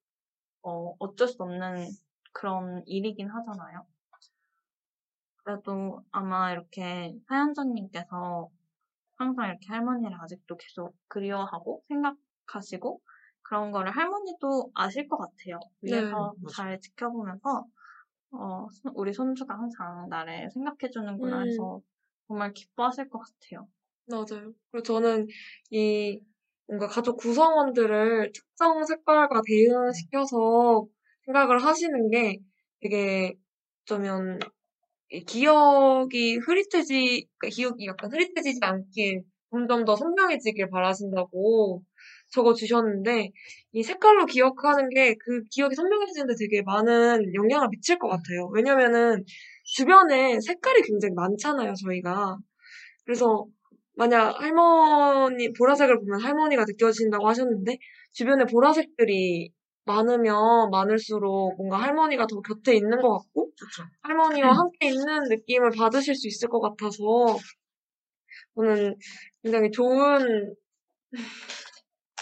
어, 0.62 0.96
어쩔 1.00 1.28
수 1.28 1.44
없는 1.44 1.88
그런 2.32 2.84
일이긴 2.86 3.30
하잖아요. 3.30 3.86
그래도 5.44 6.06
아마 6.12 6.52
이렇게 6.54 7.14
사연자님께서 7.28 8.50
항상 9.18 9.50
이렇게 9.50 9.68
할머니를 9.68 10.18
아직도 10.22 10.56
계속 10.56 10.96
그리워하고 11.10 11.84
생각하시고 11.90 13.02
그런 13.42 13.72
거를 13.72 13.92
할머니도 13.92 14.72
아실 14.76 15.10
것 15.10 15.18
같아요. 15.18 15.60
위에서 15.82 16.10
맞아요. 16.10 16.48
잘 16.56 16.80
지켜보면서 16.80 17.66
어, 18.34 18.68
손- 18.72 18.94
우리 18.96 19.14
손주가 19.14 19.56
항상 19.58 20.08
나를 20.10 20.50
생각해주는구나 20.52 21.42
음. 21.42 21.46
해서 21.46 21.82
정말 22.28 22.54
기뻐하실 22.54 23.10
것 23.10 23.20
같아요. 23.20 23.68
맞아요. 24.08 24.54
그리고 24.72 24.84
저는 24.84 25.28
이 25.72 26.20
뭔가 26.68 26.88
가족 26.88 27.18
구성원들을 27.18 28.32
특정 28.34 28.86
색깔과 28.86 29.42
대응시켜서 29.48 30.88
생각을 31.26 31.64
하시는 31.64 32.10
게 32.10 32.40
되게 32.82 33.34
어쩌면 33.84 34.40
이 35.12 35.24
기억이 35.26 36.38
흐릿해지, 36.38 37.28
그러니까 37.38 37.56
기억이 37.56 37.86
약간 37.88 38.12
흐릿해지지 38.12 38.60
않길 38.64 39.24
점점 39.52 39.86
더 39.86 39.96
선명해지길 39.96 40.70
바라신다고 40.70 41.84
적어 42.34 42.54
주셨는데 42.54 43.32
이 43.74 43.84
색깔로 43.84 44.26
기억하는 44.26 44.90
게 44.90 45.16
그 45.26 45.44
기억이 45.52 45.76
선명해지는데 45.76 46.34
되게 46.40 46.62
많은 46.64 47.34
영향을 47.36 47.70
미칠 47.72 48.00
것 48.00 48.08
같아요. 48.10 48.50
왜냐면은 48.54 49.24
주변에 49.66 50.40
색깔이 50.42 50.82
굉장히 50.84 51.14
많잖아요, 51.16 51.74
저희가. 51.76 52.38
그래서 53.06 53.46
만약 53.96 54.40
할머니, 54.42 55.54
보라색을 55.54 56.00
보면 56.00 56.22
할머니가 56.22 56.66
느껴진다고 56.68 57.28
하셨는데, 57.28 57.78
주변에 58.14 58.46
보라색들이 58.46 59.52
많으면 59.86 60.70
많을수록 60.72 61.56
뭔가 61.58 61.78
할머니가 61.82 62.26
더 62.28 62.42
곁에 62.42 62.76
있는 62.76 63.00
것 63.02 63.18
같고, 63.20 63.52
그쵸. 63.60 63.84
할머니와 64.02 64.52
함께 64.54 64.88
있는 64.90 65.24
느낌을 65.30 65.72
받으실 65.72 66.16
수 66.16 66.28
있을 66.28 66.50
것 66.50 66.60
같아서, 66.62 66.98
저는 68.56 68.96
굉장히 69.44 69.72
좋은 69.72 70.56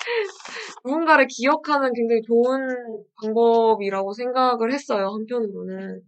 누군가를 0.86 1.28
기억하는 1.28 1.94
굉장히 1.94 2.22
좋은 2.24 3.04
방법이라고 3.22 4.14
생각을 4.14 4.72
했어요, 4.72 5.08
한편으로는. 5.10 6.02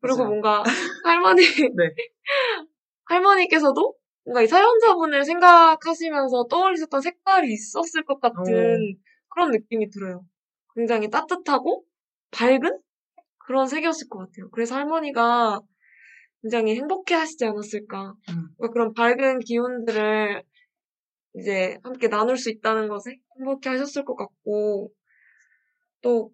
그리고 0.00 0.18
맞아요. 0.18 0.28
뭔가 0.30 0.62
할머니, 1.04 1.42
네. 1.42 1.94
할머니께서도 3.06 3.94
뭔가 4.24 4.42
이 4.42 4.46
사연자분을 4.46 5.24
생각하시면서 5.24 6.46
떠올리셨던 6.48 7.00
색깔이 7.00 7.52
있었을 7.52 8.04
것 8.04 8.20
같은 8.20 8.54
어. 8.54 8.76
그런 9.30 9.50
느낌이 9.50 9.90
들어요. 9.90 10.24
굉장히 10.74 11.08
따뜻하고 11.10 11.84
밝은 12.30 12.78
그런 13.38 13.66
색이었을 13.66 14.08
것 14.08 14.18
같아요. 14.18 14.50
그래서 14.50 14.74
할머니가 14.76 15.60
굉장히 16.42 16.76
행복해 16.76 17.14
하시지 17.14 17.44
않았을까. 17.44 18.14
음. 18.30 18.48
그런 18.72 18.92
밝은 18.92 19.40
기운들을 19.40 20.42
이제 21.36 21.78
함께 21.82 22.08
나눌 22.08 22.36
수 22.36 22.50
있다는 22.50 22.88
것에 22.88 23.16
행복해 23.38 23.70
하셨을 23.70 24.04
것 24.04 24.16
같고, 24.16 24.92
또, 26.02 26.32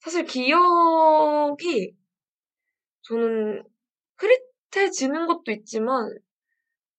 사실 0.00 0.24
기억이 0.24 1.94
저는 3.02 3.62
흐릿해지는 4.18 5.26
것도 5.26 5.52
있지만, 5.52 6.10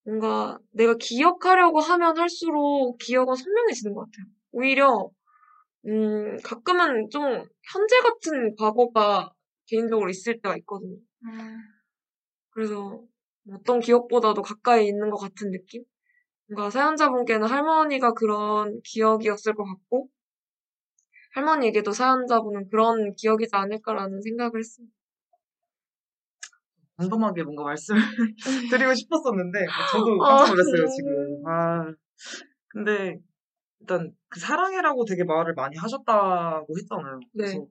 뭔가 0.06 0.60
내가 0.72 0.96
기억하려고 1.00 1.80
하면 1.82 2.18
할수록 2.18 2.98
기억은 3.00 3.36
선명해지는 3.36 3.94
것 3.96 4.02
같아요. 4.06 4.26
오히려, 4.52 5.10
음, 5.88 6.38
가끔은 6.44 7.10
좀 7.12 7.24
현재 7.74 8.00
같은 8.02 8.56
과거가 8.58 9.32
개인적으로 9.68 10.10
있을 10.10 10.42
때가 10.42 10.58
있거든요. 10.60 10.98
그래서 12.52 13.04
어떤 13.52 13.80
기억보다도 13.80 14.42
가까이 14.42 14.88
있는 14.88 15.10
것 15.10 15.18
같은 15.18 15.52
느낌? 15.52 15.84
뭔가 16.48 16.70
사연자분께는 16.70 17.48
할머니가 17.48 18.14
그런 18.14 18.82
기억이었을 18.84 19.56
것 19.56 19.64
같고, 19.66 20.10
할머니에게도 21.34 21.92
사연자분은 21.92 22.70
그런 22.70 23.14
기억이지 23.16 23.52
않을까라는 23.54 24.22
생각을 24.22 24.60
했습니다. 24.60 24.96
담담하게 26.98 27.44
뭔가 27.44 27.64
말씀을 27.64 28.00
드리고 28.72 28.94
싶었었는데 28.94 29.66
저도 29.92 30.24
아, 30.24 30.38
깜짝 30.38 30.54
놀랐어요 30.56 30.84
음. 30.84 30.88
지금. 30.96 31.48
아 31.48 31.94
근데 32.70 33.20
일단 33.82 34.14
그 34.30 34.40
사랑해라고 34.40 35.04
되게 35.06 35.24
말을 35.26 35.54
많이 35.56 35.78
하셨다고 35.78 36.68
했잖아요. 36.78 37.20
그래서 37.34 37.60
네. 37.60 37.66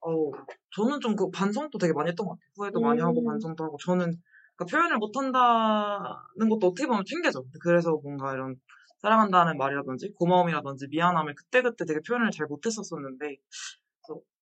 어 0.00 0.30
저는 0.74 1.00
좀 1.00 1.14
그 1.16 1.30
반성도 1.30 1.78
되게 1.78 1.92
많이 1.92 2.08
했던 2.08 2.26
것 2.26 2.32
같아요. 2.34 2.48
후회도 2.56 2.80
많이 2.80 3.00
하고 3.02 3.20
음. 3.20 3.26
반성도 3.26 3.64
하고 3.64 3.76
저는 3.84 4.12
그러니까 4.58 4.64
표현을 4.76 4.98
못 4.98 5.16
한다는 5.16 6.48
것도 6.50 6.68
어떻게 6.68 6.86
보면 6.88 7.04
핑계죠. 7.08 7.44
그래서 7.62 7.92
뭔가 8.02 8.34
이런 8.34 8.56
사랑한다는 9.00 9.56
말이라든지 9.58 10.12
고마움이라든지 10.16 10.88
미안함을 10.90 11.34
그때그때 11.36 11.84
되게 11.86 12.00
표현을 12.06 12.32
잘 12.32 12.46
못했었었는데 12.48 13.36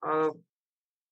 아 0.01 0.31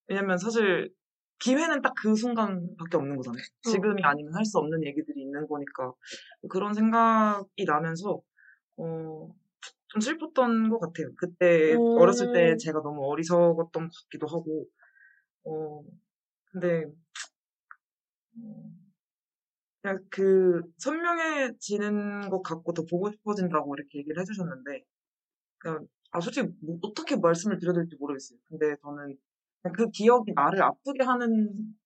왜냐면 0.09 0.39
사실 0.39 0.93
기회는 1.41 1.83
딱 1.83 1.95
그 1.97 2.15
순간밖에 2.17 2.97
없는 2.99 3.17
거잖아요. 3.17 3.43
지금이 3.63 4.03
아니면 4.05 4.35
할 4.35 4.45
수 4.45 4.59
없는 4.59 4.85
얘기들이 4.85 5.23
있는 5.23 5.47
거니까 5.49 5.93
그런 6.51 6.75
생각이 6.75 7.65
나면서 7.67 8.21
어, 8.79 9.29
좀 9.89 10.01
슬펐던 10.01 10.71
것 10.71 10.81
같아요. 10.81 11.11
그때 11.17 11.75
음. 11.75 11.99
어렸을 11.99 12.33
때 12.33 12.57
제가 12.59 12.83
너무 12.83 13.07
어리석었던 13.11 13.89
것 13.89 13.91
같기도 14.05 14.27
하고 14.29 14.67
어, 15.45 15.83
근데 16.53 16.87
어, 18.37 18.84
그냥 19.85 19.99
그 20.09 20.63
선명해지는 20.79 22.31
것 22.31 22.41
같고 22.41 22.73
더 22.73 22.87
보고 22.91 23.11
싶어진다고 23.11 23.75
이렇게 23.75 23.99
얘기를 23.99 24.19
해주셨는데 24.19 24.83
그냥 25.59 25.87
아 26.11 26.21
솔직히 26.21 26.49
뭐 26.63 26.79
어떻게 26.83 27.17
말씀을 27.17 27.59
드려야 27.59 27.75
될지 27.75 27.95
모르겠어요. 28.01 28.39
근데 28.49 28.77
저는 28.81 29.19
그 29.75 29.91
기억이 29.91 30.33
나를 30.35 30.63
아프게 30.63 31.05
하는 31.05 31.77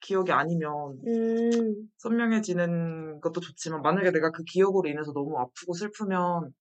기억이 0.00 0.32
아니면 0.32 0.98
음, 1.06 1.90
선명해지는 1.98 3.20
것도 3.20 3.40
좋지만 3.40 3.82
만약에 3.82 4.12
내가 4.12 4.30
그 4.30 4.44
기억으로 4.44 4.88
인해서 4.88 5.12
너무 5.12 5.38
아프고 5.38 5.74
슬프면 5.74 6.54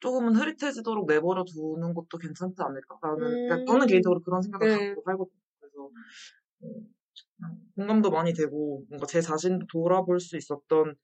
조금은 0.00 0.36
흐릿해지도록 0.36 1.06
내버려 1.06 1.44
두는 1.44 1.92
것도 1.92 2.16
괜찮지 2.16 2.56
않을까라는 2.56 3.46
그러니까 3.46 3.64
저는 3.66 3.82
음. 3.82 3.86
개인적으로 3.86 4.22
그런 4.22 4.40
생각을 4.40 4.66
네. 4.66 4.88
갖고 4.88 5.02
살거든요. 5.02 5.40
그래서 5.60 5.84
어, 5.84 5.90
그냥 6.58 6.99
공감도 7.76 8.10
많이 8.10 8.32
되고 8.34 8.84
뭔가 8.88 9.06
제 9.06 9.20
자신도 9.20 9.66
돌아볼 9.72 10.20
수 10.20 10.36
있었던 10.36 10.96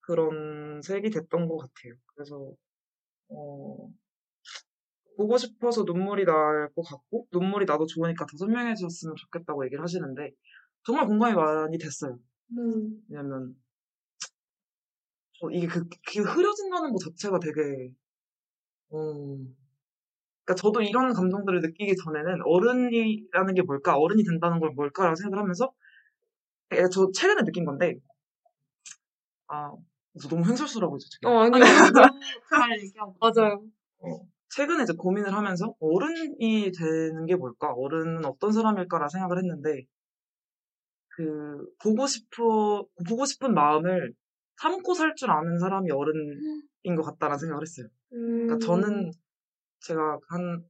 그런 0.00 0.82
색이 0.82 1.10
됐던 1.10 1.48
것 1.48 1.58
같아요. 1.58 1.94
그래서 2.14 2.52
어, 3.30 3.90
보고 5.16 5.36
싶어서 5.36 5.82
눈물이 5.84 6.24
날 6.24 6.70
것 6.74 6.82
같고 6.82 7.26
눈물이 7.32 7.66
나도 7.66 7.86
좋으니까 7.86 8.24
더 8.26 8.36
선명해졌으면 8.38 9.16
좋겠다고 9.16 9.64
얘기를 9.66 9.82
하시는데 9.82 10.30
정말 10.84 11.06
공감이 11.06 11.34
많이 11.34 11.76
됐어요. 11.78 12.18
음, 12.52 13.02
왜냐면 13.08 13.56
저 15.40 15.50
이게 15.50 15.66
그, 15.66 15.84
그 16.06 16.22
흐려진다는 16.22 16.92
것 16.92 16.98
자체가 16.98 17.38
되게 17.38 17.90
어 18.90 19.38
그러니까 20.44 20.54
저도 20.56 20.82
이런 20.82 21.12
감정들을 21.12 21.60
느끼기 21.60 21.94
전에는 21.96 22.40
어른이라는 22.44 23.54
게 23.54 23.62
뭘까 23.62 23.96
어른이 23.98 24.24
된다는 24.24 24.60
걸 24.60 24.70
뭘까라고 24.72 25.14
생각을 25.16 25.42
하면서 25.42 25.66
예, 25.66 25.77
저 26.92 27.10
최근에 27.12 27.42
느낀 27.44 27.64
건데 27.64 27.94
아저 29.46 30.28
너무 30.28 30.44
횡설수라고 30.46 30.98
지금. 30.98 31.28
어, 31.30 31.40
아니요. 31.40 31.64
잘 32.50 32.78
얘기하고. 32.82 33.16
맞아요. 33.20 33.62
어, 34.00 34.26
최근에 34.54 34.82
이제 34.82 34.92
고민을 34.92 35.32
하면서 35.32 35.74
어른이 35.80 36.72
되는 36.72 37.26
게 37.26 37.36
뭘까? 37.36 37.72
어른은 37.72 38.24
어떤 38.24 38.52
사람일까라 38.52 39.08
생각을 39.08 39.38
했는데 39.38 39.84
그 41.16 41.66
보고 41.82 42.06
싶어 42.06 42.86
보고 43.08 43.24
싶은 43.24 43.54
마음을 43.54 44.12
참고 44.60 44.94
살 44.94 45.14
줄 45.14 45.30
아는 45.30 45.58
사람이 45.58 45.90
어른인 45.90 46.96
것 46.96 47.02
같다라는 47.02 47.38
생각을 47.38 47.62
했어요. 47.62 47.86
음, 48.12 48.46
그러니까 48.46 48.66
저는 48.66 49.10
제가 49.80 50.18
한 50.28 50.64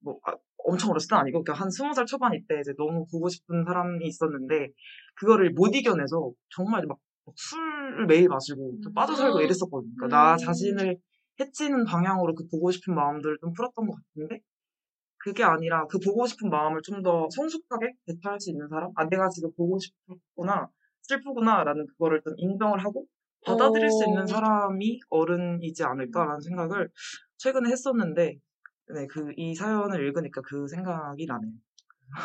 뭐 0.00 0.18
엄청 0.58 0.90
어렸을 0.90 1.08
땐 1.08 1.18
아니고 1.18 1.42
그러니까 1.42 1.62
한 1.64 1.70
스무 1.70 1.94
살 1.94 2.06
초반 2.06 2.34
이때 2.34 2.60
이제 2.60 2.72
너무 2.76 3.06
보고 3.10 3.28
싶은 3.28 3.64
사람이 3.64 4.06
있었는데 4.06 4.68
그거를 5.14 5.50
못 5.50 5.74
이겨내서 5.74 6.32
정말 6.54 6.86
막 6.86 6.98
술을 7.36 8.06
매일 8.06 8.28
마시고 8.28 8.78
좀 8.82 8.92
빠져 8.94 9.14
살고 9.14 9.40
이랬었거든요. 9.40 9.92
그러니까 9.96 10.16
나 10.16 10.32
음. 10.34 10.38
자신을 10.38 10.98
해치는 11.40 11.84
방향으로 11.84 12.34
그 12.34 12.46
보고 12.50 12.70
싶은 12.70 12.94
마음들을 12.94 13.38
좀 13.40 13.52
풀었던 13.52 13.86
것 13.86 13.96
같은데 13.96 14.40
그게 15.18 15.44
아니라 15.44 15.86
그 15.86 15.98
보고 15.98 16.26
싶은 16.26 16.50
마음을 16.50 16.80
좀 16.82 17.02
더 17.02 17.28
성숙하게 17.34 17.92
대처할 18.06 18.40
수 18.40 18.50
있는 18.50 18.68
사람? 18.68 18.90
아, 18.96 19.04
내가 19.08 19.28
지금 19.28 19.50
보고 19.56 19.78
싶구나, 19.78 20.68
슬프구나 21.02 21.64
라는 21.64 21.86
그거를 21.86 22.20
좀 22.22 22.34
인정을 22.36 22.84
하고 22.84 23.06
받아들일 23.44 23.90
수 23.90 24.04
있는 24.04 24.22
어. 24.22 24.26
사람이 24.26 25.00
어른이지 25.10 25.82
않을까라는 25.84 26.40
생각을 26.40 26.90
최근에 27.38 27.70
했었는데, 27.70 28.36
네, 28.94 29.06
그, 29.08 29.32
이 29.36 29.54
사연을 29.54 30.04
읽으니까 30.06 30.42
그 30.42 30.68
생각이 30.68 31.26
나네요. 31.26 31.52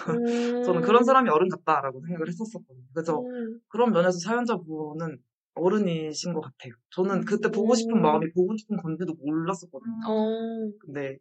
음, 0.09 0.64
저는 0.65 0.81
그런 0.81 1.03
사람이 1.03 1.30
어른 1.30 1.47
같다라고 1.49 2.01
생각을 2.01 2.27
했었었거든요. 2.27 2.85
그래서 2.93 3.19
음, 3.22 3.59
그런 3.68 3.91
면에서 3.91 4.19
사연자분은 4.19 5.18
어른이신 5.55 6.34
것 6.34 6.41
같아요. 6.41 6.73
저는 6.91 7.26
그때 7.26 7.49
보고 7.49 7.73
싶은 7.73 7.97
음. 7.97 8.01
마음이 8.01 8.31
보고 8.34 8.55
싶은 8.55 8.77
건지도 8.77 9.14
몰랐었거든요. 9.15 9.93
어, 10.07 10.72
근데 10.80 11.18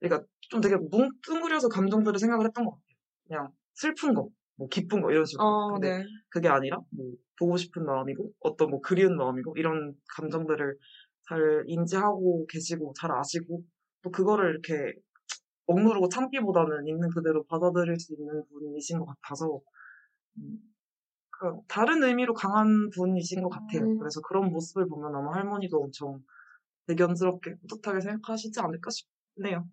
그러니까 0.00 0.26
좀 0.50 0.60
되게 0.60 0.76
뭉뚱그려서 0.76 1.68
감정들을 1.68 2.18
생각을 2.18 2.46
했던 2.46 2.64
것 2.64 2.72
같아요. 2.72 2.96
그냥 3.26 3.52
슬픈 3.74 4.14
거, 4.14 4.28
뭐 4.56 4.68
기쁜 4.68 5.00
거 5.00 5.10
이런 5.10 5.24
식으로. 5.24 5.46
어, 5.46 5.72
근데 5.72 5.98
네. 5.98 6.04
그게 6.30 6.48
아니라 6.48 6.78
뭐 6.90 7.12
보고 7.38 7.56
싶은 7.56 7.84
마음이고 7.84 8.32
어떤 8.40 8.70
뭐 8.70 8.80
그리운 8.80 9.16
마음이고 9.16 9.54
이런 9.56 9.94
감정들을 10.16 10.76
잘 11.28 11.62
인지하고 11.66 12.46
계시고 12.46 12.94
잘 12.98 13.12
아시고 13.12 13.62
또 14.02 14.10
그거를 14.10 14.50
이렇게 14.50 14.94
억누르고 15.68 16.08
참기보다는 16.08 16.88
있는 16.88 17.08
그대로 17.10 17.44
받아들일 17.44 17.98
수 18.00 18.14
있는 18.14 18.42
분이신 18.48 18.98
것 18.98 19.06
같아서 19.06 19.60
음, 20.38 20.58
그 21.30 21.56
다른 21.68 22.02
의미로 22.02 22.34
강한 22.34 22.90
분이신 22.90 23.42
것 23.42 23.50
같아요. 23.50 23.84
음. 23.84 23.98
그래서 23.98 24.20
그런 24.22 24.50
모습을 24.50 24.88
보면 24.88 25.14
아마 25.14 25.34
할머니도 25.34 25.78
엄청 25.78 26.20
대견스럽게 26.86 27.56
뿌듯하게 27.60 28.00
생각하시지 28.00 28.58
않을까 28.60 28.90
싶네요. 28.90 29.68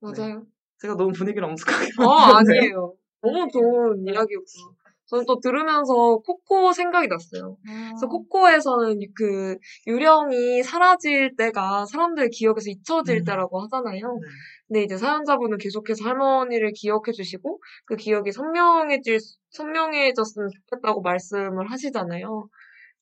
맞아요. 0.00 0.46
제가 0.78 0.96
너무 0.96 1.12
분위기를 1.12 1.46
엄숙하게 1.48 1.86
어, 1.98 2.32
만드는데. 2.32 2.58
아니에요. 2.60 2.94
너무 3.20 3.48
좋은 3.52 4.06
이야기였고. 4.06 4.82
저는 5.06 5.26
또 5.26 5.38
들으면서 5.40 6.18
코코 6.24 6.72
생각이 6.72 7.06
났어요. 7.08 7.58
그래서 7.62 8.08
코코에서는 8.08 8.98
그 9.14 9.58
유령이 9.86 10.62
사라질 10.62 11.36
때가 11.36 11.84
사람들의 11.84 12.30
기억에서 12.30 12.70
잊혀질 12.70 13.18
음. 13.18 13.24
때라고 13.24 13.60
하잖아요. 13.62 14.14
네. 14.14 14.28
근데 14.72 14.84
이제 14.84 14.96
사연자분은 14.96 15.58
계속해서 15.58 16.02
할머니를 16.02 16.72
기억해 16.74 17.12
주시고 17.12 17.60
그 17.84 17.94
기억이 17.94 18.32
선명해질, 18.32 19.18
선명해졌으면 19.50 20.48
좋겠다고 20.48 21.02
말씀을 21.02 21.70
하시잖아요. 21.70 22.48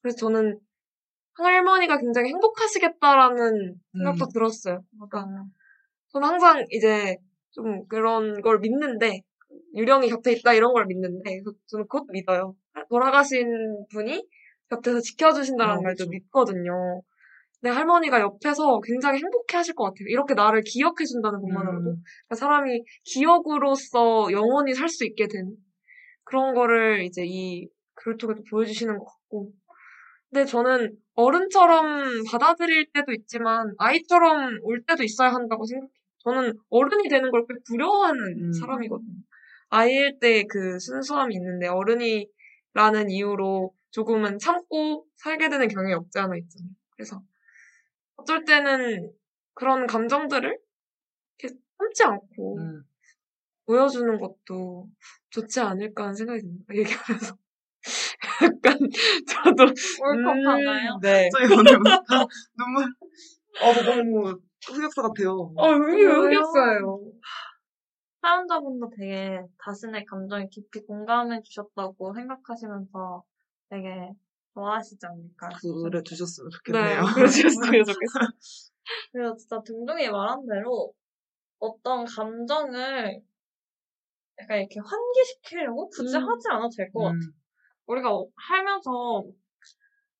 그래서 0.02 0.16
저는 0.16 0.58
할머니가 1.34 1.98
굉장히 1.98 2.30
행복하시겠다라는 2.30 3.76
생각도 3.92 4.24
음. 4.24 4.32
들었어요. 4.34 4.82
그러니까 4.90 5.44
저는 6.08 6.26
항상 6.28 6.64
이제 6.70 7.18
좀 7.52 7.86
그런 7.86 8.42
걸 8.42 8.58
믿는데 8.58 9.20
유령이 9.76 10.08
곁에 10.08 10.32
있다 10.32 10.54
이런 10.54 10.72
걸 10.72 10.86
믿는데 10.86 11.38
그래서 11.38 11.56
저는 11.66 11.86
그것도 11.86 12.06
믿어요. 12.10 12.56
돌아가신 12.88 13.86
분이 13.92 14.26
곁에서 14.70 14.98
지켜주신다는 14.98 15.76
어, 15.76 15.80
말도 15.82 16.06
그쵸. 16.06 16.10
믿거든요. 16.10 17.02
근데 17.60 17.74
할머니가 17.74 18.20
옆에서 18.20 18.80
굉장히 18.82 19.18
행복해 19.18 19.56
하실 19.56 19.74
것 19.74 19.84
같아요. 19.84 20.06
이렇게 20.08 20.34
나를 20.34 20.62
기억해 20.64 21.04
준다는 21.04 21.40
것만으로도. 21.40 21.90
음. 21.90 21.96
그러니까 22.28 22.34
사람이 22.36 22.82
기억으로서 23.04 24.28
영원히 24.32 24.74
살 24.74 24.88
수 24.88 25.04
있게 25.04 25.28
된 25.28 25.56
그런 26.24 26.54
거를 26.54 27.04
이제 27.04 27.22
이 27.26 27.68
글을 27.94 28.16
통해서 28.18 28.40
보여주시는 28.50 28.98
것 28.98 29.04
같고. 29.04 29.52
근데 30.30 30.44
저는 30.46 30.96
어른처럼 31.14 32.24
받아들일 32.30 32.90
때도 32.92 33.12
있지만 33.12 33.74
아이처럼 33.78 34.58
올 34.62 34.82
때도 34.86 35.02
있어야 35.04 35.30
한다고 35.30 35.64
생각해요. 35.66 35.90
저는 36.24 36.52
어른이 36.70 37.08
되는 37.08 37.30
걸 37.30 37.46
꽤 37.48 37.54
두려워하는 37.66 38.20
음. 38.48 38.52
사람이거든요. 38.52 39.14
아이일 39.70 40.18
때 40.20 40.44
그 40.48 40.78
순수함이 40.78 41.34
있는데 41.36 41.66
어른이라는 41.68 43.10
이유로 43.10 43.72
조금은 43.90 44.38
참고 44.38 45.06
살게 45.16 45.48
되는 45.48 45.68
경향이 45.68 45.94
없지 45.94 46.18
않아 46.18 46.36
있잖아요. 46.36 46.70
그래서 46.96 47.20
어쩔 48.20 48.44
때는 48.44 49.12
그런 49.54 49.86
감정들을 49.86 50.58
이렇게 51.38 51.56
참지 51.78 52.04
않고 52.04 52.58
음. 52.58 52.84
보여주는 53.66 54.18
것도 54.18 54.88
좋지 55.30 55.60
않을까 55.60 56.04
하는 56.04 56.14
생각이 56.14 56.40
듭니다. 56.40 56.64
얘기하면서. 56.74 57.36
약간, 58.42 58.78
저도. 59.28 59.64
울컥하나요? 59.64 60.94
음, 60.94 61.00
네. 61.00 61.28
저희 61.32 61.44
오늘 61.52 61.64
눈물. 62.56 62.84
아, 63.62 63.72
저 63.74 63.82
너무 63.84 64.40
흑역사 64.66 65.02
같아요. 65.02 65.52
어, 65.56 65.70
여기 65.72 66.04
여기였어요. 66.04 67.00
사연자분도 68.22 68.90
되게 68.98 69.40
자신의 69.64 70.04
감정에 70.04 70.46
깊이 70.50 70.80
공감해 70.80 71.40
주셨다고 71.42 72.12
생각하시면서 72.14 73.22
되게 73.70 74.10
좋아하시지 74.54 75.04
않을까. 75.06 75.48
그래 75.84 76.02
두셨으면 76.02 76.50
네, 76.66 76.96
좋겠네요. 76.98 77.04
그러셨으면 77.14 77.84
좋겠어요. 77.84 78.28
그래서 79.12 79.36
진짜 79.36 79.60
등등이 79.62 80.08
말한 80.10 80.46
대로 80.46 80.92
어떤 81.58 82.04
감정을 82.06 83.22
약간 84.40 84.58
이렇게 84.58 84.80
환기시키려고 84.80 85.88
굳이 85.90 86.16
음. 86.16 86.22
하지 86.28 86.48
않아도 86.50 86.70
될 86.76 86.90
것 86.92 87.00
같아. 87.04 87.14
음. 87.14 87.32
우리가 87.86 88.10
살면서 88.48 89.24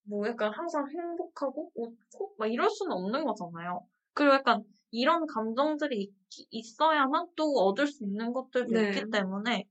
뭐 0.05 0.27
약간 0.29 0.53
항상 0.53 0.87
행복하고 0.91 1.71
웃고 1.75 2.35
막 2.39 2.53
이럴 2.53 2.69
수는 2.71 2.93
없는 2.93 3.25
거잖아요. 3.25 3.87
그리고 4.15 4.35
약간 4.35 4.65
이런 4.91 5.27
감정들이 5.27 6.03
있, 6.03 6.13
있어야만 6.51 7.29
또 7.37 7.45
얻을 7.67 7.87
수 7.87 8.05
있는 8.05 8.33
것들도 8.33 8.75
네. 8.75 8.91
있기 8.91 9.11
때문에 9.11 9.65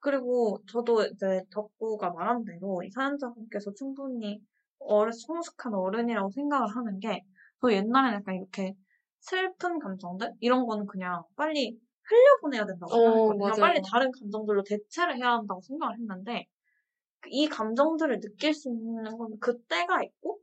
그리고 0.00 0.58
저도 0.70 1.04
이제 1.04 1.42
덕구가 1.50 2.10
말한 2.10 2.44
대로 2.44 2.82
이 2.82 2.90
사연자분께서 2.90 3.72
충분히 3.74 4.40
어른, 4.78 5.12
성숙한 5.12 5.74
어른이라고 5.74 6.30
생각을 6.30 6.74
하는 6.74 6.98
게, 7.00 7.22
저 7.60 7.72
옛날에는 7.72 8.18
약간 8.18 8.36
이렇게 8.36 8.74
슬픈 9.20 9.78
감정들? 9.78 10.32
이런 10.40 10.66
거는 10.66 10.86
그냥 10.86 11.22
빨리 11.36 11.78
흘려보내야 12.04 12.66
된다고 12.66 12.92
어, 12.92 13.28
생각했거든요. 13.28 13.66
빨리 13.66 13.82
다른 13.90 14.10
감정들로 14.10 14.62
대체를 14.64 15.16
해야 15.18 15.32
한다고 15.32 15.60
생각을 15.62 15.96
했는데, 15.98 16.46
이 17.28 17.48
감정들을 17.48 18.20
느낄 18.20 18.54
수 18.54 18.70
있는 18.70 19.16
건 19.16 19.38
그때가 19.40 20.02
있고, 20.04 20.40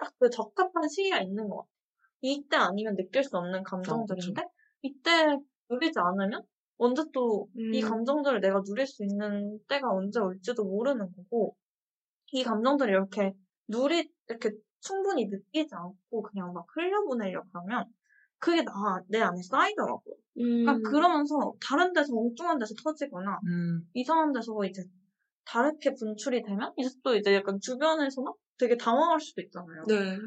딱 0.00 0.12
그 0.18 0.30
적합한 0.30 0.88
시기가 0.88 1.20
있는 1.20 1.48
것 1.48 1.56
같아요. 1.58 1.70
이때 2.22 2.56
아니면 2.56 2.96
느낄 2.96 3.24
수 3.24 3.36
없는 3.36 3.62
감정들인데, 3.62 4.42
이때 4.82 5.38
누리지 5.70 5.98
않으면 5.98 6.42
언제 6.78 7.02
또이 7.12 7.82
음. 7.82 7.88
감정들을 7.88 8.40
내가 8.40 8.62
누릴 8.62 8.86
수 8.86 9.02
있는 9.04 9.58
때가 9.68 9.88
언제 9.90 10.20
올지도 10.20 10.64
모르는 10.64 11.06
거고, 11.16 11.56
이 12.32 12.42
감정들을 12.44 12.92
이렇게 12.92 13.32
누리, 13.68 14.10
이렇게 14.28 14.50
충분히 14.80 15.26
느끼지 15.26 15.74
않고 15.74 16.22
그냥 16.22 16.52
막 16.52 16.66
흘려보내려고 16.74 17.46
하면, 17.52 17.84
그게 18.38 18.62
나, 18.62 18.72
내 19.08 19.20
안에 19.20 19.40
쌓이더라고요. 19.42 20.14
음. 20.38 20.64
그러니까 20.64 20.90
그러면서 20.90 21.54
다른 21.66 21.92
데서 21.92 22.14
엉뚱한 22.14 22.58
데서 22.58 22.74
터지거나, 22.82 23.40
음. 23.46 23.88
이상한 23.94 24.32
데서 24.32 24.52
이제 24.64 24.84
다르게 25.46 25.94
분출이 25.94 26.42
되면, 26.42 26.72
이제 26.76 26.90
또 27.02 27.14
이제 27.16 27.34
약간 27.34 27.58
주변에서나 27.60 28.32
되게 28.58 28.76
당황할 28.76 29.20
수도 29.20 29.40
있잖아요. 29.42 29.84
네. 29.88 30.18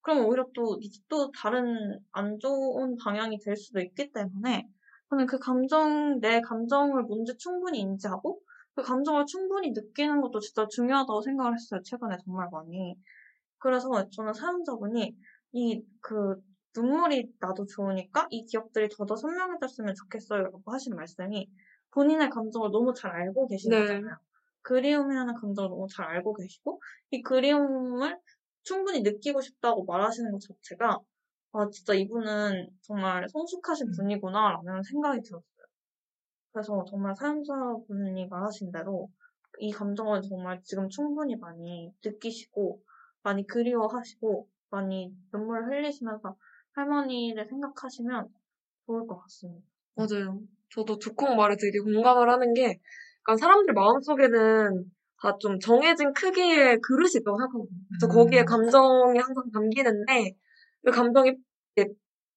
그러면 0.00 0.24
오히려 0.26 0.46
또, 0.54 0.78
이제 0.80 1.00
또 1.08 1.30
다른 1.32 1.98
안 2.12 2.38
좋은 2.38 2.96
방향이 2.96 3.38
될 3.38 3.56
수도 3.56 3.80
있기 3.80 4.10
때문에, 4.12 4.66
저는 5.10 5.26
그 5.26 5.38
감정, 5.38 6.20
내 6.20 6.40
감정을 6.40 7.04
먼저 7.08 7.34
충분히 7.36 7.80
인지하고, 7.80 8.40
그 8.74 8.82
감정을 8.82 9.26
충분히 9.26 9.70
느끼는 9.72 10.20
것도 10.20 10.40
진짜 10.40 10.66
중요하다고 10.68 11.22
생각을 11.22 11.54
했어요. 11.54 11.80
최근에 11.84 12.16
정말 12.24 12.48
많이. 12.52 12.96
그래서 13.58 13.88
저는 14.10 14.34
사연자분이 14.34 15.16
이 15.52 15.82
그 16.02 16.36
눈물이 16.76 17.32
나도 17.40 17.66
좋으니까 17.66 18.26
이 18.30 18.44
기억들이 18.46 18.88
더더 18.96 19.16
선명해졌으면 19.16 19.94
좋겠어요. 19.94 20.42
라고 20.44 20.62
하신 20.66 20.94
말씀이 20.96 21.48
본인의 21.92 22.30
감정을 22.30 22.70
너무 22.72 22.94
잘 22.94 23.10
알고 23.12 23.48
계신 23.48 23.74
네. 23.74 23.76
거잖아요. 23.76 24.16
그리움이라는 24.62 25.34
감정을 25.34 25.70
너무 25.70 25.86
잘 25.94 26.06
알고 26.06 26.34
계시고, 26.34 26.80
이 27.12 27.22
그리움을 27.22 28.18
충분히 28.62 29.00
느끼고 29.02 29.40
싶다고 29.40 29.84
말하시는 29.86 30.30
것 30.32 30.40
자체가, 30.40 30.98
아, 31.58 31.68
진짜 31.70 31.92
이분은 31.94 32.68
정말 32.82 33.28
성숙하신 33.28 33.90
분이구나라는 33.90 34.82
생각이 34.84 35.20
들었어요. 35.22 35.66
그래서 36.52 36.84
정말 36.88 37.14
사연자분이 37.16 38.28
말하신 38.28 38.70
대로 38.70 39.10
이 39.58 39.72
감정을 39.72 40.22
정말 40.22 40.60
지금 40.62 40.88
충분히 40.88 41.34
많이 41.36 41.92
느끼시고, 42.04 42.80
많이 43.22 43.44
그리워하시고, 43.46 44.48
많이 44.70 45.12
눈물을 45.32 45.66
흘리시면서 45.66 46.36
할머니를 46.72 47.46
생각하시면 47.48 48.28
좋을 48.86 49.06
것 49.08 49.18
같습니다. 49.22 49.66
맞아요. 49.96 50.40
저도 50.70 50.98
두콩 50.98 51.36
말에 51.36 51.56
되게 51.60 51.80
공감을 51.80 52.30
하는 52.30 52.54
게, 52.54 52.78
약간 53.22 53.36
사람들 53.36 53.74
마음속에는 53.74 54.92
다 55.20 55.36
좀 55.40 55.58
정해진 55.58 56.12
크기의 56.12 56.78
그릇이 56.80 57.10
있다고 57.20 57.36
생각하거든요. 57.38 57.80
그래서 57.88 58.06
음. 58.06 58.14
거기에 58.14 58.44
감정이 58.44 59.18
항상 59.18 59.50
담기는데, 59.52 60.36
그 60.84 60.92
감정이 60.92 61.32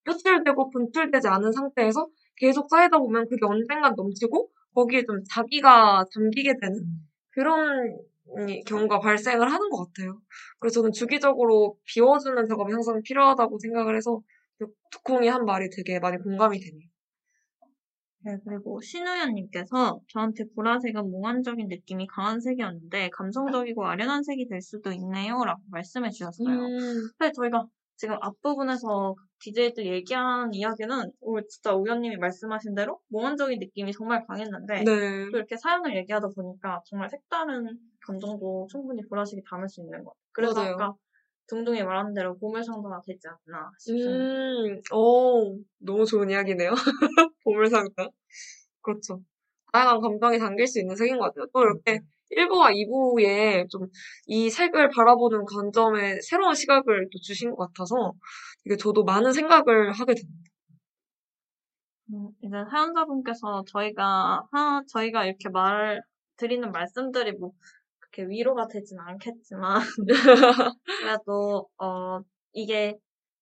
표출되고 0.06 0.70
분출되지 0.72 1.28
않은 1.28 1.52
상태에서 1.52 2.08
계속 2.38 2.70
쌓이다 2.70 2.98
보면 2.98 3.28
그게 3.30 3.46
언젠간 3.46 3.94
넘치고, 3.96 4.50
거기에 4.74 5.04
좀 5.06 5.22
자기가 5.30 6.06
잠기게 6.14 6.54
되는 6.60 6.78
음. 6.78 7.08
그런 7.32 7.98
이 8.48 8.64
경우가 8.64 9.00
발생을 9.00 9.52
하는 9.52 9.70
것 9.70 9.86
같아요. 9.88 10.20
그래서 10.60 10.76
저는 10.80 10.92
주기적으로 10.92 11.78
비워주는 11.86 12.48
작업이 12.48 12.72
항상 12.72 13.02
필요하다고 13.04 13.60
생각을 13.60 13.96
해서, 13.96 14.22
그 14.58 14.68
두콩이 14.92 15.28
한 15.28 15.46
말이 15.46 15.70
되게 15.70 16.00
많이 16.00 16.18
공감이 16.18 16.60
되네요. 16.60 16.88
네, 18.24 18.38
그리고 18.46 18.80
신우연님께서 18.82 20.00
저한테 20.10 20.44
보라색은 20.56 21.10
몽환적인 21.10 21.68
느낌이 21.68 22.06
강한 22.06 22.40
색이었는데 22.40 23.10
감성적이고 23.10 23.84
아련한 23.84 24.24
색이 24.24 24.48
될 24.48 24.62
수도 24.62 24.92
있네요. 24.92 25.44
라고 25.44 25.60
말씀해 25.72 26.12
주셨어요. 26.12 26.48
음, 26.48 27.10
근데 27.18 27.32
저희가 27.32 27.66
지금 28.02 28.18
앞부분에서 28.20 29.14
DJ들 29.42 29.86
얘기한 29.86 30.52
이야기는 30.56 31.12
오늘 31.20 31.46
진짜 31.48 31.76
우연님이 31.76 32.18
말씀하신 32.18 32.74
대로 32.74 33.00
몽환적인 33.10 33.60
느낌이 33.60 33.92
정말 33.94 34.26
강했는데 34.26 34.84
네. 34.84 35.30
또 35.32 35.38
이렇게 35.38 35.56
사연을 35.56 35.96
얘기하다 35.98 36.30
보니까 36.30 36.82
정말 36.88 37.12
색다른 37.12 37.78
감정도 38.04 38.68
충분히 38.72 39.04
보라색이 39.08 39.44
담을 39.48 39.70
수 39.70 39.82
있는 39.82 40.04
것 40.04 40.16
같아요. 40.16 40.32
그래서 40.32 40.60
맞아요. 40.62 40.74
아까 40.74 40.94
둥둥이 41.46 41.84
말한 41.84 42.16
대로 42.16 42.36
보물상자가 42.40 43.02
되지 43.06 43.28
않나 43.28 43.70
싶습니다. 43.78 44.34
음, 44.34 44.82
오, 44.92 45.60
너무 45.78 46.04
좋은 46.04 46.32
이야기네요. 46.32 46.72
보물상자. 47.44 48.10
그렇죠. 48.82 49.22
다양한 49.72 50.02
감정이 50.02 50.40
담길 50.40 50.66
수 50.66 50.80
있는 50.80 50.96
색인 50.96 51.20
것 51.20 51.26
같아요. 51.26 51.46
또 51.54 51.62
이렇게 51.62 52.00
1부와 52.32 52.72
2부에 52.72 53.68
좀 53.70 53.88
이 54.28 54.50
색을 54.50 54.90
바라보는 54.90 55.46
관점에 55.46 56.20
새로운 56.22 56.56
시각을 56.56 57.08
또 57.12 57.20
주신 57.22 57.52
것 57.52 57.68
같아서 57.68 58.14
이게 58.66 58.78
저도 58.78 59.04
많은 59.04 59.34
생각을 59.34 59.92
하게 59.94 60.14
됩니다. 60.16 60.42
음, 62.14 62.30
이제 62.42 62.56
사연자분께서 62.70 63.64
저희가 63.68 64.44
하, 64.52 64.82
저희가 64.88 65.26
이렇게 65.26 65.50
말 65.50 66.02
드리는 66.38 66.72
말씀들이 66.72 67.34
뭐 67.34 67.52
그렇게 68.00 68.28
위로가 68.30 68.68
되진 68.68 69.00
않겠지만 69.00 69.82
그래도 71.00 71.68
어 71.78 72.20
이게 72.54 72.96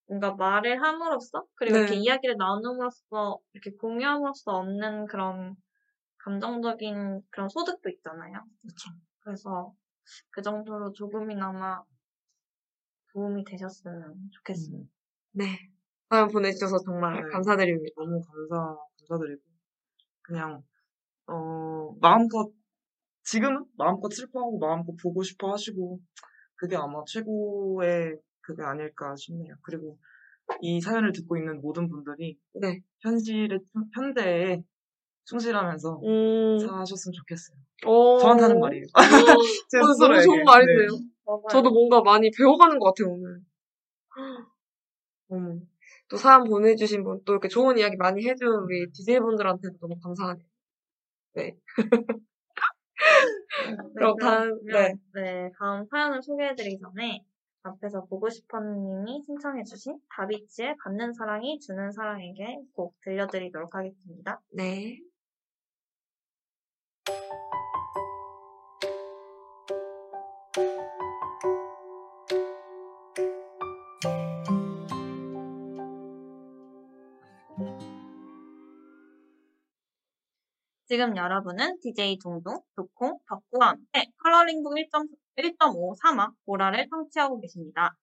뭔가 0.08 0.34
말을 0.36 0.82
함으로써 0.84 1.44
그리고 1.56 1.76
네. 1.78 1.82
이렇게 1.82 1.96
이야기를 1.98 2.36
나눔으로써 2.38 3.40
이렇게 3.54 3.72
공유함으로써 3.78 4.52
얻는 4.52 5.08
그런 5.08 5.56
감정적인 6.20 7.22
그런 7.30 7.50
소득도 7.50 7.90
있잖아요. 7.90 8.34
그렇죠. 8.62 8.90
그래서 9.20 9.74
그 10.32 10.42
정도로 10.42 10.92
조금이나마 10.94 11.82
도움이 13.14 13.44
되셨으면 13.46 14.30
좋겠습니다. 14.32 14.90
네. 15.34 15.46
사연 16.10 16.28
보내주셔서 16.28 16.78
정말 16.80 17.16
네. 17.16 17.30
감사드립니다. 17.32 17.94
너무 17.98 18.22
감사, 18.22 18.78
감사드리고. 19.00 19.42
그냥, 20.22 20.64
어, 21.28 21.96
마음껏, 22.00 22.52
지금은 23.24 23.66
마음껏 23.78 24.10
슬퍼하고 24.10 24.58
마음껏 24.60 24.96
보고 25.02 25.22
싶어 25.24 25.52
하시고, 25.52 26.00
그게 26.56 26.76
아마 26.76 27.04
최고의 27.06 28.18
그게 28.42 28.64
아닐까 28.64 29.16
싶네요. 29.16 29.54
그리고 29.62 30.00
이 30.62 30.82
사연을 30.82 31.12
듣고 31.14 31.38
있는 31.38 31.62
모든 31.62 31.88
분들이 31.88 32.40
네. 32.54 32.82
현실의, 33.02 33.60
현대에 33.94 34.64
충실하면서 35.30 36.02
음. 36.04 36.60
사셨으면 36.60 37.14
좋겠어요. 37.14 37.58
어. 37.86 38.18
저한테 38.18 38.44
하는 38.44 38.60
말이에요. 38.60 38.86
제 39.70 39.78
어, 39.78 39.94
너무. 39.94 40.22
좋은 40.22 40.44
말인데요. 40.44 40.88
네. 40.90 41.36
저도 41.52 41.70
뭔가 41.70 42.02
많이 42.02 42.32
배워가는 42.36 42.80
것 42.80 42.88
같아요, 42.88 43.14
오늘. 43.14 43.40
어머. 45.30 45.60
또 46.10 46.18
사연 46.18 46.44
보내주신 46.44 47.04
분, 47.04 47.22
또 47.24 47.34
이렇게 47.34 47.48
좋은 47.48 47.78
이야기 47.78 47.96
많이 47.96 48.28
해준 48.28 48.48
우리 48.48 48.92
DJ분들한테도 48.92 49.78
너무 49.80 49.96
감사하네요. 50.02 50.46
네. 51.36 51.56
그럼 53.96 54.16
다음, 54.20 54.60
네. 54.66 54.96
네, 55.14 55.52
다음 55.60 55.86
사연을 55.86 56.24
소개해드리기 56.24 56.80
전에 56.80 57.24
앞에서 57.62 58.06
보고 58.06 58.28
싶어님이 58.30 59.22
신청해주신 59.26 60.00
다비치의 60.10 60.78
받는 60.84 61.14
사랑이 61.14 61.60
주는 61.60 61.92
사랑에게 61.92 62.58
곡 62.74 62.96
들려드리도록 63.02 63.76
하겠습니다. 63.76 64.42
네. 64.52 64.98
지금 80.90 81.16
여러분은 81.16 81.80
DJ 81.82 82.18
둥둥, 82.18 82.62
두콩, 82.76 83.20
덕구와 83.30 83.70
함께 83.70 84.12
컬러링북 84.24 84.74
1.5 84.74 85.96
3화 86.02 86.34
보라를 86.48 86.88
청취하고 86.90 87.40
계십니다. 87.40 87.96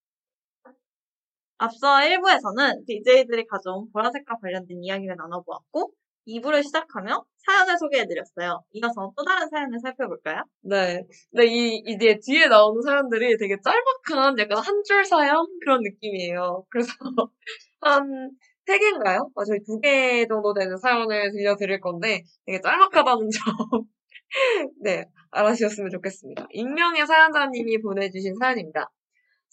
앞서 1.59 1.97
1부에서는 1.97 2.87
DJ들이 2.87 3.45
가져온 3.49 3.91
보라색과 3.93 4.37
관련된 4.41 4.85
이야기를 4.85 5.17
나눠보았고 5.17 5.91
2부를 6.27 6.63
시작하며 6.65 7.25
사연을 7.47 7.79
소개해드렸어요. 7.79 8.63
이어서 8.73 9.13
또 9.17 9.25
다른 9.25 9.49
사연을 9.49 9.79
살펴볼까요? 9.81 10.43
네. 10.63 11.03
근데 11.31 11.47
이, 11.47 11.83
이제 11.87 12.19
뒤에 12.25 12.49
나오는 12.49 12.83
사연들이 12.83 13.37
되게 13.39 13.57
짤막한 13.63 14.39
약간 14.39 14.59
한 14.59 14.83
줄 14.85 15.05
사연? 15.05 15.47
그런 15.63 15.81
느낌이에요. 15.83 16.65
그래서 16.71 16.89
한 17.81 18.31
세 18.69 18.79
개인가요? 18.81 19.31
아, 19.37 19.45
저희 19.45 19.61
두 19.65 19.81
개 19.81 20.27
정도 20.27 20.53
되는 20.53 20.77
사연을 20.77 21.31
들려드릴 21.33 21.81
건데 21.81 22.23
되게 22.47 22.61
짤막하다는 22.61 23.31
점. 23.31 23.87
네. 24.83 25.05
알아주셨으면 25.31 25.91
좋겠습니다. 25.91 26.47
익명의 26.51 27.07
사연자님이 27.07 27.79
보내주신 27.83 28.35
사연입니다. 28.41 28.91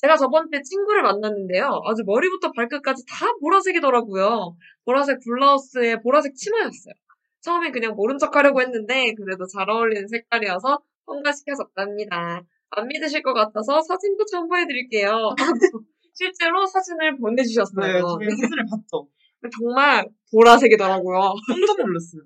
제가 0.04 0.18
저번 0.18 0.50
때 0.50 0.62
친구를 0.62 1.02
만났는데요. 1.02 1.82
아주 1.86 2.04
머리부터 2.06 2.52
발끝까지 2.52 3.06
다 3.08 3.26
보라색이더라고요. 3.40 4.58
보라색 4.84 5.20
블라우스에 5.24 6.02
보라색 6.02 6.36
치마였어요. 6.36 6.94
처음엔 7.40 7.72
그냥 7.72 7.96
모른 7.96 8.18
척 8.18 8.36
하려고 8.36 8.62
했는데 8.62 9.14
그래도 9.14 9.46
잘 9.48 9.70
어울리는 9.70 10.06
색깔이어서 10.10 10.80
통과시켜줬답니다. 11.06 12.44
안 12.72 12.88
믿으실 12.88 13.22
것 13.22 13.34
같아서 13.34 13.82
사진도 13.82 14.26
첨부해드릴게요. 14.26 15.36
실제로 16.14 16.66
사진을 16.66 17.18
보내주셨어요. 17.18 17.94
네, 17.94 18.02
저희 18.02 18.30
사진을 18.30 18.66
봤죠. 18.70 19.08
정말 19.58 20.06
보라색이더라고요. 20.32 21.34
깜짝 21.48 21.78
놀랐어요. 21.78 22.24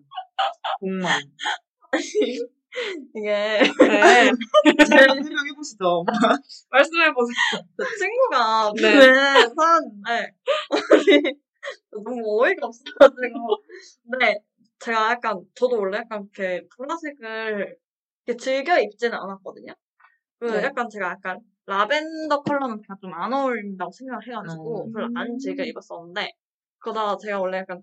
정말. 0.79 1.21
이게 3.15 3.59
네. 3.87 4.31
잘 4.89 5.23
생각해보시죠. 5.23 6.05
말씀해 6.69 7.13
보세요. 7.13 7.63
그 7.77 7.85
친구가 7.97 8.71
네. 8.75 8.91
보낸 8.93 9.55
사연인데 9.55 10.33
너무 11.91 12.43
어이가 12.43 12.67
없어가지고 12.67 13.57
근데 14.09 14.39
제가 14.79 15.11
약간 15.11 15.41
저도 15.55 15.79
원래 15.79 15.97
약간 15.97 16.27
이렇게 16.33 16.67
보라색을 16.77 17.77
이렇게 18.25 18.37
즐겨 18.43 18.79
입지는 18.79 19.17
않았거든요. 19.17 19.73
그 20.39 20.45
네. 20.51 20.63
약간 20.63 20.89
제가 20.89 21.09
약간 21.11 21.39
라벤더 21.65 22.43
컬러는 22.43 22.81
제가 22.81 22.95
좀 23.01 23.13
안 23.13 23.33
어울린다고 23.33 23.91
생각을 23.91 24.27
해가지고 24.27 24.87
음. 24.87 24.93
별로 24.93 25.09
안 25.15 25.37
즐겨 25.39 25.63
입었었는데 25.63 26.31
그러다가 26.79 27.17
제가 27.17 27.39
원래 27.39 27.57
약간 27.59 27.81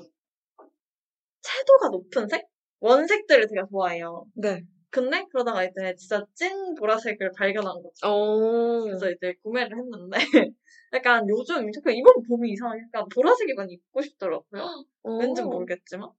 채도가 1.43 1.89
높은 1.91 2.29
색? 2.29 2.47
원색들을 2.81 3.49
되게 3.49 3.63
좋아해요. 3.71 4.27
네. 4.35 4.63
근데 4.95 5.25
그러다가 5.33 5.65
이제 5.65 5.95
진짜 5.97 6.25
찐 6.35 6.75
보라색을 6.77 7.33
발견한 7.37 7.83
거죠. 7.83 8.07
어. 8.07 8.83
그래서 8.85 9.11
이제 9.11 9.35
구매를 9.43 9.77
했는데 9.77 10.17
약간 10.93 11.29
요즘 11.29 11.57
약간 11.75 11.95
이번 11.95 12.23
봄이 12.29 12.51
이상하게 12.53 12.83
약간 12.95 13.09
보라색이 13.13 13.55
많이 13.55 13.73
입고 13.75 14.03
싶더라고요. 14.03 14.85
왠지 15.19 15.43
모르겠지만. 15.43 16.11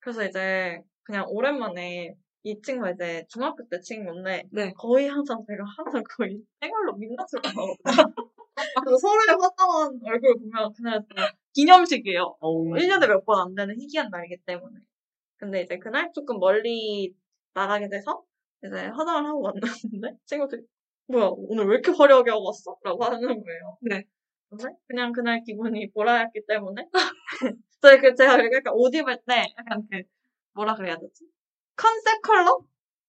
그래서 0.00 0.24
이제 0.24 0.80
그냥 1.04 1.26
오랜만에 1.28 2.14
이 2.42 2.60
친구가 2.60 2.90
이제 2.92 3.24
중학교 3.28 3.66
때 3.68 3.80
친구인데 3.80 4.42
네. 4.50 4.72
거의 4.76 5.08
항상 5.08 5.44
제가 5.46 5.62
항상 5.76 6.02
거의 6.16 6.42
생얼로 6.60 6.98
나오거든요. 7.54 7.76
그래서 8.84 8.98
서로의 8.98 9.38
화장한 9.40 10.00
얼굴 10.04 10.34
보면 10.40 10.72
그날 10.76 11.00
또 11.08 11.16
기념식이에요. 11.54 12.36
어, 12.40 12.50
1년에 12.76 13.06
몇 13.06 13.24
번 13.24 13.40
안 13.40 13.54
되는 13.54 13.74
희귀한 13.80 14.10
날이기 14.10 14.38
때문에. 14.46 14.78
근데 15.36 15.62
이제 15.62 15.78
그날 15.78 16.12
조금 16.14 16.38
멀리 16.38 17.14
나가게 17.54 17.88
돼서 17.88 18.22
이제 18.62 18.86
화장을 18.86 19.26
하고 19.26 19.42
만났는데 19.42 20.18
친구들이 20.26 20.62
뭐야 21.06 21.30
오늘 21.32 21.66
왜 21.66 21.74
이렇게 21.74 21.92
화려하게 21.92 22.30
하고 22.30 22.46
왔어? 22.46 22.76
라고 22.82 23.04
하는 23.04 23.20
거예요. 23.20 23.78
네. 23.82 24.04
근데 24.50 24.64
그냥 24.86 25.12
그날 25.12 25.42
기분이 25.44 25.90
보라였기 25.92 26.46
때문에 26.46 26.88
저희 27.80 27.98
그 27.98 28.14
제가 28.14 28.34
약간 28.38 28.72
옷 28.74 28.94
입을 28.94 29.20
때 29.26 29.52
약간 29.58 29.82
그 29.90 30.02
뭐라 30.54 30.74
그래야 30.74 30.96
되지? 30.96 31.26
컨셉 31.76 32.22
컬러? 32.22 32.58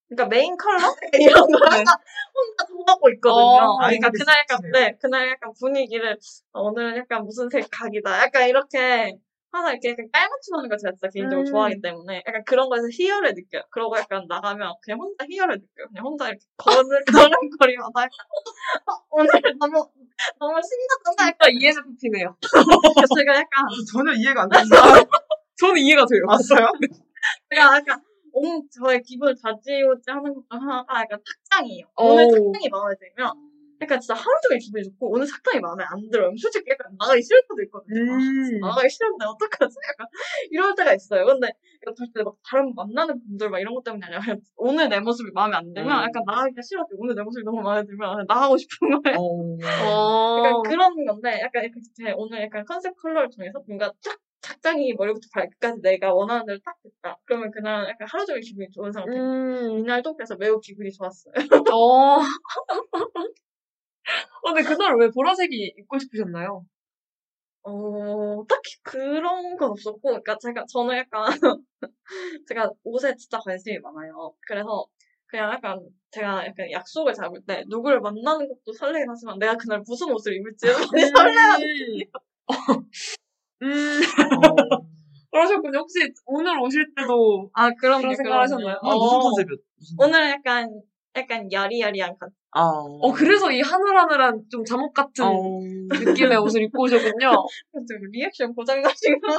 그러니까 0.08 0.28
메인 0.28 0.56
컬러? 0.58 0.80
이런 1.14 1.42
거 1.42 1.70
네. 1.70 1.78
혼자 1.78 2.66
정하고 2.68 3.10
있거든요. 3.16 3.42
어, 3.42 3.78
그러니까 3.78 4.10
그날 4.12 4.38
약간. 4.40 4.72
네 4.72 4.98
그날 5.00 5.30
약간 5.30 5.54
분위기를 5.60 6.18
어, 6.52 6.62
오늘은 6.64 6.98
약간 6.98 7.24
무슨 7.24 7.50
색 7.50 7.68
각이다. 7.72 8.24
약간 8.24 8.48
이렇게 8.50 9.18
항상 9.56 9.72
이렇게 9.72 9.92
약간 9.92 10.06
깔맞춤하는 10.12 10.68
걸 10.68 10.78
제가 10.78 10.92
진짜 10.92 11.08
개인적으로 11.14 11.48
음. 11.48 11.50
좋아하기 11.50 11.82
때문에 11.82 12.24
약간 12.28 12.44
그런 12.46 12.68
거에서 12.68 12.88
희열을 12.92 13.34
느껴요. 13.34 13.64
그러고 13.72 13.98
약간 13.98 14.26
나가면 14.28 14.74
그냥 14.84 15.00
혼자 15.00 15.24
희열을 15.24 15.56
느껴요. 15.56 15.88
그냥 15.88 16.06
혼자 16.06 16.28
이렇게 16.28 16.44
걸을 16.58 16.84
걸음거리마다 17.08 18.04
약간 18.04 18.20
어, 18.84 19.00
오늘 19.12 19.32
너무 19.58 19.88
너무 20.40 20.60
신나잖아. 20.60 21.32
진짜 21.32 21.48
ENFP네요. 21.48 22.36
그래서 22.44 23.16
제가 23.16 23.36
약간 23.36 23.64
전혀 23.92 24.12
이해가 24.12 24.44
안 24.44 24.50
된다. 24.50 24.76
저는 25.56 25.80
이해가 25.80 26.06
돼요. 26.06 26.28
맞아요? 26.28 26.68
제가 27.50 27.78
약간 27.80 28.02
온 28.34 28.62
저의 28.70 29.02
기분을 29.04 29.36
좌지우지 29.38 30.04
하는 30.12 30.36
것중 30.36 30.46
하나가 30.52 31.00
약간 31.00 31.18
착장이에요. 31.24 31.86
오. 31.96 32.12
오늘 32.12 32.28
착장이 32.30 32.68
마음에 32.70 32.94
들면 33.00 33.32
약간 33.82 34.00
진짜 34.00 34.14
하루 34.14 34.36
종일 34.44 34.60
기분이 34.60 34.84
좋고 34.84 35.12
오늘 35.12 35.26
착장이 35.26 35.60
마음에 35.60 35.84
안 35.84 36.10
들어요. 36.10 36.32
솔직히 36.42 36.72
약간 36.72 36.96
나가기 36.98 37.22
싫을 37.22 37.42
때도 37.50 37.62
있거든요. 37.64 38.12
아, 38.12 38.16
음. 38.16 38.60
나가기 38.60 38.90
싫은데 38.90 39.26
어떡하지? 39.26 39.76
약간 39.90 40.08
이럴 40.52 40.76
때가 40.76 40.94
있어요. 40.94 41.26
근데 41.26 41.50
절대 41.96 42.24
막 42.24 42.36
다른 42.44 42.74
만나는 42.74 43.20
분들 43.22 43.50
막 43.50 43.60
이런 43.60 43.76
것 43.76 43.84
때문에 43.84 44.06
아니라 44.06 44.22
오늘 44.56 44.90
내 44.90 45.00
모습이 45.00 45.32
마음에 45.34 45.56
안 45.56 45.74
들면 45.74 45.92
음. 45.92 46.04
약간 46.04 46.24
나가기가 46.26 46.62
싫어서 46.62 46.88
오늘 46.98 47.16
내 47.16 47.22
모습이 47.22 47.44
너무 47.44 47.62
마음에 47.62 47.86
들면 47.86 48.26
나가고 48.28 48.58
싶은 48.58 49.02
거예요. 49.02 49.18
어. 49.18 49.58
어. 49.86 50.46
약간 50.46 50.62
그런 50.64 51.06
건데 51.06 51.42
약간 51.42 51.64
이렇게 51.64 51.80
제 51.96 52.14
오늘 52.16 52.42
약간 52.42 52.66
컨셉 52.66 52.96
컬러를 52.98 53.30
통해서 53.30 53.62
뭔가 53.68 53.92
쫙 54.02 54.18
착장이 54.42 54.94
머리부터 54.94 55.28
발끝까지 55.34 55.82
내가 55.82 56.14
원하는 56.14 56.46
대로 56.46 56.60
딱 56.64 56.76
됐다. 56.84 57.18
그러면 57.26 57.50
그날 57.50 57.90
약간 57.90 58.08
하루 58.08 58.26
종일 58.28 58.42
기분이 58.42 58.70
좋은 58.70 58.92
상태. 58.92 59.18
음. 59.18 59.80
이날도 59.80 60.16
그래서 60.16 60.36
매우 60.38 60.60
기분이 60.60 60.92
좋았어요. 60.92 61.34
어. 61.74 62.20
어, 64.44 64.54
근데 64.54 64.68
그날 64.68 64.96
왜 64.98 65.10
보라색이 65.10 65.74
입고 65.80 65.98
싶으셨나요? 66.00 66.66
어, 67.64 68.46
딱히 68.48 68.76
그런 68.84 69.58
건 69.58 69.72
없었고, 69.72 70.00
그러니까 70.02 70.38
제가, 70.40 70.66
저는 70.72 70.98
약간, 70.98 71.26
제가 72.48 72.70
옷에 72.84 73.16
진짜 73.16 73.40
관심이 73.40 73.80
많아요. 73.80 74.34
그래서, 74.48 74.86
그냥 75.26 75.52
약간, 75.52 75.80
제가 76.12 76.46
약간 76.46 76.72
약속을 76.72 77.14
잡을 77.14 77.42
때, 77.48 77.64
누구를 77.68 78.02
만나는 78.02 78.48
것도 78.48 78.72
설레긴 78.78 79.10
하지만, 79.10 79.40
내가 79.40 79.56
그날 79.58 79.82
무슨 79.88 80.12
옷을 80.14 80.36
입을지 80.36 80.68
많이 80.68 81.08
설레하는 81.08 81.68
음. 83.64 84.00
그러셨군요. 85.32 85.80
혹시 85.80 86.14
오늘 86.28 86.58
오실 86.60 86.94
때도 86.96 87.50
아, 87.54 87.70
그런 87.80 88.00
그런 88.00 88.10
게 88.12 88.16
생각 88.16 88.30
그런 88.30 88.42
하셨나요? 88.44 88.74
게. 88.76 88.80
아, 88.90 88.94
무슨 88.96 89.18
어. 89.18 89.20
컨셉이었? 89.20 89.60
무슨 89.78 89.96
오늘 90.00 90.30
약간, 90.30 90.82
약간 91.16 91.52
여리여리한 91.52 92.18
컨셉. 92.20 92.36
아. 92.52 92.62
어, 92.62 93.12
그래서 93.14 93.52
이 93.52 93.62
하늘하늘한 93.62 94.44
좀 94.50 94.64
잠옷 94.66 94.94
같은 94.94 95.26
어. 95.26 95.60
느낌의 95.92 96.38
옷을 96.38 96.64
입고 96.64 96.84
오셨군요. 96.84 97.32
그래서 97.72 97.88
리액션 98.12 98.54
고장나신 98.54 99.20
거. 99.22 99.38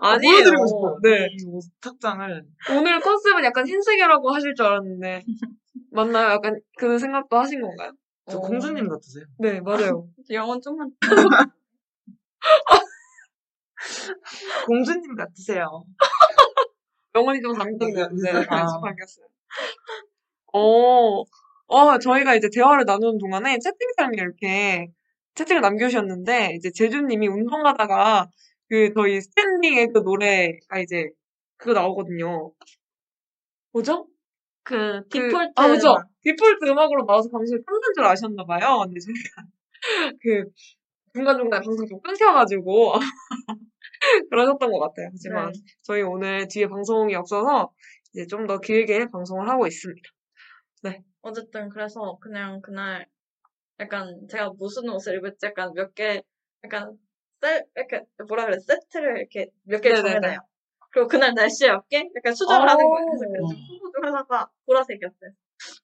아니에요. 0.00 0.32
보여드리고 0.34 0.66
싶어요. 0.66 0.98
네. 1.02 1.28
이옷 1.40 1.62
탁장을. 1.80 2.46
오늘 2.76 3.00
컨셉은 3.00 3.44
약간 3.44 3.66
흰색이라고 3.66 4.30
하실 4.30 4.54
줄 4.54 4.66
알았는데. 4.66 5.24
맞나요? 5.92 6.32
약간 6.32 6.60
그 6.76 6.98
생각도 6.98 7.38
하신 7.38 7.62
건가요? 7.62 7.92
저 8.28 8.38
어. 8.38 8.40
공주님 8.40 8.88
같으세요. 8.88 9.24
네, 9.38 9.60
맞아요. 9.60 10.08
영혼 10.30 10.60
좀만. 10.60 10.90
공주님 14.66 15.14
같으세요. 15.14 15.84
영혼이 17.14 17.40
좀 17.40 17.54
담겼네요. 17.54 18.08
네, 18.22 18.30
아. 18.48 18.66
좀 18.66 18.82
담겼어요. 18.82 19.26
어, 20.52 21.22
어, 21.68 21.98
저희가 21.98 22.34
이제 22.34 22.48
대화를 22.52 22.84
나누는 22.84 23.18
동안에 23.18 23.58
채팅창에 23.58 24.12
이렇게 24.16 24.88
채팅을 25.34 25.60
남겨주셨는데, 25.60 26.54
이제 26.56 26.70
제주님이 26.74 27.28
운동하다가 27.28 28.30
그 28.68 28.92
저희 28.94 29.20
스탠딩의 29.20 29.88
그 29.92 29.98
노래가 29.98 30.78
이제 30.82 31.08
그거 31.56 31.72
나오거든요. 31.74 32.52
뭐죠? 33.72 34.06
그 34.62 35.02
그- 35.02 35.28
디폴트. 35.28 35.52
아, 35.56 35.68
그죠? 35.68 35.94
디폴트 36.22 36.64
음악으로 36.64 37.04
나와서 37.06 37.28
방송을 37.30 37.62
끝난 37.64 37.80
줄 37.94 38.04
아셨나 38.04 38.44
봐요. 38.44 38.80
근데 38.84 38.98
저희가 39.00 39.46
그 40.22 40.50
중간중간 41.14 41.62
방송 41.62 41.86
좀 41.86 42.00
끊겨가지고 42.02 42.94
그러셨던 44.30 44.70
것 44.72 44.78
같아요. 44.80 45.08
하지만 45.12 45.52
네. 45.52 45.60
저희 45.82 46.02
오늘 46.02 46.48
뒤에 46.48 46.66
방송이 46.66 47.14
없어서 47.14 47.70
이제 48.16 48.26
좀 48.26 48.46
더 48.46 48.58
길게 48.60 49.10
방송을 49.10 49.48
하고 49.48 49.66
있습니다. 49.66 50.08
어쨌든 51.22 51.68
그래서 51.68 52.16
그냥 52.20 52.60
그날 52.62 53.06
약간 53.80 54.26
제가 54.30 54.50
무슨 54.58 54.88
옷을 54.88 55.16
입을지 55.16 55.46
약간 55.46 55.72
몇 55.74 55.92
개 55.94 56.22
약간 56.64 56.96
세 57.42 57.62
이렇게 57.74 58.02
뭐라 58.28 58.46
그래 58.46 58.56
세트를 58.58 59.18
이렇게 59.18 59.50
몇 59.64 59.80
개. 59.80 59.94
정해놔요. 59.94 60.38
그리고 60.92 61.08
그날 61.08 61.34
날씨에 61.34 61.68
맞게 61.70 62.10
약간 62.16 62.34
수정을 62.34 62.66
오. 62.66 62.70
하는 62.70 62.88
거예요. 62.88 63.06
그래서 63.06 63.26
그 63.26 63.74
후보 63.74 63.90
중 63.92 64.04
하나가 64.04 64.48
보라색이었어요. 64.64 65.30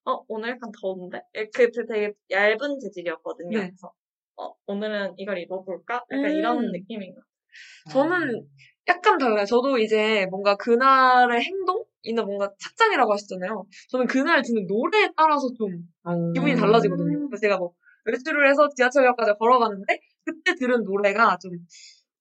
어 0.06 0.24
오늘 0.28 0.50
약간 0.50 0.70
더운데? 0.80 1.20
예, 1.34 1.46
그 1.52 1.70
되게 1.86 2.12
얇은 2.30 2.78
재질이었거든요. 2.80 3.58
네. 3.58 3.66
그래서 3.66 3.92
어 4.36 4.54
오늘은 4.66 5.14
이걸 5.18 5.38
입어볼까? 5.38 6.04
약간 6.10 6.24
음. 6.24 6.30
이런 6.30 6.72
느낌인 6.72 7.14
거. 7.14 7.20
저는 7.90 8.48
약간 8.88 9.18
달라요. 9.18 9.44
저도 9.44 9.78
이제 9.78 10.26
뭔가 10.30 10.56
그날의 10.56 11.42
행동 11.42 11.81
이나 12.02 12.22
뭔가 12.22 12.50
착장이라고 12.58 13.12
하셨잖아요. 13.12 13.64
저는 13.90 14.06
그날 14.06 14.42
듣는 14.42 14.66
노래에 14.66 15.10
따라서 15.16 15.48
좀 15.56 15.68
어. 16.04 16.32
기분이 16.32 16.56
달라지거든요. 16.56 17.28
그래서 17.28 17.40
제가 17.40 17.56
뭐 17.58 17.72
외출을 18.04 18.48
해서 18.50 18.68
지하철역까지 18.76 19.32
걸어가는데 19.38 20.00
그때 20.24 20.54
들은 20.54 20.84
노래가 20.84 21.38
좀 21.40 21.52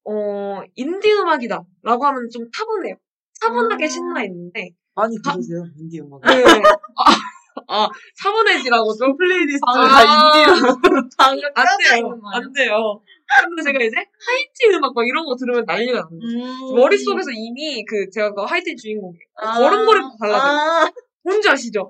어, 0.04 0.62
인디 0.74 1.12
음악이다 1.12 1.62
라고 1.82 2.06
하면 2.06 2.28
좀 2.30 2.48
차분해요. 2.54 2.96
차분하게 3.40 3.84
아. 3.84 3.88
신나 3.88 4.24
있는데 4.24 4.70
많이 4.94 5.16
들으세요, 5.22 5.64
인디 5.78 6.00
음악. 6.00 6.20
네. 6.22 6.44
아, 6.44 7.84
아, 7.84 7.88
차분해지라고 8.22 8.94
좀 8.94 9.16
playlist가 9.16 9.72
아. 9.72 9.88
다 9.88 10.36
인디 10.36 10.60
음악. 10.60 10.80
방금 11.18 11.48
안 11.54 11.66
돼요. 11.78 12.20
안 12.32 12.52
돼요. 12.52 13.00
근데 13.48 13.62
제가 13.62 13.84
이제 13.84 13.96
하이틴 13.96 14.74
음악 14.78 14.94
막 14.94 15.06
이런 15.06 15.24
거 15.24 15.34
들으면 15.36 15.64
난리가 15.66 15.92
나는 15.92 16.18
거예요. 16.18 16.44
음. 16.70 16.74
머릿속에서 16.76 17.30
이미 17.32 17.84
그 17.84 18.08
제가 18.10 18.32
그 18.34 18.42
하이틴 18.42 18.76
주인공이에요. 18.76 19.24
아. 19.36 19.58
걸음걸이부터 19.58 20.16
달라져요. 20.20 20.50
아, 20.50 20.92
뭔지 21.22 21.48
아시죠? 21.48 21.88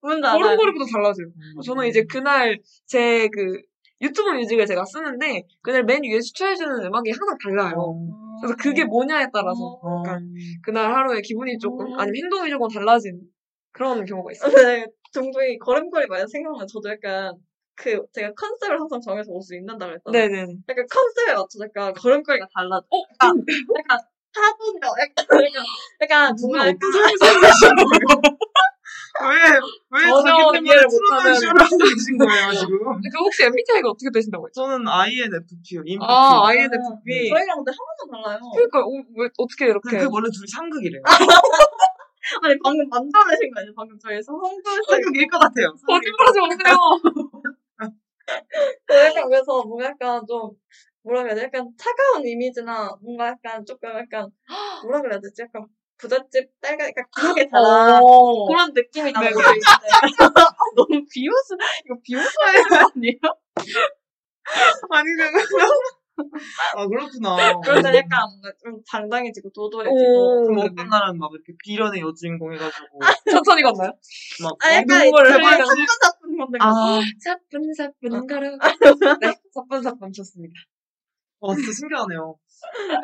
뭔지 0.00 0.26
알아요. 0.26 0.38
걸음걸이부터 0.42 0.84
달라져요. 0.86 1.26
저는 1.64 1.86
이제 1.88 2.04
그날 2.04 2.58
제 2.86 3.28
그 3.32 3.62
유튜브 4.02 4.30
뮤직을 4.30 4.66
제가 4.66 4.84
쓰는데 4.84 5.46
그날 5.62 5.84
맨 5.84 6.02
위에 6.02 6.20
추천해주는 6.20 6.84
음악이 6.84 7.12
항상 7.12 7.38
달라요. 7.38 7.74
어. 7.78 8.40
그래서 8.40 8.56
그게 8.60 8.84
뭐냐에 8.84 9.26
따라서 9.32 9.78
어. 9.80 10.02
약간 10.04 10.28
그날 10.64 10.92
하루에 10.92 11.20
기분이 11.20 11.56
조금 11.58 11.86
음. 11.86 11.98
아니면 11.98 12.16
행동이 12.16 12.50
조금 12.50 12.68
달라진 12.68 13.20
그런 13.70 14.04
경우가 14.04 14.32
있어요. 14.32 14.52
네, 14.54 14.86
종종이 15.12 15.56
걸음걸이 15.58 16.08
많이 16.08 16.26
생각나요. 16.26 16.66
저도 16.66 16.90
약간 16.90 17.34
그 17.82 17.98
제가 18.12 18.32
컨셉을 18.34 18.78
항상 18.80 19.00
정해서 19.00 19.32
옷을 19.32 19.56
입는다고 19.58 19.92
했잖아요. 19.92 20.28
네네. 20.28 20.46
약간 20.68 20.86
컨셉에 20.90 21.32
맞춰서 21.34 21.64
약간 21.66 21.92
걸음걸이가 21.94 22.46
달라져. 22.54 22.86
어? 22.90 22.96
약간, 23.12 23.42
약간 23.78 23.98
타분요. 24.32 24.86
약간 25.02 25.26
약간 25.28 25.64
약간 26.00 26.36
누가 26.36 26.58
거예요? 26.64 26.78
왜, 29.20 29.28
왜 29.92 30.08
전혀 30.08 30.32
이해를 30.64 30.86
못하는- 30.88 31.78
계신 31.84 32.16
거예요, 32.16 32.52
지금? 32.54 32.78
그 33.12 33.18
혹시 33.18 33.44
MBTI가 33.44 33.90
어떻게 33.90 34.10
되신다고 34.10 34.48
했죠? 34.48 34.62
저는 34.62 34.88
INFP요, 34.88 35.82
인프피. 35.84 36.06
아, 36.08 36.46
INFP. 36.48 37.28
저희랑 37.28 37.56
근데 37.60 37.72
하나도 37.76 38.00
달라요. 38.10 38.40
그러니까 38.54 38.80
어, 38.80 38.88
왜 39.18 39.28
어떻게 39.36 39.66
이렇게 39.66 39.98
그 39.98 40.08
원래 40.10 40.28
둘이 40.32 40.46
상극이래요. 40.48 41.02
아니 42.42 42.54
방금 42.64 42.88
만들어내신 42.88 43.52
거 43.52 43.60
아니에요? 43.60 43.72
방금 43.76 43.98
저희에서 43.98 44.32
성도에서 44.32 44.82
상극일 44.88 45.28
것 45.28 45.38
같아요. 45.38 45.74
거짓말하지 45.86 46.40
마세요. 46.40 47.52
약간 48.90 49.28
그래서 49.28 49.62
뭔가 49.64 49.86
약간 49.86 50.22
좀 50.26 50.50
뭐라 51.02 51.22
그래야 51.22 51.34
돼? 51.34 51.42
약간 51.44 51.68
차가운 51.76 52.26
이미지나 52.26 52.96
뭔가 53.02 53.28
약간 53.28 53.64
조금 53.66 53.90
약간 53.90 54.30
뭐라 54.86 55.00
그래야 55.02 55.20
되지? 55.20 55.42
약간 55.42 55.66
부잣집 55.98 56.50
딸가 56.60 56.84
약간 56.88 57.04
기억에 57.20 57.48
자라 57.48 58.00
어. 58.02 58.46
그런 58.46 58.72
느낌이 58.74 59.12
나는 59.12 59.30
네네. 59.30 59.34
거 59.34 59.40
있어요. 59.54 60.34
너무 60.74 61.04
비웃음 61.12 61.56
이거 61.84 61.96
비웃어야 62.02 62.52
되는 62.52 62.68
거 62.68 62.90
아니에요? 62.94 63.18
아니, 64.90 65.06
그 65.16 66.01
아, 66.76 66.86
그렇구나. 66.86 67.60
그런데 67.64 67.98
약간 67.98 68.28
뭔가 68.30 68.52
좀 68.62 68.82
당당해지고 68.86 69.50
도도해지고 69.50 70.42
오. 70.42 70.46
그럼 70.46 70.58
어떤 70.60 70.88
날은 70.88 71.18
막 71.18 71.30
이렇게 71.32 71.52
비련의 71.64 72.00
여주인공 72.00 72.52
해가지고 72.52 73.00
천천히 73.30 73.62
갔나요? 73.62 73.92
막 74.42 74.52
아 74.64 74.74
약간 74.74 75.04
누구를 75.06 75.32
되게 75.32 75.44
하려고. 75.44 75.70
사뿐사뿐 75.70 76.36
건데 76.38 76.58
아, 76.60 77.00
사뿐사뿐 77.18 78.26
걸어. 78.26 78.58
네, 79.20 79.34
사뿐사뿐 79.54 80.12
좋습니다. 80.12 80.54
어, 81.40 81.54
진짜 81.54 81.72
신기하네요. 81.72 82.36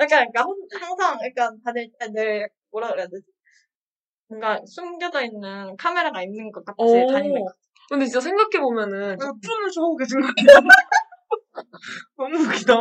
약간 0.01 0.09
그러니까 0.31 0.43
혼- 0.45 0.69
항상 0.81 1.19
약간 1.25 1.59
다닐 1.65 1.91
때늘 1.99 2.49
뭐라 2.71 2.91
그래야 2.91 3.07
되지? 3.09 3.25
뭔가 4.29 4.61
숨겨져 4.67 5.25
있는 5.25 5.77
카메라가 5.77 6.23
있는 6.23 6.53
것 6.53 6.65
같이 6.65 6.77
오. 6.79 7.07
다니는 7.11 7.45
거. 7.45 7.53
근데 7.89 8.05
진짜 8.05 8.21
생각해보면은 8.21 9.11
왜 9.11 9.17
춤을 9.17 9.71
추고 9.73 9.97
계신 9.97 10.21
거 10.21 10.27
같아요? 10.27 10.69
너무 12.17 12.37
웃기다. 12.39 12.75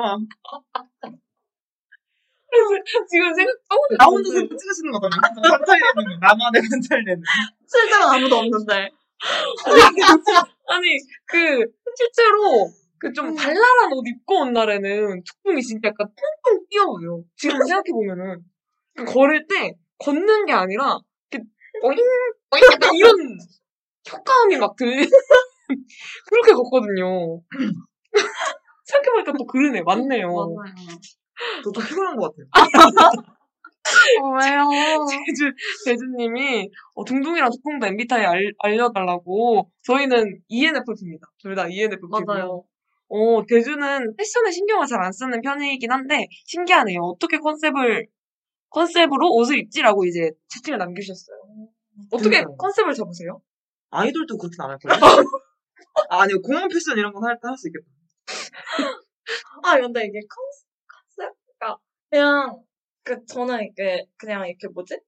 지금 3.11 3.34
생각 3.36 3.53
나 3.98 4.06
혼자 4.06 4.32
사진 4.34 4.49
찍으시는 4.57 4.91
거잖아요. 4.91 5.22
관찰되는 5.22 6.19
거. 6.19 6.28
나만의 6.28 6.61
관찰되는. 6.69 7.24
실제로 7.68 8.03
아무도 8.06 8.36
없는데. 8.38 8.90
아니 10.69 10.98
그 11.26 11.65
실제로 11.95 12.69
그 12.99 13.14
좀 13.14 13.36
발랄한 13.36 13.94
옷 13.94 14.07
입고 14.07 14.40
온 14.41 14.53
날에는 14.53 15.22
조금이 15.24 15.61
진짜 15.61 15.90
약간 15.90 16.07
통통 16.44 16.65
뛰어요. 16.69 17.24
지금 17.36 17.57
생각해 17.64 17.91
보면은 17.91 18.41
걸을 19.07 19.45
때 19.48 19.74
걷는 19.99 20.45
게 20.48 20.53
아니라 20.53 20.98
이렇게 21.30 21.45
어잉 21.84 21.99
어잉 22.52 22.64
약간 22.74 22.95
이런 22.95 23.11
효과음이 24.11 24.57
막 24.57 24.76
들. 24.78 24.88
그렇게 26.30 26.53
걷거든요. 26.53 27.41
생각해보니까 28.85 29.34
또 29.38 29.45
그러네, 29.45 29.81
맞네요. 29.84 30.27
맞아요. 30.27 30.76
저도 31.64 31.81
피곤한 31.81 32.15
것 32.18 32.34
같아요. 32.35 32.48
왜요? 34.39 34.65
제주, 35.27 35.52
제주님이, 35.85 36.69
어, 36.95 37.06
둥둥이랑 37.06 37.49
두콩도 37.52 37.88
MBTI 37.88 38.26
알, 38.26 38.53
알려달라고. 38.60 39.69
저희는 39.84 40.41
ENFP입니다. 40.48 41.27
둘 41.41 41.56
다 41.56 41.68
ENFP고요. 41.69 42.26
맞아요. 42.26 42.64
어, 43.10 43.45
제주는 43.48 44.15
패션에 44.18 44.52
신경을 44.52 44.88
잘 44.88 45.02
안 45.02 45.11
쓰는 45.14 45.41
편이긴 45.41 45.91
한데, 45.91 46.27
신기하네요. 46.45 46.99
어떻게 47.02 47.38
컨셉을, 47.39 48.07
컨셉으로 48.69 49.31
옷을 49.35 49.57
입지라고 49.60 50.06
이제 50.06 50.31
채팅을 50.49 50.77
남기셨어요. 50.80 51.38
어떻게 52.11 52.30
그러니까요. 52.30 52.57
컨셉을 52.57 52.94
잡으세요? 52.94 53.41
아이돌도 53.91 54.38
그렇게 54.38 54.56
안 54.60 54.72
할걸요? 54.72 54.95
아, 56.10 56.22
아니요. 56.23 56.41
공원 56.41 56.68
패션 56.68 56.98
이런 56.98 57.14
건할때할수 57.14 57.69
있겠다. 57.69 57.85
아, 59.68 59.80
근데 59.80 60.06
이게 60.06 60.19
컨셉? 60.30 60.68
컨셉가 60.88 61.77
그냥, 62.10 62.64
그, 63.03 63.26
저는 63.26 63.64
이게, 63.65 64.06
그냥 64.18 64.48
이렇게 64.48 64.68
뭐지? 64.69 64.99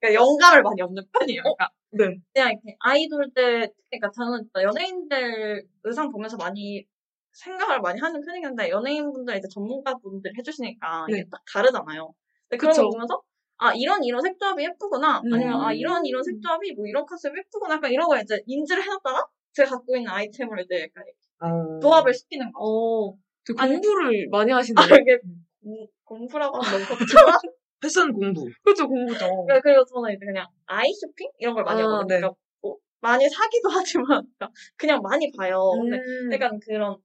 그러니까 0.00 0.22
영감을 0.22 0.62
많이 0.62 0.82
없는 0.82 1.02
편이에요. 1.12 1.42
그러니까 1.42 1.70
네. 1.90 2.04
그냥 2.32 2.52
이렇게 2.52 2.76
아이돌들, 2.80 3.72
그러니까 3.90 4.10
저는 4.14 4.48
연예인들 4.62 5.66
의상 5.84 6.10
보면서 6.10 6.36
많이 6.36 6.86
생각을 7.32 7.80
많이 7.80 8.00
하는 8.00 8.20
편이긴 8.22 8.46
한데, 8.46 8.70
연예인분들 8.70 9.36
이제 9.36 9.48
전문가분들 9.52 10.32
해주시니까 10.38 11.06
이게 11.08 11.22
네. 11.22 11.28
딱 11.30 11.42
다르잖아요. 11.52 12.14
근데 12.48 12.56
그런 12.58 12.74
거 12.74 12.82
그쵸. 12.82 12.90
보면서, 12.90 13.22
아 13.58 13.72
이런 13.74 14.04
이런 14.04 14.20
색조합이 14.22 14.62
예쁘구나 14.64 15.22
아니면 15.32 15.60
아 15.62 15.70
음. 15.70 15.74
이런 15.74 16.04
이런 16.04 16.22
색조합이 16.22 16.74
뭐 16.74 16.86
이런 16.86 17.06
컨셉 17.06 17.36
예쁘구나 17.36 17.76
약간 17.76 17.90
이런 17.90 18.06
거 18.06 18.18
이제 18.20 18.42
인지를 18.46 18.82
해놨다가 18.82 19.26
제가 19.54 19.70
갖고 19.70 19.96
있는 19.96 20.10
아이템을 20.10 20.60
이제 20.64 20.82
약간 20.82 21.04
어. 21.40 21.80
조합을 21.80 22.12
시키는 22.12 22.52
거. 22.52 22.60
어, 22.62 23.12
되게 23.12 23.16
아니, 23.16 23.25
공부를 23.54 24.28
많이 24.30 24.52
하시네요. 24.52 24.84
아 24.84 24.96
이게 25.00 25.18
공- 25.62 25.86
공부라고 26.04 26.58
하면 26.60 26.80
너무 26.82 26.98
겉지만 26.98 26.98
패션 27.80 28.12
공부. 28.12 28.48
그렇죠, 28.62 28.88
공부죠. 28.88 29.26
네, 29.48 29.60
그리고 29.62 29.84
저는 29.84 30.14
이제 30.16 30.24
그냥 30.24 30.46
아이 30.66 30.92
쇼핑 30.92 31.30
이런 31.38 31.54
걸 31.54 31.64
많이 31.64 31.80
아, 31.82 31.84
하거든요. 31.84 32.06
네. 32.06 32.20
그러니까 32.20 32.36
뭐 32.62 32.76
많이 33.00 33.28
사기도 33.28 33.68
하지만 33.70 34.06
그러니까 34.06 34.50
그냥 34.76 35.02
많이 35.02 35.30
봐요. 35.32 35.70
근데 35.72 35.98
음. 35.98 36.32
약간 36.32 36.58
그런 36.60 36.96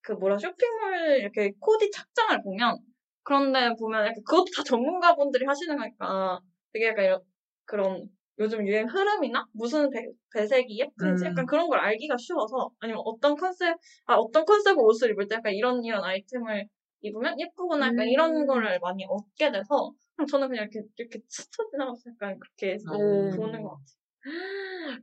그 0.00 0.12
뭐라 0.12 0.38
쇼핑몰 0.38 1.18
이렇게 1.20 1.52
코디 1.60 1.90
착장을 1.90 2.42
보면 2.42 2.78
그런데 3.22 3.74
보면 3.78 4.00
약간 4.06 4.14
그것도 4.24 4.46
다 4.56 4.62
전문가분들이 4.64 5.44
하시는 5.44 5.76
거니까 5.76 6.40
되게 6.72 6.88
약간 6.88 7.04
이런 7.04 7.20
그런 7.66 8.08
요즘 8.40 8.66
유행 8.66 8.86
흐름이나 8.88 9.44
무슨 9.52 9.90
배, 9.90 10.06
배색이 10.34 10.78
예쁜지 10.80 11.24
음. 11.24 11.28
약간 11.30 11.46
그런 11.46 11.68
걸 11.68 11.80
알기가 11.80 12.16
쉬워서 12.18 12.70
아니면 12.80 13.02
어떤 13.04 13.34
컨셉 13.36 13.76
아 14.06 14.14
어떤 14.14 14.44
컨셉의 14.44 14.76
옷을 14.78 15.10
입을 15.12 15.26
때 15.28 15.36
약간 15.36 15.52
이런 15.54 15.84
이런 15.84 16.02
아이템을 16.04 16.66
입으면 17.00 17.38
예쁘구나 17.40 17.86
약간 17.86 18.00
음. 18.00 18.08
이런 18.08 18.46
거를 18.46 18.78
많이 18.80 19.04
얻게 19.08 19.50
돼서 19.52 19.92
그냥 20.16 20.26
저는 20.26 20.48
그냥 20.48 20.68
이렇게 20.72 20.86
이렇게 20.98 21.20
스쳐 21.28 21.64
지나가서 21.70 22.00
약간 22.12 22.38
그렇게 22.38 22.76
오. 22.92 23.30
보는 23.30 23.62
것 23.62 23.70
같아요. 23.70 23.98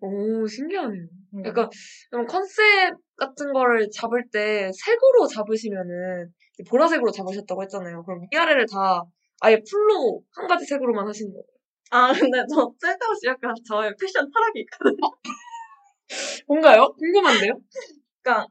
오, 0.01 0.45
신기하네요. 0.47 1.03
음. 1.35 1.45
약간, 1.45 1.69
그럼 2.11 2.25
컨셉 2.27 2.95
같은 3.17 3.53
거를 3.53 3.87
잡을 3.93 4.23
때 4.31 4.69
색으로 4.85 5.27
잡으시면은, 5.33 6.33
보라색으로 6.69 7.11
잡으셨다고 7.11 7.63
했잖아요. 7.63 8.03
그럼 8.03 8.21
위아래를 8.31 8.65
다 8.71 9.03
아예 9.41 9.59
풀로 9.69 10.21
한 10.35 10.47
가지 10.47 10.65
색으로만 10.65 11.07
하시는 11.07 11.31
거예요? 11.31 11.43
아 11.91 12.11
근데 12.11 12.37
저 12.53 12.71
쓸데없이 12.79 13.27
약간 13.27 13.53
저의 13.67 13.93
패션 13.99 14.29
철학이 14.31 14.59
있거든요. 14.61 14.97
뭔가요? 16.47 16.93
궁금한데요? 16.93 17.53
그러니까 18.21 18.47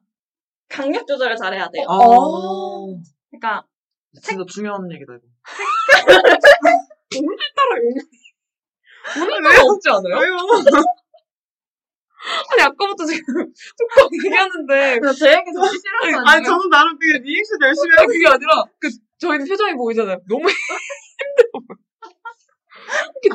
강약 0.69 1.07
조절을 1.07 1.37
잘해야 1.37 1.69
돼요. 1.71 1.85
어. 1.89 2.87
그러니까 3.31 3.65
진짜 4.23 4.45
중요한 4.49 4.91
얘기다, 4.93 5.13
이거. 5.15 5.27
오늘따라 7.17 7.77
용 7.83 7.95
오늘따라 9.23 9.63
없지 9.71 9.89
않아요? 9.91 10.21
왜요? 10.21 10.37
아니, 12.51 12.63
아까부터 12.63 13.05
지금 13.05 13.21
뚜껑 13.77 14.09
얘기하는데. 14.25 14.99
그래서 14.99 15.15
제 15.19 15.29
얘기 15.33 15.53
듣기 15.53 15.79
싫어서 15.79 16.25
아니, 16.27 16.45
저는 16.45 16.71
나름 16.71 16.97
되게 16.99 17.19
리액션 17.23 17.59
열심히 17.63 17.91
아니, 17.99 18.07
그게 18.07 18.27
아니라, 18.27 18.65
그, 18.81 18.89
저희는 19.19 19.47
표정이 19.47 19.75
보이잖아요. 19.75 20.19
너무. 20.29 20.43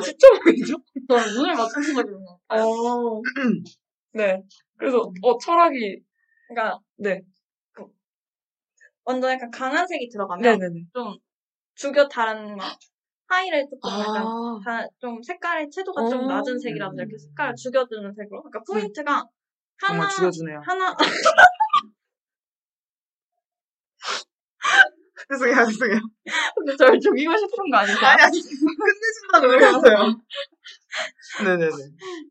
지쳐 0.04 0.28
보이죠? 0.44 0.76
저는 1.08 1.32
눈을 1.34 1.54
맞춰서 1.54 2.02
그런가. 2.02 2.32
어. 2.48 3.22
네. 4.12 4.42
그래서, 4.76 5.12
어, 5.22 5.38
철학이, 5.38 6.02
그러니까 6.48 6.78
네. 6.96 7.22
완전 9.04 9.30
약간 9.32 9.50
강한 9.50 9.86
색이 9.86 10.08
들어가면 10.08 10.42
네네네. 10.42 10.84
좀 10.92 11.16
죽여 11.74 12.06
다른 12.08 12.56
막 12.56 12.78
하이라이트 13.26 13.70
좀 13.70 14.00
약간 14.00 14.26
아, 14.26 14.60
다, 14.64 14.86
좀 14.98 15.22
색깔의 15.22 15.70
채도가 15.70 16.08
좀 16.10 16.22
어. 16.22 16.26
낮은 16.26 16.58
색이라서 16.58 16.94
이렇게 16.96 17.16
색깔을 17.18 17.54
죽여주는 17.56 18.12
색으로. 18.14 18.42
그러니까 18.42 18.60
포인트가 18.70 19.24
하나 19.80 20.08
죽여주네요. 20.08 20.60
하나 20.64 20.96
죄송해요, 25.28 25.66
죄송해요. 25.66 26.00
근데 26.56 26.76
저를 26.76 27.00
죽이고 27.00 27.36
싶은 27.36 27.70
거 27.70 27.76
아닌가요? 27.78 28.06
아니, 28.06 28.22
아니, 28.22 28.40
끝내준다는 28.40 29.50
의미였어요. 29.50 30.20
네네네. 31.44 31.76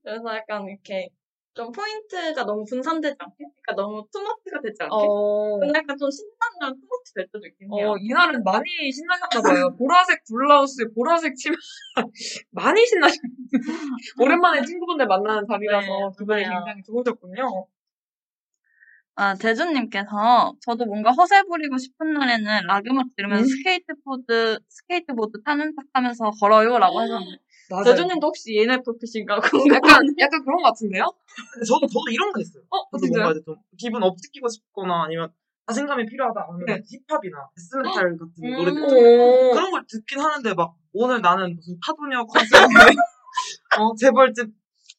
그래서 0.03 0.35
약간 0.35 0.65
이렇게 0.67 1.09
좀 1.53 1.71
포인트가 1.71 2.45
너무 2.45 2.63
분산되지 2.63 3.15
않게, 3.17 3.35
그러니까 3.37 3.75
너무 3.75 4.05
투머치가 4.13 4.61
되지 4.61 4.77
않게. 4.79 4.95
어. 4.95 5.59
근데 5.59 5.79
약간 5.79 5.97
좀 5.97 6.09
신나면 6.09 6.79
투머치 6.79 7.13
될 7.15 7.27
때도 7.33 7.45
있긴 7.47 7.73
해요. 7.73 7.91
어, 7.91 7.97
이날은 7.99 8.43
많이 8.43 8.65
신나셨나 8.91 9.41
봐요. 9.41 9.75
보라색 9.77 10.23
블라우스에 10.25 10.85
보라색 10.95 11.35
치마. 11.35 11.55
많이 12.51 12.85
신나셨 12.85 13.17
오랜만에 14.19 14.63
친구분들 14.63 15.07
만나는 15.07 15.45
자리라서 15.49 15.87
네, 15.87 16.15
그분이. 16.17 16.43
굉장히 16.43 16.83
좋으셨군요. 16.85 17.67
아, 19.19 19.35
대준님께서 19.35 20.53
저도 20.61 20.85
뭔가 20.85 21.11
허세 21.11 21.43
부리고 21.43 21.77
싶은 21.77 22.13
날에는 22.13 22.65
락 22.67 22.85
음악 22.89 23.07
들으면서 23.17 23.43
음? 23.43 23.47
스케이트보드, 23.47 24.59
스케이트보드 24.69 25.43
타는 25.43 25.73
척 25.75 25.83
하면서 25.91 26.31
걸어요. 26.39 26.79
라고 26.79 27.01
하셨는데. 27.01 27.37
맞아요. 27.69 27.83
대준님도 27.83 28.27
혹시 28.27 28.53
ENFP신가? 28.53 29.35
약간, 29.75 30.01
약간 30.19 30.43
그런 30.45 30.61
것 30.61 30.69
같은데요? 30.69 31.03
근데 31.53 31.65
저도, 31.65 31.85
저도 31.85 32.05
이런 32.09 32.31
거 32.31 32.39
있어요. 32.39 32.63
어, 32.69 32.89
저도 32.91 33.05
진짜요? 33.05 33.23
뭔가 33.23 33.31
이제 33.31 33.43
좀 33.43 33.55
기분 33.77 34.03
업시키고 34.03 34.47
싶거나 34.47 35.03
아니면 35.03 35.33
자신감이 35.67 36.05
필요하다 36.05 36.39
하면 36.47 36.65
네. 36.65 36.81
힙합이나 36.81 37.49
데스메탈 37.57 38.17
같은 38.17 38.33
음. 38.41 38.55
노래 38.55 38.71
듣 38.73 38.81
오. 38.81 39.51
그런 39.51 39.71
걸 39.71 39.83
듣긴 39.85 40.21
하는데 40.21 40.53
막 40.53 40.75
오늘 40.93 41.21
나는 41.21 41.55
무슨 41.57 41.77
차도녀 41.85 42.25
컨셉인데 42.25 42.73
어 43.77 43.93
재벌집 43.95 44.47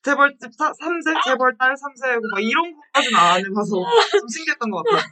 재벌집 0.02 0.52
사, 0.56 0.72
3세 0.72 1.22
재벌 1.24 1.56
딸 1.59 1.74
3세고 1.74 2.22
막 2.32 2.40
이런 2.40 2.74
것까지는 2.74 3.18
안 3.18 3.44
해봐서 3.44 3.77
좀 4.10 4.28
신기했던 4.28 4.70
것 4.70 4.82
같아요. 4.82 5.02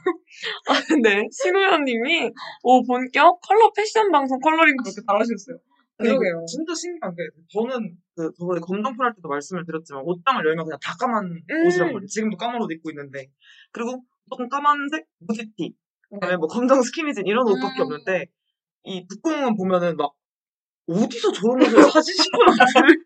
아, 0.69 0.81
근데, 0.87 1.23
신우현님이, 1.31 2.31
오, 2.63 2.83
본격 2.83 3.39
컬러 3.41 3.71
패션 3.75 4.11
방송 4.11 4.39
컬러링도 4.39 4.83
그렇게 4.83 5.01
잘하셨어요. 5.05 5.57
아니, 5.99 6.09
그러게요. 6.09 6.45
진짜 6.47 6.73
신기한 6.73 7.13
게 7.13 7.23
저는 7.51 7.97
그 8.15 8.31
저번에 8.39 8.61
검정풀 8.61 9.05
할 9.05 9.13
때도 9.15 9.27
말씀을 9.27 9.65
드렸지만 9.65 10.01
옷장을 10.05 10.43
열면 10.45 10.65
그냥 10.65 10.79
다 10.81 10.95
까만 10.97 11.25
음. 11.25 11.67
옷이란 11.67 11.91
말이에요. 11.91 12.07
지금도 12.07 12.37
까만 12.37 12.61
옷 12.61 12.71
입고 12.71 12.89
있는데 12.91 13.27
그리고 13.71 14.01
조금 14.29 14.47
까만색 14.47 15.05
무지티 15.19 15.75
그다음에 16.09 16.37
뭐 16.37 16.47
검정 16.47 16.81
스키니진 16.81 17.27
이런 17.27 17.45
옷밖에 17.47 17.81
음. 17.81 17.83
없는데 17.83 18.27
이 18.85 19.05
북공은 19.07 19.57
보면은 19.57 19.97
막 19.97 20.13
어디서 20.87 21.33
저런 21.33 21.61
옷을 21.61 21.91
사지 21.91 22.13
싶은 22.13 22.39
옷들 22.47 23.05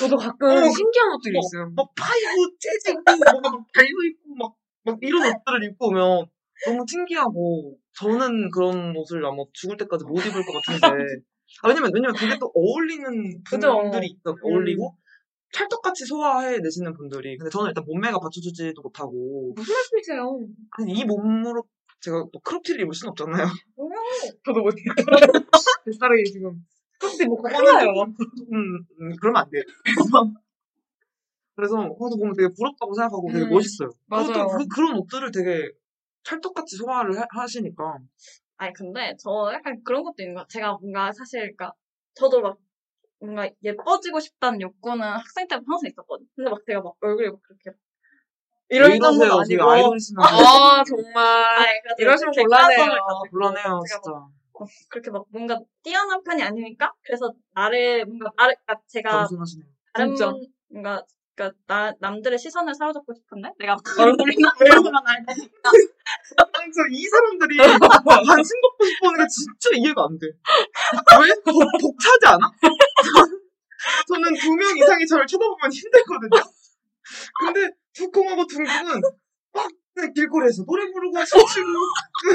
저도 0.00 0.16
가끔 0.16 0.48
어, 0.48 0.70
신기한 0.70 1.12
옷들이 1.14 1.34
뭐, 1.34 1.40
있어요. 1.44 1.72
막 1.76 1.94
파이브 1.94 2.56
재즈 2.58 2.90
입고 2.90 3.16
뭐가 3.16 3.50
막 3.50 3.66
달려 3.74 3.88
있고 4.08 4.34
막, 4.34 4.54
막 4.84 4.98
이런 5.02 5.22
옷들을 5.22 5.64
입고 5.64 5.88
오면 5.88 6.26
너무 6.66 6.84
신기하고 6.88 7.76
저는 7.92 8.50
그런 8.50 8.96
옷을 8.96 9.24
아마 9.24 9.42
죽을 9.52 9.76
때까지 9.76 10.04
못 10.04 10.20
입을 10.20 10.32
것 10.32 10.52
같은데 10.52 10.86
아, 11.62 11.68
왜냐면 11.68 11.90
왜냐면 11.92 12.16
그게 12.16 12.38
또 12.38 12.50
어울리는. 12.54 13.42
분들이 13.44 14.06
있어 14.06 14.34
어울리고 14.42 14.96
찰떡같이 15.52 16.06
소화해 16.06 16.60
내시는 16.60 16.94
분들이 16.94 17.36
근데 17.36 17.50
저는 17.50 17.68
일단 17.68 17.84
몸매가 17.84 18.18
받쳐주지도 18.20 18.80
못하고 18.80 19.52
무슨 19.54 19.74
말씀이세요? 19.74 20.40
아니 20.78 20.92
이 20.92 21.04
몸으로 21.04 21.64
제가 22.00 22.24
또 22.32 22.38
크롭티를 22.40 22.82
입을 22.82 22.94
순 22.94 23.08
없잖아요 23.10 23.46
저도 24.46 24.60
못해요. 24.60 24.94
뱃살이 25.84 26.24
지금. 26.24 26.64
혹시 27.02 27.26
뭐, 27.26 27.36
그거는 27.40 27.64
큰일나요. 27.64 28.02
음, 28.52 28.78
음, 29.00 29.16
그러면 29.20 29.42
안 29.42 29.50
돼요 29.50 29.62
그래서 31.56 31.76
그것도 31.98 32.16
보면 32.16 32.34
되게 32.34 32.48
부럽다고 32.56 32.94
생각하고 32.94 33.28
되게 33.32 33.44
음, 33.44 33.50
멋있어요 33.50 33.90
맞아요. 34.06 34.26
그것도 34.26 34.48
그, 34.58 34.66
그런 34.68 34.96
옷들을 34.98 35.30
되게 35.32 35.70
찰떡같이 36.24 36.76
소화를 36.76 37.18
하- 37.18 37.26
하시니까 37.30 37.98
아니 38.56 38.72
근데 38.74 39.14
저 39.18 39.50
약간 39.52 39.82
그런 39.84 40.02
것도 40.02 40.16
있는 40.18 40.34
것 40.34 40.40
같아요. 40.42 40.48
제가 40.52 40.72
뭔가 40.80 41.10
사실 41.12 41.40
그러니까 41.40 41.72
저도 42.14 42.40
막 42.42 42.58
뭔가 43.18 43.48
예뻐지고 43.62 44.20
싶다는 44.20 44.60
욕구는 44.60 45.00
학생 45.02 45.46
때부터 45.48 45.64
항상 45.72 45.88
있었거든요. 45.88 46.28
근데 46.36 46.50
막 46.50 46.60
제가 46.66 46.80
막 46.82 46.94
얼굴이 47.00 47.28
막 47.30 47.40
그렇게 47.42 47.70
이런? 48.68 48.90
정도는 49.00 49.30
아니고 49.32 49.70
아이돌이시면서 49.70 50.34
아, 50.34 50.84
정말. 50.84 51.24
아니, 51.58 51.68
이러시면 51.98 52.32
곤란해요. 52.34 52.94
곤란해요 53.30 53.80
제가 53.88 54.28
막 54.60 54.68
진짜 54.68 54.84
막 54.84 54.88
그렇게 54.90 55.10
막 55.10 55.24
뭔가 55.30 55.58
뛰어난 55.82 56.22
편이 56.22 56.42
아니니까 56.42 56.92
그래서 57.02 57.32
나를 57.54 58.04
뭔가 58.06 58.30
나를 58.36 58.54
그러니까 58.66 58.84
제가 58.88 59.10
겸손하시네요 59.24 59.66
다른 59.94 60.08
진짜. 60.14 60.30
분, 60.30 60.46
뭔가 60.70 61.02
그러니까 61.34 61.58
나 61.66 61.92
남들의 62.00 62.38
시선을 62.38 62.74
사로잡고 62.74 63.14
싶은데 63.14 63.48
내가 63.58 63.76
얼굴이나 63.98 64.52
거만 64.52 65.02
알다 65.06 65.32
아니, 65.32 66.72
저이 66.72 67.02
사람들이 67.10 67.56
관심 67.56 68.60
받고 68.60 68.84
싶어 68.86 69.08
하는 69.08 69.18
게 69.20 69.26
진짜 69.28 69.70
이해가 69.76 70.04
안 70.04 70.18
돼. 70.18 70.26
왜? 70.28 71.28
벅, 71.44 71.52
벅차지 71.80 72.26
않아? 72.26 72.50
저는 74.08 74.34
두 74.34 74.54
명 74.56 74.76
이상이 74.76 75.06
저를 75.06 75.26
쳐다보면 75.26 75.72
힘들거든요. 75.72 76.42
근데 77.40 77.70
두콩하고 77.94 78.46
둥둥은 78.46 79.00
막 79.54 79.68
길거리에서 80.08 80.64
노래 80.64 80.90
부르고 80.92 81.24
춤추고 81.24 81.68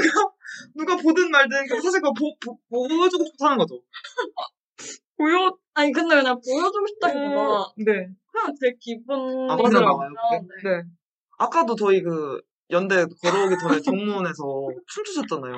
누가, 0.02 0.32
누가 0.74 0.96
보든 0.96 1.30
말든 1.30 1.66
사실 1.82 2.00
그거 2.00 2.12
보, 2.12 2.36
보, 2.38 2.58
보여주고 2.68 3.24
싶다는 3.24 3.58
거죠. 3.58 3.80
보여, 5.16 5.56
아니 5.74 5.92
근데 5.92 6.16
그냥 6.16 6.40
보여주고 6.44 6.86
싶다기보다 6.86 7.72
네. 7.78 8.08
그냥 8.30 8.54
제 8.60 8.74
기분 8.78 9.50
아, 9.50 9.56
맞아요. 9.56 9.80
나와요, 9.80 10.10
그게? 10.30 10.68
네. 10.68 10.82
아까도 11.38 11.74
저희 11.74 12.02
그 12.02 12.40
연대 12.70 12.96
걸어오기 13.22 13.56
전에 13.62 13.80
정문에서 13.80 14.68
춤추셨잖아요. 14.86 15.54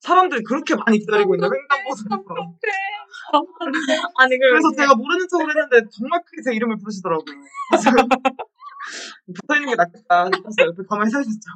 사람들이 0.00 0.42
그렇게 0.42 0.74
많이 0.74 0.98
기다리고 0.98 1.34
있는 1.34 1.48
횡단보도에서. 1.52 2.58
아니 4.16 4.38
그래서 4.38 4.70
제가 4.76 4.94
모르는 4.94 5.26
척을 5.28 5.48
했는데 5.48 5.88
정말 5.92 6.22
크게 6.24 6.42
제 6.42 6.54
이름을 6.54 6.78
부르시더라고요. 6.78 7.24
붙어있는 9.34 9.68
게 9.70 9.74
낫겠다 9.76 10.30
싶었어요. 10.34 10.66
옆에 10.68 10.82
가만히 10.88 11.10
서 11.10 11.20
있었죠. 11.20 11.48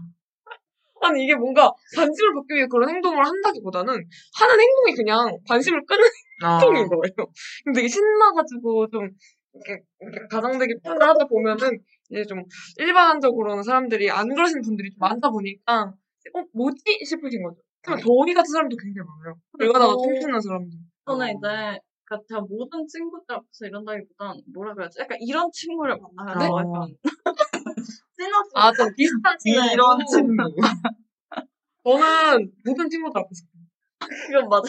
아니 1.02 1.24
이게 1.24 1.34
뭔가 1.34 1.72
관심을 1.96 2.34
받기 2.34 2.54
위해 2.54 2.66
그런 2.66 2.88
행동을 2.88 3.24
한다기보다는 3.24 3.92
하는 3.94 4.60
행동이 4.60 4.94
그냥 4.94 5.38
관심을 5.48 5.84
끄는 5.86 6.04
아, 6.42 6.58
행동인 6.58 6.88
거예요. 6.88 7.26
근데 7.64 7.78
되게 7.78 7.88
신나가지고 7.88 8.88
좀 8.90 9.08
이렇게, 9.54 9.82
이렇게 10.00 10.20
가장되게 10.30 10.74
표현을 10.84 11.08
하다 11.08 11.26
보면은 11.26 11.78
이제 12.10 12.24
좀 12.24 12.42
일반적으로는 12.76 13.62
사람들이 13.62 14.10
안 14.10 14.28
그러시는 14.28 14.62
분들이 14.62 14.90
좀 14.90 14.98
많다 14.98 15.30
보니까 15.30 15.94
어 16.34 16.44
뭐지 16.52 17.00
싶으신 17.04 17.42
거죠. 17.42 17.60
그냥 17.82 17.98
저희 18.00 18.34
같은 18.34 18.52
사람도 18.52 18.76
굉장히 18.76 19.06
많아요. 19.08 19.40
여기 19.60 19.72
가다가 19.72 19.92
어. 19.92 20.02
춤추는 20.02 20.40
사람들. 20.40 20.78
저는 21.06 21.28
이제 21.28 21.80
그러니까 22.10 22.26
제가 22.28 22.40
모든 22.40 22.86
친구들 22.88 23.36
앞에서 23.36 23.66
이런다기보단 23.66 24.42
뭐라 24.52 24.74
그래야지? 24.74 24.98
약간 24.98 25.16
이런 25.20 25.48
친구를 25.52 25.96
만나야 26.16 26.38
돼. 26.38 26.44
어. 26.46 26.58
약간 26.58 26.88
시너지. 28.18 28.50
아, 28.54 28.72
좀 28.72 28.92
비슷한 28.96 29.38
친구. 29.38 29.60
이런 29.72 29.98
친구. 30.04 30.36
저는 31.84 32.52
모든 32.66 32.90
친구들 32.90 33.20
앞에서 33.20 33.44
그건 34.26 34.48
맞아요. 34.48 34.64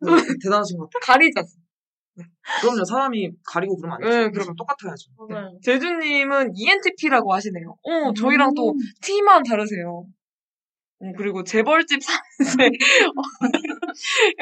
네, 0.00 0.22
대단하신 0.42 0.76
것 0.78 0.90
같아요. 0.90 1.00
가리지 1.02 1.32
않습니다. 1.38 1.68
그럼요. 2.60 2.84
사람이 2.84 3.30
가리고 3.46 3.76
그러면 3.76 3.94
안 3.96 4.00
되죠. 4.02 4.16
네, 4.16 4.30
그럼 4.30 4.54
똑같아야죠. 4.56 5.10
맞아요. 5.16 5.58
제주님은 5.62 6.52
E 6.54 6.64
ENTP라고 6.64 7.32
하시네요. 7.32 7.76
어, 7.82 8.12
저희랑 8.12 8.54
또 8.54 8.74
T만 9.00 9.42
다르세요. 9.42 10.04
음, 11.00 11.12
그리고 11.16 11.44
재벌집 11.44 12.00
사는데 12.02 12.76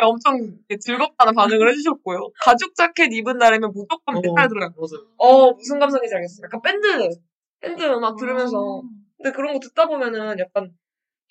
엄청 0.02 0.38
즐겁다는 0.80 1.34
반응을 1.34 1.70
해주셨고요. 1.70 2.30
가죽 2.42 2.74
자켓 2.74 3.12
입은 3.12 3.38
날에면 3.38 3.72
무조건 3.72 4.16
어. 4.16 4.20
메탈 4.20 4.48
들어요. 4.48 4.70
맞아요. 4.76 5.06
어, 5.18 5.52
무슨 5.52 5.78
감성인지 5.78 6.14
알겠어요. 6.14 6.44
약간 6.44 6.60
밴드, 6.62 6.86
밴드 7.60 7.82
음악 7.84 8.16
들으면서. 8.16 8.82
근데 9.16 9.32
그런 9.34 9.54
거 9.54 9.60
듣다 9.60 9.86
보면은 9.86 10.38
약간 10.38 10.70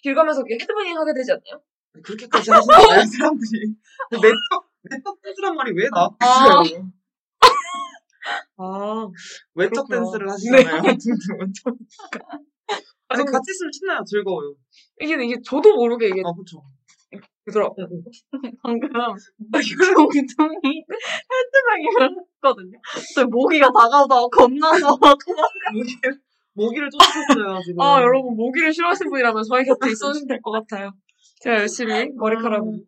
길 0.01 0.15
가면서 0.15 0.41
이렇게 0.41 0.63
헤드뱅잉 0.63 0.97
하게 0.97 1.13
되지 1.13 1.31
않나요? 1.31 1.61
그렇게까지 2.03 2.51
하시는 2.51 2.75
거예요, 2.75 3.03
사람들이. 3.05 3.75
내적, 4.11 4.31
내적 4.89 5.21
댄스란 5.21 5.55
말이 5.55 5.71
왜 5.75 5.87
나왔어요? 5.91 6.91
아, 8.57 9.07
외적 9.53 9.87
그렇구나. 9.87 9.99
댄스를 10.01 10.29
하시잖아요. 10.31 10.75
아니, 13.07 13.23
저는- 13.23 13.31
같이 13.31 13.51
있으면 13.51 13.71
신나요. 13.71 14.03
즐거워요. 14.05 14.55
이게, 14.99 15.13
이게 15.23 15.35
저도 15.45 15.75
모르게 15.75 16.07
이게 16.07 16.21
아, 16.25 16.31
그쵸. 16.33 16.63
되더라고요. 17.45 17.87
방금 18.63 18.89
이걸 18.89 19.89
엉덩이 19.97 20.85
헤드뱅이를 21.31 22.09
했거든요. 22.35 22.79
저 23.15 23.25
모기가 23.25 23.67
다가오다가 23.71 24.27
겁나서 24.27 24.97
모기를, 25.73 26.19
모기를 26.53 26.89
쫓으셨어요, 26.89 27.59
지금. 27.65 27.81
아, 27.81 28.01
여러분, 28.01 28.35
모기를 28.35 28.73
싫어하시는 28.73 29.09
분이라면 29.11 29.43
저희 29.43 29.63
곁에 29.65 29.91
있어주시면 29.91 30.27
될 30.27 30.41
것 30.41 30.51
같아요. 30.51 30.91
제가 31.41 31.59
열심히 31.59 32.09
머리카락으로, 32.15 32.79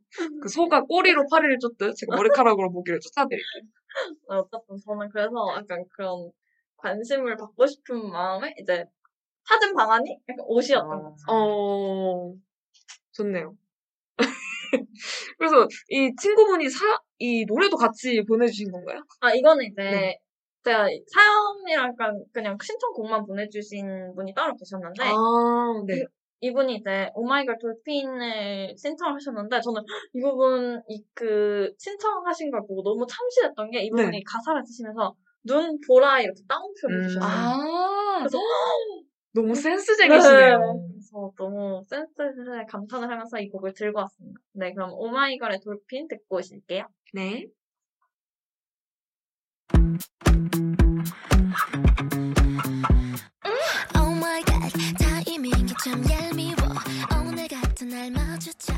그 0.42 0.50
소가 0.50 0.82
꼬리로 0.84 1.26
파리를 1.30 1.60
쫓듯 1.60 1.96
제가 1.96 2.16
머리카락으로 2.16 2.70
모기를 2.70 3.00
쫓아드릴게요. 3.00 3.64
어쨌든 4.28 4.78
저는 4.86 5.10
그래서 5.10 5.32
약간 5.56 5.84
그런 5.96 6.32
관심을 6.78 7.36
받고 7.36 7.66
싶은 7.68 8.10
마음에 8.12 8.54
이제 8.60 8.86
찾은 9.48 9.74
방안이 9.76 10.18
약간 10.30 10.46
옷이었던 10.48 10.92
아. 10.92 11.02
거죠. 11.02 11.24
어, 11.30 12.34
좋네요. 13.12 13.56
그래서 15.38 15.68
이 15.90 16.12
친구분이 16.22 16.70
사, 16.70 17.00
이 17.20 17.46
노래도 17.46 17.78
같이 17.78 18.22
보내주신 18.28 18.72
건가요? 18.72 19.00
아 19.22 19.34
이거는 19.34 19.66
이제 19.66 19.82
네. 19.82 20.18
제가 20.64 20.88
사연이랑 21.14 21.96
그냥 22.34 22.58
신청곡만 22.62 23.26
보내주신 23.26 24.14
분이 24.16 24.34
따로 24.34 24.54
계셨는데 24.56 25.04
아, 25.04 25.84
네. 25.88 26.04
이분이 26.42 26.76
이제 26.76 27.10
오마이걸 27.16 27.58
돌핀을 27.60 28.76
신청하셨는데 28.78 29.62
저는 29.62 29.82
이 30.14 30.22
부분 30.22 30.82
이 30.90 31.04
그 31.16 31.74
신청하신 31.80 32.52
걸 32.52 32.62
보고 32.68 32.84
너무 32.84 33.06
참신했던 33.08 33.72
게이 33.72 33.90
부분이 33.90 34.12
네. 34.12 34.24
가사를 34.26 34.62
쓰시면서 34.66 35.16
눈 35.44 35.80
보라 35.88 36.22
이렇게 36.22 36.42
따옴표를 36.48 36.96
음. 37.00 37.08
주셨어요. 37.08 37.32
아, 37.32 38.18
그래서 38.20 38.38
너무 39.34 39.54
센스쟁이시네요. 39.56 40.60
그래서 40.92 41.32
너무 41.38 41.84
센스에 41.88 42.66
감탄을 42.70 43.10
하면서 43.10 43.40
이 43.40 43.50
곡을 43.50 43.74
들고 43.74 44.00
왔습니다. 44.00 44.42
네, 44.54 44.74
그럼 44.74 44.92
오마이걸의 44.94 45.60
돌핀 45.60 46.08
듣고 46.08 46.38
오실게요. 46.38 46.88
네. 47.14 47.46
Oh 53.96 54.18
날 57.90 58.12
마주쳐 58.12 58.74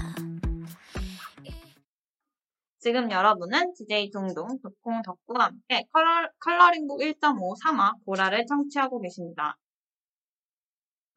지금 2.79 3.11
여러분은 3.11 3.73
DJ 3.73 4.11
둥둥 4.11 4.59
두콩 4.61 5.01
덕구와 5.01 5.45
함께 5.45 5.83
컬러, 5.91 6.29
컬러링북 6.39 6.99
1.5 6.99 7.61
3화 7.63 8.05
보라를 8.05 8.45
청취하고 8.45 9.01
계십니다. 9.01 9.57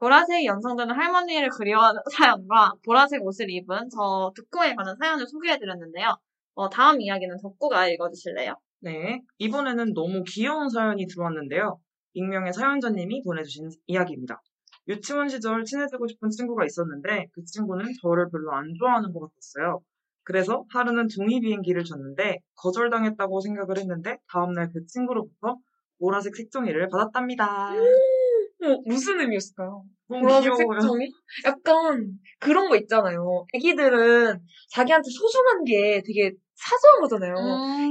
보라색 0.03 0.45
연상되는 0.45 0.97
할머니를 0.97 1.49
그리워하는 1.51 2.01
사연과 2.13 2.73
보라색 2.85 3.25
옷을 3.25 3.49
입은 3.49 3.89
저 3.89 4.33
두콩에 4.35 4.75
관한 4.75 4.97
사연을 4.97 5.29
소개해드렸는데요. 5.29 6.17
어, 6.55 6.69
다음 6.69 7.01
이야기는 7.01 7.37
덕구가 7.41 7.87
읽어주실래요? 7.87 8.57
네. 8.81 9.21
이번에는 9.39 9.95
너무 9.95 10.25
귀여운 10.27 10.69
사연이 10.69 11.07
들어왔는데요. 11.07 11.79
익명의 12.15 12.53
사연자님이 12.53 13.23
보내주신 13.23 13.69
이야기입니다. 13.87 14.43
유치원 14.89 15.29
시절 15.29 15.63
친해지고 15.63 16.09
싶은 16.09 16.31
친구가 16.31 16.65
있었는데 16.65 17.29
그 17.33 17.45
친구는 17.45 17.93
저를 18.03 18.29
별로 18.29 18.53
안 18.55 18.75
좋아하는 18.77 19.13
것 19.13 19.21
같았어요. 19.21 19.83
그래서 20.25 20.65
하루는 20.71 21.07
종이 21.07 21.39
비행기를 21.41 21.85
줬는데 21.85 22.41
거절당했다고 22.57 23.41
생각을 23.41 23.79
했는데 23.79 24.19
다음날 24.33 24.73
그 24.73 24.85
친구로부터 24.87 25.59
보라색 26.01 26.35
색종이를 26.35 26.89
받았답니다. 26.89 27.71
어, 28.65 28.81
무슨 28.87 29.21
의미였을까요? 29.21 29.85
보라색. 30.09 30.53
색종이? 30.57 31.11
약간 31.47 32.19
그런 32.39 32.69
거 32.69 32.77
있잖아요. 32.77 33.47
애기들은 33.55 34.39
자기한테 34.71 35.09
소중한 35.11 35.65
게 35.65 36.03
되게 36.05 36.33
사소한 36.55 37.01
거잖아요. 37.01 37.35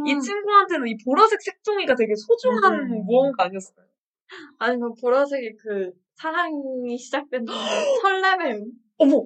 이 0.06 0.20
친구한테는 0.20 0.88
이 0.88 0.96
보라색 1.04 1.42
색종이가 1.42 1.96
되게 1.96 2.14
소중한 2.16 2.74
음. 2.74 3.06
무언가 3.06 3.46
아니었어요? 3.46 3.86
아니면 4.60 4.94
보라색이 5.02 5.56
그 5.58 5.92
사랑이 6.16 6.98
시작된 6.98 7.46
설렘의 8.02 8.66
어머! 8.98 9.26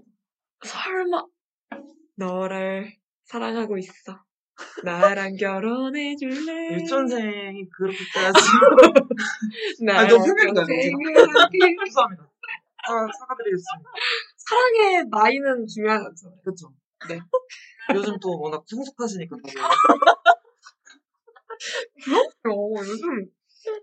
설마, 0.64 1.26
너를 2.16 2.92
사랑하고 3.26 3.78
있어. 3.78 4.24
나랑 4.84 5.36
결혼해 5.38 6.16
줄래? 6.16 6.76
유치원생이 6.76 7.70
그렇게 7.70 7.98
돼야지. 8.14 8.40
나랑 9.84 10.08
평생을 10.08 10.58
함께. 10.58 10.92
죄송합니다. 11.86 12.24
사, 12.88 13.08
사과드리겠습니다. 13.20 13.90
사랑의 14.38 15.06
나이는 15.10 15.66
중요하지 15.68 16.06
않잖아요. 16.08 16.40
그렇죠. 16.44 16.72
네. 17.10 17.20
요즘 17.96 18.18
또 18.20 18.40
워낙 18.40 18.64
성숙하시니까. 18.68 19.36
어, 22.50 22.76
요즘 22.80 23.26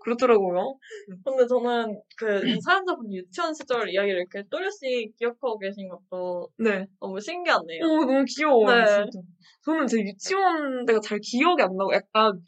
그렇더라고요. 0.01 0.77
근데 1.23 1.47
저는 1.47 2.01
그이 2.17 2.59
사연자분 2.61 3.11
유치원 3.13 3.53
시절 3.53 3.89
이야기를 3.89 4.19
이렇게 4.19 4.47
또렷이 4.49 5.13
기억하고 5.17 5.57
계신 5.59 5.89
것도 5.89 6.49
네. 6.57 6.85
너무 6.99 7.19
신기하네요. 7.19 7.83
어, 7.83 7.87
너무 8.05 8.25
귀여워요, 8.25 8.85
네. 8.85 8.85
진짜. 8.85 9.19
저는 9.65 9.87
제 9.87 9.99
유치원 10.01 10.85
때가 10.85 10.99
잘 10.99 11.19
기억이 11.19 11.61
안 11.61 11.75
나고 11.75 11.93
약간 11.93 12.41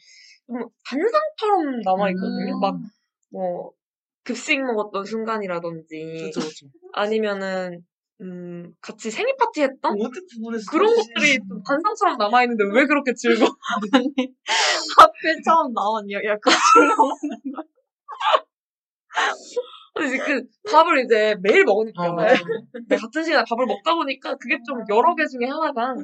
좀 0.48 0.68
반상처럼 0.88 1.82
남아있거든요. 1.84 2.56
음. 2.56 2.60
막, 2.60 2.76
뭐, 3.32 3.72
급식 4.24 4.60
먹었던 4.62 5.06
순간이라든지, 5.06 6.18
그렇죠, 6.20 6.40
그렇죠. 6.42 6.68
아니면은, 6.94 7.86
음, 8.22 8.74
같이 8.82 9.12
생일 9.12 9.36
파티 9.38 9.62
했던? 9.62 9.94
어떻게 10.00 10.20
구분해서 10.36 10.72
그런 10.72 10.88
찾으시는지. 10.88 11.14
것들이 11.14 11.48
좀 11.48 11.62
반상처럼 11.68 12.18
남아있는데 12.18 12.64
왜 12.74 12.86
그렇게 12.86 13.14
즐거워? 13.14 13.50
하필 14.98 15.42
처음 15.44 15.74
나온 15.74 16.10
이야기가 16.10 16.38
그 16.38 16.50
근데 19.94 20.08
이제 20.16 20.18
그 20.18 20.44
밥을 20.72 21.06
이제 21.06 21.36
매일 21.42 21.64
먹으니까. 21.64 22.16
네, 22.88 22.98
같은 22.98 23.24
시간에 23.24 23.44
밥을 23.48 23.66
먹다 23.66 23.96
보니까 23.96 24.36
그게 24.36 24.58
좀 24.66 24.84
여러 24.90 25.16
개 25.16 25.26
중에 25.26 25.48
하나가 25.50 25.96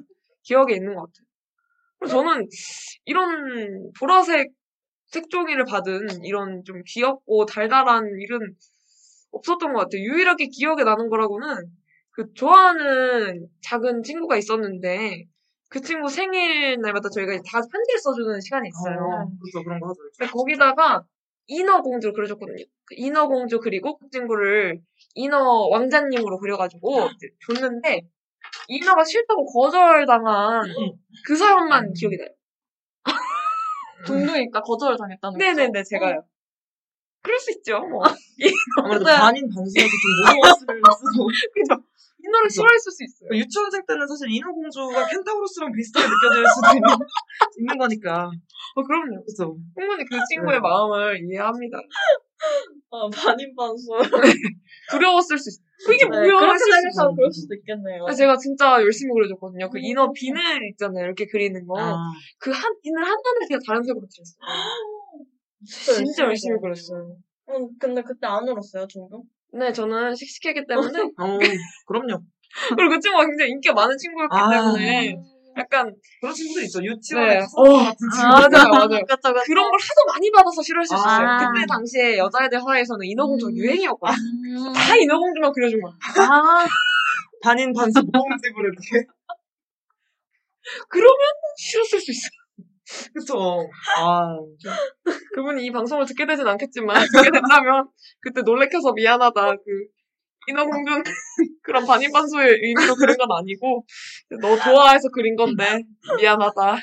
기억에 0.44 0.74
있는 0.76 0.96
것 0.96 1.02
같아요. 1.02 1.26
그래서 2.00 2.18
저는 2.18 2.48
이런 3.06 3.92
보라색 4.00 4.52
색종이를 5.08 5.66
받은 5.66 6.24
이런 6.24 6.64
좀 6.64 6.82
귀엽고 6.88 7.46
달달한 7.46 8.06
이런 8.22 8.56
없었던 9.32 9.74
것 9.74 9.80
같아요. 9.80 10.02
유일하게 10.02 10.48
기억에 10.48 10.84
나는 10.84 11.10
거라고는 11.10 11.48
그 12.12 12.34
좋아하는 12.34 13.48
작은 13.62 14.04
친구가 14.04 14.38
있었는데 14.38 15.26
그 15.70 15.82
친구 15.82 16.10
생일날마다 16.10 17.10
저희가 17.10 17.34
다 17.50 17.62
편지를 17.62 18.00
써주는 18.00 18.42
시간이 18.42 18.70
있어요. 18.70 19.32
그렇죠. 19.40 19.64
그런 19.64 19.80
거 19.80 19.90
하죠. 19.90 20.02
근데 20.18 20.32
거기다가 20.32 21.04
인어공주를 21.48 22.14
그려줬거든요. 22.14 22.64
그 22.86 22.96
인어공주 22.98 23.60
그리고 23.60 23.98
그 23.98 24.10
친구를 24.10 24.82
인어 25.16 25.68
왕자님으로 25.70 26.40
그려가지고 26.40 27.10
줬는데 27.48 28.02
인어가 28.68 29.04
싫다고 29.04 29.46
거절당한 29.46 30.64
그 31.26 31.36
사람만 31.36 31.94
기억이 31.94 32.18
나요. 32.18 32.30
둥둥이니까 34.06 34.62
거절을 34.62 34.98
당했다는 34.98 35.38
거죠. 35.38 35.38
네네네, 35.38 35.84
제가요. 35.84 36.26
그럴 37.22 37.40
수 37.40 37.52
있죠, 37.52 37.80
뭐. 37.80 38.04
아무래도 38.84 39.06
네. 39.06 39.16
반인 39.16 39.48
반수에서 39.48 39.90
좀 39.90 40.36
무서웠을 40.36 40.82
수도. 41.12 41.28
그죠? 41.54 41.91
인어를 42.24 42.48
그죠. 42.48 42.62
싫어했을 42.62 42.92
수 42.92 43.04
있어요. 43.04 43.30
유치원생 43.34 43.86
때는 43.86 44.08
사실 44.08 44.30
인어공주가 44.30 45.08
켄타우로스랑 45.08 45.72
비슷하게 45.72 46.06
느껴질 46.08 46.46
수도 46.48 46.68
있는, 46.78 46.88
있는 47.60 47.78
거니까. 47.78 48.30
어, 48.76 48.84
그럼요. 48.84 49.24
그죠. 49.26 49.58
충분히 49.78 50.06
그 50.06 50.18
친구의 50.30 50.58
네. 50.58 50.60
마음을 50.62 51.20
이해합니다. 51.26 51.78
아, 52.92 53.10
반인 53.10 53.56
반수. 53.56 53.90
두려웠을 54.92 55.38
수 55.38 55.50
있어요. 55.50 55.66
그게 55.86 56.06
네, 56.06 56.10
뭐야? 56.10 56.40
그렇게. 56.40 56.60
생각하면 56.60 57.16
그럴 57.16 57.32
수도 57.32 57.56
있겠네요. 57.56 58.04
그래서 58.06 58.18
제가 58.18 58.38
진짜 58.38 58.82
열심히 58.82 59.14
그려줬거든요. 59.14 59.70
그 59.70 59.78
음. 59.78 59.84
인어 59.84 60.12
비늘 60.14 60.42
있잖아요. 60.72 61.06
이렇게 61.06 61.26
그리는 61.28 61.66
거. 61.66 61.80
아, 61.80 61.96
그 62.38 62.52
한, 62.52 62.74
비늘 62.84 63.02
하나를 63.04 63.48
제가 63.50 63.60
다른 63.66 63.84
색으로 63.84 64.06
그렸어요. 64.06 64.38
진짜 66.06 66.26
열심히 66.26 66.60
그렸어요. 66.60 67.18
응, 67.50 67.70
근데 67.80 68.02
그때 68.02 68.28
안 68.28 68.48
울었어요, 68.48 68.88
종종? 68.88 69.24
네, 69.54 69.72
저는 69.74 70.16
씩씩하기 70.16 70.66
때문에. 70.68 71.00
어, 71.18 71.40
그럼요. 71.88 72.22
그리고 72.78 72.90
그 72.90 73.00
친구가 73.00 73.26
굉장히 73.26 73.52
인기가 73.52 73.74
많은 73.74 73.98
친구였기 73.98 74.36
아. 74.36 74.50
때문에. 74.50 75.16
약간, 75.58 75.94
그런 76.22 76.34
친구들 76.34 76.64
있죠. 76.64 76.82
유치원에 76.82 77.40
네. 77.40 77.46
어. 77.58 77.64
맞아요, 77.74 78.70
맞아요. 78.72 78.88
그쵸, 79.04 79.34
그쵸. 79.34 79.44
그런 79.46 79.70
걸 79.70 79.80
하도 79.80 80.06
많이 80.08 80.32
받아서 80.32 80.62
싫어했을 80.62 80.96
수 80.98 81.04
있어요. 81.04 81.28
아. 81.28 81.52
그때 81.52 81.66
당시에 81.66 82.18
여자애들 82.18 82.62
사이에서는 82.62 83.06
인어공주가 83.06 83.52
음. 83.52 83.58
유행이었거든요. 83.58 84.70
음. 84.70 84.74
다 84.74 84.96
인어공주만 84.96 85.52
그려준 85.52 85.82
거야. 85.82 85.94
아, 86.26 86.66
반인 87.44 87.74
반수 87.74 88.02
모험집을 88.02 88.64
이렇게. 88.64 89.08
그러면 90.88 91.20
싫었을 91.58 92.00
수 92.00 92.12
있어요. 92.12 92.41
그쵸. 93.14 93.70
아, 93.98 94.36
그분이 95.36 95.66
이 95.66 95.72
방송을 95.72 96.06
듣게 96.06 96.26
되진 96.26 96.48
않겠지만, 96.48 96.96
듣게 97.14 97.32
된다면, 97.32 97.88
그때 98.22 98.42
놀래켜서 98.42 98.94
미안하다. 98.94 99.56
그, 99.56 99.62
인어공주는 100.48 101.04
그런 101.62 101.86
반인반수의 101.86 102.60
의미로 102.64 102.96
그린 102.96 103.16
건 103.18 103.28
아니고, 103.32 103.86
너 104.42 104.58
좋아해서 104.58 105.10
그린 105.10 105.36
건데, 105.36 105.84
미안하다. 106.18 106.78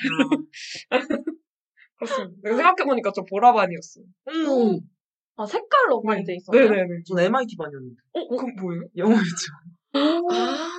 그렇습니다. 1.97 2.33
내가 2.43 2.55
생각해보니까 2.55 3.11
저 3.13 3.23
보라반이었어요. 3.29 4.05
음. 4.29 4.79
아, 5.35 5.45
색깔로 5.45 6.01
많이 6.03 6.23
돼 6.23 6.35
있어요. 6.35 6.59
네네네. 6.59 7.03
전 7.07 7.19
MIT 7.19 7.55
반이었는데. 7.57 7.95
어, 8.13 8.27
그럼 8.27 8.55
뭐예요? 8.55 8.81
영어 8.97 9.13
유치원. 9.13 10.31
아, 10.31 10.69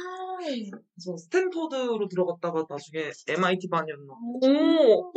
그래서 0.44 1.16
스탠포드로 1.16 2.08
들어갔다가 2.08 2.64
나중에 2.68 3.10
MIT 3.28 3.68
반이었나. 3.68 4.12
오, 4.42 5.08
어, 5.08 5.12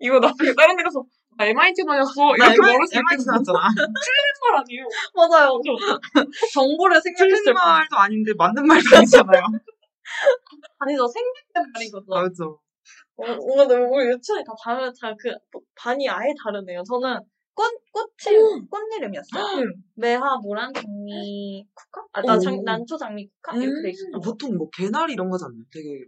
이거 0.00 0.18
나중에 0.18 0.52
다른 0.56 0.76
데 0.76 0.82
가서, 0.82 1.04
나 1.36 1.46
MIT 1.46 1.84
다녔어. 1.84 2.12
나 2.38 2.46
이렇게 2.52 2.60
말할 2.60 2.86
수 2.86 2.96
MIT 2.96 3.14
있겠어. 3.14 3.30
나왔잖아. 3.32 3.58
말 3.58 4.60
아니에요. 4.60 4.84
맞아요. 5.14 5.60
정보를 6.52 7.00
틀린 7.02 7.16
생각했을 7.16 7.44
때. 7.44 7.52
말도 7.52 7.96
아닌데 7.96 8.32
맞는 8.36 8.66
말도 8.66 8.96
아니잖아요. 8.96 9.42
아니죠, 10.78 11.06
생략된 11.08 11.72
말이거든요. 11.72 12.16
아, 12.16 12.22
그죠. 12.28 12.60
어, 13.16 13.24
근데 13.24 13.74
우리 13.76 14.10
유치원이 14.10 14.44
다 14.44 14.52
다른, 14.62 14.92
다 15.00 15.14
그, 15.18 15.30
반이 15.76 16.08
아예 16.08 16.34
다르네요. 16.42 16.82
저는 16.82 17.18
꽃, 17.54 17.70
꽃이, 17.92 18.36
꽃 18.68 18.80
이름이었어요. 18.96 19.42
응. 19.58 19.72
매화, 19.94 20.36
모란, 20.42 20.72
장미, 20.74 21.66
국화? 21.74 22.04
아, 22.12 22.22
나 22.22 22.36
오. 22.36 22.38
장, 22.40 22.62
난초, 22.64 22.96
장미, 22.96 23.28
국화? 23.40 23.56
이렇게 23.56 23.82
돼 23.82 23.90
있었어요. 23.90 24.20
보통 24.20 24.56
뭐 24.56 24.68
개나리 24.70 25.12
이런 25.12 25.28
거지 25.30 25.44
않나요? 25.44 25.62
되게 25.72 26.04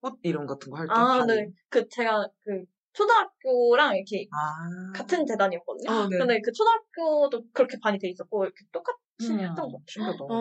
꽃 0.00 0.18
이름 0.22 0.46
같은 0.46 0.70
거 0.70 0.76
할 0.78 0.86
때. 0.86 0.92
아. 0.94 1.24
네. 1.26 1.48
그, 1.68 1.86
제가 1.88 2.26
그, 2.42 2.64
초등학교랑 2.92 3.96
이렇게 3.96 4.26
아. 4.32 4.92
같은 4.94 5.26
재단이었거든요. 5.26 5.90
아, 5.90 6.08
네. 6.08 6.18
근데 6.18 6.40
그 6.40 6.52
초등학교도 6.52 7.44
그렇게 7.52 7.76
반이 7.82 7.98
돼 7.98 8.08
있었고, 8.08 8.44
이렇게 8.44 8.64
똑같이 8.72 9.32
음, 9.32 9.40
했던 9.40 9.54
것 9.56 9.72
같아요. 9.72 9.84
신기하다. 9.88 10.24
어, 10.24 10.36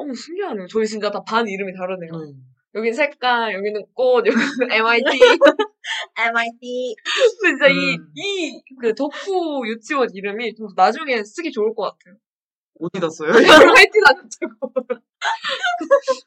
어머, 0.00 0.14
신기하네요. 0.14 0.66
저희 0.68 0.86
진짜 0.86 1.10
다 1.10 1.22
반 1.24 1.46
이름이 1.48 1.72
다르네요. 1.74 2.12
음. 2.14 2.54
여긴 2.74 2.92
색깔, 2.94 3.54
여기는 3.54 3.82
꽃, 3.94 4.24
여기는 4.26 4.32
MIT. 4.72 5.18
MIT. 6.18 6.96
진짜 7.40 7.68
이, 7.68 7.96
음. 7.96 8.12
이, 8.14 8.62
그 8.80 8.94
덕후 8.94 9.66
유치원 9.68 10.08
이름이 10.12 10.54
좀 10.54 10.68
나중에 10.76 11.22
쓰기 11.22 11.52
좋을 11.52 11.74
것 11.74 11.82
같아요. 11.82 12.16
어디다 12.80 13.08
써요? 13.10 13.30
MIT 13.30 13.92
다녔다고. 14.06 14.72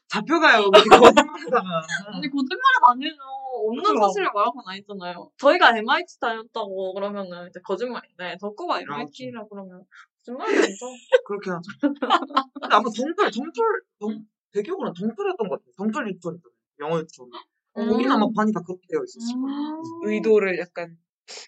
잡혀가요. 0.08 0.70
그렇게 0.70 0.88
거짓말하다가. 0.88 1.82
아니, 2.12 2.28
거짓말은 2.28 2.76
아니죠. 2.88 3.22
없는 3.68 3.82
그쵸. 3.82 4.00
사실을 4.06 4.28
말한 4.34 4.52
건 4.52 4.62
아니잖아요. 4.66 5.30
저희가 5.38 5.76
MIT 5.78 6.20
다녔다고 6.20 6.94
그러면은 6.94 7.48
이제 7.48 7.60
거짓말인데, 7.64 8.36
덕구가 8.40 8.80
MIT라 8.80 9.44
그러면 9.48 9.82
거짓말이 10.18 10.56
아니죠. 10.58 10.86
그렇게 11.26 11.50
하죠. 11.50 11.70
근데 11.80 12.74
아마 12.74 12.84
정글, 12.94 13.30
정글, 13.30 13.52
정, 14.00 14.24
대기억으로는 14.52 14.94
정글이었던 14.94 15.48
것 15.48 15.58
같아요. 15.58 15.72
정글 15.78 16.08
유치원 16.10 16.36
있잖아요. 16.36 16.54
영어 16.80 16.98
유치원. 17.00 17.30
거기는 17.74 18.10
아마 18.10 18.26
반이 18.36 18.52
다 18.52 18.60
그렇게 18.66 18.82
되어 18.90 19.00
있었을 19.04 19.34
거예요. 19.40 19.82
의도를 20.04 20.58
약간, 20.58 20.96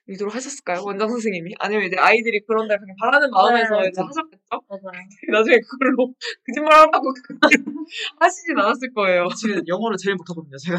의도를 0.07 0.35
하셨을까요? 0.35 0.83
원장 0.85 1.09
선생님이? 1.09 1.55
아니면 1.59 1.85
이제 1.85 1.97
아이들이 1.99 2.41
그런 2.47 2.67
데를 2.69 2.81
그냥 2.81 2.97
바라는 3.01 3.31
마음에서 3.31 3.81
네. 3.81 3.89
이제 3.89 4.01
하셨겠죠? 4.01 4.49
맞아요. 4.69 4.97
나중에 5.33 5.59
그걸로 5.61 6.15
거짓말 6.47 6.73
한다고 6.81 7.13
그렇게 7.13 7.57
하시진 8.21 8.59
않았을 8.59 8.93
거예요. 8.95 9.29
지금 9.37 9.61
영어를 9.67 9.97
제일 9.99 10.17
못하거든요, 10.17 10.57
제가. 10.57 10.79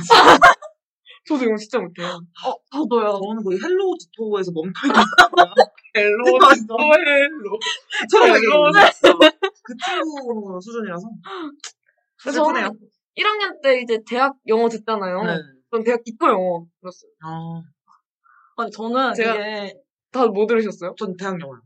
저도 1.28 1.44
이거 1.44 1.58
진짜 1.58 1.80
못해요. 1.80 2.08
어, 2.46 2.54
저도요. 2.72 3.20
저는 3.22 3.44
거의 3.44 3.60
Hello 3.62 3.98
지토에서 3.98 4.52
멈춰있는 4.52 4.94
거예요. 4.94 5.54
Hello, 5.96 6.38
맞아. 6.40 6.56
진짜 6.56 6.74
hello. 6.76 7.60
처음 8.12 8.30
hello. 8.30 8.72
그 9.64 9.74
친구 9.86 10.60
수준이라서. 10.62 11.08
그래서 12.22 12.46
슬프네요. 12.46 12.70
저는 13.16 13.40
1학년 13.40 13.62
때 13.62 13.82
이제 13.82 14.02
대학 14.08 14.36
영어 14.48 14.68
듣잖아요. 14.70 15.24
네. 15.24 15.38
전 15.72 15.84
대학 15.84 16.04
기초 16.04 16.28
영어 16.28 16.66
들었어요. 16.82 17.12
아, 17.24 17.62
아니, 18.58 18.72
저는 18.72 19.14
제가- 19.14 19.36
이게, 19.36 19.82
다 20.12 20.28
뭐 20.28 20.46
들으셨어요? 20.48 20.96
전 20.98 21.16
대학 21.18 21.40
영어요. 21.40 21.62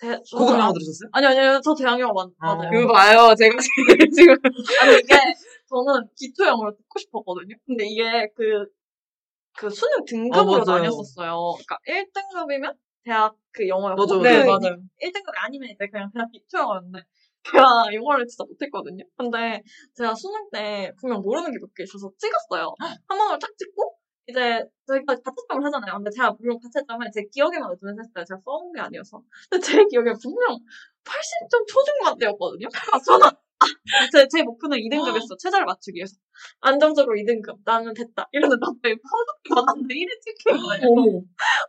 대, 0.00 0.16
고급 0.32 0.54
아- 0.54 0.58
영어 0.60 0.72
들으셨어요? 0.72 1.08
아니, 1.12 1.26
아니요. 1.26 1.60
저 1.62 1.74
대학 1.74 1.98
영어 2.00 2.12
맞, 2.12 2.22
어. 2.22 2.56
맞아요. 2.56 2.70
그거 2.70 2.92
봐요. 2.92 3.34
제가 3.34 3.56
지금, 4.10 4.10
지금 4.12 4.34
아니, 4.80 4.94
이게, 4.98 5.14
저는 5.68 6.08
기초 6.16 6.46
영어를 6.46 6.72
듣고 6.76 6.98
싶었거든요. 6.98 7.54
근데 7.66 7.84
이게 7.86 8.28
그, 8.34 8.66
그 9.56 9.70
수능 9.70 10.04
등급으로 10.04 10.62
어, 10.62 10.64
맞아요. 10.64 10.78
나뉘었었어요. 10.82 11.36
그러니까 11.58 11.78
1등급이면 11.86 12.76
대학 13.04 13.36
그 13.52 13.66
영어였고, 13.68 14.06
맞아요, 14.06 14.22
네, 14.22 14.42
그 14.44 14.46
맞아요. 14.48 14.76
1등급이 15.02 15.32
아니면 15.36 15.68
이제 15.70 15.86
그냥 15.88 16.10
대학 16.12 16.30
기초 16.32 16.58
영어였는데, 16.58 17.00
제가 17.52 17.62
영어를 17.94 18.26
진짜 18.26 18.44
못했거든요. 18.44 19.04
근데 19.16 19.62
제가 19.94 20.14
수능 20.14 20.48
때 20.52 20.92
분명 21.00 21.20
모르는 21.22 21.50
게 21.52 21.58
몇 21.58 21.74
개 21.74 21.82
있어서 21.84 22.10
찍었어요. 22.18 22.74
한 23.08 23.18
번을 23.18 23.38
딱 23.38 23.50
찍고, 23.58 23.94
이제 24.28 24.60
저희가 24.86 25.14
가채점을 25.16 25.64
하잖아요. 25.64 25.94
근데 25.96 26.10
제가 26.10 26.32
물론 26.38 26.58
가채점을 26.60 27.06
제 27.14 27.22
기억에만 27.32 27.70
의존해서 27.72 28.02
했어요. 28.02 28.24
제가 28.28 28.40
써온 28.44 28.72
게 28.72 28.80
아니어서. 28.80 29.22
근데 29.48 29.64
제 29.64 29.84
기억에 29.88 30.12
분명 30.22 30.58
80점 31.04 31.66
초중반대였거든요. 31.66 32.68
아, 32.92 32.98
저는, 33.00 33.24
아, 33.26 33.64
제, 34.12 34.28
제 34.28 34.42
목표는 34.42 34.76
2등급이었어. 34.78 35.38
최저를 35.38 35.64
맞추기 35.64 35.96
위해서. 35.96 36.14
안정적으로 36.60 37.16
2등급. 37.16 37.56
나는 37.64 37.94
됐다. 37.94 38.28
이러는데 38.32 38.60
갑자기 38.60 38.94
퍼즐 39.00 39.54
받았는데 39.56 39.94
1위 39.94 40.10
찍힌 40.20 40.56
거예요. 40.60 40.82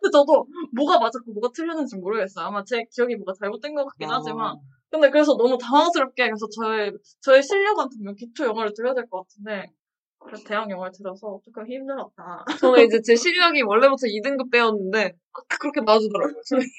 근데 0.02 0.12
저도 0.12 0.46
뭐가 0.76 1.00
맞았고 1.00 1.32
뭐가 1.32 1.50
틀렸는지 1.56 1.96
모르겠어요. 1.96 2.46
아마 2.46 2.64
제 2.66 2.84
기억이 2.94 3.16
뭐가 3.16 3.32
잘못된 3.40 3.74
것 3.74 3.86
같긴 3.86 4.12
아. 4.12 4.16
하지만. 4.18 4.58
근데 4.92 5.10
그래서 5.12 5.36
너무 5.38 5.58
당황스럽게 5.58 6.26
그래서 6.26 6.48
저의, 6.56 6.92
저의 7.22 7.44
실력은 7.44 7.90
분명 7.90 8.16
기초 8.16 8.46
영어를 8.46 8.74
들어야 8.76 8.94
될 8.94 9.06
것 9.10 9.24
같은데, 9.24 9.72
그래서 10.20 10.44
대학 10.46 10.70
영어를 10.70 10.92
들어서 10.92 11.40
조금 11.46 11.68
힘들었다. 11.68 12.46
저는 12.60 12.86
이제 12.86 13.02
제 13.06 13.16
실력이 13.16 13.62
원래부터 13.64 14.08
2등급 14.08 14.52
때였는데 14.52 15.14
그렇게 15.60 15.82
나와주더라고요. 15.82 16.42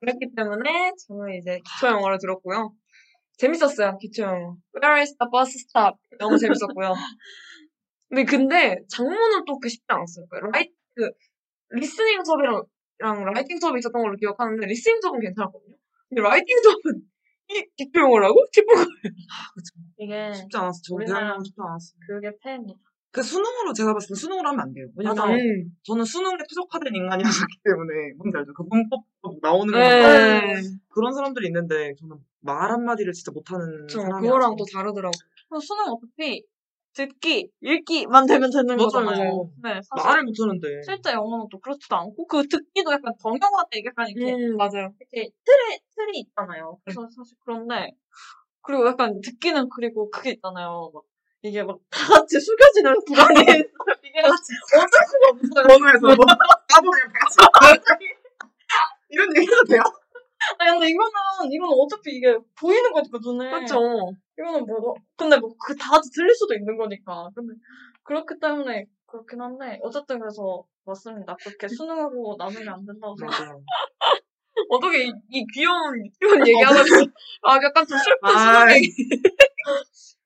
그렇기 0.00 0.34
때문에 0.36 0.92
저는 1.08 1.34
이제 1.38 1.60
기초 1.64 1.88
영어를 1.88 2.18
들었고요. 2.18 2.72
재밌었어요, 3.38 3.98
기초 3.98 4.22
영어. 4.24 4.56
Where 4.74 5.00
is 5.00 5.16
the 5.18 5.28
bus 5.32 5.50
stop? 5.58 5.98
너무 6.18 6.38
재밌었고요. 6.38 6.94
근데 8.08 8.24
근데 8.24 8.78
작문은 8.88 9.44
또 9.46 9.58
그 9.60 9.68
쉽지 9.68 9.84
않았어요. 9.88 10.26
그 10.30 10.36
라이 10.36 10.70
그 10.94 11.10
listening 11.70 12.24
수업이랑 12.24 12.64
랑 12.98 13.24
writing 13.24 13.58
수업이 13.60 13.78
있었던 13.80 14.00
걸로 14.02 14.16
기억하는데 14.16 14.66
listening 14.66 15.00
수업은 15.02 15.20
괜찮았거든요. 15.20 15.76
근데 16.08 16.22
writing 16.22 16.56
수업은 16.62 17.02
이 17.48 17.64
기초 17.76 18.00
영어라고? 18.00 18.44
싶은 18.52 18.74
거예요. 18.74 18.86
이게 19.98 20.32
쉽지 20.34 20.56
않았어. 20.56 20.80
저 20.82 20.94
우리나라- 20.96 21.20
대학교 21.28 21.44
쉽지 21.44 21.56
않았어. 21.60 21.94
그게 22.06 22.30
폐입니다. 22.42 22.78
그 23.12 23.22
수능으로 23.22 23.72
제가 23.72 23.94
봤을 23.94 24.08
때 24.08 24.14
수능으로 24.20 24.48
하면 24.50 24.60
안 24.60 24.72
돼요. 24.74 24.88
왜냐면 24.96 25.16
맞아. 25.16 25.32
음. 25.32 25.70
저는 25.84 26.04
수능에 26.04 26.36
최적화된 26.48 26.94
인간이었기 26.94 27.54
때문에 27.64 28.12
뭔지 28.18 28.36
알죠? 28.36 28.52
그 28.52 28.62
문법 28.68 29.04
나오는 29.40 29.72
거 29.72 29.78
네. 29.78 30.54
그런 30.88 31.14
사람들이 31.14 31.46
있는데 31.46 31.94
저는 31.98 32.16
말 32.40 32.70
한마디를 32.72 33.12
진짜 33.14 33.30
못하는 33.32 33.86
저 33.88 34.00
사람이 34.02 34.26
그거랑 34.26 34.56
또 34.56 34.64
다르더라고. 34.70 35.12
수능 35.62 35.84
어차피 35.92 36.44
듣기, 36.96 37.50
읽기만 37.60 38.26
되면 38.26 38.50
되는 38.50 38.66
맞아요. 38.76 38.88
거잖아요. 38.88 39.50
네, 39.62 39.80
사실 39.82 40.08
말을 40.08 40.24
못하는데 40.24 40.82
실제 40.82 41.12
영어는 41.12 41.46
또 41.50 41.60
그렇지도 41.60 41.94
않고 41.96 42.26
그 42.26 42.48
듣기도 42.48 42.90
약간 42.92 43.12
정형화돼 43.22 43.82
약간 43.84 44.08
이렇게 44.08 44.32
음, 44.32 44.56
맞아요. 44.56 44.92
이렇게 45.00 45.30
틀에 45.44 45.78
틀이 45.94 46.18
있잖아요. 46.20 46.78
그래서 46.84 47.06
사실 47.14 47.36
그런데 47.44 47.90
그리고 48.62 48.86
약간 48.86 49.20
듣기는 49.20 49.68
그리고 49.68 50.10
그게 50.10 50.30
있잖아요. 50.32 50.90
막 50.94 51.02
이게 51.42 51.62
막 51.62 51.78
다 51.90 52.14
같이 52.14 52.40
숙여지는 52.40 52.94
있어요. 53.12 53.26
이게 54.02 54.20
어쩔 54.20 54.38
수가 54.66 55.28
없어요. 55.30 55.66
번호에서 55.68 56.06
나도 56.08 56.90
그냥 56.90 57.12
같이 57.12 57.36
이런 59.10 59.28
얘기 59.36 59.46
해도 59.46 59.64
돼요? 59.64 59.82
아니 60.58 60.70
근데 60.72 60.88
이거는 60.88 61.12
이거는 61.52 61.74
어차피 61.78 62.16
이게 62.16 62.36
보이는 62.58 62.92
거니까 62.92 63.18
눈에. 63.22 63.50
맞죠? 63.50 63.80
이거는 64.38 64.66
뭐 64.66 64.94
근데 65.16 65.36
뭐 65.38 65.50
그 65.58 65.74
다 65.76 66.00
들릴 66.14 66.34
수도 66.34 66.54
있는 66.54 66.76
거니까. 66.76 67.30
근데 67.34 67.54
그렇기 68.04 68.38
때문에 68.40 68.86
그렇긴 69.06 69.40
한데 69.40 69.78
어쨌든 69.82 70.18
그래서 70.18 70.64
맞습니다. 70.84 71.36
그렇게 71.44 71.68
수능하고 71.68 72.36
나누면 72.38 72.68
안 72.68 72.84
된다고 72.86 73.16
생각. 73.16 73.40
맞아요. 73.40 73.62
어떻게 74.70 75.04
이, 75.04 75.12
이 75.30 75.44
귀여운, 75.52 76.02
귀여운 76.18 76.40
얘기하면서, 76.48 77.04
아, 77.42 77.56
약간 77.62 77.86
좀 77.86 77.98
슬픈 77.98 78.18
아, 78.22 78.60
수능 78.64 78.76
얘기. 78.76 78.90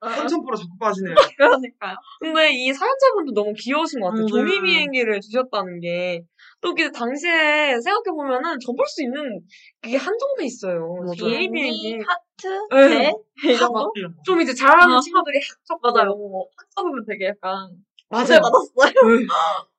삼천포로 0.01 0.57
자꾸 0.57 0.79
빠지네요. 0.79 1.15
그러니까요. 1.37 1.97
근데 2.21 2.53
이 2.53 2.73
사연자분도 2.73 3.33
너무 3.35 3.53
귀여우신 3.57 4.01
것 4.01 4.09
같아요. 4.11 4.25
음. 4.25 4.29
종이 4.29 4.61
비행기를 4.63 5.21
주셨다는 5.21 5.81
게. 5.81 6.25
또 6.61 6.75
그 6.75 6.91
당시에 6.93 7.81
생각해보면은 7.81 8.59
접을 8.61 8.87
수 8.87 9.03
있는 9.03 9.41
그게 9.81 9.97
한정돼 9.97 10.45
있어요. 10.45 10.95
맞아요. 11.01 11.13
비행기. 11.17 11.99
하트, 12.07 12.75
네. 12.75 13.13
배, 13.43 13.53
이 13.53 13.57
정도? 13.57 13.93
이런 13.97 14.15
거. 14.15 14.23
좀 14.25 14.41
이제 14.41 14.55
잘하는 14.55 14.97
아. 14.97 15.01
친구들이 15.01 15.41
학적 15.41 15.81
맞아요. 15.83 16.11
학 16.57 16.67
잡으면 16.77 17.05
되게 17.07 17.29
약간 17.29 17.71
맞아요. 18.09 18.41
받았어요. 18.43 18.93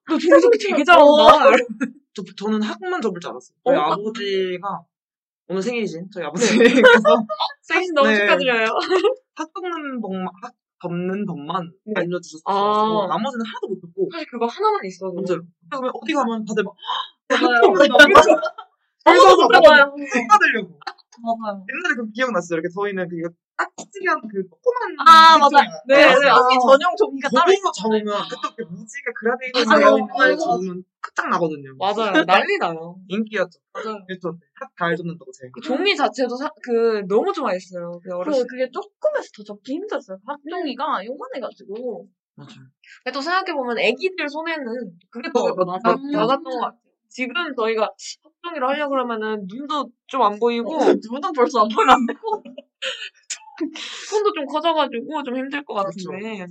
너 0.10 0.18
종이 0.18 0.41
접기 0.41 0.58
되게 0.58 0.84
잘한다. 0.84 1.06
저, 2.14 2.24
저는 2.38 2.62
학만 2.62 3.02
접을 3.02 3.20
줄 3.22 3.30
알았어요. 3.30 3.56
어? 3.64 3.72
저희 3.72 3.80
아버지가 3.80 4.82
오늘 5.48 5.62
생일이신 5.62 6.08
저희 6.14 6.26
아버지 6.26 6.58
네. 6.58 6.64
그래서 6.70 6.82
생신 7.62 7.94
너무 7.94 8.08
네. 8.10 8.16
축하드려요. 8.18 8.68
학 9.36 9.49
접는 9.53 10.02
법만 10.02 10.28
학 10.41 10.53
접는 10.82 11.26
법만 11.26 11.72
네. 11.86 11.94
알려주셨어요. 12.02 12.44
아. 12.45 13.08
나머지는 13.08 13.45
하나도 13.45 13.68
못 13.70 13.82
듣고 13.82 14.10
사실 14.12 14.28
그거 14.30 14.45
하나만 14.48 14.84
있어도. 14.86 15.16
진짜로. 15.18 15.44
그러면 15.70 15.91
어디 15.94 16.14
가면 16.14 16.45
다들 16.45 16.64
막 16.64 16.74
맞아요. 17.30 17.72
벌써서 19.06 19.48
맞아요. 19.48 19.94
받으려고 20.30 20.80
맞아요. 21.22 21.66
옛날에 21.70 21.95
그 21.98 22.12
기억났어요. 22.12 22.58
이렇게 22.60 22.70
저희는 22.74 23.08
그 23.10 23.30
딱 23.61 23.69
찌개한 23.77 24.17
그 24.25 24.41
조그만 24.49 24.97
아. 25.05 25.38
있잖아요. 25.38 25.69
네, 25.88 25.95
아, 26.03 26.19
네. 26.19 26.29
언니 26.29 26.57
전용 26.57 26.95
종이가 26.97 27.29
따로 27.29 27.45
거기서 27.45 27.61
있어요. 27.61 27.71
잡으면 27.77 28.09
그때 28.25 28.45
그 28.57 28.61
무지개 28.73 29.05
그라데이션. 29.13 29.79
되어 29.79 29.89
있는 29.97 30.07
거 30.07 30.17
맞아요. 30.17 30.38
잡으면 30.38 30.83
끝장 30.99 31.29
나거든요. 31.29 31.69
맞아요. 31.77 32.25
난리 32.25 32.57
나요. 32.57 32.95
인기였죠. 33.07 33.59
맞아요. 33.73 33.97
그래서 34.07 34.33
학다 34.57 34.95
접는다고 34.95 35.29
제가. 35.31 35.51
그 35.53 35.61
종이 35.61 35.95
자체도 35.95 36.35
사- 36.35 36.49
그 36.63 37.03
너무 37.07 37.31
좋아했어요. 37.33 37.99
그 38.03 38.09
어렸을 38.15 38.45
그리고 38.45 38.47
그게 38.49 38.69
조금해서 38.73 39.27
더 39.38 39.43
접기 39.43 39.73
힘들었어요. 39.73 40.17
학종이가 40.25 41.05
요만해가지고. 41.05 42.07
맞아요. 42.35 42.65
근데 43.03 43.13
또 43.13 43.21
생각해보면 43.21 43.77
애기들 43.77 44.27
손에는 44.29 44.65
그게 45.11 45.29
더 45.33 45.41
어, 45.43 45.53
나-. 45.65 45.77
나갔던 46.11 46.43
것 46.43 46.59
같아요. 46.59 46.79
지금 47.09 47.33
저희가 47.57 47.89
합종이를 48.23 48.67
하려고 48.69 48.91
그러면은 48.91 49.45
눈도 49.47 49.89
좀 50.07 50.21
안 50.21 50.39
보이고 50.39 50.77
눈은 50.79 51.33
벌써 51.35 51.61
안 51.63 51.67
되고. 52.07 52.41
손도 54.09 54.33
좀 54.33 54.45
커져가지고 54.45 55.23
좀 55.23 55.38
힘들 55.38 55.63
것 55.65 55.73
그렇죠. 55.75 56.11
같은데. 56.11 56.45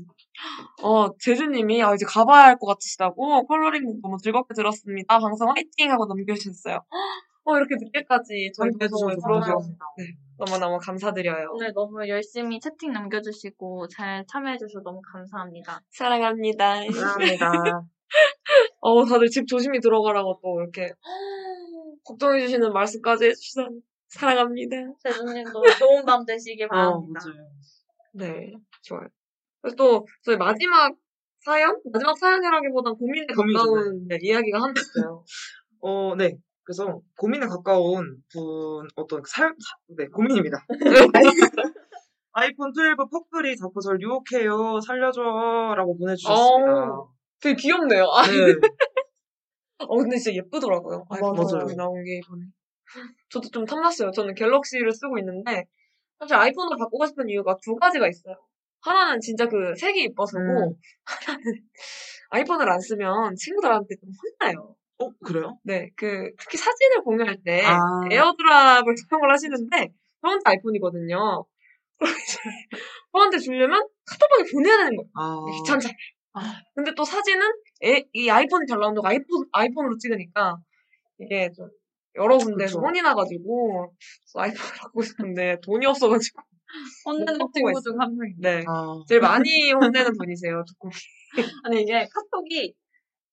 어, 0.82 1.08
제주님이 1.18 1.82
아, 1.82 1.94
이제 1.94 2.04
가봐야 2.06 2.44
할 2.44 2.58
것 2.58 2.66
같으시다고 2.66 3.46
컬러링 3.46 4.00
너무 4.02 4.16
즐겁게 4.22 4.54
들었습니다. 4.54 5.18
방송 5.18 5.48
화이팅! 5.50 5.90
하고 5.90 6.06
남겨주셨어요. 6.06 6.78
어, 7.44 7.56
이렇게 7.56 7.74
늦게까지 7.80 8.52
저희 8.54 8.70
방송을 8.78 9.16
들어주셔서 9.16 9.68
네, 9.96 10.04
너무너무 10.38 10.78
감사드려요. 10.78 11.48
오늘 11.54 11.72
너무 11.74 12.06
열심히 12.08 12.60
채팅 12.60 12.92
남겨주시고 12.92 13.88
잘 13.88 14.24
참여해주셔서 14.30 14.82
너무 14.84 15.00
감사합니다. 15.12 15.80
사랑합니다. 15.90 16.74
감사합니다. 16.84 17.52
어, 18.80 19.04
다들 19.04 19.28
집 19.28 19.46
조심히 19.46 19.80
들어가라고 19.80 20.38
또 20.42 20.60
이렇게 20.60 20.92
걱정해주시는 22.04 22.72
말씀까지 22.72 23.26
해주셔서 23.26 23.68
사랑합니다. 24.10 24.76
재준님도 25.02 25.62
좋은 25.78 26.04
밤 26.04 26.24
되시길 26.24 26.66
어, 26.66 26.68
바랍니다. 26.68 27.20
맞아요. 27.24 27.50
네, 28.12 28.52
좋아요. 28.82 29.06
그래서 29.62 29.76
또 29.76 30.06
저희 30.22 30.36
마지막 30.36 30.94
사연? 31.44 31.80
마지막 31.92 32.18
사연이라기보단 32.18 32.96
고민에 32.96 33.26
고민이죠, 33.34 33.58
가까운 33.64 34.06
네, 34.08 34.18
이야기가 34.20 34.60
하나 34.60 34.72
있어요. 34.76 35.24
어, 35.80 36.14
네. 36.16 36.36
그래서 36.64 37.00
고민에 37.16 37.46
가까운 37.46 38.22
분 38.32 38.86
어떤 38.96 39.22
사, 39.26 39.44
사- 39.44 39.54
네 39.96 40.06
고민입니다. 40.06 40.64
아이폰 42.32 42.72
12 42.72 42.94
퍼플이 43.10 43.56
자꾸 43.56 43.80
절 43.80 44.00
유혹해요. 44.00 44.80
살려줘라고 44.86 45.98
보내주셨습니다. 45.98 46.90
어. 46.94 47.12
되게 47.40 47.56
귀엽네요. 47.56 48.04
아, 48.04 48.22
네. 48.22 48.30
어, 49.78 49.96
근데 49.96 50.16
진짜 50.16 50.36
예쁘더라고요. 50.36 51.06
아이폰 51.10 51.34
맞아요. 51.34 51.66
이 51.70 51.74
나온 51.74 52.04
게 52.04 52.18
이번에. 52.18 52.44
저도 53.28 53.48
좀 53.50 53.64
탐났어요. 53.64 54.10
저는 54.10 54.34
갤럭시를 54.34 54.92
쓰고 54.92 55.18
있는데 55.18 55.64
사실 56.18 56.36
아이폰을 56.36 56.76
바꾸고 56.78 57.06
싶은 57.06 57.28
이유가 57.28 57.56
두 57.62 57.74
가지가 57.76 58.08
있어요. 58.08 58.36
하나는 58.82 59.20
진짜 59.20 59.46
그 59.46 59.74
색이 59.76 60.02
이뻐서고 60.04 60.42
음. 60.42 60.74
하나는 61.04 61.44
아이폰을 62.30 62.70
안 62.70 62.80
쓰면 62.80 63.36
친구들한테 63.36 63.94
좀 64.00 64.10
혼나요. 64.40 64.76
어 64.98 65.10
그래요? 65.24 65.58
네, 65.64 65.90
그 65.96 66.30
특히 66.38 66.58
사진을 66.58 67.02
공유할 67.02 67.38
때 67.44 67.62
아. 67.64 67.78
에어드랍을 68.10 68.94
사용을 69.08 69.30
하시는데 69.32 69.92
저 70.20 70.28
혼자 70.28 70.50
아이폰이거든요. 70.50 71.46
저한테 73.12 73.38
주려면 73.38 73.86
카톡방에 74.06 74.50
보내야 74.52 74.76
되는 74.78 74.96
거예요. 74.96 75.10
아 75.14 75.36
귀찮잖아요. 75.52 75.94
근데 76.74 76.94
또 76.94 77.04
사진은 77.04 77.46
에- 77.84 78.04
이 78.12 78.30
아이폰이 78.30 78.66
잘 78.66 78.78
나온다고 78.78 79.06
아이폰, 79.06 79.46
아이폰으로 79.52 79.96
찍으니까 79.98 80.56
이게 81.18 81.50
좀 81.54 81.68
여러 82.16 82.38
군데서 82.38 82.78
그쵸. 82.78 82.86
혼이 82.86 83.02
나가지고 83.02 83.94
아이폰을 84.34 84.72
갖고 84.80 85.02
싶은데 85.02 85.56
돈이 85.62 85.86
없어가지고 85.86 86.42
혼내는 87.06 87.38
못 87.38 87.52
친구 87.52 87.80
중 87.80 88.00
한 88.00 88.16
명입니다. 88.16 88.50
네 88.50 88.64
아, 88.66 89.02
제일 89.08 89.20
많이 89.20 89.72
혼내는 89.72 90.16
분이세요. 90.16 90.64
듣고 90.66 90.90
아니 91.64 91.82
이게 91.82 92.08
카톡이 92.08 92.74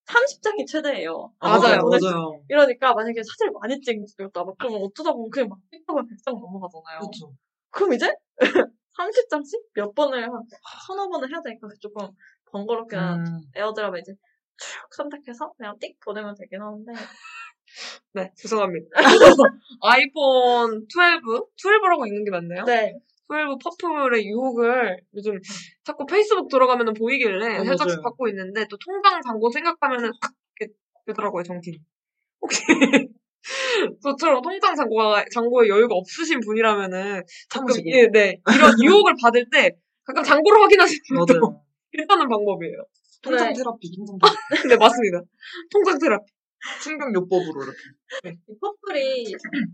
30장이 0.06 0.66
최대예요. 0.66 1.32
아, 1.38 1.58
맞아요. 1.58 1.82
맞아요. 1.84 2.42
이러니까 2.48 2.94
만약에 2.94 3.20
사진을 3.22 3.52
많이 3.60 3.78
찍었다 3.80 4.44
막 4.44 4.54
그러면 4.58 4.82
어쩌다 4.82 5.12
보면 5.12 5.28
그냥 5.30 5.48
막 5.50 5.58
틱톡을 5.70 6.04
100장 6.04 6.32
넘어가잖아요. 6.40 7.00
그렇죠. 7.00 7.32
그럼 7.70 7.92
이제 7.92 8.10
30장씩 8.98 9.62
몇 9.74 9.94
번을 9.94 10.24
한 10.24 10.32
서너 10.86 11.08
번을 11.08 11.30
해야 11.30 11.40
되니까 11.42 11.68
조금 11.80 12.08
번거롭게 12.50 12.96
음, 12.96 13.42
에어드랍에 13.54 14.00
이제 14.00 14.12
쭉 14.56 14.88
선택해서 14.96 15.52
그냥 15.56 15.78
띡 15.78 16.00
보내면 16.04 16.34
되긴 16.34 16.62
하는데 16.62 16.92
네 18.14 18.30
죄송합니다. 18.36 18.86
아이폰 19.82 20.86
12 20.88 21.20
12라고 21.56 22.06
읽는 22.06 22.24
게 22.24 22.30
맞나요? 22.30 22.64
네 22.64 22.94
12 23.28 23.58
퍼플의 23.58 24.26
유혹을 24.26 25.00
요즘 25.14 25.38
자꾸 25.84 26.06
페이스북 26.06 26.48
들어가면 26.48 26.94
보이길래 26.94 27.58
어, 27.58 27.64
살짝씩 27.64 27.98
맞아요. 27.98 28.02
받고 28.02 28.28
있는데 28.28 28.66
또 28.70 28.76
통장 28.78 29.20
잔고 29.22 29.50
생각하면은 29.50 30.10
확 30.20 30.32
이렇게 30.58 30.72
되더라고요 31.06 31.42
정신이. 31.42 31.78
혹시 32.40 32.62
저처럼 34.02 34.42
통장 34.42 34.74
잔고가 34.74 35.24
잔고에 35.32 35.68
여유가 35.68 35.94
없으신 35.94 36.40
분이라면 36.40 36.90
가끔. 37.50 37.74
예, 37.86 38.06
네 38.08 38.40
이런 38.54 38.72
유혹을 38.82 39.14
받을 39.22 39.48
때 39.50 39.76
가끔 40.04 40.22
잔고를 40.22 40.62
확인하시는 40.62 41.18
것도 41.20 41.40
맞아요. 41.40 41.62
괜찮은 41.92 42.28
방법이에요. 42.28 42.76
통장 43.22 43.48
네. 43.48 43.54
테라피, 43.54 43.90
통장 43.96 44.18
테라피. 44.18 44.68
네 44.68 44.76
맞습니다. 44.76 45.22
통장 45.70 45.98
테라피. 45.98 46.24
충격 46.82 47.14
요법으로 47.14 47.62
이렇게. 47.62 48.38
이 48.48 48.58
퍼플이 48.58 49.24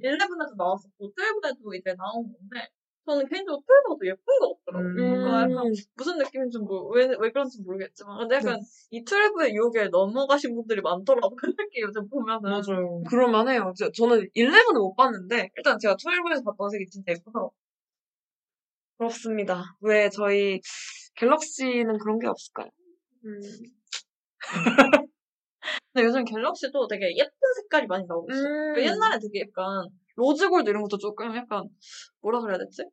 11에도 0.03 0.57
나왔었고 0.57 1.13
12에도 1.13 1.75
이제 1.75 1.95
나온 1.97 2.33
건데 2.33 2.69
저는 3.07 3.29
개인적으로 3.29 3.63
트레이더가 3.67 3.97
더 4.01 4.07
예쁜 4.07 4.25
것 4.41 4.65
같더라고요. 4.65 5.05
음. 5.05 5.53
약간 5.53 5.73
무슨 5.95 6.19
느낌인지 6.19 6.59
뭐, 6.59 6.89
왜, 6.89 7.07
왜 7.07 7.31
그런지 7.31 7.61
모르겠지만. 7.63 8.19
근데 8.19 8.37
약간 8.37 8.59
이 8.91 9.05
트랩의 9.05 9.55
유혹에 9.55 9.89
넘어가신 9.89 10.55
분들이 10.55 10.81
많더라고요. 10.81 11.37
특히 11.57 11.83
요즘 11.83 12.09
보면은. 12.09 12.51
맞아요. 12.51 13.03
그럴만 13.09 13.49
해요. 13.49 13.73
저, 13.77 13.91
저는 13.93 14.29
11을 14.35 14.73
못 14.75 14.95
봤는데 14.95 15.51
일단 15.57 15.79
제가 15.79 15.97
12에서 15.97 16.45
봤던 16.45 16.71
색이 16.71 16.87
진짜 16.87 17.13
예쁘더라고요. 17.13 17.51
그렇습니다. 18.97 19.77
왜 19.81 20.09
저희 20.09 20.61
갤럭시는 21.17 21.99
그런 21.99 22.19
게 22.19 22.27
없을까요? 22.27 22.71
음. 23.25 23.41
근데 25.95 26.07
요즘 26.09 26.25
갤럭시도 26.25 26.89
되게 26.89 27.17
예쁜 27.17 27.33
색깔이 27.63 27.87
많이 27.87 28.05
나오고 28.07 28.29
있어요. 28.31 28.45
음. 28.45 28.75
그 28.75 28.83
옛날에 28.83 29.19
되게 29.21 29.43
약간 29.43 29.89
rose 30.17 30.43
gold 30.43 30.69
이런 30.69 30.83
것도 30.83 30.99
조금 30.99 31.35
약간 31.37 31.69
뭐라 32.21 32.41
그래야 32.41 32.59
되지? 32.59 32.85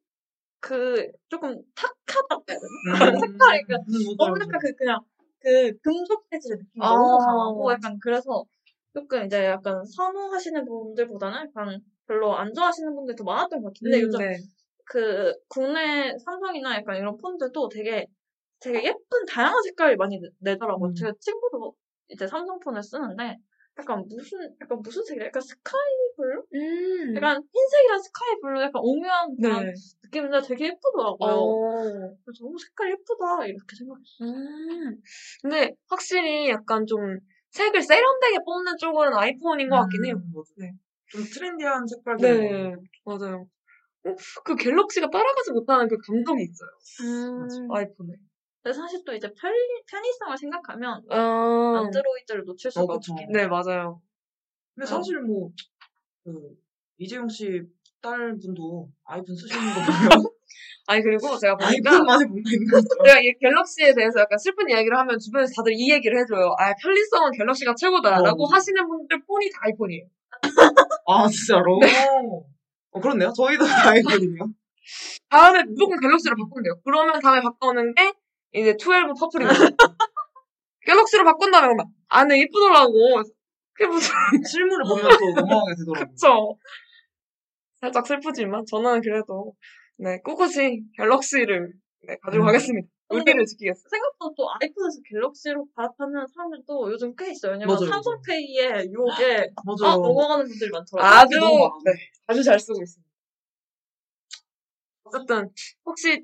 그 0.60 1.07
조금 1.28 1.60
탁하다고 1.76 2.45
해야 2.48 2.60
되나? 2.60 3.19
색깔이 3.19 3.64
그 3.64 3.73
너무 4.18 4.36
약간 4.40 4.60
그 4.61 4.76
그냥 4.76 4.99
그 5.40 5.76
금속 5.82 6.30
재질의 6.30 6.60
느낌이 6.60 6.86
아. 6.86 6.90
너무 6.90 7.18
강하고 7.18 7.72
약간 7.72 7.98
그래서 7.99 8.44
조금 8.94 9.26
이제 9.26 9.45
약간 9.45 9.84
선호하시는 9.84 10.64
분들보다는 10.64 11.48
약간 11.48 11.82
별로 12.06 12.36
안 12.36 12.53
좋아하시는 12.53 12.94
분들이 12.94 13.15
더 13.15 13.23
많았던 13.23 13.64
것 13.64 13.73
같은데 13.73 13.98
음, 13.98 14.02
요즘 14.03 14.19
네. 14.19 14.38
그 14.86 15.34
국내 15.48 16.15
삼성이나 16.19 16.76
약간 16.76 16.98
이런 16.98 17.18
폰들도 17.18 17.69
되게 17.69 18.06
되게 18.60 18.84
예쁜 18.90 19.26
다양한 19.28 19.64
색깔이 19.64 19.95
많이 19.95 20.19
내- 20.19 20.30
내더라고요. 20.52 20.90
음. 20.90 20.94
제 20.94 21.11
친구도 21.19 21.73
이제 22.11 22.27
삼성폰을 22.27 22.83
쓰는데 22.83 23.38
약간 23.79 24.05
무슨 24.07 24.39
약간 24.61 24.81
무슨 24.81 25.03
색이야? 25.03 25.25
약간 25.27 25.41
sky 25.41 25.81
blue? 26.18 26.43
음. 26.53 27.15
약간 27.15 27.41
흰색이랑 27.53 28.01
sky 28.02 28.35
blue 28.41 28.61
약간 28.61 28.81
오묘한 28.83 29.35
그런 29.41 29.65
네. 29.65 29.73
느낌인데 30.03 30.41
되게 30.41 30.65
예쁘더라고요. 30.67 31.33
어. 31.33 32.15
그래서 32.25 32.43
너무 32.43 32.57
색깔 32.59 32.91
예쁘다 32.91 33.45
이렇게 33.45 33.75
생각했어요. 33.77 34.29
음. 34.29 35.01
근데 35.41 35.73
확실히 35.89 36.49
약간 36.49 36.85
좀 36.85 36.99
색을 37.51 37.81
세련되게 37.81 38.39
뽑는 38.45 38.77
쪽은 38.77 39.13
아이폰인 39.13 39.69
것 39.69 39.75
같긴 39.77 40.05
해요. 40.05 40.15
네. 40.57 40.71
좀 41.09 41.23
트렌디한 41.23 41.85
색깔들. 41.88 42.21
네, 42.21 42.75
맞아요. 43.05 43.47
어, 44.05 44.15
그 44.43 44.55
갤럭시가 44.55 45.09
따라가지 45.09 45.51
못하는 45.51 45.88
그 45.88 45.97
감동이 45.97 46.43
있어요. 46.43 46.69
음. 47.03 47.71
아이폰에. 47.71 48.13
근데 48.63 48.77
사실 48.77 49.03
또 49.05 49.13
이제 49.13 49.27
편리, 49.33 49.57
편의성을 49.89 50.38
생각하면 50.38 51.03
아, 51.09 51.79
안드로이드를 51.83 52.45
놓칠 52.45 52.71
수가 52.71 52.93
어. 52.93 52.95
없긴 52.97 53.17
해요. 53.17 53.27
네, 53.31 53.47
맞아요. 53.47 54.01
근데 54.75 54.88
사실 54.88 55.19
뭐, 55.21 55.49
그, 56.23 56.55
이재용 56.97 57.27
씨 57.27 57.63
딸분도 58.01 58.89
아이폰 59.05 59.35
쓰시는 59.35 59.61
거 59.73 59.79
보면 60.19 60.31
아니, 60.88 61.01
그리고 61.01 61.38
제가 61.38 61.55
보니까 61.55 61.91
아이폰만의 61.91 62.26
뭔가 62.25 62.49
있는 62.51 62.67
거죠. 62.67 62.88
내가 63.03 63.19
이 63.19 63.33
갤럭시에 63.39 63.93
대해서 63.95 64.19
약간 64.19 64.38
슬픈 64.38 64.69
이야기를 64.69 64.95
하면 64.97 65.17
주변에서 65.17 65.53
다들 65.55 65.73
이 65.73 65.91
얘기를 65.91 66.19
해줘요. 66.19 66.53
아, 66.59 66.73
편리성은 66.75 67.31
갤럭시가 67.38 67.73
최고다라고 67.75 68.43
어. 68.43 68.47
하시는 68.47 68.88
분들 68.88 69.23
폰이 69.25 69.49
다 69.51 69.59
아이폰이에요. 69.63 70.05
아, 71.07 71.27
진짜로? 71.27 71.79
어, 72.91 72.99
그렇네요. 72.99 73.31
저희도 73.35 73.63
아이폰이네요. 73.65 74.45
다음에 75.29 75.63
무조건 75.63 75.99
갤럭시로 75.99 76.35
바꾼대요. 76.35 76.81
그러면 76.83 77.19
다음에 77.21 77.41
바꾸는 77.41 77.93
게 77.95 78.13
이제 78.53 78.76
12 78.78 79.14
purple입니다. 79.19 79.60
갤럭시로 80.86 81.23
바꾼 81.23 81.52
다음에 81.52 81.73
막 81.76 81.88
안에 82.10 82.40
이쁘더라고. 82.40 83.22
그게 83.73 83.88
무슨 83.88 84.10
실물을 84.49 84.84
보면 84.88 85.18
또 85.18 85.41
넘어가게 85.41 85.76
되더라고요. 85.80 86.07
그쵸. 86.10 86.57
살짝 87.80 88.06
슬프지만 88.06 88.65
저는 88.69 89.02
그래도 89.02 89.53
네 89.98 90.19
꿋꿋이 90.23 90.82
갤럭시를 90.98 91.73
네, 92.07 92.18
가지고 92.22 92.44
음. 92.44 92.48
가겠습니다. 92.48 92.88
근데 93.07 93.32
의리를 93.32 93.45
지키겠습니다. 93.45 93.90
생각보다 93.90 94.34
또 94.38 94.49
아이폰에서 94.61 94.99
갤럭시로 95.10 95.68
갈아타는 95.76 96.26
사람들도 96.34 96.91
요즘 96.91 97.14
꽤 97.15 97.32
있어요. 97.32 97.53
왜냐면 97.53 97.76
맞아요, 97.76 97.90
삼성페이의 97.90 98.90
유혹에 98.91 99.52
맞아요. 99.65 99.98
넘어가는 100.02 100.45
분들이 100.48 100.69
많더라고요. 100.72 101.11
아주. 101.11 101.40
네 101.86 101.91
아주 102.28 102.44
잘 102.44 102.60
쓰고 102.60 102.82
있습니다. 102.82 103.10
어쨌든 105.03 105.49
혹시 105.86 106.23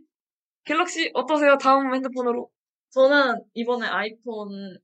갤럭시 0.67 1.11
어떠세요? 1.13 1.57
다음 1.57 1.93
핸드폰으로 1.93 2.49
저는 2.89 3.41
이번에 3.53 3.87
아이폰 3.87 4.77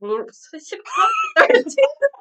뭘 0.00 0.26
13? 0.32 0.78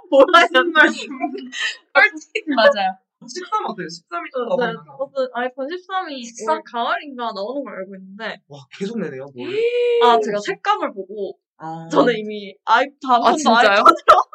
몰라요. 0.10 0.48
맞아요. 2.56 2.98
13 3.22 3.66
어때요? 3.68 3.88
13이 3.88 4.32
좀 4.34 4.44
네, 4.44 4.50
나오나요? 4.50 4.76
어떤 5.00 5.30
아이폰 5.34 5.68
13이 5.68 6.50
올 6.52 6.62
가을인가 6.66 7.32
나오는 7.34 7.64
걸 7.64 7.74
알고 7.80 7.96
있는데 7.96 8.42
와, 8.48 8.60
계속 8.78 9.00
내네요, 9.00 9.26
뭘. 9.34 9.50
아 10.04 10.20
제가 10.20 10.40
색감을 10.46 10.94
보고 10.94 11.40
아, 11.58 11.88
저는 11.90 12.18
이미 12.18 12.54
아이 12.66 12.86
다음 13.06 13.24
아, 13.24 13.34
진짜요? 13.34 13.56
아이폰으로 13.70 13.86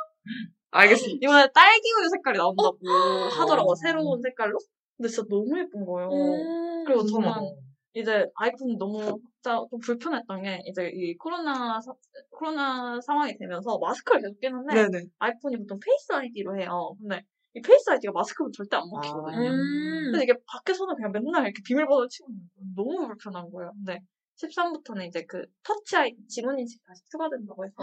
알겠습니다. 0.70 1.19
이번에 1.23 1.49
딸기 1.53 1.82
우유 2.01 2.09
색깔이 2.09 2.39
나온다고 2.39 2.78
어. 2.89 3.28
하더라고 3.28 3.73
요. 3.73 3.74
새로운 3.74 4.23
색깔로. 4.23 4.59
근데 4.99 5.09
진짜 5.09 5.27
너무 5.31 5.59
예쁜 5.59 5.85
거예요. 5.87 6.11
그리고 6.85 7.05
저는 7.07 7.31
이제 7.95 8.27
아이폰 8.35 8.77
너무 8.79 9.01
진짜 9.35 9.65
좀 9.70 9.79
불편했던 9.81 10.43
게 10.43 10.62
이제 10.66 10.91
이 10.93 11.16
코로나 11.16 11.81
사- 11.81 11.93
코로나 12.31 13.01
상황이 13.01 13.37
되면서 13.39 13.79
마스크를 13.79 14.20
계속 14.23 14.41
끼는데 14.41 14.75
네네. 14.75 15.05
아이폰이 15.19 15.57
보통 15.59 15.79
Face 15.81 16.12
ID로 16.12 16.61
해요. 16.61 16.95
근데 17.01 17.23
이 17.55 17.61
Face 17.61 17.89
ID가 17.91 18.12
마스크로 18.12 18.51
절대 18.51 18.77
안 18.77 18.89
먹히거든요. 18.91 19.39
음. 19.51 20.11
근데 20.11 20.25
이게 20.25 20.35
밖에서는 20.47 20.95
그냥 20.97 21.12
맨날 21.12 21.45
이렇게 21.45 21.62
비밀번호 21.65 22.07
치고. 22.09 22.29
너무 22.77 23.07
불편한 23.07 23.51
거예요. 23.51 23.73
근데 23.73 24.01
13부터는 24.37 25.07
이제 25.07 25.25
그 25.27 25.45
Touch 25.65 25.97
ID 25.97 26.16
지문 26.29 26.59
인식 26.59 26.81
다시 26.85 27.03
추가된다고 27.11 27.65
해서 27.65 27.75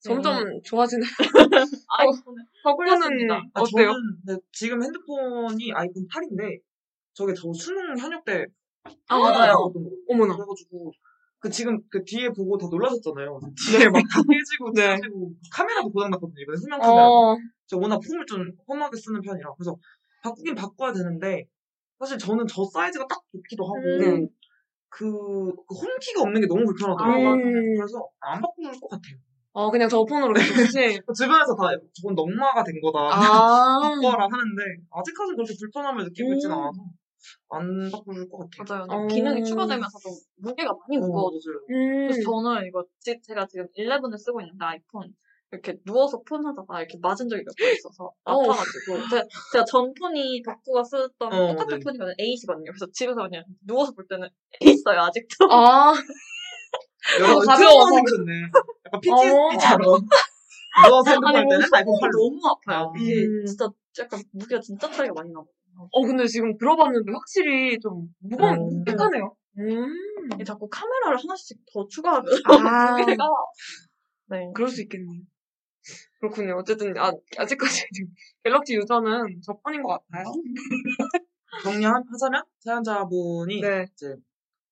점점 0.00 0.44
좋아지는 0.62 1.02
아이폰을 1.98 2.44
바꾸는 2.64 2.90
훌륭했습니다. 2.92 3.34
아, 3.54 3.60
어때요? 3.60 3.88
저는 3.92 4.02
네, 4.26 4.36
지금 4.52 4.82
핸드폰이 4.82 5.72
아이폰 5.72 6.06
8인데 6.06 6.60
저게 7.14 7.34
더 7.34 7.52
수능 7.52 7.96
현역 7.98 8.24
때 8.24 8.46
아 9.08 9.18
맞아요. 9.18 9.72
어머나. 10.08 10.34
그래가지고 10.36 10.92
그 11.40 11.50
지금 11.50 11.80
그 11.90 12.02
뒤에 12.04 12.30
보고 12.30 12.56
다 12.58 12.66
놀라셨잖아요. 12.70 13.38
뒤에 13.84 13.88
막 13.88 14.02
다 14.10 14.22
깨지고 14.28 14.72
네. 14.74 14.96
찢어지고 14.96 15.32
카메라도 15.52 15.90
고장났거든요. 15.90 16.40
이번에 16.42 16.56
후면 16.58 16.80
카메라. 16.80 17.08
어, 17.08 17.36
제가 17.66 17.80
워낙 17.82 18.00
폼을 18.00 18.26
좀 18.26 18.50
험하게 18.68 18.96
쓰는 18.96 19.20
편이라 19.20 19.52
그래서 19.56 19.76
바꾸긴 20.22 20.54
바꿔야 20.54 20.92
되는데 20.92 21.44
사실 21.98 22.18
저는 22.18 22.46
저 22.46 22.64
사이즈가 22.64 23.06
딱 23.08 23.20
좋기도 23.32 23.64
하고 23.64 23.76
음. 23.76 24.28
그, 24.88 25.04
그 25.04 25.74
홈키가 25.74 26.22
없는 26.22 26.40
게 26.40 26.46
너무 26.46 26.64
불편하더라고요. 26.64 27.32
음. 27.34 27.74
그래서 27.76 28.08
안 28.20 28.40
바꿀 28.40 28.64
것 28.80 28.88
같아요. 28.88 29.16
어 29.52 29.70
그냥 29.70 29.88
저 29.88 30.04
폰으로 30.04 30.34
계속지. 30.34 31.00
주변에서 31.16 31.56
다 31.56 31.70
저건 32.00 32.14
넉마가 32.14 32.62
된 32.64 32.80
거다. 32.80 32.98
아 33.10 33.80
바꿔라 33.80 34.24
하는데 34.30 34.62
아직까지는 34.90 35.36
그렇게 35.36 35.54
불편함을 35.58 36.04
느끼고 36.04 36.34
있진 36.34 36.50
음. 36.50 36.56
않아서 36.58 36.78
안 37.50 37.90
바꿀 37.90 38.28
것 38.28 38.48
같아요. 38.50 38.86
맞아요. 38.86 39.02
어. 39.02 39.06
기능이 39.08 39.42
추가되면서 39.44 39.98
좀 39.98 40.12
무게가 40.36 40.72
많이 40.72 40.98
어. 41.02 41.08
맞아요. 41.08 41.30
음. 41.70 42.06
그래서 42.08 42.20
저는 42.22 42.66
이거 42.68 42.84
지- 43.00 43.20
제가 43.22 43.46
지금 43.46 43.66
11을 43.76 44.16
쓰고 44.18 44.40
있는데 44.42 44.64
아이폰 44.64 45.12
이렇게 45.50 45.74
누워서 45.84 46.20
폰 46.28 46.44
하다가 46.46 46.78
이렇게 46.80 46.98
맞은 47.00 47.28
적이 47.28 47.42
몇 47.42 47.54
번 47.58 47.72
있어서 47.72 48.12
어. 48.24 48.32
아파가지고 48.42 49.08
제가, 49.10 49.24
제가 49.52 49.64
전 49.64 49.92
폰이 49.94 50.42
덕구가 50.42 50.84
쓰던 50.84 51.32
어, 51.32 51.48
똑같은 51.48 51.78
네. 51.78 51.84
폰이거든요. 51.84 52.14
8이거든요. 52.20 52.66
그래서 52.66 52.86
집에서 52.92 53.22
그냥 53.22 53.42
누워서 53.66 53.92
볼 53.92 54.06
때는 54.08 54.28
있어요 54.60 55.00
아직도. 55.00 55.48
아 55.50 55.92
여러 57.20 57.38
가벼워서. 57.40 57.94
생겼네. 57.94 58.42
약간 58.86 59.00
PTSD처럼. 59.00 60.00
누워서 60.86 61.10
핸드폰 61.10 61.34
할 61.36 61.48
때는 61.48 61.66
아이폰 61.72 62.00
팔 62.00 62.10
8로. 62.10 62.30
너무 62.30 62.40
아파요. 62.48 62.92
이게 62.98 63.24
음. 63.24 63.44
진짜 63.46 63.68
약간 63.98 64.22
무게가 64.32 64.60
진짜 64.60 64.90
차이가 64.90 65.14
많이 65.14 65.30
나고. 65.32 65.48
어, 65.90 66.02
근데 66.06 66.26
지금 66.26 66.56
들어봤는데 66.58 67.12
확실히 67.12 67.78
좀 67.80 68.08
무거운, 68.18 68.54
음. 68.54 68.78
묵직하네요. 68.78 69.34
음. 69.58 69.94
이게 70.34 70.44
자꾸 70.44 70.68
카메라를 70.68 71.18
하나씩 71.18 71.58
더 71.72 71.86
추가하면 71.88 72.24
아, 72.46 72.96
무게가 72.98 73.24
네. 74.26 74.50
그럴 74.54 74.68
수 74.68 74.82
있겠네요. 74.82 75.22
그렇군요. 76.20 76.56
어쨌든, 76.58 76.96
아, 76.98 77.12
아직까지 77.38 77.86
지금 77.94 78.12
갤럭시 78.44 78.74
유저는 78.74 79.40
저뿐인 79.44 79.82
것 79.82 80.00
같아요. 80.10 80.32
정리하자면 81.62 82.44
사연자분이 82.60 83.60
네. 83.60 83.86
이제 83.92 84.16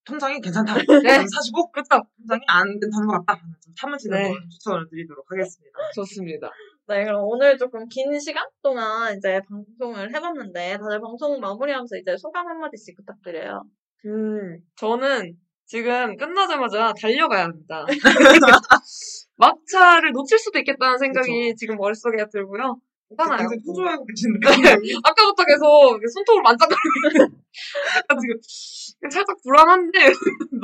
통장이 0.07 0.41
괜찮다. 0.41 0.75
네. 0.75 1.25
사시고 1.35 1.71
그렇죠. 1.73 2.07
통장이 2.19 2.41
안 2.47 2.79
괜찮은 2.81 3.07
것 3.09 3.27
같다. 3.27 3.43
좀 3.61 3.75
참으시는 3.77 4.23
네. 4.23 4.29
걸 4.29 4.49
추천을 4.49 4.89
드리도록 4.89 5.31
하겠습니다. 5.31 5.79
좋습니다. 5.95 6.51
네, 6.89 7.05
그럼 7.05 7.23
오늘 7.25 7.59
조금 7.59 7.89
긴 7.89 8.19
시간 8.21 8.47
동안 8.63 9.17
이제 9.17 9.41
방송을 9.49 10.15
해봤는데, 10.15 10.79
다들 10.79 11.01
방송 11.01 11.41
마무리하면서 11.41 11.97
이제 11.97 12.17
소감 12.17 12.47
한마디씩 12.47 12.97
부탁드려요. 12.97 13.65
음, 14.07 14.59
저는 14.77 15.37
지금 15.65 16.17
끝나자마자 16.17 16.93
달려가야 17.01 17.45
합니다. 17.45 17.85
막차를 19.37 20.13
놓칠 20.13 20.39
수도 20.39 20.61
있겠다는 20.61 20.99
생각이 20.99 21.57
지금 21.57 21.77
머릿속에 21.77 22.25
들고요. 22.33 22.81
괜찮아요. 23.09 23.39
굉장히 23.39 23.63
초조해하고 23.65 24.05
계시는데. 24.07 24.49
아까부터 25.05 25.45
계속 25.45 26.01
손톱을 26.15 26.43
만져가지고 26.43 26.81
지금 28.21 29.11
살짝 29.11 29.37
불안한데 29.43 29.99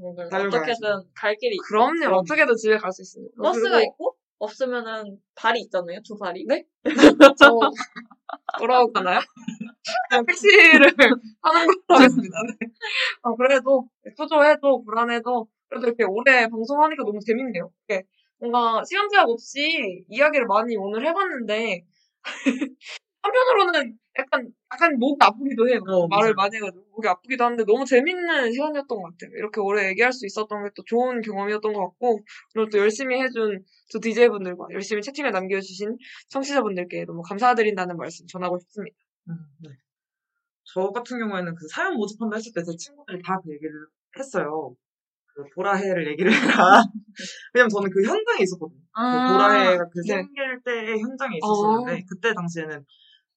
분들 0.00 0.28
달려가야지. 0.28 0.56
어떻게든 0.56 1.10
갈 1.14 1.36
길이 1.36 1.54
있 1.54 1.58
그럼요. 1.66 2.00
그럼. 2.00 2.14
어떻게든 2.18 2.54
집에 2.56 2.76
갈 2.76 2.92
수 2.92 3.02
있습니다. 3.02 3.34
버스가 3.42 3.80
있고 3.82 4.16
없으면은 4.38 5.18
발이 5.36 5.60
있잖아요. 5.62 6.00
두 6.04 6.16
발이. 6.18 6.44
네? 6.46 6.64
저 7.38 7.52
하나요? 8.94 9.20
그냥 10.10 10.26
택시를 10.26 10.92
하는 11.42 11.66
걸로 11.66 11.98
하겠습니다. 11.98 12.36
네. 12.60 12.66
어, 13.22 13.34
그래도 13.36 13.88
초조해도 14.16 14.84
불안해도 14.84 15.46
그래도 15.68 15.86
이렇게 15.86 16.04
오래 16.04 16.48
방송하니까 16.48 17.04
너무 17.04 17.18
재밌네요. 17.24 17.70
이렇게 17.88 18.06
뭔가 18.42 18.84
시간 18.84 19.08
제약 19.08 19.28
없이 19.30 20.04
이야기를 20.08 20.46
많이 20.46 20.76
오늘 20.76 21.06
해봤는데 21.06 21.84
한편으로는 23.22 23.98
약간 24.18 24.52
약간 24.72 24.98
목이 24.98 25.18
아프기도 25.24 25.68
해요. 25.68 25.80
어, 25.88 26.08
말을 26.08 26.34
맞아요. 26.34 26.34
많이 26.34 26.56
해가지고 26.56 26.84
목이 26.92 27.08
아프기도 27.08 27.44
한데 27.44 27.64
너무 27.64 27.84
재밌는 27.84 28.52
시간이었던 28.52 28.88
것 28.88 29.02
같아요. 29.02 29.30
이렇게 29.36 29.60
오래 29.60 29.88
얘기할 29.90 30.12
수 30.12 30.26
있었던 30.26 30.64
게 30.64 30.70
또 30.76 30.82
좋은 30.84 31.20
경험이었던 31.22 31.72
것 31.72 31.80
같고 31.90 32.20
그리고 32.54 32.70
또 32.70 32.78
열심히 32.78 33.20
해준 33.22 33.64
두 33.90 34.00
DJ분들과 34.00 34.66
열심히 34.72 35.02
채팅을 35.02 35.30
남겨주신 35.32 35.98
청취자분들께 36.30 37.04
너무 37.06 37.22
감사드린다는 37.22 37.96
말씀 37.96 38.26
전하고 38.26 38.58
싶습니다. 38.60 38.96
음, 39.28 39.34
네. 39.60 39.70
저 40.64 40.90
같은 40.90 41.18
경우에는 41.20 41.54
그 41.54 41.68
사연 41.68 41.94
모집한다 41.96 42.36
했을 42.36 42.52
때 42.54 42.62
제 42.64 42.76
친구들이 42.76 43.22
다 43.22 43.40
그 43.42 43.52
얘기를 43.52 43.72
했어요. 44.18 44.76
그 45.34 45.44
보라해를 45.54 46.06
얘기를 46.08 46.32
해라. 46.32 46.82
왜냐면 47.54 47.68
저는 47.70 47.90
그 47.90 48.02
현장에 48.02 48.42
있었거든요. 48.42 48.80
아, 48.92 49.26
그 49.26 49.32
보라해가 49.32 49.84
그 49.88 50.00
네. 50.06 50.14
생길 50.14 50.60
때의 50.64 51.00
현장에 51.00 51.36
있었었는데 51.36 52.04
그때 52.08 52.34
당시에는 52.34 52.84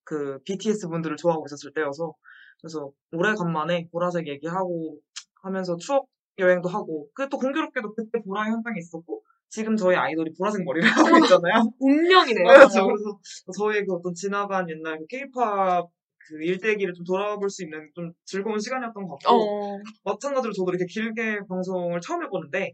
그 0.03 0.39
BTS 0.45 0.87
분들을 0.89 1.15
좋아하고 1.17 1.45
있었을 1.47 1.71
때여서 1.73 2.13
그래서 2.61 2.91
오래간만에 3.11 3.89
보라색 3.91 4.27
얘기하고 4.27 4.99
하면서 5.41 5.75
추억 5.77 6.07
여행도 6.37 6.67
하고 6.69 7.07
그게 7.13 7.29
또 7.29 7.37
공교롭게도 7.37 7.93
그때 7.95 8.21
보라의 8.23 8.51
현장에 8.51 8.77
있었고 8.79 9.23
지금 9.49 9.77
저희 9.77 9.95
아이돌이 9.95 10.33
보라색 10.37 10.65
머리를 10.65 10.87
하고 10.89 11.07
있잖아요. 11.23 11.71
운명이네요. 11.79 12.45
그렇죠. 12.45 12.85
그래서 12.87 13.19
저희의 13.57 13.85
그 13.85 13.93
어떤 13.93 14.13
지나간 14.13 14.69
옛날 14.69 14.97
그 14.99 15.05
K-팝 15.07 15.87
그 16.27 16.43
일대기를 16.43 16.93
좀 16.93 17.05
돌아볼 17.05 17.49
수 17.49 17.63
있는 17.63 17.89
좀 17.95 18.11
즐거운 18.25 18.59
시간이었던 18.59 18.93
것 19.07 19.17
같고 19.19 19.75
어, 19.75 19.79
마찬가지로 20.03 20.53
저도 20.53 20.71
이렇게 20.71 20.85
길게 20.85 21.41
방송을 21.47 22.01
처음 22.01 22.23
해보는데 22.23 22.73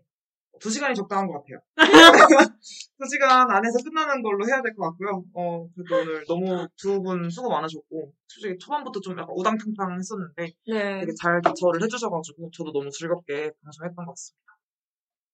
두 0.59 0.69
시간이 0.69 0.93
적당한 0.95 1.27
것 1.27 1.33
같아요. 1.41 1.59
두 2.99 3.07
시간 3.09 3.49
안에서 3.49 3.79
끝나는 3.83 4.21
걸로 4.21 4.45
해야 4.47 4.61
될 4.61 4.73
것 4.75 4.83
같고요. 4.91 5.23
어, 5.33 5.67
그래도 5.75 5.95
오늘 6.01 6.23
너무 6.27 6.67
두 6.77 7.01
분 7.01 7.29
수고 7.29 7.49
많으셨고 7.49 8.13
솔직히 8.27 8.57
초반부터 8.59 8.99
좀 9.01 9.17
약간 9.17 9.33
우당탕탕 9.35 9.97
했었는데 9.97 10.43
네. 10.67 10.99
되게 11.01 11.11
잘 11.19 11.41
대처를 11.41 11.81
해주셔가지고 11.83 12.51
저도 12.53 12.71
너무 12.71 12.89
즐겁게 12.91 13.51
방송했던 13.63 14.05
것 14.05 14.11
같습니다. 14.11 14.51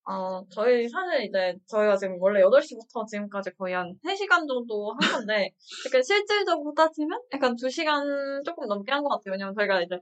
어, 0.09 0.41
저희 0.49 0.87
사실 0.87 1.23
이제 1.25 1.55
저희가 1.67 1.97
지금 1.97 2.17
원래 2.21 2.39
8시부터 2.41 3.05
지금까지 3.05 3.51
거의 3.57 3.73
한 3.75 3.93
3시간 4.03 4.47
정도 4.47 4.91
한 4.93 4.99
건데 5.11 5.49
약간 5.85 6.01
실질적으로 6.01 6.73
따지면 6.73 7.19
약간 7.33 7.55
2시간 7.57 8.41
조금 8.45 8.67
넘게 8.67 8.91
한 8.91 9.03
것 9.03 9.09
같아요. 9.09 9.33
왜냐면 9.33 9.53
저희가 9.55 9.81
이제 9.81 9.99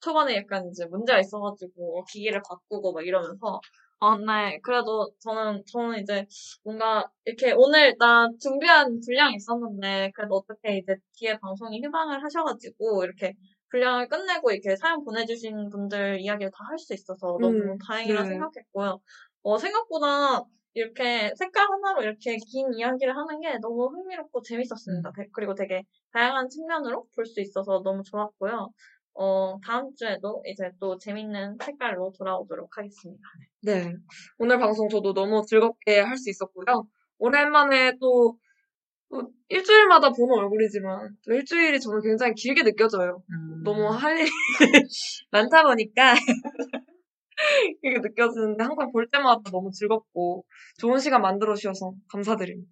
초반에 0.00 0.36
약간 0.36 0.68
이제 0.70 0.86
문제가 0.86 1.20
있어가지고 1.20 2.04
기기를 2.12 2.42
바꾸고 2.48 2.92
막 2.94 3.06
이러면서 3.06 3.60
어, 4.00 4.16
네. 4.18 4.58
그래도 4.62 5.10
저는, 5.20 5.62
저는 5.72 6.00
이제 6.02 6.26
뭔가 6.64 7.06
이렇게 7.26 7.52
오늘 7.52 7.96
나 7.98 8.28
준비한 8.40 9.00
분량이 9.00 9.36
있었는데 9.36 10.12
그래도 10.14 10.36
어떻게 10.36 10.78
이제 10.78 10.96
뒤에 11.14 11.38
방송이 11.38 11.82
휴방을 11.84 12.22
하셔가지고 12.24 13.04
이렇게 13.04 13.34
분량을 13.70 14.08
끝내고 14.08 14.50
이렇게 14.52 14.76
사연 14.76 15.04
보내주신 15.04 15.70
분들 15.70 16.20
이야기를 16.20 16.50
다 16.52 16.64
할 16.70 16.78
수 16.78 16.94
있어서 16.94 17.38
너무 17.40 17.76
음, 17.76 17.78
다행이라 17.86 18.22
네. 18.24 18.28
생각했고요. 18.30 19.00
어, 19.42 19.58
생각보다 19.58 20.42
이렇게 20.74 21.32
색깔 21.36 21.66
하나로 21.70 22.02
이렇게 22.02 22.36
긴 22.36 22.72
이야기를 22.74 23.16
하는 23.16 23.40
게 23.40 23.58
너무 23.58 23.86
흥미롭고 23.88 24.42
재밌었습니다. 24.42 25.12
되- 25.16 25.26
그리고 25.32 25.54
되게 25.54 25.82
다양한 26.12 26.48
측면으로 26.48 27.06
볼 27.14 27.26
수 27.26 27.40
있어서 27.40 27.82
너무 27.82 28.02
좋았고요. 28.04 28.70
어, 29.14 29.58
다음 29.66 29.94
주에도 29.96 30.42
이제 30.46 30.70
또 30.80 30.96
재밌는 30.98 31.56
색깔로 31.64 32.12
돌아오도록 32.16 32.76
하겠습니다. 32.78 33.22
네. 33.62 33.92
오늘 34.38 34.58
방송 34.58 34.88
저도 34.88 35.12
너무 35.12 35.42
즐겁게 35.46 36.00
할 36.00 36.16
수 36.16 36.30
있었고요. 36.30 36.86
오랜만에 37.18 37.92
또, 38.00 38.38
또 39.10 39.30
일주일마다 39.48 40.10
보는 40.10 40.38
얼굴이지만 40.38 41.16
또 41.26 41.34
일주일이 41.34 41.80
저는 41.80 42.00
굉장히 42.02 42.34
길게 42.34 42.62
느껴져요. 42.62 43.22
너무 43.64 43.88
할 43.88 44.18
일이 44.18 44.30
많다 45.32 45.64
보니까 45.64 46.14
이게 47.82 47.98
느껴지는데 47.98 48.64
항상 48.64 48.92
볼 48.92 49.08
때마다 49.10 49.50
너무 49.50 49.70
즐겁고 49.70 50.44
좋은 50.78 50.98
시간 50.98 51.22
만들어 51.22 51.54
주셔서 51.54 51.94
감사드립니다. 52.10 52.70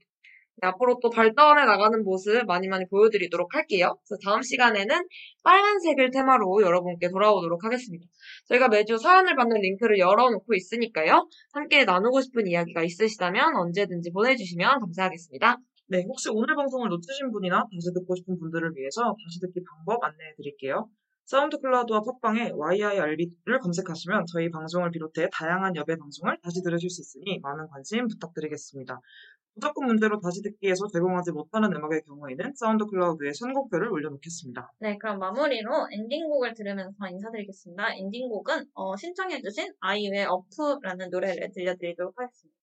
네, 0.61 0.67
앞으로 0.69 0.99
또 1.01 1.09
발전해 1.09 1.65
나가는 1.67 2.03
모습 2.03 2.45
많이 2.47 2.67
많이 2.67 2.85
보여드리도록 2.89 3.55
할게요. 3.55 3.97
그래서 4.09 4.19
다음 4.25 4.43
시간에는 4.43 4.89
빨간색을 5.45 6.11
테마로 6.11 6.63
여러분께 6.63 7.11
돌아오도록 7.11 7.65
하겠습니다. 7.65 8.05
저희가 8.49 8.69
매주 8.69 8.99
사연을 8.99 9.37
받는 9.37 9.61
링크를 9.61 9.99
열어놓고 9.99 10.55
있으니까요. 10.55 11.29
함께 11.53 11.85
나누고 11.85 12.21
싶은 12.23 12.49
이야기가 12.49 12.83
있으시다면 12.83 13.55
언제든지 13.55 14.11
보내주시면 14.11 14.81
감사하겠습니다. 14.81 15.59
네, 15.91 16.05
혹시 16.09 16.29
오늘 16.31 16.57
방송을 16.57 16.89
놓치신 16.89 17.31
분이나 17.31 17.63
다시 17.63 17.95
듣고 17.95 18.17
싶은 18.17 18.39
분들을 18.39 18.73
위해서 18.75 19.15
다시 19.25 19.41
듣기 19.41 19.61
방법 19.65 20.03
안내해 20.03 20.35
드릴게요. 20.37 20.89
사운드 21.29 21.59
클라우드와 21.61 22.01
팟빵에 22.05 22.53
YIRB를 22.57 23.59
검색하시면 23.61 24.25
저희 24.33 24.49
방송을 24.51 24.91
비롯해 24.91 25.29
다양한 25.31 25.77
여배 25.77 25.99
방송을 25.99 26.39
다시 26.43 26.63
들으실 26.63 26.89
수 26.89 27.03
있으니 27.03 27.39
많은 27.41 27.69
관심 27.69 28.09
부탁드리겠습니다. 28.09 28.99
저작권 29.53 29.89
문제로 29.89 30.19
다시 30.21 30.41
듣기에서 30.41 30.87
제공하지 30.87 31.33
못하는 31.33 31.71
음악의 31.77 32.05
경우에는 32.07 32.55
사운드 32.57 32.87
클라우드에 32.87 33.35
선곡표를 33.35 33.93
올려놓겠습니다. 33.93 34.73
네, 34.81 34.97
그럼 34.97 35.19
마무리로 35.19 35.89
엔딩곡을 35.93 36.55
들으면서 36.55 36.97
인사드리겠습니다. 37.11 37.97
엔딩곡은 37.97 38.65
어, 38.73 38.97
신청해주신 38.97 39.75
아이유의 39.81 40.25
어푸라는 40.31 41.11
노래를 41.11 41.51
들려드리도록 41.53 42.15
하겠습니다. 42.17 42.59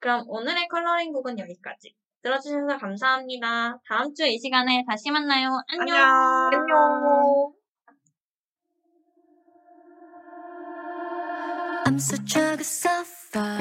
그럼 0.00 0.24
오늘의 0.28 0.68
컬러링 0.68 1.14
곡은 1.14 1.38
여기까지. 1.38 1.94
들어주셔서 2.20 2.76
감사합니다. 2.76 3.80
다음 3.88 4.12
주 4.12 4.26
이 4.26 4.38
시간에 4.38 4.84
다시 4.86 5.10
만나요. 5.10 5.48
안녕. 5.68 5.96
안녕. 5.96 7.61
I'm 11.84 11.98
such 11.98 12.36
a 12.36 12.56
good 12.56 12.60
suffer 12.60 13.58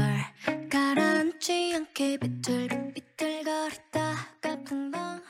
가라앉지 0.69 1.73
않게 1.75 2.17
비틀비틀거리다 2.17 4.15
가 4.41 4.57
풍덩 4.63 5.21